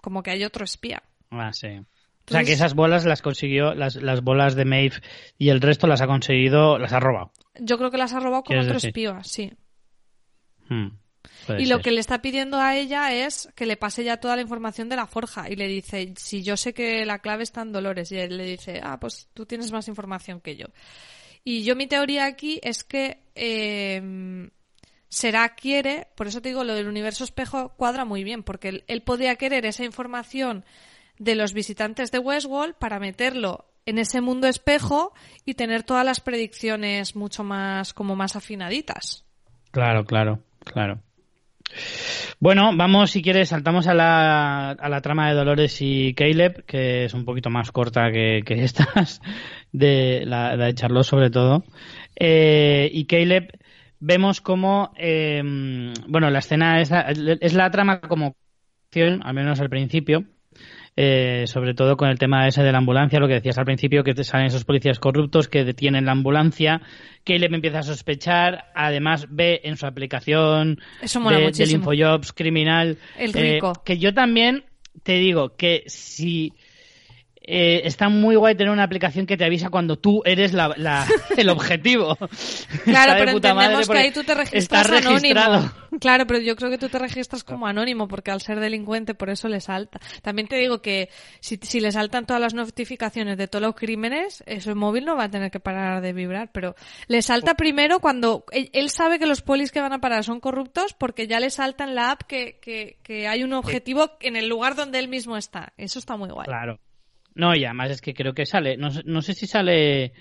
Como 0.00 0.22
que 0.22 0.30
hay 0.30 0.42
otro 0.44 0.64
espía. 0.64 1.02
Ah, 1.30 1.52
sí. 1.52 1.68
o 1.68 2.30
sea, 2.30 2.42
que 2.42 2.54
esas 2.54 2.72
bolas 2.74 3.04
las 3.04 3.20
consiguió, 3.20 3.74
las, 3.74 3.96
las 3.96 4.22
bolas 4.22 4.54
de 4.54 4.64
Maeve 4.64 4.96
y 5.36 5.50
el 5.50 5.60
resto 5.60 5.86
las 5.86 6.00
ha 6.00 6.06
conseguido, 6.06 6.78
las 6.78 6.94
ha 6.94 7.00
robado. 7.00 7.32
Yo 7.60 7.76
creo 7.76 7.90
que 7.90 7.98
las 7.98 8.14
ha 8.14 8.20
robado 8.20 8.44
con 8.44 8.58
otro 8.58 8.78
espía, 8.78 9.22
sí. 9.24 9.52
Hmm, 10.70 10.88
y 11.58 11.66
lo 11.66 11.80
que 11.80 11.90
le 11.90 12.00
está 12.00 12.22
pidiendo 12.22 12.58
a 12.58 12.74
ella 12.74 13.12
es 13.12 13.50
que 13.54 13.66
le 13.66 13.76
pase 13.76 14.04
ya 14.04 14.16
toda 14.16 14.36
la 14.36 14.42
información 14.42 14.88
de 14.88 14.96
la 14.96 15.06
forja. 15.06 15.50
Y 15.50 15.56
le 15.56 15.68
dice, 15.68 16.14
si 16.16 16.42
yo 16.42 16.56
sé 16.56 16.72
que 16.72 17.04
la 17.04 17.18
clave 17.18 17.42
está 17.42 17.60
en 17.60 17.72
Dolores. 17.72 18.10
Y 18.10 18.16
él 18.16 18.38
le 18.38 18.44
dice, 18.44 18.80
ah, 18.82 18.98
pues 18.98 19.28
tú 19.34 19.44
tienes 19.44 19.70
más 19.70 19.86
información 19.88 20.40
que 20.40 20.56
yo. 20.56 20.66
Y 21.44 21.62
yo 21.62 21.76
mi 21.76 21.86
teoría 21.86 22.24
aquí 22.24 22.58
es 22.62 22.84
que 22.84 23.18
eh, 23.34 24.50
será 25.08 25.48
quiere, 25.50 26.08
por 26.16 26.26
eso 26.26 26.40
te 26.40 26.48
digo, 26.48 26.64
lo 26.64 26.74
del 26.74 26.88
universo 26.88 27.24
espejo 27.24 27.70
cuadra 27.76 28.04
muy 28.04 28.24
bien, 28.24 28.42
porque 28.42 28.84
él, 28.86 29.02
podría 29.02 29.36
querer 29.36 29.66
esa 29.66 29.84
información 29.84 30.64
de 31.18 31.34
los 31.34 31.52
visitantes 31.52 32.10
de 32.10 32.18
Westworld 32.18 32.74
para 32.74 32.98
meterlo 32.98 33.66
en 33.86 33.98
ese 33.98 34.20
mundo 34.20 34.48
espejo 34.48 35.14
y 35.44 35.54
tener 35.54 35.84
todas 35.84 36.04
las 36.04 36.20
predicciones 36.20 37.14
mucho 37.14 37.44
más 37.44 37.94
como 37.94 38.16
más 38.16 38.36
afinaditas. 38.36 39.24
Claro, 39.70 40.04
claro, 40.04 40.40
claro. 40.64 41.00
Bueno, 42.38 42.70
vamos, 42.76 43.10
si 43.10 43.22
quieres, 43.22 43.48
saltamos 43.48 43.86
a 43.86 43.94
la, 43.94 44.70
a 44.70 44.88
la 44.88 45.00
trama 45.00 45.28
de 45.28 45.34
Dolores 45.34 45.78
y 45.80 46.14
Caleb, 46.14 46.64
que 46.64 47.04
es 47.04 47.14
un 47.14 47.24
poquito 47.24 47.50
más 47.50 47.72
corta 47.72 48.10
que, 48.12 48.42
que 48.44 48.54
estas, 48.64 49.20
de 49.72 50.24
la, 50.26 50.56
de 50.56 50.74
Charlotte 50.74 51.06
sobre 51.06 51.30
todo. 51.30 51.64
Eh, 52.14 52.90
y 52.92 53.06
Caleb 53.06 53.55
vemos 54.00 54.40
como, 54.40 54.92
em, 54.96 55.92
bueno, 56.06 56.30
la 56.30 56.38
escena 56.40 56.80
es 56.80 56.90
la, 56.90 57.00
es 57.40 57.54
la 57.54 57.70
trama 57.70 58.00
como 58.00 58.36
al 59.22 59.34
menos 59.34 59.60
al 59.60 59.68
principio, 59.68 60.24
eh, 60.96 61.44
sobre 61.46 61.74
todo 61.74 61.98
con 61.98 62.08
el 62.08 62.18
tema 62.18 62.48
ese 62.48 62.62
de 62.62 62.72
la 62.72 62.78
ambulancia, 62.78 63.20
lo 63.20 63.28
que 63.28 63.34
decías 63.34 63.58
al 63.58 63.66
principio, 63.66 64.02
que 64.02 64.14
salen 64.24 64.46
esos 64.46 64.64
policías 64.64 64.98
corruptos 64.98 65.48
que 65.48 65.64
detienen 65.64 66.06
la 66.06 66.12
ambulancia, 66.12 66.80
que 67.24 67.38
le 67.38 67.46
empieza 67.46 67.80
a 67.80 67.82
sospechar, 67.82 68.64
además 68.74 69.26
ve 69.28 69.60
en 69.64 69.76
su 69.76 69.84
aplicación 69.86 70.78
de- 71.36 71.44
del. 71.64 71.76
Infojobs 71.76 72.32
criminal, 72.32 72.96
El 73.18 73.36
eh, 73.36 73.54
rico. 73.54 73.74
que 73.84 73.98
yo 73.98 74.14
también 74.14 74.64
te 75.02 75.14
digo 75.18 75.56
que 75.56 75.82
si 75.86 76.54
eh, 77.46 77.82
está 77.84 78.08
muy 78.08 78.34
guay 78.36 78.54
tener 78.56 78.72
una 78.72 78.82
aplicación 78.82 79.24
que 79.26 79.36
te 79.36 79.44
avisa 79.44 79.70
cuando 79.70 79.96
tú 79.96 80.22
eres 80.24 80.52
la, 80.52 80.74
la- 80.76 81.06
el 81.36 81.48
objetivo. 81.48 82.16
Claro, 82.84 83.12
pero 83.18 83.30
entendemos 83.32 83.88
que 83.88 83.98
ahí 83.98 84.10
tú 84.12 84.24
te 84.24 84.34
registras 84.34 84.90
registrado. 84.90 85.54
anónimo. 85.54 85.72
Claro, 86.00 86.26
pero 86.26 86.40
yo 86.40 86.56
creo 86.56 86.70
que 86.70 86.76
tú 86.78 86.88
te 86.88 86.98
registras 86.98 87.42
como 87.44 87.66
anónimo 87.66 88.06
porque 88.08 88.30
al 88.30 88.42
ser 88.42 88.60
delincuente 88.60 89.14
por 89.14 89.30
eso 89.30 89.48
le 89.48 89.60
salta. 89.60 89.98
También 90.22 90.48
te 90.48 90.56
digo 90.56 90.82
que 90.82 91.08
si, 91.40 91.56
si 91.62 91.80
le 91.80 91.90
saltan 91.92 92.26
todas 92.26 92.40
las 92.42 92.52
notificaciones 92.54 93.38
de 93.38 93.48
todos 93.48 93.62
los 93.64 93.74
crímenes, 93.74 94.42
eso 94.46 94.70
el 94.70 94.76
móvil 94.76 95.04
no 95.04 95.16
va 95.16 95.24
a 95.24 95.30
tener 95.30 95.50
que 95.50 95.60
parar 95.60 96.02
de 96.02 96.12
vibrar, 96.12 96.50
pero 96.52 96.74
le 97.06 97.22
salta 97.22 97.54
primero 97.54 98.00
cuando 98.00 98.44
él, 98.52 98.68
él 98.72 98.90
sabe 98.90 99.18
que 99.18 99.26
los 99.26 99.40
polis 99.42 99.72
que 99.72 99.80
van 99.80 99.92
a 99.92 100.00
parar 100.00 100.24
son 100.24 100.40
corruptos 100.40 100.92
porque 100.92 101.26
ya 101.26 101.40
le 101.40 101.50
salta 101.50 101.84
en 101.84 101.94
la 101.94 102.10
app 102.10 102.22
que, 102.24 102.58
que, 102.60 102.98
que 103.02 103.26
hay 103.28 103.42
un 103.44 103.52
objetivo 103.54 104.10
en 104.20 104.36
el 104.36 104.48
lugar 104.48 104.74
donde 104.74 104.98
él 104.98 105.08
mismo 105.08 105.36
está. 105.36 105.72
Eso 105.78 105.98
está 105.98 106.16
muy 106.16 106.28
guay. 106.28 106.46
Claro. 106.46 106.78
No, 107.36 107.54
y 107.54 107.64
además 107.64 107.90
es 107.92 108.00
que 108.00 108.14
creo 108.14 108.34
que 108.34 108.46
sale, 108.46 108.76
no, 108.76 108.90
sé- 108.90 109.02
no 109.04 109.22
sé 109.22 109.32
si 109.34 109.46
sale... 109.46 110.12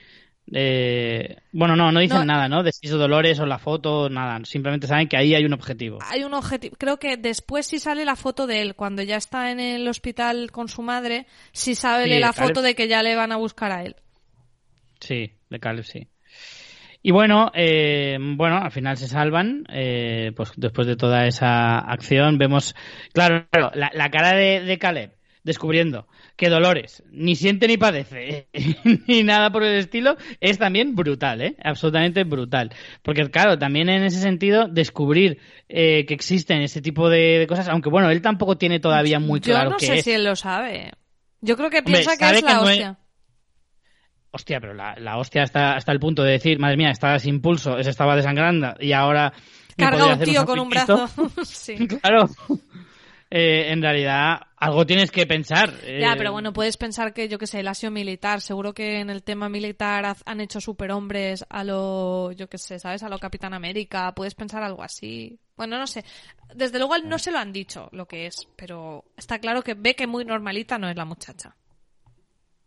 eh, 0.54 1.38
bueno, 1.52 1.76
no, 1.76 1.92
no 1.92 2.00
dicen 2.00 2.20
No. 2.20 2.26
nada, 2.26 2.48
¿no? 2.48 2.62
De 2.62 2.72
si 2.72 2.86
es 2.86 2.92
Dolores 2.92 3.40
o 3.40 3.46
la 3.48 3.58
foto, 3.58 4.10
nada. 4.10 4.40
Simplemente 4.46 4.86
saben 4.86 5.08
que 5.08 5.18
ahí 5.18 5.34
hay 5.34 5.44
un 5.46 5.54
objetivo. 5.54 5.98
hay 6.04 6.24
un 6.24 6.34
objetivo. 6.36 6.76
Creo 6.78 6.98
que 7.00 7.18
después 7.18 7.66
sí 7.66 7.80
sale 7.80 8.06
la 8.06 8.16
foto 8.16 8.46
de 8.46 8.62
él, 8.62 8.76
cuando 8.76 9.02
ya 9.02 9.16
está 9.18 9.50
en 9.52 9.60
el 9.60 9.88
hospital 9.88 10.52
con 10.52 10.68
su 10.68 10.84
madre, 10.84 11.26
sí 11.52 11.74
sabe 11.74 12.04
Sí, 12.06 12.20
la 12.20 12.32
foto 12.34 12.62
de 12.62 12.76
que 12.76 12.88
ya 12.88 13.02
le 13.02 13.16
van 13.16 13.32
a 13.32 13.38
buscar 13.38 13.72
a 13.72 13.84
él. 13.84 13.96
Sí, 15.00 15.32
de 15.50 15.60
Caleb 15.60 15.84
sí. 15.84 16.08
Y 17.02 17.12
bueno, 17.12 17.52
eh, 17.54 18.18
bueno, 18.20 18.58
al 18.58 18.72
final 18.72 18.98
se 18.98 19.08
salvan. 19.08 19.64
eh, 19.70 20.32
pues 20.36 20.52
después 20.58 20.86
de 20.88 20.96
toda 20.96 21.28
esa 21.28 21.78
acción, 21.80 22.38
vemos, 22.38 22.76
claro, 23.14 23.48
claro, 23.52 23.72
la, 23.76 23.92
la 23.94 24.10
cara 24.10 24.36
de, 24.36 24.62
de 24.62 24.78
Caleb 24.80 25.15
descubriendo 25.46 26.08
que 26.36 26.50
Dolores 26.50 27.02
ni 27.12 27.36
siente 27.38 27.68
ni 27.68 27.78
padece 27.78 28.50
ni 29.08 29.24
nada 29.24 29.50
por 29.52 29.64
el 29.64 29.78
estilo 29.78 30.18
es 30.42 30.58
también 30.58 30.96
brutal, 30.96 31.42
¿eh? 31.42 31.56
Absolutamente 31.64 32.26
brutal. 32.26 32.72
Porque 33.02 33.30
claro, 33.30 33.58
también 33.58 33.88
en 33.88 34.04
ese 34.04 34.20
sentido 34.20 34.68
descubrir 34.68 35.40
eh, 35.70 36.06
que 36.06 36.14
existen 36.14 36.62
ese 36.62 36.82
tipo 36.82 37.10
de, 37.10 37.40
de 37.40 37.48
cosas, 37.48 37.70
aunque 37.70 37.90
bueno, 37.90 38.10
él 38.10 38.22
tampoco 38.22 38.58
tiene 38.58 38.80
todavía 38.82 39.20
muy 39.20 39.40
Yo 39.40 39.54
claro 39.54 39.70
no 39.70 39.78
qué 39.78 39.86
sé 39.86 39.96
es. 40.00 40.04
si 40.04 40.12
él 40.12 40.26
lo 40.26 40.36
sabe. 40.36 40.92
Yo 41.40 41.56
creo 41.56 41.70
que 41.70 41.78
Hombre, 41.80 41.94
piensa 41.94 42.18
que 42.18 42.26
es 42.36 42.42
que 42.42 42.46
la 42.46 42.54
no 42.56 42.64
es- 42.64 42.70
hostia. 42.72 42.98
Hostia, 44.32 44.60
pero 44.60 44.74
la, 44.74 44.96
la 45.00 45.18
hostia 45.18 45.44
está 45.44 45.76
hasta 45.78 45.94
el 45.94 46.00
punto 46.02 46.22
de 46.24 46.34
decir, 46.34 46.60
madre 46.60 46.76
mía, 46.76 46.90
estaba 46.90 47.20
sin 47.20 47.40
pulso, 47.42 47.82
se 47.82 47.90
estaba 47.90 48.16
desangrando 48.18 48.74
y 48.82 48.92
ahora... 48.92 49.32
Carga 49.78 50.08
un 50.14 50.20
tío 50.20 50.46
con 50.46 50.60
un 50.60 50.70
brazo. 50.70 51.08
sí. 51.44 51.76
Claro. 52.02 52.28
Eh, 53.30 53.72
en 53.72 53.82
realidad, 53.82 54.40
algo 54.66 54.86
tienes 54.86 55.12
que 55.12 55.26
pensar. 55.26 55.72
Ya, 55.84 56.14
eh, 56.14 56.16
pero 56.18 56.32
bueno, 56.32 56.54
puedes 56.54 56.78
pensar 56.78 57.14
que, 57.14 57.28
yo 57.28 57.38
qué 57.38 57.48
sé, 57.48 57.60
él 57.60 57.68
ha 57.68 57.74
sido 57.74 57.92
militar. 57.92 58.42
Seguro 58.42 58.74
que 58.74 59.00
en 59.00 59.10
el 59.10 59.24
tema 59.24 59.50
militar 59.50 60.16
han 60.26 60.42
hecho 60.42 60.60
superhombres 60.60 61.46
a 61.50 61.64
lo, 61.64 62.32
yo 62.32 62.48
qué 62.50 62.58
sé, 62.58 62.80
¿sabes? 62.80 63.04
A 63.04 63.10
lo 63.10 63.20
Capitán 63.20 63.54
América. 63.54 64.14
Puedes 64.16 64.36
pensar 64.36 64.64
algo 64.64 64.84
así. 64.84 65.40
Bueno, 65.56 65.78
no 65.78 65.88
sé. 65.88 66.04
Desde 66.54 66.80
luego 66.80 66.98
no 67.00 67.20
se 67.20 67.32
lo 67.32 67.40
han 67.40 67.54
dicho 67.54 67.90
lo 67.92 68.08
que 68.08 68.28
es, 68.28 68.48
pero 68.56 69.06
está 69.18 69.40
claro 69.40 69.62
que 69.62 69.74
ve 69.74 69.96
que 69.96 70.08
muy 70.08 70.26
normalita 70.26 70.78
no 70.78 70.90
es 70.90 70.96
la 70.96 71.06
muchacha. 71.06 71.56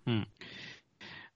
Mm. 0.05 0.23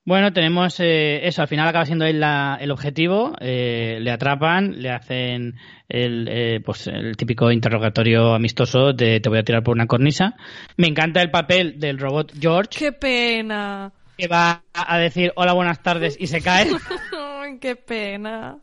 Bueno, 0.04 0.32
tenemos 0.32 0.80
eh, 0.80 1.26
eso, 1.28 1.42
al 1.42 1.48
final 1.48 1.68
acaba 1.68 1.86
siendo 1.86 2.04
él 2.04 2.18
la- 2.18 2.58
el 2.60 2.72
objetivo, 2.72 3.36
eh, 3.40 3.98
le 4.00 4.10
atrapan, 4.10 4.82
le 4.82 4.90
hacen 4.90 5.54
el, 5.88 6.26
eh, 6.28 6.60
pues 6.64 6.88
el 6.88 7.16
típico 7.16 7.52
interrogatorio 7.52 8.34
amistoso 8.34 8.92
de 8.92 9.20
te 9.20 9.28
voy 9.28 9.38
a 9.38 9.44
tirar 9.44 9.62
por 9.62 9.76
una 9.76 9.86
cornisa. 9.86 10.34
Me 10.76 10.88
encanta 10.88 11.22
el 11.22 11.30
papel 11.30 11.78
del 11.78 11.98
robot 12.00 12.32
George, 12.38 12.70
¡Qué 12.80 12.90
pena! 12.92 13.92
que 14.18 14.26
va 14.26 14.62
a 14.74 14.98
decir 14.98 15.32
hola, 15.36 15.52
buenas 15.52 15.80
tardes 15.82 16.16
y 16.18 16.26
se 16.26 16.42
cae. 16.42 16.66
¡Qué 17.60 17.76
pena! 17.76 18.58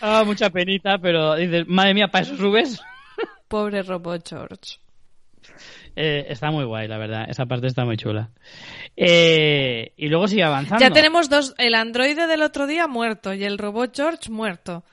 Ah, 0.00 0.24
mucha 0.26 0.50
penita, 0.50 0.98
pero 0.98 1.36
dices, 1.36 1.64
madre 1.68 1.94
mía, 1.94 2.08
para 2.08 2.24
eso 2.24 2.36
subes. 2.36 2.80
Pobre 3.46 3.82
robot 3.82 4.28
George. 4.28 4.78
Eh, 5.96 6.26
está 6.28 6.50
muy 6.50 6.64
guay, 6.64 6.86
la 6.88 6.98
verdad. 6.98 7.24
Esa 7.28 7.46
parte 7.46 7.66
está 7.66 7.86
muy 7.86 7.96
chula. 7.96 8.30
Eh, 8.96 9.94
y 9.96 10.08
luego 10.08 10.28
sigue 10.28 10.44
avanzando. 10.44 10.84
Ya 10.84 10.90
tenemos 10.90 11.30
dos, 11.30 11.54
el 11.56 11.74
androide 11.74 12.26
del 12.26 12.42
otro 12.42 12.66
día 12.66 12.86
muerto 12.86 13.32
y 13.32 13.44
el 13.44 13.56
robot 13.56 13.96
George 13.96 14.30
muerto. 14.30 14.84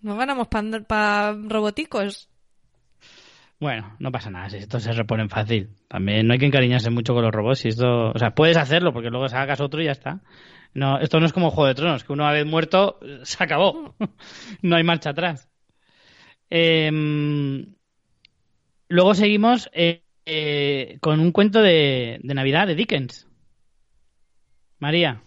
Nos 0.00 0.16
ganamos 0.16 0.46
para 0.46 1.32
roboticos. 1.32 2.28
Bueno, 3.58 3.96
no 3.98 4.12
pasa 4.12 4.30
nada, 4.30 4.48
si 4.48 4.58
esto 4.58 4.78
se 4.78 4.92
reponen 4.92 5.28
fácil. 5.28 5.70
También 5.88 6.28
no 6.28 6.32
hay 6.32 6.38
que 6.38 6.46
encariñarse 6.46 6.90
mucho 6.90 7.12
con 7.14 7.24
los 7.24 7.32
robots. 7.32 7.58
Si 7.58 7.68
esto, 7.68 8.12
o 8.14 8.18
sea, 8.18 8.30
puedes 8.30 8.56
hacerlo 8.56 8.92
porque 8.92 9.10
luego 9.10 9.28
sacas 9.28 9.60
otro 9.60 9.82
y 9.82 9.86
ya 9.86 9.92
está. 9.92 10.20
No, 10.72 11.00
esto 11.00 11.18
no 11.18 11.26
es 11.26 11.32
como 11.32 11.50
Juego 11.50 11.66
de 11.66 11.74
Tronos, 11.74 12.04
que 12.04 12.12
una 12.12 12.30
vez 12.30 12.46
muerto 12.46 13.00
se 13.24 13.42
acabó. 13.42 13.96
no 14.62 14.76
hay 14.76 14.84
marcha 14.84 15.10
atrás. 15.10 15.48
Em, 16.50 17.74
luego 18.88 19.14
seguimos 19.14 19.68
eh, 19.72 20.04
eh, 20.28 20.98
con 21.00 21.20
un 21.20 21.32
cuento 21.32 21.62
de, 21.62 22.20
de 22.22 22.34
Navidad 22.34 22.66
de 22.66 22.74
Dickens. 22.74 23.26
María. 24.78 25.22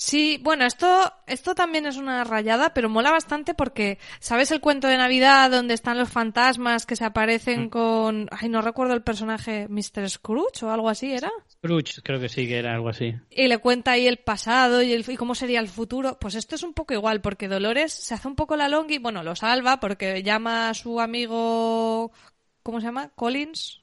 Sí, 0.00 0.38
bueno, 0.44 0.64
esto, 0.64 1.12
esto 1.26 1.56
también 1.56 1.84
es 1.84 1.96
una 1.96 2.22
rayada, 2.22 2.72
pero 2.72 2.88
mola 2.88 3.10
bastante 3.10 3.52
porque, 3.52 3.98
¿sabes 4.20 4.52
el 4.52 4.60
cuento 4.60 4.86
de 4.86 4.96
Navidad 4.96 5.50
donde 5.50 5.74
están 5.74 5.98
los 5.98 6.08
fantasmas 6.08 6.86
que 6.86 6.94
se 6.94 7.04
aparecen 7.04 7.68
con, 7.68 8.28
ay, 8.30 8.48
no 8.48 8.62
recuerdo 8.62 8.94
el 8.94 9.02
personaje, 9.02 9.66
Mr. 9.68 10.08
Scrooge 10.08 10.64
o 10.64 10.70
algo 10.70 10.88
así 10.88 11.12
era? 11.12 11.32
Scrooge, 11.50 12.00
creo 12.04 12.20
que 12.20 12.28
sí, 12.28 12.46
que 12.46 12.58
era 12.58 12.74
algo 12.74 12.90
así. 12.90 13.12
Y 13.28 13.48
le 13.48 13.58
cuenta 13.58 13.90
ahí 13.90 14.06
el 14.06 14.18
pasado 14.18 14.82
y, 14.82 14.92
el, 14.92 15.04
y 15.08 15.16
cómo 15.16 15.34
sería 15.34 15.58
el 15.58 15.68
futuro. 15.68 16.16
Pues 16.20 16.36
esto 16.36 16.54
es 16.54 16.62
un 16.62 16.74
poco 16.74 16.94
igual, 16.94 17.20
porque 17.20 17.48
Dolores 17.48 17.92
se 17.92 18.14
hace 18.14 18.28
un 18.28 18.36
poco 18.36 18.54
la 18.54 18.68
longi, 18.68 18.98
bueno, 18.98 19.24
lo 19.24 19.34
salva 19.34 19.80
porque 19.80 20.22
llama 20.22 20.68
a 20.68 20.74
su 20.74 21.00
amigo, 21.00 22.12
¿cómo 22.62 22.78
se 22.78 22.86
llama? 22.86 23.10
Collins. 23.16 23.82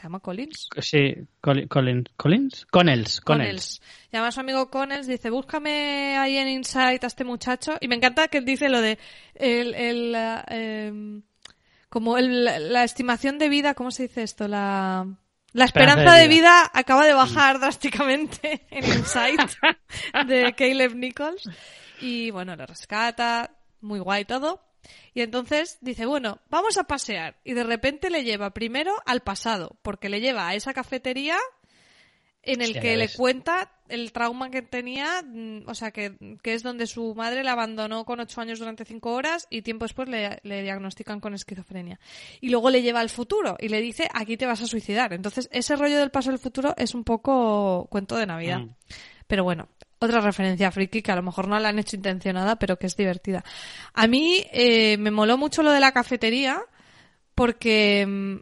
¿Se 0.00 0.04
llama 0.04 0.20
Collins? 0.20 0.68
Sí, 0.80 1.14
Colin- 1.42 1.68
Collins, 1.68 2.08
Connells, 2.16 2.64
Connells. 2.70 3.20
Connells. 3.20 3.82
Llama 4.10 4.28
a 4.28 4.32
su 4.32 4.40
amigo 4.40 4.70
Connells, 4.70 5.06
dice, 5.06 5.28
búscame 5.28 6.16
ahí 6.16 6.38
en 6.38 6.48
Insight 6.48 7.04
a 7.04 7.06
este 7.06 7.22
muchacho. 7.24 7.74
Y 7.82 7.88
me 7.88 7.96
encanta 7.96 8.28
que 8.28 8.40
dice 8.40 8.70
lo 8.70 8.80
de 8.80 8.98
el, 9.34 9.74
el, 9.74 10.16
em, 10.48 11.22
como 11.90 12.16
el, 12.16 12.44
la 12.72 12.82
estimación 12.84 13.36
de 13.38 13.50
vida, 13.50 13.74
¿cómo 13.74 13.90
se 13.90 14.04
dice 14.04 14.22
esto? 14.22 14.48
La, 14.48 15.06
la 15.52 15.64
Esperanza 15.66 16.00
esperanza 16.00 16.14
de 16.16 16.22
de 16.22 16.28
vida. 16.28 16.40
vida 16.62 16.70
acaba 16.72 17.04
de 17.04 17.12
bajar 17.12 17.60
drásticamente 17.60 18.66
en 18.70 18.84
Insight 18.86 19.38
de 20.26 20.54
Caleb 20.56 20.94
Nichols. 20.94 21.42
Y 22.00 22.30
bueno, 22.30 22.56
lo 22.56 22.64
rescata, 22.64 23.50
muy 23.82 24.00
guay 24.00 24.24
todo. 24.24 24.62
Y 25.14 25.22
entonces 25.22 25.78
dice, 25.80 26.06
bueno, 26.06 26.40
vamos 26.48 26.78
a 26.78 26.84
pasear. 26.84 27.36
Y 27.44 27.54
de 27.54 27.64
repente 27.64 28.10
le 28.10 28.24
lleva 28.24 28.50
primero 28.50 28.94
al 29.06 29.20
pasado, 29.20 29.76
porque 29.82 30.08
le 30.08 30.20
lleva 30.20 30.48
a 30.48 30.54
esa 30.54 30.72
cafetería 30.72 31.36
en 32.42 32.62
el 32.62 32.80
que 32.80 32.96
le 32.96 33.08
cuenta 33.08 33.70
el 33.88 34.12
trauma 34.12 34.50
que 34.50 34.62
tenía, 34.62 35.22
mm, 35.22 35.64
o 35.66 35.74
sea, 35.74 35.90
que, 35.90 36.38
que 36.42 36.54
es 36.54 36.62
donde 36.62 36.86
su 36.86 37.14
madre 37.14 37.44
la 37.44 37.52
abandonó 37.52 38.04
con 38.04 38.20
ocho 38.20 38.40
años 38.40 38.58
durante 38.58 38.84
cinco 38.84 39.12
horas 39.12 39.46
y 39.50 39.62
tiempo 39.62 39.84
después 39.84 40.08
le, 40.08 40.38
le 40.42 40.62
diagnostican 40.62 41.20
con 41.20 41.34
esquizofrenia. 41.34 42.00
Y 42.40 42.48
luego 42.48 42.70
le 42.70 42.82
lleva 42.82 43.00
al 43.00 43.10
futuro 43.10 43.56
y 43.58 43.68
le 43.68 43.80
dice, 43.80 44.08
aquí 44.14 44.36
te 44.36 44.46
vas 44.46 44.62
a 44.62 44.66
suicidar. 44.66 45.12
Entonces, 45.12 45.48
ese 45.52 45.76
rollo 45.76 45.98
del 45.98 46.10
paso 46.10 46.30
del 46.30 46.38
futuro 46.38 46.74
es 46.78 46.94
un 46.94 47.04
poco 47.04 47.88
cuento 47.90 48.16
de 48.16 48.26
Navidad. 48.26 48.60
Mm. 48.60 48.74
Pero 49.26 49.44
bueno, 49.44 49.68
otra 50.00 50.20
referencia 50.20 50.70
friki 50.70 51.02
que 51.02 51.12
a 51.12 51.16
lo 51.16 51.22
mejor 51.22 51.46
no 51.46 51.58
la 51.58 51.68
han 51.68 51.78
hecho 51.78 51.96
intencionada, 51.96 52.56
pero 52.56 52.78
que 52.78 52.86
es 52.86 52.96
divertida. 52.96 53.44
A 53.94 54.06
mí 54.06 54.44
eh, 54.52 54.96
me 54.96 55.10
moló 55.10 55.36
mucho 55.36 55.62
lo 55.62 55.70
de 55.70 55.80
la 55.80 55.92
cafetería 55.92 56.60
porque, 57.34 58.06
mm, 58.06 58.36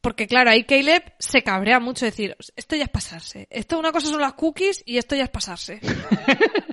porque 0.00 0.26
claro, 0.26 0.50
ahí 0.50 0.64
Caleb 0.64 1.02
se 1.18 1.42
cabrea 1.42 1.80
mucho 1.80 2.04
decir, 2.04 2.36
esto 2.56 2.76
ya 2.76 2.84
es 2.84 2.90
pasarse. 2.90 3.48
Esto 3.50 3.78
una 3.78 3.92
cosa 3.92 4.08
son 4.08 4.20
las 4.20 4.34
cookies 4.34 4.82
y 4.86 4.98
esto 4.98 5.16
ya 5.16 5.24
es 5.24 5.30
pasarse. 5.30 5.80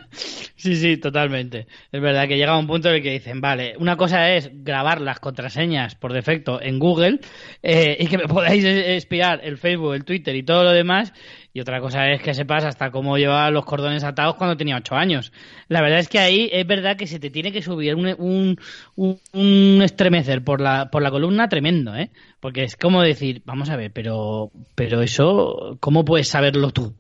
Sí, 0.56 0.76
sí, 0.76 0.98
totalmente. 0.98 1.68
Es 1.92 2.02
verdad 2.02 2.28
que 2.28 2.38
llega 2.38 2.58
un 2.58 2.66
punto 2.66 2.90
en 2.90 2.96
el 2.96 3.04
que 3.04 3.12
dicen, 3.12 3.42
vale, 3.42 3.76
una 3.78 3.96
cosa 3.96 4.32
es 4.32 4.50
grabar 4.52 5.02
las 5.02 5.20
contraseñas 5.20 5.96
por 5.96 6.14
defecto 6.14 6.60
en 6.62 6.80
Google 6.80 7.20
eh, 7.62 7.96
y 8.00 8.08
que 8.08 8.18
me 8.18 8.28
podáis 8.28 8.64
espiar 8.66 9.42
el 9.44 9.58
Facebook, 9.58 9.94
el 9.94 10.04
Twitter 10.04 10.36
y 10.36 10.44
todo 10.44 10.64
lo 10.64 10.72
demás. 10.72 11.14
Y 11.58 11.60
otra 11.60 11.82
cosa 11.82 12.12
es 12.12 12.22
que 12.22 12.36
sepas 12.36 12.66
hasta 12.66 12.92
cómo 12.92 13.18
llevaba 13.18 13.50
los 13.50 13.66
cordones 13.66 14.04
atados 14.04 14.36
cuando 14.36 14.56
tenía 14.56 14.78
ocho 14.78 14.94
años. 14.94 15.34
La 15.70 15.82
verdad 15.82 15.98
es 15.98 16.08
que 16.08 16.20
ahí 16.20 16.48
es 16.54 16.68
verdad 16.68 16.96
que 16.96 17.08
se 17.08 17.18
te 17.18 17.32
tiene 17.32 17.52
que 17.52 17.64
subir 17.64 17.96
un, 17.96 18.06
un, 18.96 19.20
un 19.34 19.82
estremecer 19.82 20.44
por 20.44 20.62
la, 20.62 20.92
por 20.92 21.02
la 21.02 21.10
columna 21.10 21.50
tremendo, 21.50 21.96
¿eh? 21.96 22.12
Porque 22.40 22.62
es 22.62 22.76
como 22.76 23.02
decir, 23.02 23.42
vamos 23.44 23.72
a 23.72 23.76
ver, 23.76 23.92
pero, 23.92 24.52
pero 24.76 25.02
eso, 25.02 25.78
¿cómo 25.80 26.06
puedes 26.06 26.28
saberlo 26.28 26.70
tú? 26.70 26.94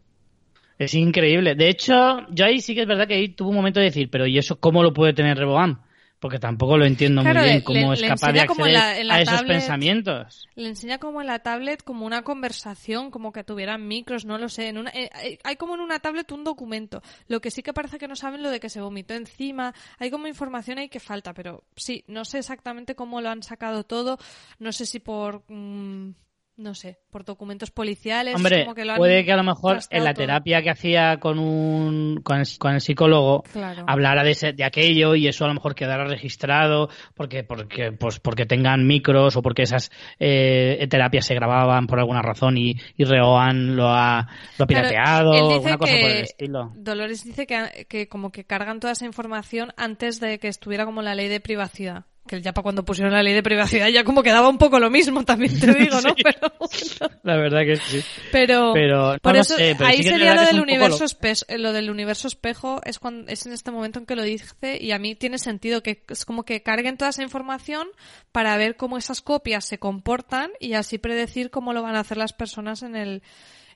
Es 0.79 0.95
increíble. 0.95 1.53
De 1.53 1.69
hecho, 1.69 2.25
yo 2.31 2.45
ahí 2.45 2.59
sí 2.59 2.73
que 2.73 2.81
es 2.81 2.87
verdad 2.87 3.07
que 3.07 3.13
ahí 3.13 3.29
tuve 3.29 3.49
un 3.49 3.57
momento 3.57 3.79
de 3.79 3.85
decir, 3.85 4.09
pero 4.09 4.25
¿y 4.25 4.39
eso 4.39 4.59
cómo 4.59 4.81
lo 4.81 4.91
puede 4.91 5.13
tener 5.13 5.37
Reboam? 5.37 5.81
Porque 6.19 6.39
tampoco 6.39 6.77
lo 6.77 6.85
entiendo 6.85 7.23
muy 7.23 7.31
bien 7.31 7.61
cómo 7.61 7.93
es 7.93 8.01
capaz 8.01 8.31
de 8.31 8.41
acceder 8.41 8.75
a 8.75 9.21
esos 9.21 9.43
pensamientos. 9.43 10.47
Le 10.55 10.69
enseña 10.69 10.97
como 10.97 11.21
en 11.21 11.27
la 11.27 11.39
tablet 11.39 11.83
como 11.83 12.05
una 12.05 12.23
conversación, 12.23 13.11
como 13.11 13.31
que 13.31 13.43
tuvieran 13.43 13.87
micros, 13.87 14.25
no 14.25 14.39
lo 14.39 14.49
sé. 14.49 14.69
En 14.69 14.79
una, 14.79 14.89
eh, 14.91 15.09
eh, 15.23 15.37
hay 15.43 15.57
como 15.57 15.75
en 15.75 15.81
una 15.81 15.99
tablet 15.99 16.31
un 16.31 16.43
documento. 16.43 17.03
Lo 17.27 17.39
que 17.39 17.51
sí 17.51 17.61
que 17.61 17.73
parece 17.73 17.99
que 17.99 18.07
no 18.07 18.15
saben 18.15 18.41
lo 18.41 18.49
de 18.49 18.59
que 18.59 18.69
se 18.69 18.81
vomitó 18.81 19.13
encima. 19.13 19.75
Hay 19.99 20.09
como 20.09 20.27
información 20.27 20.79
ahí 20.79 20.89
que 20.89 20.99
falta, 20.99 21.33
pero 21.33 21.63
sí, 21.75 22.03
no 22.07 22.25
sé 22.25 22.39
exactamente 22.39 22.95
cómo 22.95 23.21
lo 23.21 23.29
han 23.29 23.43
sacado 23.43 23.83
todo. 23.83 24.17
No 24.57 24.71
sé 24.71 24.85
si 24.87 24.99
por... 24.99 25.43
Mm, 25.49 26.13
no 26.57 26.73
sé, 26.73 26.97
por 27.11 27.23
documentos 27.23 27.69
policiales. 27.71 28.35
Hombre, 28.35 28.63
como 28.63 28.73
que 28.75 28.83
lo 28.83 28.93
han 28.93 28.97
puede 28.97 29.23
que 29.23 29.31
a 29.31 29.37
lo 29.37 29.43
mejor 29.43 29.79
en 29.91 30.03
la 30.03 30.13
todo. 30.13 30.23
terapia 30.25 30.61
que 30.63 30.69
hacía 30.71 31.17
con 31.19 31.37
un 31.39 32.21
con 32.23 32.39
el, 32.39 32.47
con 32.57 32.73
el 32.73 32.81
psicólogo 32.81 33.43
Claro. 33.53 33.83
hablara 33.87 34.23
de, 34.23 34.31
ese- 34.31 34.53
de 34.53 34.63
aquello 34.63 35.13
y 35.15 35.27
eso 35.27 35.45
a 35.45 35.49
lo 35.49 35.53
mejor 35.53 35.75
quedara 35.75 36.05
registrado 36.05 36.89
porque 37.15 37.43
porque 37.43 37.91
pues 37.91 38.19
porque 38.19 38.45
tengan 38.45 38.87
micros 38.87 39.35
o 39.37 39.41
porque 39.41 39.61
esas 39.63 39.91
eh, 40.19 40.87
terapias 40.89 41.25
se 41.25 41.35
grababan 41.35 41.87
por 41.87 41.99
alguna 41.99 42.21
razón 42.21 42.57
y, 42.57 42.75
y 42.97 43.03
Reoan 43.03 43.75
lo 43.75 43.87
ha 43.89 44.27
lo 44.57 44.63
ha 44.63 44.67
Claro, 44.67 44.67
pirateado 44.67 45.33
él 45.33 45.41
o 45.41 45.47
dice 45.47 45.55
alguna 45.69 45.77
cosa 45.77 45.93
por 46.01 46.09
el 46.09 46.23
estilo. 46.23 46.71
Dolores 46.75 47.23
dice 47.23 47.45
que, 47.47 47.85
que 47.87 48.07
como 48.07 48.31
que 48.31 48.45
cargan 48.45 48.79
toda 48.79 48.93
esa 48.93 49.05
información 49.05 49.73
antes 49.77 50.19
de 50.19 50.39
que 50.39 50.47
estuviera 50.47 50.85
como 50.85 51.01
la 51.01 51.15
ley 51.15 51.27
de 51.27 51.39
privacidad. 51.39 52.05
Que 52.27 52.41
ya 52.41 52.53
para 52.53 52.63
cuando 52.63 52.85
pusieron 52.85 53.13
la 53.13 53.23
ley 53.23 53.33
de 53.33 53.41
privacidad 53.41 53.87
ya 53.87 54.03
como 54.03 54.21
quedaba 54.21 54.49
un 54.49 54.57
poco 54.57 54.79
lo 54.79 54.89
mismo, 54.89 55.23
también 55.23 55.59
te 55.59 55.73
digo, 55.73 56.01
¿no? 56.01 56.13
Sí. 56.15 56.23
Pero, 56.23 56.53
bueno. 56.59 57.17
La 57.23 57.37
verdad 57.37 57.61
que 57.61 57.77
sí. 57.77 58.01
pero, 58.31 58.73
Pero 58.73 59.13
no 59.13 59.19
por 59.19 59.33
lo 59.35 59.41
eso 59.41 59.55
sé, 59.55 59.75
pero 59.77 59.89
ahí 59.89 59.97
sí 59.97 60.09
sería 60.09 60.35
lo 60.35 60.43
del 60.43 60.59
universo 60.59 61.05
espejo, 61.05 61.45
lo 61.57 61.73
del 61.73 61.89
universo 61.89 62.27
espejo 62.27 62.81
es 62.83 62.99
cuando 62.99 63.31
es 63.31 63.45
en 63.45 63.53
este 63.53 63.71
momento 63.71 63.99
en 63.99 64.05
que 64.05 64.15
lo 64.15 64.23
dice 64.23 64.77
y 64.79 64.91
a 64.91 64.99
mí 64.99 65.15
tiene 65.15 65.39
sentido 65.39 65.81
que 65.81 66.03
es 66.07 66.25
como 66.25 66.43
que 66.43 66.61
carguen 66.61 66.97
toda 66.97 67.09
esa 67.09 67.23
información 67.23 67.87
para 68.31 68.55
ver 68.57 68.75
cómo 68.75 68.97
esas 68.97 69.21
copias 69.21 69.65
se 69.65 69.79
comportan 69.79 70.51
y 70.59 70.73
así 70.73 70.97
predecir 70.97 71.49
cómo 71.49 71.73
lo 71.73 71.81
van 71.81 71.95
a 71.95 72.01
hacer 72.01 72.17
las 72.17 72.33
personas 72.33 72.83
en 72.83 72.95
el 72.95 73.23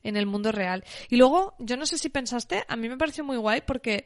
en 0.04 0.18
el 0.18 0.26
mundo 0.26 0.52
real. 0.52 0.84
Y 1.10 1.18
luego, 1.18 1.54
yo 1.60 1.78
no 1.78 1.86
sé 1.86 1.98
si 1.98 2.10
pensaste, 2.10 2.64
a 2.68 2.76
mí 2.76 2.90
me 2.90 2.98
pareció 2.98 3.24
muy 3.24 3.38
guay 3.38 3.62
porque 3.62 4.06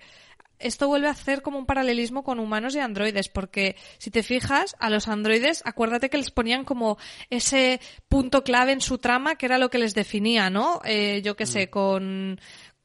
esto 0.60 0.88
vuelve 0.88 1.08
a 1.08 1.12
hacer 1.12 1.41
como 1.41 1.58
un 1.60 1.66
paralelismo 1.66 2.24
con 2.24 2.39
humanos 2.39 2.76
y 2.76 2.80
androides, 2.80 3.30
porque 3.30 3.76
si 3.97 4.12
te 4.12 4.24
fijas, 4.24 4.76
a 4.80 4.89
los 4.89 5.08
androides, 5.08 5.62
acuérdate 5.66 6.10
que 6.10 6.18
les 6.18 6.32
ponían 6.32 6.64
como 6.66 6.97
ese 7.30 7.80
punto 8.08 8.43
clave 8.43 8.72
en 8.72 8.82
su 8.82 8.97
trama 8.97 9.36
que 9.36 9.45
era 9.45 9.58
lo 9.58 9.70
que 9.70 9.78
les 9.80 9.93
definía, 9.93 10.49
¿no? 10.49 10.82
Eh, 10.86 11.22
yo 11.24 11.36
qué 11.36 11.45
sé, 11.45 11.70
con, 11.70 12.39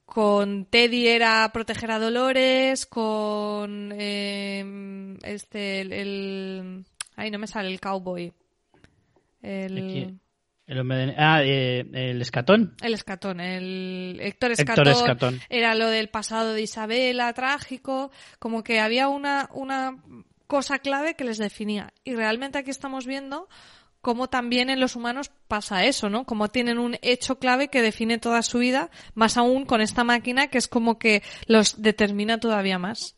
con 0.05 0.65
Teddy 0.67 1.07
era 1.09 1.49
proteger 1.53 1.91
a 1.93 1.99
Dolores, 1.99 2.87
con 2.87 3.93
eh, 3.97 5.17
este, 5.23 5.81
el, 5.83 5.93
el- 5.93 6.85
Ay, 7.17 7.31
no 7.31 7.39
me 7.39 7.47
sale 7.47 7.69
el 7.69 7.81
cowboy. 7.81 8.33
El... 9.43 10.19
El 10.71 10.79
hombre 10.79 10.99
de- 11.07 11.15
ah, 11.19 11.43
eh, 11.43 11.85
el 11.93 12.23
escatón. 12.23 12.77
El 12.81 12.95
escatón, 12.95 13.41
el 13.41 14.19
Héctor 14.21 14.53
Héctor 14.53 14.87
Escatón, 14.87 14.89
Escatón. 14.89 15.41
era 15.49 15.75
lo 15.75 15.89
del 15.89 16.09
pasado 16.11 16.53
de 16.53 16.63
Isabela, 16.63 17.33
trágico, 17.33 18.13
como 18.39 18.63
que 18.63 18.79
había 18.79 19.09
una, 19.09 19.49
una 19.53 19.97
cosa 20.47 20.79
clave 20.79 21.15
que 21.17 21.25
les 21.25 21.39
definía. 21.39 21.93
Y 22.05 22.15
realmente 22.15 22.57
aquí 22.59 22.71
estamos 22.71 23.05
viendo 23.05 23.49
cómo 24.01 24.29
también 24.29 24.71
en 24.71 24.79
los 24.79 24.95
humanos 24.95 25.33
pasa 25.49 25.85
eso, 25.87 26.09
¿no? 26.09 26.25
Como 26.25 26.47
tienen 26.49 26.79
un 26.79 26.97
hecho 27.03 27.41
clave 27.41 27.67
que 27.67 27.83
define 27.83 28.19
toda 28.19 28.41
su 28.43 28.59
vida, 28.59 28.91
más 29.15 29.37
aún 29.37 29.67
con 29.67 29.81
esta 29.81 30.05
máquina 30.05 30.47
que 30.47 30.59
es 30.59 30.69
como 30.69 31.01
que 31.01 31.25
los 31.47 31.83
determina 31.83 32.39
todavía 32.39 32.79
más. 32.79 33.17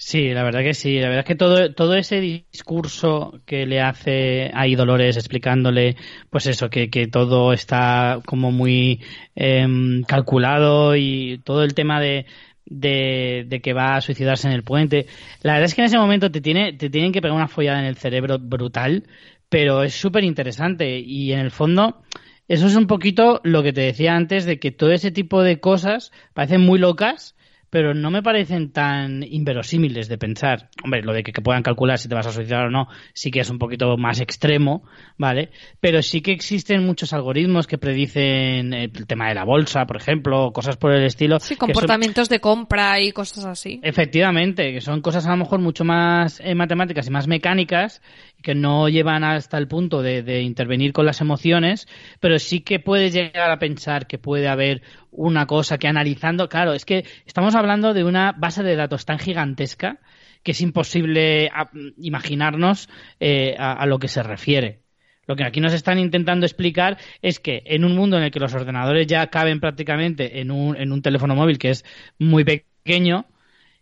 Sí, 0.00 0.28
la 0.32 0.44
verdad 0.44 0.62
que 0.62 0.74
sí. 0.74 1.00
La 1.00 1.08
verdad 1.08 1.20
es 1.20 1.26
que 1.26 1.34
todo, 1.34 1.74
todo 1.74 1.94
ese 1.94 2.20
discurso 2.20 3.40
que 3.44 3.66
le 3.66 3.80
hace 3.80 4.48
ahí 4.54 4.76
Dolores 4.76 5.16
explicándole, 5.16 5.96
pues 6.30 6.46
eso, 6.46 6.70
que, 6.70 6.88
que 6.88 7.08
todo 7.08 7.52
está 7.52 8.20
como 8.24 8.52
muy 8.52 9.00
em, 9.34 10.02
calculado 10.04 10.94
y 10.94 11.40
todo 11.44 11.64
el 11.64 11.74
tema 11.74 12.00
de, 12.00 12.26
de, 12.64 13.60
que 13.60 13.72
va 13.72 13.96
a 13.96 14.00
suicidarse 14.00 14.46
en 14.46 14.54
el 14.54 14.62
puente. 14.62 15.06
La 15.42 15.54
verdad 15.54 15.66
es 15.66 15.74
que 15.74 15.80
en 15.80 15.86
ese 15.86 15.98
momento 15.98 16.30
te, 16.30 16.40
tiene, 16.40 16.74
te 16.74 16.90
tienen 16.90 17.12
que 17.12 17.20
pegar 17.20 17.36
una 17.36 17.48
follada 17.48 17.80
en 17.80 17.86
el 17.86 17.96
cerebro 17.96 18.38
brutal, 18.38 19.04
pero 19.48 19.82
es 19.82 19.94
súper 19.94 20.22
interesante 20.24 21.00
y 21.00 21.32
en 21.32 21.40
el 21.40 21.50
fondo... 21.50 22.02
Eso 22.48 22.66
es 22.66 22.76
un 22.76 22.86
poquito 22.86 23.42
lo 23.44 23.62
que 23.62 23.74
te 23.74 23.82
decía 23.82 24.16
antes 24.16 24.46
de 24.46 24.58
que 24.58 24.70
todo 24.70 24.90
ese 24.90 25.10
tipo 25.10 25.42
de 25.42 25.60
cosas 25.60 26.12
parecen 26.32 26.62
muy 26.62 26.78
locas, 26.78 27.36
pero 27.70 27.94
no 27.94 28.10
me 28.10 28.22
parecen 28.22 28.72
tan 28.72 29.22
inverosímiles 29.22 30.08
de 30.08 30.18
pensar. 30.18 30.70
Hombre, 30.84 31.02
lo 31.02 31.12
de 31.12 31.22
que, 31.22 31.32
que 31.32 31.42
puedan 31.42 31.62
calcular 31.62 31.98
si 31.98 32.08
te 32.08 32.14
vas 32.14 32.26
a 32.26 32.32
suicidar 32.32 32.66
o 32.66 32.70
no, 32.70 32.88
sí 33.12 33.30
que 33.30 33.40
es 33.40 33.50
un 33.50 33.58
poquito 33.58 33.96
más 33.96 34.20
extremo, 34.20 34.82
¿vale? 35.16 35.50
Pero 35.80 36.02
sí 36.02 36.20
que 36.20 36.32
existen 36.32 36.84
muchos 36.84 37.12
algoritmos 37.12 37.66
que 37.66 37.78
predicen 37.78 38.72
el 38.74 39.06
tema 39.06 39.28
de 39.28 39.34
la 39.34 39.44
bolsa, 39.44 39.86
por 39.86 39.96
ejemplo, 39.96 40.52
cosas 40.52 40.76
por 40.76 40.92
el 40.92 41.04
estilo. 41.04 41.38
Sí, 41.40 41.54
son- 41.54 41.58
comportamientos 41.68 42.28
de 42.28 42.40
compra 42.40 43.00
y 43.00 43.12
cosas 43.12 43.44
así. 43.44 43.80
Efectivamente, 43.82 44.72
que 44.72 44.80
son 44.80 45.00
cosas 45.00 45.26
a 45.26 45.30
lo 45.30 45.36
mejor 45.36 45.60
mucho 45.60 45.84
más 45.84 46.40
eh, 46.40 46.54
matemáticas 46.54 47.06
y 47.06 47.10
más 47.10 47.26
mecánicas, 47.28 48.00
que 48.42 48.54
no 48.54 48.88
llevan 48.88 49.24
hasta 49.24 49.58
el 49.58 49.68
punto 49.68 50.02
de, 50.02 50.42
intervenir 50.42 50.92
con 50.92 51.06
las 51.06 51.20
emociones, 51.20 51.86
pero 52.20 52.38
sí 52.38 52.60
que 52.60 52.78
puedes 52.78 53.12
llegar 53.12 53.50
a 53.50 53.58
pensar 53.58 54.06
que 54.06 54.18
puede 54.18 54.48
haber 54.48 54.82
una 55.10 55.46
cosa 55.46 55.78
que 55.78 55.88
analizando, 55.88 56.48
claro, 56.48 56.72
es 56.72 56.84
que 56.84 57.04
estamos 57.26 57.54
hablando 57.54 57.94
de 57.94 58.04
una 58.04 58.32
base 58.32 58.62
de 58.62 58.76
datos 58.76 59.04
tan 59.04 59.18
gigantesca 59.18 59.98
que 60.42 60.52
es 60.52 60.60
imposible 60.60 61.48
a- 61.48 61.70
imaginarnos 61.98 62.88
eh, 63.20 63.56
a, 63.58 63.72
a 63.72 63.86
lo 63.86 63.98
que 63.98 64.08
se 64.08 64.22
refiere. 64.22 64.82
Lo 65.26 65.36
que 65.36 65.44
aquí 65.44 65.60
nos 65.60 65.74
están 65.74 65.98
intentando 65.98 66.46
explicar 66.46 66.96
es 67.20 67.38
que 67.38 67.62
en 67.66 67.84
un 67.84 67.94
mundo 67.94 68.16
en 68.16 68.22
el 68.22 68.30
que 68.30 68.40
los 68.40 68.54
ordenadores 68.54 69.06
ya 69.06 69.26
caben 69.26 69.60
prácticamente 69.60 70.40
en 70.40 70.50
un, 70.50 70.74
en 70.74 70.90
un 70.90 71.02
teléfono 71.02 71.34
móvil 71.34 71.58
que 71.58 71.70
es 71.70 71.84
muy 72.18 72.44
pequeño, 72.44 73.26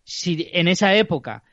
si 0.03 0.49
en 0.53 0.67
esa 0.67 0.95
época 0.97 1.45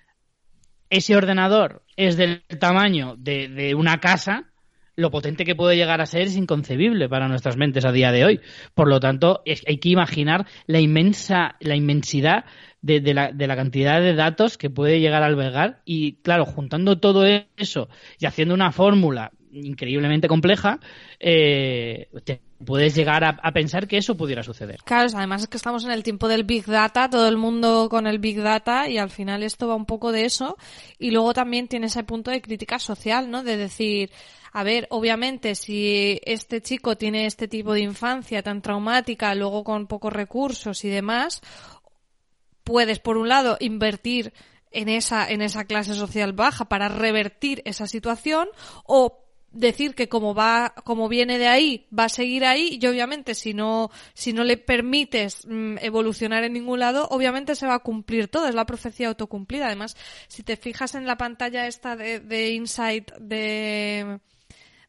ese 0.94 1.16
ordenador 1.16 1.82
es 1.98 2.18
del 2.18 2.44
tamaño 2.60 3.16
de, 3.18 3.74
una 3.76 4.00
casa, 4.00 4.52
lo 4.96 5.10
potente 5.10 5.44
que 5.44 5.56
puede 5.56 5.76
llegar 5.76 6.02
a 6.02 6.06
ser 6.06 6.22
es 6.22 6.38
inconcebible 6.38 7.10
para 7.10 7.28
nuestras 7.28 7.58
mentes 7.58 7.84
a 7.84 7.92
día 7.92 8.12
de 8.12 8.24
hoy. 8.24 8.42
Por 8.76 8.88
lo 8.88 9.00
tanto, 9.00 9.42
hay 9.44 9.78
que 9.78 9.90
imaginar 9.90 10.46
la 10.68 10.80
inmensa, 10.80 11.56
la 11.62 11.76
inmensidad 11.76 12.46
de, 12.84 13.00
de 13.00 13.16
la, 13.16 13.32
de 13.32 13.48
la 13.48 13.56
cantidad 13.56 14.02
de 14.02 14.14
datos 14.14 14.60
que 14.60 14.70
puede 14.70 15.00
llegar 15.00 15.24
a 15.24 15.26
albergar. 15.26 15.82
Y 15.84 16.18
claro, 16.18 16.46
juntando 16.46 17.00
todo 17.00 17.26
eso 17.58 17.90
y 18.20 18.28
haciendo 18.28 18.54
una 18.54 18.72
fórmula 18.72 19.32
increíblemente 19.52 20.28
compleja, 20.28 20.80
eh, 21.20 22.10
puedes 22.64 22.96
llegar 22.96 23.24
a, 23.24 23.52
pensar 23.52 23.88
que 23.88 23.98
eso 23.98 24.16
pudiera 24.16 24.44
suceder. 24.44 24.80
Claro, 24.84 25.10
además 25.16 25.44
es 25.44 25.48
que 25.48 25.58
estamos 25.58 25.84
en 25.86 25.92
el 25.92 26.04
tiempo 26.04 26.28
del 26.28 26.44
Big 26.44 26.66
Data, 26.66 27.10
todo 27.10 27.28
el 27.28 27.38
mundo 27.38 27.88
con 27.90 28.08
el 28.08 28.20
Big 28.20 28.42
Data 28.42 28.90
y 28.90 28.98
al 28.98 29.10
final 29.10 29.44
esto 29.44 29.68
va 29.68 29.76
un 29.76 29.86
poco 29.86 30.12
de 30.12 30.26
eso. 30.26 30.58
Y 30.98 31.12
luego 31.12 31.34
también 31.34 31.68
tiene 31.68 31.88
ese 31.88 32.04
punto 32.04 32.32
de 32.32 32.42
crítica 32.42 32.80
social, 32.80 33.30
¿no? 33.30 33.44
De 33.44 33.58
decir, 33.58 34.12
a 34.52 34.64
ver, 34.64 34.88
obviamente 34.92 35.56
si 35.56 36.20
este 36.24 36.62
chico 36.62 36.96
tiene 36.96 37.26
este 37.26 37.48
tipo 37.48 37.74
de 37.74 37.82
infancia 37.82 38.44
tan 38.44 38.62
traumática, 38.62 39.34
luego 39.36 39.64
con 39.64 39.88
pocos 39.88 40.14
recursos 40.14 40.84
y 40.86 40.90
demás, 40.90 41.42
puedes 42.64 43.00
por 43.00 43.18
un 43.18 43.30
lado 43.30 43.58
invertir 43.60 44.34
en 44.72 44.90
esa 44.90 45.30
en 45.30 45.42
esa 45.42 45.66
clase 45.66 45.94
social 45.94 46.34
baja 46.34 46.66
para 46.66 46.90
revertir 46.90 47.62
esa 47.66 47.88
situación 47.88 48.48
o 48.86 49.23
decir 49.54 49.96
que 49.96 50.10
como 50.10 50.34
va 50.34 50.74
como 50.84 51.08
viene 51.08 51.38
de 51.38 51.48
ahí 51.48 51.88
va 51.98 52.06
a 52.06 52.10
seguir 52.10 52.44
ahí 52.44 52.80
y 52.82 52.86
obviamente 52.88 53.36
si 53.36 53.54
no 53.54 53.92
si 54.14 54.34
no 54.34 54.44
le 54.44 54.58
permites 54.58 55.46
mm, 55.48 55.78
evolucionar 55.80 56.44
en 56.44 56.54
ningún 56.54 56.80
lado 56.80 57.08
obviamente 57.12 57.56
se 57.56 57.68
va 57.68 57.76
a 57.76 57.80
cumplir 57.80 58.28
todo 58.28 58.48
es 58.48 58.56
la 58.56 58.66
profecía 58.66 59.08
autocumplida. 59.08 59.68
Además 59.68 59.96
si 60.28 60.44
te 60.44 60.58
fijas 60.58 60.96
en 60.96 61.06
la 61.06 61.18
pantalla 61.18 61.68
esta 61.68 61.96
de, 61.96 62.20
de 62.20 62.52
Insight 62.52 63.12
de 63.14 64.20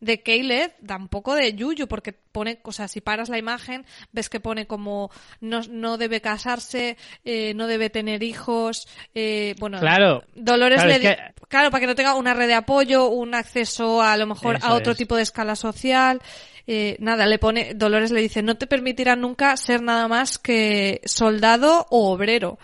de 0.05 0.23
Caleb 0.23 0.73
da 0.81 0.97
un 0.97 1.09
poco 1.09 1.35
de 1.35 1.55
yuyu, 1.55 1.87
porque 1.89 2.13
pone, 2.13 2.59
o 2.63 2.73
sea, 2.73 2.89
si 2.89 3.01
paras 3.01 3.29
la 3.29 3.39
imagen, 3.39 3.85
ves 4.13 4.29
que 4.29 4.41
pone 4.41 4.67
como 4.67 5.11
no, 5.41 5.61
no 5.71 5.97
debe 5.99 6.21
casarse, 6.21 6.97
eh, 7.25 7.53
no 7.55 7.67
debe 7.67 7.91
tener 7.91 8.23
hijos, 8.23 8.87
eh, 9.15 9.55
bueno, 9.59 9.79
Claro. 9.81 10.25
Dolores 10.35 10.83
Claro, 10.83 10.89
le 10.99 11.09
es 11.11 11.17
que- 11.17 11.47
claro, 11.49 11.71
para 11.71 11.81
que 11.81 11.87
no 11.87 11.95
tenga 11.95 12.15
una 12.15 12.35
red 12.35 12.47
de 12.49 12.55
apoyo, 12.55 13.09
un 13.09 13.35
acceso 13.35 14.03
a 14.03 14.17
lo 14.17 14.27
mejor 14.27 14.57
Eso 14.57 14.67
a 14.67 14.75
otro 14.75 14.93
es. 14.93 14.99
tipo 14.99 15.17
de 15.17 15.23
escala 15.23 15.57
social. 15.57 16.21
Eh, 16.67 16.97
nada, 16.99 17.27
le 17.27 17.39
pone, 17.39 17.75
Dolores 17.75 18.11
le 18.11 18.23
dice, 18.23 18.43
no 18.43 18.57
te 18.57 18.67
permitirán 18.67 19.21
nunca 19.21 19.55
ser 19.59 19.83
nada 19.83 20.09
más 20.09 20.39
que 20.39 21.03
soldado 21.05 21.87
o 21.91 22.11
obrero. 22.11 22.59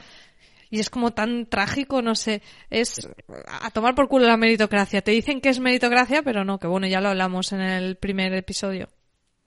Y 0.70 0.78
es 0.80 0.88
como 0.90 1.10
tan 1.10 1.46
trágico, 1.46 2.00
no 2.00 2.14
sé, 2.14 2.42
es 2.70 3.08
a 3.46 3.70
tomar 3.70 3.94
por 3.94 4.08
culo 4.08 4.26
la 4.26 4.36
meritocracia. 4.36 5.02
Te 5.02 5.10
dicen 5.10 5.40
que 5.40 5.48
es 5.48 5.58
meritocracia, 5.60 6.22
pero 6.22 6.44
no, 6.44 6.58
que 6.58 6.68
bueno, 6.68 6.86
ya 6.86 7.00
lo 7.00 7.08
hablamos 7.08 7.52
en 7.52 7.60
el 7.60 7.96
primer 7.96 8.32
episodio. 8.34 8.88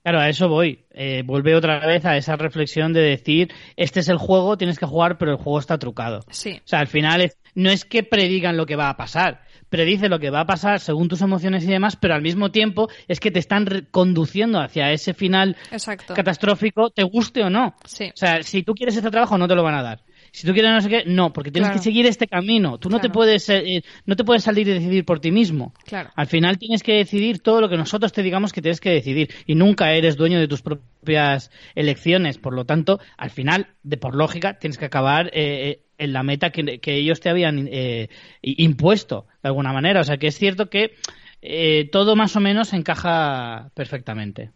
Claro, 0.04 0.20
a 0.20 0.28
eso 0.28 0.50
voy. 0.50 0.84
Eh, 0.92 1.24
vuelve 1.26 1.56
otra 1.56 1.80
vez 1.88 2.04
a 2.06 2.18
esa 2.18 2.36
reflexión 2.36 2.92
de 2.92 3.00
decir, 3.00 3.54
este 3.78 4.02
es 4.02 4.10
el 4.10 4.18
juego, 4.18 4.58
tienes 4.58 4.78
que 4.78 4.86
jugar, 4.86 5.18
pero 5.18 5.32
el 5.32 5.38
juego 5.38 5.60
está 5.60 5.78
trucado. 5.78 6.26
Sí. 6.30 6.60
O 6.62 6.68
sea, 6.68 6.80
al 6.80 6.88
final 6.88 7.22
es- 7.22 7.38
no 7.56 7.70
es 7.70 7.86
que 7.86 8.04
predigan 8.04 8.58
lo 8.58 8.66
que 8.66 8.76
va 8.76 8.90
a 8.90 8.98
pasar, 8.98 9.44
predice 9.70 10.10
lo 10.10 10.20
que 10.20 10.30
va 10.30 10.42
a 10.42 10.46
pasar 10.46 10.82
según 10.82 11.08
tus 11.08 11.22
emociones 11.22 11.64
y 11.64 11.68
demás, 11.68 11.96
pero 11.96 12.16
al 12.16 12.22
mismo 12.22 12.52
tiempo 12.52 12.90
es 13.08 13.22
que 13.22 13.32
te 13.32 13.40
están 13.40 13.88
conduciendo 13.92 14.60
hacia 14.60 14.92
ese 14.92 15.14
final 15.14 15.56
Exacto. 15.72 16.14
catastrófico, 16.16 16.90
te 16.90 17.04
guste 17.04 17.42
o 17.42 17.50
no. 17.50 17.74
Sí. 17.86 18.10
O 18.14 18.18
sea, 18.18 18.44
si 18.44 18.64
tú 18.64 18.74
quieres 18.74 18.98
este 18.98 19.10
trabajo, 19.10 19.38
no 19.38 19.48
te 19.48 19.56
lo 19.56 19.64
van 19.64 19.76
a 19.76 19.84
dar. 19.84 20.02
Si 20.36 20.48
tú 20.48 20.54
quieres 20.54 20.72
no 20.72 20.82
sé 20.82 20.90
qué, 20.90 21.04
no, 21.06 21.32
porque 21.32 21.52
tienes 21.52 21.70
Claro. 21.70 21.80
que 21.80 21.84
seguir 21.84 22.08
este 22.08 22.28
camino. 22.28 22.80
Tú 22.80 22.90
no 22.90 23.00
te 23.00 23.12
puedes, 23.12 23.48
eh, 23.50 23.84
no 24.08 24.16
te 24.16 24.24
puedes 24.24 24.44
salir 24.44 24.68
y 24.68 24.72
decidir 24.72 25.06
por 25.06 25.20
ti 25.20 25.32
mismo. 25.32 25.76
Claro. 25.86 26.10
Al 26.16 26.26
final 26.26 26.58
tienes 26.58 26.82
que 26.82 26.94
decidir 26.94 27.40
todo 27.40 27.62
lo 27.62 27.70
que 27.70 27.78
nosotros 27.78 28.12
te 28.12 28.24
digamos 28.24 28.52
que 28.52 28.62
tienes 28.64 28.82
que 28.82 28.90
decidir 28.90 29.30
y 29.46 29.54
nunca 29.54 29.94
eres 29.94 30.18
dueño 30.18 30.40
de 30.40 30.48
tus 30.48 30.64
propias 30.64 31.52
elecciones. 31.76 32.40
Por 32.40 32.56
lo 32.56 32.66
tanto, 32.66 33.00
al 33.16 33.30
final, 33.30 33.68
de 33.84 33.98
por 33.98 34.16
lógica, 34.16 34.58
tienes 34.58 34.80
que 34.80 34.86
acabar 34.86 35.28
eh, 35.28 35.32
eh, 35.70 35.80
en 36.00 36.14
la 36.14 36.24
meta 36.24 36.50
que, 36.50 36.80
que 36.80 36.96
ellos 36.96 37.20
te 37.20 37.30
habían 37.30 37.70
eh, 37.72 38.10
impuesto 38.42 39.28
de 39.44 39.50
alguna 39.50 39.72
manera. 39.72 40.02
O 40.02 40.04
sea 40.04 40.18
que 40.18 40.28
es 40.28 40.38
cierto 40.40 40.68
que 40.68 40.96
eh, 41.44 41.90
todo 41.92 42.16
más 42.16 42.36
o 42.36 42.40
menos 42.40 42.74
encaja 42.74 43.70
perfectamente. 43.76 44.52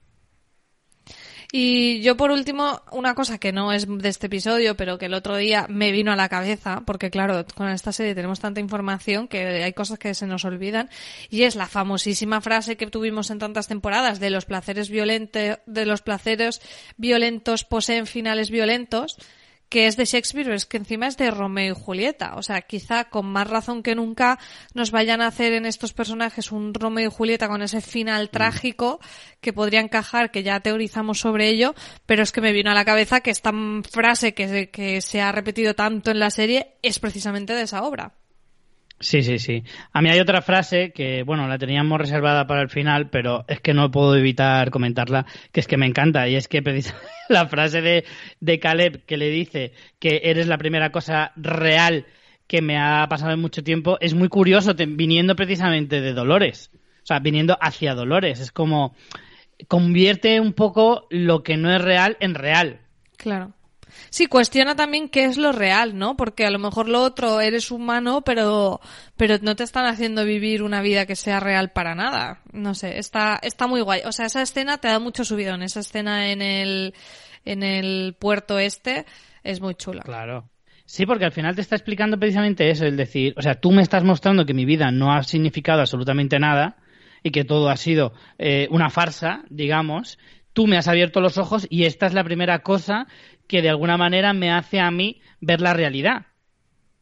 Y 1.51 2.01
yo 2.01 2.17
por 2.17 2.31
último, 2.31 2.81
una 2.91 3.15
cosa 3.15 3.37
que 3.37 3.53
no 3.53 3.71
es 3.71 3.87
de 3.87 4.09
este 4.09 4.27
episodio, 4.27 4.75
pero 4.75 4.97
que 4.97 5.05
el 5.05 5.13
otro 5.13 5.37
día 5.37 5.65
me 5.69 5.91
vino 5.91 6.11
a 6.11 6.17
la 6.17 6.27
cabeza, 6.27 6.83
porque 6.85 7.09
claro, 7.09 7.45
con 7.55 7.69
esta 7.69 7.93
serie 7.93 8.15
tenemos 8.15 8.41
tanta 8.41 8.59
información 8.59 9.29
que 9.29 9.63
hay 9.63 9.73
cosas 9.73 9.97
que 9.97 10.13
se 10.13 10.27
nos 10.27 10.43
olvidan, 10.43 10.89
y 11.29 11.43
es 11.43 11.55
la 11.55 11.67
famosísima 11.67 12.41
frase 12.41 12.75
que 12.75 12.87
tuvimos 12.87 13.29
en 13.29 13.39
tantas 13.39 13.67
temporadas 13.67 14.19
de 14.19 14.29
los 14.29 14.43
placeres 14.43 14.89
violentos, 14.89 15.59
de 15.65 15.85
los 15.85 16.01
placeres 16.01 16.61
violentos 16.97 17.63
poseen 17.63 18.07
finales 18.07 18.51
violentos, 18.51 19.17
que 19.69 19.87
es 19.87 19.97
de 19.97 20.05
Shakespeare, 20.05 20.45
pero 20.45 20.55
es 20.55 20.65
que 20.65 20.77
encima 20.77 21.07
es 21.07 21.17
de 21.17 21.31
Romeo 21.31 21.73
y 21.73 21.79
Julieta. 21.79 22.35
O 22.35 22.43
sea, 22.43 22.61
quizá 22.61 23.05
con 23.05 23.25
más 23.25 23.49
razón 23.49 23.83
que 23.83 23.95
nunca 23.95 24.39
nos 24.73 24.91
vayan 24.91 25.21
a 25.21 25.27
hacer 25.27 25.53
en 25.53 25.65
estos 25.65 25.93
personajes 25.93 26.51
un 26.51 26.73
Romeo 26.73 27.07
y 27.07 27.11
Julieta 27.11 27.47
con 27.47 27.61
ese 27.61 27.81
final 27.81 28.29
trágico 28.29 28.99
que 29.41 29.53
podría 29.53 29.81
encajar, 29.81 30.31
que 30.31 30.43
ya 30.43 30.59
teorizamos 30.59 31.19
sobre 31.19 31.49
ello, 31.49 31.75
pero 32.05 32.23
es 32.23 32.31
que 32.31 32.41
me 32.41 32.53
vino 32.53 32.71
a 32.71 32.75
la 32.75 32.85
cabeza 32.85 33.21
que 33.21 33.31
esta 33.31 33.51
mm, 33.51 33.83
frase 33.83 34.33
que 34.33 34.69
que 34.71 35.01
se 35.01 35.21
ha 35.21 35.31
repetido 35.31 35.73
tanto 35.75 36.11
en 36.11 36.19
la 36.19 36.29
serie 36.29 36.75
es 36.81 36.99
precisamente 36.99 37.53
de 37.53 37.63
esa 37.63 37.83
obra. 37.83 38.13
Sí, 38.99 39.21
sí, 39.21 39.37
sí. 39.37 39.63
A 39.93 40.01
mí 40.01 40.09
hay 40.09 40.19
otra 40.19 40.41
frase 40.41 40.91
que, 40.91 41.23
bueno, 41.23 41.47
la 41.47 41.59
teníamos 41.59 41.99
reservada 41.99 42.47
para 42.47 42.61
el 42.61 42.69
final, 42.69 43.09
pero 43.09 43.45
es 43.47 43.61
que 43.61 43.73
no 43.73 43.91
puedo 43.91 44.15
evitar 44.15 44.71
comentarla, 44.71 45.25
que 45.51 45.59
es 45.59 45.67
que 45.67 45.77
me 45.77 45.85
encanta, 45.85 46.27
y 46.27 46.35
es 46.35 46.47
que 46.47 46.63
precisamente 46.63 47.07
la 47.29 47.47
frase 47.47 47.81
de, 47.81 48.05
de 48.39 48.59
Caleb 48.59 49.05
que 49.05 49.17
le 49.17 49.29
dice 49.29 49.73
que 49.99 50.21
eres 50.23 50.47
la 50.47 50.57
primera 50.57 50.91
cosa 50.91 51.31
real 51.35 52.05
que 52.47 52.61
me 52.61 52.77
ha 52.77 53.05
pasado 53.07 53.33
en 53.33 53.41
mucho 53.41 53.63
tiempo, 53.63 53.97
es 53.99 54.13
muy 54.13 54.29
curioso, 54.29 54.73
viniendo 54.73 55.35
precisamente 55.35 56.01
de 56.01 56.13
Dolores. 56.13 56.71
O 57.03 57.05
sea, 57.05 57.19
viniendo 57.19 57.57
hacia 57.61 57.93
Dolores. 57.93 58.39
Es 58.39 58.51
como 58.51 58.95
convierte 59.67 60.39
un 60.39 60.53
poco 60.53 61.07
lo 61.09 61.43
que 61.43 61.57
no 61.57 61.73
es 61.73 61.81
real 61.81 62.17
en 62.19 62.35
real. 62.35 62.81
Claro. 63.17 63.53
Sí, 64.09 64.27
cuestiona 64.27 64.75
también 64.75 65.09
qué 65.09 65.25
es 65.25 65.37
lo 65.37 65.51
real, 65.51 65.97
¿no? 65.97 66.15
Porque 66.15 66.45
a 66.45 66.51
lo 66.51 66.59
mejor 66.59 66.89
lo 66.89 67.03
otro 67.03 67.41
eres 67.41 67.71
humano, 67.71 68.21
pero, 68.21 68.79
pero 69.15 69.37
no 69.41 69.55
te 69.55 69.63
están 69.63 69.85
haciendo 69.85 70.25
vivir 70.25 70.63
una 70.63 70.81
vida 70.81 71.05
que 71.05 71.15
sea 71.15 71.39
real 71.39 71.71
para 71.71 71.95
nada. 71.95 72.41
No 72.51 72.73
sé, 72.73 72.99
está, 72.99 73.39
está 73.41 73.67
muy 73.67 73.81
guay. 73.81 74.01
O 74.05 74.11
sea, 74.11 74.25
esa 74.25 74.41
escena 74.41 74.77
te 74.77 74.87
da 74.87 74.99
mucho 74.99 75.23
subidón. 75.23 75.61
Esa 75.61 75.81
escena 75.81 76.31
en 76.31 76.41
el, 76.41 76.93
en 77.45 77.63
el 77.63 78.15
puerto 78.17 78.59
este 78.59 79.05
es 79.43 79.61
muy 79.61 79.75
chula. 79.75 80.01
Claro. 80.03 80.49
Sí, 80.85 81.05
porque 81.05 81.25
al 81.25 81.33
final 81.33 81.53
te 81.53 81.61
está 81.61 81.75
explicando 81.75 82.17
precisamente 82.17 82.69
eso, 82.69 82.85
el 82.85 82.95
decir, 82.95 83.33
o 83.35 83.41
sea, 83.41 83.55
tú 83.55 83.71
me 83.73 83.81
estás 83.81 84.05
mostrando 84.05 84.45
que 84.45 84.53
mi 84.53 84.63
vida 84.63 84.89
no 84.89 85.11
ha 85.11 85.21
significado 85.23 85.81
absolutamente 85.81 86.39
nada 86.39 86.77
y 87.23 87.31
que 87.31 87.43
todo 87.43 87.67
ha 87.69 87.75
sido 87.75 88.13
eh, 88.37 88.69
una 88.71 88.89
farsa, 88.89 89.43
digamos, 89.49 90.17
tú 90.53 90.65
me 90.65 90.77
has 90.77 90.87
abierto 90.87 91.19
los 91.19 91.37
ojos 91.37 91.67
y 91.69 91.83
esta 91.83 92.07
es 92.07 92.13
la 92.13 92.23
primera 92.23 92.59
cosa 92.59 93.07
que 93.47 93.61
de 93.61 93.69
alguna 93.69 93.97
manera 93.97 94.33
me 94.33 94.51
hace 94.51 94.79
a 94.79 94.91
mí 94.91 95.21
ver 95.41 95.61
la 95.61 95.73
realidad. 95.73 96.27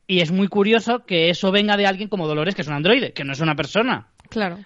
Y 0.07 0.19
es 0.21 0.31
muy 0.31 0.47
curioso 0.47 1.05
que 1.05 1.29
eso 1.29 1.51
venga 1.51 1.77
de 1.77 1.87
alguien 1.87 2.09
como 2.09 2.27
Dolores, 2.27 2.53
que 2.55 2.61
es 2.61 2.67
un 2.67 2.75
androide, 2.75 3.11
que 3.13 3.23
no 3.23 3.33
es 3.33 3.39
una 3.39 3.55
persona. 3.55 4.07
Claro. 4.29 4.59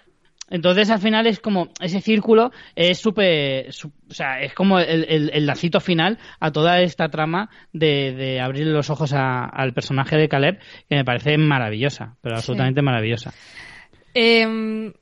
Entonces, 0.50 0.90
al 0.90 0.98
final 0.98 1.28
es 1.28 1.38
como 1.38 1.68
ese 1.80 2.00
círculo 2.00 2.50
es 2.74 2.98
súper. 2.98 3.68
o 3.68 4.12
sea, 4.12 4.40
es 4.42 4.52
como 4.52 4.80
el, 4.80 5.04
el- 5.08 5.30
el 5.32 5.46
lacito 5.46 5.78
final 5.80 6.18
a 6.40 6.50
toda 6.50 6.80
esta 6.82 7.08
trama 7.08 7.48
de, 7.72 8.12
de 8.12 8.40
abrir 8.40 8.66
los 8.66 8.90
ojos 8.90 9.12
a- 9.12 9.44
al 9.44 9.72
personaje 9.72 10.16
de 10.16 10.28
Caleb, 10.28 10.58
que 10.88 10.96
me 10.96 11.04
parece 11.04 11.38
maravillosa, 11.38 12.16
pero 12.20 12.34
absolutamente 12.36 12.82
maravillosa. 12.82 13.32
Eh, 14.12 14.92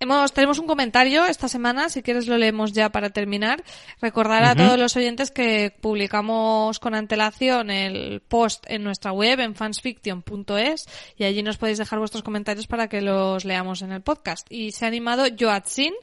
hemos, 0.00 0.32
tenemos 0.32 0.58
un 0.58 0.66
comentario 0.66 1.24
esta 1.24 1.48
semana, 1.48 1.88
si 1.88 2.02
quieres 2.02 2.26
lo 2.26 2.38
leemos 2.38 2.72
ya 2.72 2.90
para 2.90 3.10
terminar. 3.10 3.62
Recordar 4.00 4.44
a 4.44 4.54
todos 4.54 4.78
los 4.78 4.96
oyentes 4.96 5.30
que 5.30 5.74
publicamos 5.80 6.78
con 6.78 6.94
antelación 6.94 7.70
el 7.70 8.20
post 8.20 8.64
en 8.68 8.84
nuestra 8.84 9.12
web, 9.12 9.40
en 9.40 9.54
fansfiction.es, 9.54 10.86
y 11.16 11.24
allí 11.24 11.42
nos 11.42 11.56
podéis 11.56 11.78
dejar 11.78 11.98
vuestros 11.98 12.22
comentarios 12.22 12.66
para 12.66 12.88
que 12.88 13.00
los 13.00 13.44
leamos 13.44 13.82
en 13.82 13.92
el 13.92 14.02
podcast. 14.02 14.46
Y 14.50 14.72
se 14.72 14.84
ha 14.84 14.88
animado 14.88 15.24
Joatsin, 15.38 15.94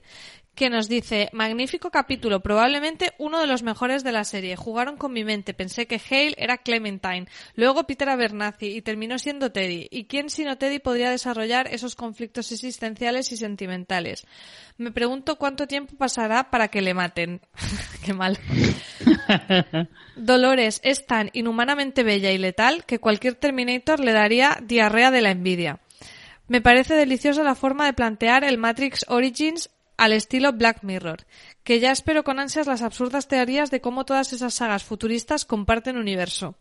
que 0.55 0.69
nos 0.69 0.88
dice, 0.88 1.30
magnífico 1.34 1.89
capítulo, 1.89 2.41
probablemente 2.41 3.13
uno 3.17 3.39
de 3.39 3.47
los 3.47 3.63
mejores 3.63 4.03
de 4.03 4.11
la 4.11 4.23
serie. 4.23 4.55
Jugaron 4.55 4.97
con 4.97 5.11
mi 5.11 5.23
mente, 5.23 5.53
pensé 5.53 5.88
que 5.88 5.99
Hale 6.09 6.35
era 6.38 6.59
Clementine, 6.59 7.27
luego 7.55 7.85
Peter 7.85 8.09
Abernathy 8.09 8.67
y 8.67 8.81
terminó 8.81 9.17
siendo 9.17 9.51
Teddy. 9.51 9.88
¿Y 9.89 10.05
quién 10.05 10.30
sino 10.30 10.57
Teddy 10.57 10.80
podría 10.80 11.09
desarrollar 11.09 11.67
esos 11.73 11.95
conflictos 11.95 12.51
existenciales 12.51 13.31
y 13.31 13.38
sentimentales? 13.38 14.27
Me 14.77 14.91
pregunto 14.91 15.38
cuánto 15.38 15.67
tiempo 15.67 15.95
pasará 15.97 16.51
para 16.51 16.67
que 16.67 16.81
le 16.81 16.93
maten. 16.93 17.41
Qué 18.05 18.13
mal. 18.13 18.38
Dolores 20.15 20.81
es 20.84 21.05
tan 21.05 21.31
inhumanamente 21.34 22.03
bella 22.03 22.31
y 22.31 22.38
letal 22.38 22.85
que 22.85 22.99
cualquier 22.99 23.35
Terminator 23.35 23.99
le 23.99 24.11
daría 24.11 24.59
diarrea 24.61 25.09
de 25.09 25.21
la 25.21 25.31
envidia. 25.31 25.80
Me 26.47 26.61
parece 26.61 26.93
deliciosa 26.93 27.43
la 27.43 27.55
forma 27.55 27.85
de 27.85 27.93
plantear 27.93 28.43
el 28.43 28.57
Matrix 28.57 29.05
Origins 29.07 29.69
al 29.97 30.13
estilo 30.13 30.51
Black 30.53 30.83
Mirror, 30.83 31.25
que 31.63 31.79
ya 31.79 31.91
espero 31.91 32.23
con 32.23 32.39
ansias 32.39 32.67
las 32.67 32.81
absurdas 32.81 33.27
teorías 33.27 33.71
de 33.71 33.81
cómo 33.81 34.05
todas 34.05 34.33
esas 34.33 34.53
sagas 34.53 34.83
futuristas 34.83 35.45
comparten 35.45 35.97
universo. 35.97 36.55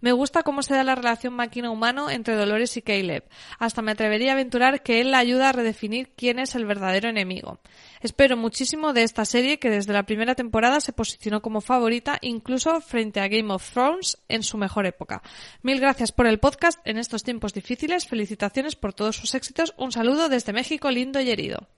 Me 0.00 0.12
gusta 0.12 0.42
cómo 0.42 0.62
se 0.62 0.74
da 0.74 0.84
la 0.84 0.94
relación 0.94 1.34
máquina-humano 1.34 2.10
entre 2.10 2.34
Dolores 2.34 2.76
y 2.76 2.82
Caleb. 2.82 3.24
Hasta 3.58 3.82
me 3.82 3.92
atrevería 3.92 4.30
a 4.30 4.34
aventurar 4.34 4.82
que 4.82 5.00
él 5.00 5.10
la 5.10 5.18
ayuda 5.18 5.48
a 5.48 5.52
redefinir 5.52 6.12
quién 6.16 6.38
es 6.38 6.54
el 6.54 6.64
verdadero 6.64 7.08
enemigo. 7.08 7.60
Espero 8.00 8.36
muchísimo 8.36 8.92
de 8.92 9.02
esta 9.02 9.24
serie 9.24 9.58
que 9.58 9.70
desde 9.70 9.92
la 9.92 10.04
primera 10.04 10.34
temporada 10.34 10.80
se 10.80 10.92
posicionó 10.92 11.42
como 11.42 11.60
favorita 11.60 12.18
incluso 12.20 12.80
frente 12.80 13.20
a 13.20 13.28
Game 13.28 13.52
of 13.52 13.70
Thrones 13.70 14.18
en 14.28 14.42
su 14.42 14.56
mejor 14.56 14.86
época. 14.86 15.22
Mil 15.62 15.80
gracias 15.80 16.12
por 16.12 16.26
el 16.26 16.38
podcast 16.38 16.80
en 16.84 16.98
estos 16.98 17.22
tiempos 17.22 17.54
difíciles. 17.54 18.06
Felicitaciones 18.06 18.76
por 18.76 18.92
todos 18.92 19.16
sus 19.16 19.34
éxitos. 19.34 19.74
Un 19.76 19.92
saludo 19.92 20.28
desde 20.28 20.52
México 20.52 20.90
lindo 20.90 21.20
y 21.20 21.30
herido. 21.30 21.68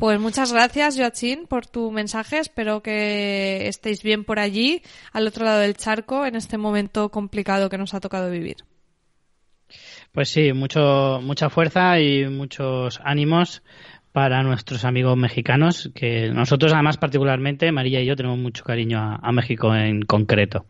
Pues 0.00 0.18
muchas 0.18 0.50
gracias, 0.50 0.96
Joachín, 0.96 1.46
por 1.46 1.66
tu 1.66 1.90
mensaje. 1.90 2.38
Espero 2.38 2.82
que 2.82 3.68
estéis 3.68 4.02
bien 4.02 4.24
por 4.24 4.38
allí, 4.38 4.80
al 5.12 5.26
otro 5.26 5.44
lado 5.44 5.60
del 5.60 5.76
charco, 5.76 6.24
en 6.24 6.36
este 6.36 6.56
momento 6.56 7.10
complicado 7.10 7.68
que 7.68 7.76
nos 7.76 7.92
ha 7.92 8.00
tocado 8.00 8.30
vivir. 8.30 8.56
Pues 10.12 10.30
sí, 10.30 10.54
mucho, 10.54 11.20
mucha 11.22 11.50
fuerza 11.50 12.00
y 12.00 12.26
muchos 12.28 12.98
ánimos 13.04 13.62
para 14.12 14.42
nuestros 14.42 14.86
amigos 14.86 15.18
mexicanos, 15.18 15.90
que 15.94 16.30
nosotros 16.30 16.72
además 16.72 16.96
particularmente, 16.96 17.70
María 17.70 18.00
y 18.00 18.06
yo, 18.06 18.16
tenemos 18.16 18.38
mucho 18.38 18.64
cariño 18.64 18.98
a, 18.98 19.20
a 19.22 19.32
México 19.32 19.74
en 19.76 20.00
concreto. 20.00 20.64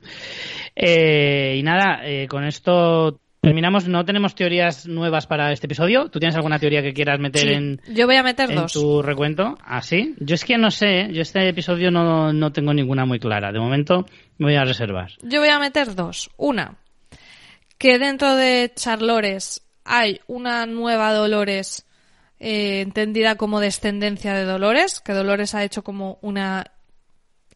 Eh, 0.74 1.54
y 1.56 1.62
nada, 1.62 2.00
eh, 2.04 2.26
con 2.26 2.42
esto 2.42 3.20
terminamos, 3.40 3.88
no 3.88 4.04
tenemos 4.04 4.34
teorías 4.34 4.86
nuevas 4.86 5.26
para 5.26 5.52
este 5.52 5.66
episodio. 5.66 6.08
¿Tú 6.08 6.18
tienes 6.18 6.36
alguna 6.36 6.58
teoría 6.58 6.82
que 6.82 6.92
quieras 6.92 7.18
meter 7.18 7.42
Sí, 7.42 7.52
en, 7.52 7.80
Yo 7.92 8.06
voy 8.06 8.16
a 8.16 8.22
meter 8.22 8.50
en 8.50 8.56
dos. 8.56 8.72
tu 8.72 9.02
recuento? 9.02 9.56
¿Ah, 9.64 9.82
sí? 9.82 10.14
Yo 10.18 10.34
es 10.34 10.44
que 10.44 10.58
no 10.58 10.70
sé, 10.70 11.08
yo 11.12 11.22
este 11.22 11.48
episodio 11.48 11.90
no, 11.90 12.32
no 12.32 12.52
tengo 12.52 12.74
ninguna 12.74 13.04
muy 13.04 13.18
clara. 13.18 13.52
De 13.52 13.58
momento 13.58 14.06
me 14.38 14.46
voy 14.46 14.56
a 14.56 14.64
reservar. 14.64 15.12
Yo 15.22 15.40
voy 15.40 15.48
a 15.48 15.58
meter 15.58 15.94
dos. 15.94 16.30
Una, 16.36 16.78
que 17.78 17.98
dentro 17.98 18.36
de 18.36 18.72
Charlores 18.74 19.62
hay 19.84 20.20
una 20.26 20.66
nueva 20.66 21.12
Dolores 21.12 21.86
eh, 22.38 22.80
entendida 22.80 23.36
como 23.36 23.60
descendencia 23.60 24.34
de 24.34 24.44
Dolores, 24.44 25.00
que 25.00 25.12
Dolores 25.12 25.54
ha 25.54 25.64
hecho 25.64 25.82
como 25.82 26.18
una 26.22 26.72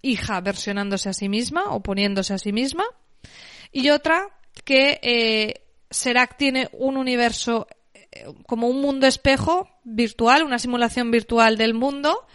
hija 0.02 0.40
versionándose 0.40 1.08
a 1.08 1.14
sí 1.14 1.28
misma 1.28 1.64
o 1.70 1.82
poniéndose 1.82 2.34
a 2.34 2.38
sí 2.38 2.52
misma. 2.52 2.84
Y 3.72 3.90
otra, 3.90 4.28
que 4.64 5.00
eh, 5.02 5.63
Serac 5.94 6.36
tiene 6.36 6.68
un 6.72 6.96
universo 6.96 7.66
eh, 7.92 8.26
como 8.46 8.68
un 8.68 8.80
mundo 8.80 9.06
espejo 9.06 9.68
virtual, 9.84 10.42
una 10.42 10.58
simulación 10.58 11.10
virtual 11.10 11.56
del 11.56 11.74
mundo, 11.74 12.26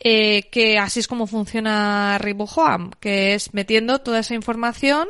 eh, 0.00 0.50
que 0.50 0.78
así 0.78 1.00
es 1.00 1.08
como 1.08 1.26
funciona 1.26 2.18
Ribojoam, 2.18 2.90
que 2.98 3.34
es 3.34 3.54
metiendo 3.54 4.00
toda 4.00 4.18
esa 4.18 4.34
información 4.34 5.08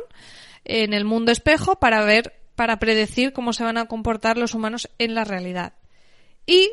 en 0.65 0.93
el 0.93 1.03
mundo 1.03 1.31
espejo 1.31 1.79
para 1.79 2.05
ver, 2.05 2.33
para 2.55 2.77
predecir 2.77 3.33
cómo 3.33 3.53
se 3.53 3.63
van 3.63 3.77
a 3.77 3.85
comportar 3.85 4.37
los 4.37 4.53
humanos 4.53 4.89
en 4.99 5.15
la 5.15 5.23
realidad. 5.23 5.73
Y 6.45 6.71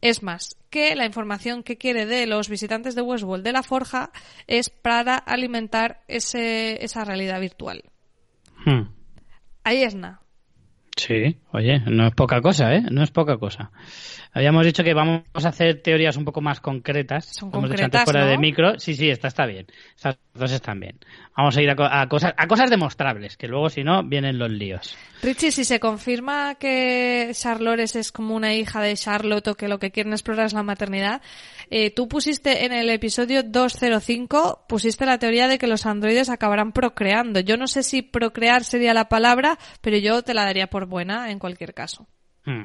es 0.00 0.22
más, 0.22 0.56
que 0.70 0.94
la 0.96 1.06
información 1.06 1.62
que 1.62 1.78
quiere 1.78 2.06
de 2.06 2.26
los 2.26 2.48
visitantes 2.48 2.94
de 2.94 3.02
Westworld 3.02 3.44
de 3.44 3.52
la 3.52 3.62
Forja 3.62 4.10
es 4.46 4.70
para 4.70 5.16
alimentar 5.16 6.02
ese, 6.08 6.84
esa 6.84 7.04
realidad 7.04 7.40
virtual. 7.40 7.84
Hmm. 8.64 8.97
Ahí 9.68 9.82
es 9.82 9.94
nada. 9.94 10.22
Sí, 10.96 11.36
oye, 11.52 11.80
no 11.86 12.06
es 12.06 12.14
poca 12.14 12.40
cosa, 12.40 12.74
¿eh? 12.74 12.82
No 12.90 13.02
es 13.02 13.10
poca 13.10 13.36
cosa. 13.36 13.70
Habíamos 14.32 14.64
dicho 14.66 14.84
que 14.84 14.94
vamos 14.94 15.22
a 15.34 15.48
hacer 15.48 15.82
teorías 15.82 16.16
un 16.16 16.24
poco 16.24 16.40
más 16.40 16.60
concretas. 16.60 17.24
Son 17.24 17.48
Hemos 17.48 17.70
dicho 17.70 17.82
concretas, 17.82 18.00
antes 18.00 18.04
fuera 18.04 18.24
¿no? 18.26 18.30
de 18.30 18.38
micro. 18.38 18.78
Sí, 18.78 18.94
sí, 18.94 19.08
esta 19.08 19.28
está 19.28 19.46
bien. 19.46 19.66
Estas 19.96 20.18
dos 20.34 20.52
están 20.52 20.78
bien. 20.80 20.98
Vamos 21.36 21.56
a 21.56 21.62
ir 21.62 21.70
a 21.70 22.08
cosas, 22.08 22.34
a 22.36 22.46
cosas 22.46 22.70
demostrables, 22.70 23.36
que 23.36 23.48
luego 23.48 23.70
si 23.70 23.82
no 23.82 24.02
vienen 24.04 24.38
los 24.38 24.50
líos. 24.50 24.96
Richie, 25.22 25.50
si 25.50 25.64
se 25.64 25.80
confirma 25.80 26.56
que 26.56 27.30
Charlores 27.32 27.96
es 27.96 28.12
como 28.12 28.34
una 28.34 28.54
hija 28.54 28.80
de 28.80 28.94
Charlotte 28.94 29.48
o 29.48 29.54
que 29.54 29.68
lo 29.68 29.78
que 29.78 29.90
quieren 29.90 30.12
explorar 30.12 30.46
es 30.46 30.52
la 30.52 30.62
maternidad, 30.62 31.22
eh, 31.70 31.90
tú 31.90 32.08
pusiste 32.08 32.64
en 32.64 32.72
el 32.72 32.90
episodio 32.90 33.42
205, 33.42 34.66
pusiste 34.68 35.06
la 35.06 35.18
teoría 35.18 35.48
de 35.48 35.58
que 35.58 35.66
los 35.66 35.86
androides 35.86 36.28
acabarán 36.28 36.72
procreando. 36.72 37.40
Yo 37.40 37.56
no 37.56 37.66
sé 37.66 37.82
si 37.82 38.02
procrear 38.02 38.64
sería 38.64 38.94
la 38.94 39.08
palabra, 39.08 39.58
pero 39.80 39.96
yo 39.96 40.22
te 40.22 40.34
la 40.34 40.44
daría 40.44 40.68
por 40.68 40.86
buena 40.86 41.30
en 41.30 41.38
cualquier 41.48 41.72
caso. 41.74 42.06
Hmm. 42.44 42.64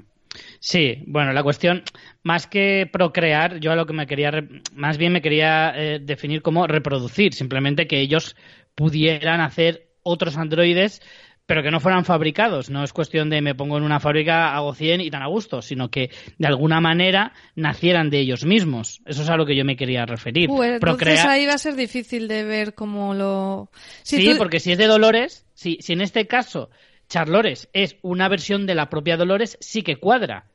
Sí, 0.60 1.04
bueno, 1.08 1.32
la 1.32 1.44
cuestión, 1.44 1.84
más 2.24 2.48
que 2.48 2.90
procrear, 2.92 3.60
yo 3.60 3.72
a 3.72 3.76
lo 3.76 3.86
que 3.86 3.94
me 3.94 4.08
quería, 4.08 4.32
más 4.74 4.98
bien 4.98 5.14
me 5.14 5.22
quería 5.22 5.74
eh, 5.76 6.00
definir 6.02 6.42
como 6.42 6.66
reproducir, 6.66 7.34
simplemente 7.34 7.86
que 7.88 8.00
ellos 8.00 8.36
pudieran 8.76 9.42
hacer 9.42 9.90
otros 10.02 10.36
androides, 10.38 11.02
pero 11.46 11.62
que 11.62 11.70
no 11.72 11.80
fueran 11.80 12.04
fabricados. 12.04 12.70
No 12.72 12.84
es 12.84 12.94
cuestión 12.94 13.30
de 13.30 13.42
me 13.42 13.54
pongo 13.54 13.78
en 13.78 13.84
una 13.84 14.00
fábrica, 14.00 14.56
hago 14.56 14.74
100 14.74 15.02
y 15.02 15.12
tan 15.12 15.22
a 15.22 15.28
gusto, 15.28 15.62
sino 15.62 15.92
que 15.92 16.10
de 16.40 16.48
alguna 16.48 16.82
manera 16.82 17.34
nacieran 17.56 18.10
de 18.10 18.20
ellos 18.20 18.44
mismos. 18.46 19.02
Eso 19.06 19.22
es 19.22 19.30
a 19.30 19.38
lo 19.38 19.46
que 19.46 19.56
yo 19.56 19.66
me 19.66 19.76
quería 19.76 20.06
referir. 20.08 20.50
Entonces 20.50 20.80
Procrear- 20.80 21.28
ahí 21.28 21.46
va 21.46 21.54
a 21.54 21.58
ser 21.60 21.76
difícil 21.76 22.28
de 22.28 22.44
ver 22.44 22.74
cómo 22.74 23.14
lo... 23.14 23.70
Si 24.02 24.18
Sí, 24.18 24.32
tú- 24.32 24.38
porque 24.38 24.60
si 24.60 24.72
es 24.72 24.78
de 24.80 24.88
Dolores, 24.88 25.46
si, 25.54 25.78
si 25.82 25.94
en 25.94 26.02
este 26.02 26.26
caso 26.28 26.70
Charlores 27.14 27.69
es 27.73 27.98
una 28.02 28.27
versión 28.27 28.65
de 28.65 28.73
la 28.73 28.90
propia 28.90 29.18
Dolores, 29.18 29.56
sí 29.61 29.84
que 29.84 29.98
cuadra. 29.98 30.45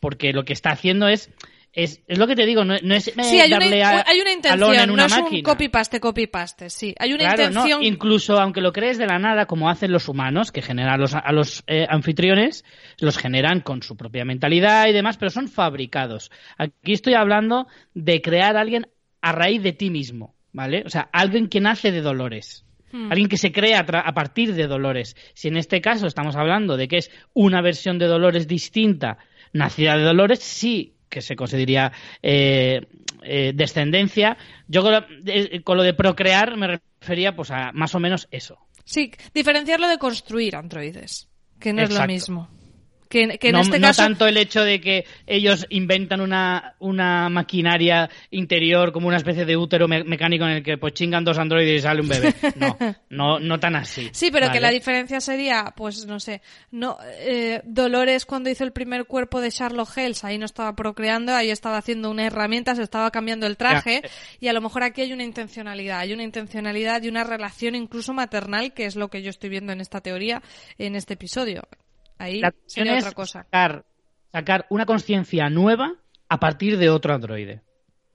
Porque 0.00 0.32
lo 0.32 0.44
que 0.44 0.52
está 0.52 0.70
haciendo 0.70 1.08
es. 1.08 1.30
Es, 1.72 2.00
es 2.06 2.16
lo 2.16 2.26
que 2.26 2.34
te 2.36 2.46
digo, 2.46 2.64
no, 2.64 2.74
no 2.82 2.94
es 2.94 3.08
eh, 3.08 3.12
Sí, 3.22 3.38
hay 3.38 3.48
una, 3.52 3.58
darle 3.58 3.82
a- 3.84 4.04
hay 4.06 4.20
una 4.22 4.32
intención, 4.32 4.74
en 4.76 4.86
no 4.86 4.94
una 4.94 5.06
es 5.06 5.12
un 5.18 5.42
copy-paste, 5.42 6.00
copy-paste, 6.00 6.70
sí. 6.70 6.94
Hay 6.98 7.12
una 7.12 7.24
Claro, 7.24 7.42
no, 7.42 7.48
intención... 7.48 7.82
incluso 7.84 8.40
aunque 8.40 8.62
lo 8.62 8.72
crees 8.72 8.96
de 8.96 9.06
la 9.06 9.18
nada, 9.18 9.44
como 9.44 9.68
hacen 9.68 9.92
los 9.92 10.08
humanos, 10.08 10.52
que 10.52 10.62
generan 10.62 10.94
a 10.94 10.96
los, 10.96 11.14
a 11.14 11.32
los 11.32 11.64
eh, 11.66 11.86
anfitriones, 11.90 12.64
los 12.98 13.18
generan 13.18 13.60
con 13.60 13.82
su 13.82 13.94
propia 13.94 14.24
mentalidad 14.24 14.86
y 14.86 14.92
demás, 14.94 15.18
pero 15.18 15.28
son 15.30 15.48
fabricados. 15.48 16.30
Aquí 16.56 16.94
estoy 16.94 17.12
hablando 17.12 17.66
de 17.92 18.22
crear 18.22 18.56
a 18.56 18.60
alguien 18.62 18.86
a 19.20 19.32
raíz 19.32 19.62
de 19.62 19.72
ti 19.74 19.90
mismo, 19.90 20.34
¿vale? 20.52 20.82
O 20.86 20.88
sea, 20.88 21.10
alguien 21.12 21.48
que 21.48 21.60
nace 21.60 21.92
de 21.92 22.00
dolores. 22.00 22.64
Hmm. 22.92 23.10
Alguien 23.10 23.28
que 23.28 23.36
se 23.36 23.52
crea 23.52 23.80
a, 23.80 24.14
partir 24.14 24.54
de 24.54 24.66
Dolores. 24.66 25.16
Si 25.34 25.48
en 25.48 25.56
este 25.56 25.80
caso 25.80 26.06
estamos 26.06 26.36
hablando 26.36 26.76
de 26.76 26.88
que 26.88 26.98
es 26.98 27.10
una 27.34 27.60
versión 27.60 27.98
de 27.98 28.06
Dolores 28.06 28.46
distinta, 28.46 29.18
nacida 29.52 29.96
de 29.96 30.04
Dolores, 30.04 30.40
sí 30.40 30.94
que 31.08 31.20
se 31.20 31.36
consideraría 31.36 31.92
eh, 32.22 32.80
eh, 33.22 33.52
descendencia. 33.54 34.36
Yo 34.68 34.82
con 34.82 34.92
lo, 34.92 35.00
de, 35.22 35.62
con 35.64 35.76
lo 35.76 35.82
de 35.82 35.94
procrear 35.94 36.56
me 36.56 36.80
refería 37.00 37.34
pues 37.34 37.50
a 37.50 37.72
más 37.72 37.94
o 37.94 38.00
menos 38.00 38.28
eso. 38.30 38.58
Sí, 38.84 39.10
diferenciarlo 39.34 39.88
de 39.88 39.98
construir 39.98 40.54
androides, 40.54 41.28
que 41.58 41.72
no 41.72 41.82
es 41.82 41.92
lo 41.92 42.06
mismo. 42.06 42.48
Que, 43.08 43.38
que 43.38 43.48
en 43.48 43.52
no 43.54 43.60
este 43.60 43.78
no 43.78 43.88
caso... 43.88 44.02
tanto 44.02 44.26
el 44.26 44.36
hecho 44.36 44.62
de 44.64 44.80
que 44.80 45.04
ellos 45.26 45.66
inventan 45.70 46.20
una, 46.20 46.74
una 46.80 47.28
maquinaria 47.28 48.10
interior 48.30 48.92
como 48.92 49.08
una 49.08 49.16
especie 49.18 49.44
de 49.44 49.56
útero 49.56 49.86
me- 49.88 50.04
mecánico 50.04 50.44
en 50.44 50.50
el 50.52 50.62
que 50.62 50.76
pues 50.78 50.94
chingan 50.94 51.24
dos 51.24 51.38
androides 51.38 51.78
y 51.78 51.82
sale 51.82 52.00
un 52.00 52.08
bebé. 52.08 52.34
No, 52.56 52.76
no, 53.10 53.38
no 53.40 53.60
tan 53.60 53.76
así. 53.76 54.08
Sí, 54.12 54.30
pero 54.30 54.50
que 54.50 54.60
la 54.60 54.70
diferencia 54.70 55.20
sería, 55.20 55.72
pues 55.76 56.06
no 56.06 56.18
sé, 56.20 56.40
no 56.70 56.98
eh, 57.20 57.60
Dolores 57.64 58.24
cuando 58.26 58.50
hizo 58.50 58.64
el 58.64 58.72
primer 58.72 59.04
cuerpo 59.06 59.40
de 59.40 59.50
Charlotte 59.50 59.88
Hells, 59.96 60.24
ahí 60.24 60.38
no 60.38 60.46
estaba 60.46 60.74
procreando, 60.74 61.34
ahí 61.34 61.50
estaba 61.50 61.76
haciendo 61.78 62.10
una 62.10 62.26
herramienta, 62.26 62.74
se 62.74 62.82
estaba 62.82 63.10
cambiando 63.10 63.46
el 63.46 63.56
traje 63.56 64.00
Ya. 64.02 64.10
y 64.40 64.48
a 64.48 64.52
lo 64.52 64.60
mejor 64.60 64.82
aquí 64.82 65.02
hay 65.02 65.12
una 65.12 65.24
intencionalidad, 65.24 66.00
hay 66.00 66.12
una 66.12 66.22
intencionalidad 66.22 67.02
y 67.02 67.08
una 67.08 67.24
relación 67.24 67.74
incluso 67.74 68.12
maternal, 68.12 68.72
que 68.72 68.86
es 68.86 68.96
lo 68.96 69.08
que 69.08 69.22
yo 69.22 69.30
estoy 69.30 69.50
viendo 69.50 69.72
en 69.72 69.80
esta 69.80 70.00
teoría, 70.00 70.42
en 70.78 70.96
este 70.96 71.14
episodio. 71.14 71.62
Ahí 72.18 72.40
La 72.40 72.52
sería 72.66 72.94
es 72.96 73.04
otra 73.04 73.14
cosa. 73.14 73.42
Sacar, 73.44 73.84
sacar 74.32 74.66
una 74.70 74.86
conciencia 74.86 75.48
nueva 75.50 75.94
a 76.28 76.40
partir 76.40 76.78
de 76.78 76.88
otro 76.90 77.14
androide. 77.14 77.62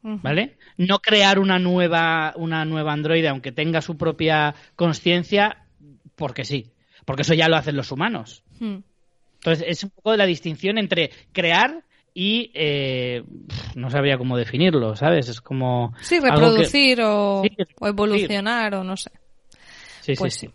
¿Vale? 0.03 0.57
No 0.77 0.97
crear 0.97 1.37
una 1.37 1.59
nueva, 1.59 2.33
una 2.35 2.65
nueva 2.65 2.91
androide, 2.91 3.27
aunque 3.27 3.51
tenga 3.51 3.81
su 3.83 3.97
propia 3.97 4.55
conciencia, 4.75 5.65
porque 6.15 6.43
sí. 6.43 6.71
Porque 7.05 7.21
eso 7.21 7.35
ya 7.35 7.47
lo 7.47 7.55
hacen 7.55 7.75
los 7.75 7.91
humanos. 7.91 8.43
Hmm. 8.59 8.77
Entonces, 9.35 9.65
es 9.67 9.83
un 9.83 9.91
poco 9.91 10.09
de 10.11 10.17
la 10.17 10.25
distinción 10.25 10.79
entre 10.79 11.11
crear 11.31 11.83
y 12.15 12.51
eh, 12.55 13.23
no 13.75 13.91
sabría 13.91 14.17
cómo 14.17 14.37
definirlo, 14.37 14.95
¿sabes? 14.95 15.29
Es 15.29 15.39
como. 15.39 15.93
Sí, 16.01 16.19
que- 16.19 16.29
reproducir 16.31 17.01
o, 17.03 17.43
Sí, 17.43 17.49
o 17.51 17.55
reproducir. 17.85 17.87
evolucionar 17.89 18.73
o 18.75 18.83
no 18.83 18.97
sé. 18.97 19.11
Sí, 20.01 20.13
Pues 20.17 20.33
sí, 20.33 20.47
sí. 20.47 20.53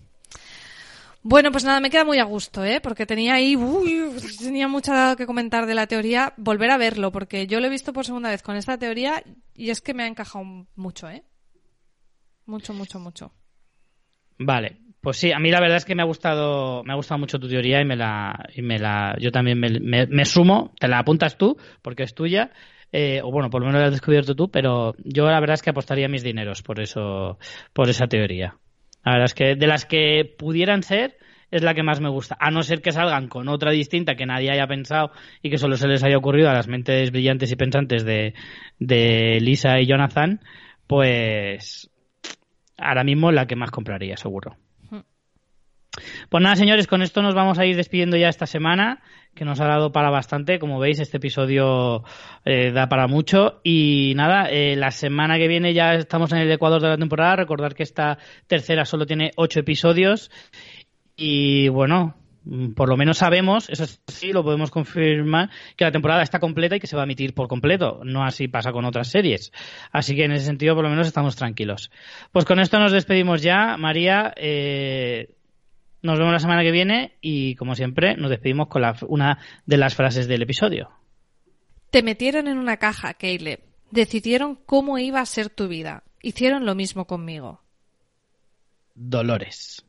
Bueno, 1.29 1.51
pues 1.51 1.65
nada, 1.65 1.81
me 1.81 1.91
queda 1.91 2.05
muy 2.05 2.21
a 2.21 2.25
gusto, 2.25 2.65
¿eh? 2.65 2.81
Porque 2.81 3.05
tenía 3.05 3.35
ahí, 3.35 3.57
uy, 3.57 4.13
tenía 4.39 4.69
mucho 4.69 4.93
que 5.19 5.27
comentar 5.27 5.67
de 5.67 5.75
la 5.75 5.89
teoría. 5.89 6.33
Volver 6.37 6.71
a 6.71 6.79
verlo, 6.79 7.11
porque 7.11 7.49
yo 7.49 7.59
lo 7.59 7.67
he 7.67 7.71
visto 7.71 7.93
por 7.93 8.05
segunda 8.05 8.31
vez 8.31 8.45
con 8.45 8.55
esta 8.55 8.79
teoría 8.79 9.25
y 9.53 9.71
es 9.71 9.81
que 9.81 9.93
me 9.93 10.05
ha 10.05 10.07
encajado 10.07 10.45
mucho, 10.77 11.11
¿eh? 11.11 11.25
Mucho, 12.45 12.73
mucho, 12.73 13.01
mucho. 13.01 13.33
Vale, 14.39 14.77
pues 15.01 15.17
sí, 15.17 15.33
a 15.33 15.41
mí 15.41 15.51
la 15.51 15.59
verdad 15.59 15.79
es 15.79 15.85
que 15.85 15.97
me 15.97 16.03
ha 16.03 16.07
gustado, 16.07 16.85
me 16.85 16.93
ha 16.93 16.97
gustado 16.97 17.19
mucho 17.19 17.41
tu 17.41 17.49
teoría 17.49 17.81
y 17.81 17.85
me 17.85 17.97
la, 17.97 19.17
yo 19.19 19.33
también 19.33 19.59
me 19.59 20.25
sumo, 20.27 20.75
te 20.79 20.87
la 20.87 21.01
apuntas 21.01 21.37
tú 21.37 21.57
porque 21.83 22.05
es 22.05 22.15
tuya, 22.15 22.53
eh, 22.93 23.21
o 23.25 23.33
bueno, 23.33 23.51
por 23.51 23.63
lo 23.63 23.67
menos 23.67 23.81
la 23.81 23.87
has 23.89 23.95
descubierto 23.95 24.37
tú, 24.37 24.49
pero 24.49 24.95
yo 25.03 25.27
la 25.27 25.41
verdad 25.41 25.55
es 25.55 25.63
que 25.63 25.71
apostaría 25.71 26.09
mis 26.09 26.23
dineros 26.23 26.63
por 26.63 26.79
eso, 26.79 27.37
por 27.73 27.91
esa 27.91 28.07
teoría. 28.07 28.61
La 29.07 29.13
verdad 29.13 29.27
es 29.27 29.35
que 29.35 29.55
de 29.55 29.67
las 29.69 29.87
que 29.87 30.35
pudieran 30.37 30.83
ser 30.83 31.17
es 31.53 31.63
la 31.63 31.75
que 31.75 31.85
más 31.85 32.01
me 32.01 32.09
gusta, 32.09 32.37
a 32.41 32.51
no 32.51 32.65
ser 32.65 32.83
que 32.83 32.91
salgan 32.91 33.29
con 33.29 33.49
otra 33.49 33.71
distinta 33.71 34.17
que 34.17 34.27
nadie 34.27 34.51
haya 34.51 34.67
pensado 34.67 35.13
y 35.43 35.49
que 35.49 35.59
solo 35.59 35.77
se 35.77 35.87
les 35.87 36.03
haya 36.03 36.19
ocurrido 36.19 36.51
a 36.51 36.53
las 36.53 36.67
mentes 36.67 37.13
brillantes 37.13 37.53
y 37.53 37.57
pensantes 37.57 38.05
de, 38.05 38.35
de 38.81 39.39
Lisa 39.41 39.79
y 39.79 39.87
Jonathan, 39.87 40.41
pues 40.89 41.89
ahora 42.77 43.05
mismo 43.05 43.31
la 43.31 43.47
que 43.47 43.55
más 43.55 43.71
compraría, 43.71 44.17
seguro. 44.17 44.57
Pues 46.29 46.43
nada, 46.43 46.57
señores, 46.57 46.87
con 46.87 47.03
esto 47.03 47.23
nos 47.23 47.35
vamos 47.35 47.59
a 47.59 47.67
ir 47.67 47.77
despidiendo 47.77 48.17
ya 48.17 48.29
esta 48.29 48.47
semana, 48.47 49.03
que 49.35 49.45
nos 49.45 49.61
ha 49.61 49.67
dado 49.67 49.93
para 49.93 50.11
bastante. 50.11 50.59
Como 50.59 50.79
veis, 50.79 50.99
este 50.99 51.19
episodio 51.19 52.03
eh, 52.45 52.73
da 52.73 52.89
para 52.89 53.07
mucho. 53.07 53.61
Y 53.63 54.15
nada, 54.17 54.49
eh, 54.51 54.77
la 54.77 54.91
semana 54.91 55.37
que 55.37 55.49
viene 55.49 55.75
ya 55.75 55.95
estamos 55.95 56.33
en 56.33 56.39
el 56.39 56.51
Ecuador 56.51 56.81
de 56.81 56.89
la 56.89 56.99
temporada. 56.99 57.37
Recordar 57.37 57.75
que 57.75 57.83
esta 57.83 58.19
tercera 58.47 58.85
solo 58.85 59.07
tiene 59.07 59.31
ocho 59.37 59.61
episodios. 59.61 60.31
Y 61.17 61.69
bueno, 61.69 62.17
mm, 62.45 62.73
por 62.73 62.89
lo 62.89 62.97
menos 62.97 63.19
sabemos, 63.19 63.69
eso 63.71 63.87
sí, 64.07 64.33
lo 64.33 64.43
podemos 64.43 64.71
confirmar, 64.71 65.51
que 65.77 65.85
la 65.85 65.93
temporada 65.93 66.23
está 66.23 66.41
completa 66.41 66.77
y 66.77 66.81
que 66.81 66.87
se 66.87 66.97
va 66.97 67.03
a 67.03 67.05
emitir 67.05 67.35
por 67.35 67.49
completo. 67.49 68.01
No 68.05 68.25
así 68.25 68.49
pasa 68.49 68.73
con 68.73 68.85
otras 68.85 69.09
series. 69.09 69.53
Así 69.93 70.17
que 70.17 70.25
en 70.25 70.33
ese 70.33 70.47
sentido, 70.47 70.75
por 70.75 70.85
lo 70.85 70.91
menos 70.91 71.07
estamos 71.07 71.37
tranquilos. 71.37 71.91
Pues 72.33 72.45
con 72.45 72.59
esto 72.59 72.79
nos 72.79 72.93
despedimos 72.93 73.43
ya. 73.43 73.77
María, 73.77 74.33
eh, 74.37 75.36
Nos 76.03 76.19
vemos 76.19 76.33
la 76.33 76.39
semana 76.39 76.63
que 76.63 76.71
viene 76.71 77.17
y, 77.21 77.55
como 77.57 77.75
siempre, 77.75 78.17
nos 78.17 78.31
despedimos 78.31 78.69
con 78.69 78.83
la, 78.83 78.97
una 79.09 79.39
de 79.65 79.77
las 79.77 79.95
frases 79.95 80.29
del 80.29 80.43
episodio. 80.43 80.91
Te 81.91 82.03
metieron 82.03 82.49
en 82.49 82.59
una 82.59 82.77
caja, 82.77 83.15
Caleb. 83.15 83.61
Decidieron 83.91 84.57
cómo 84.67 84.99
iba 84.99 85.21
a 85.21 85.27
ser 85.27 85.49
tu 85.49 85.69
vida. 85.69 86.05
Hicieron 86.23 86.67
lo 86.67 86.75
mismo 86.75 87.07
conmigo. 87.07 87.63
Dolores. 88.95 89.85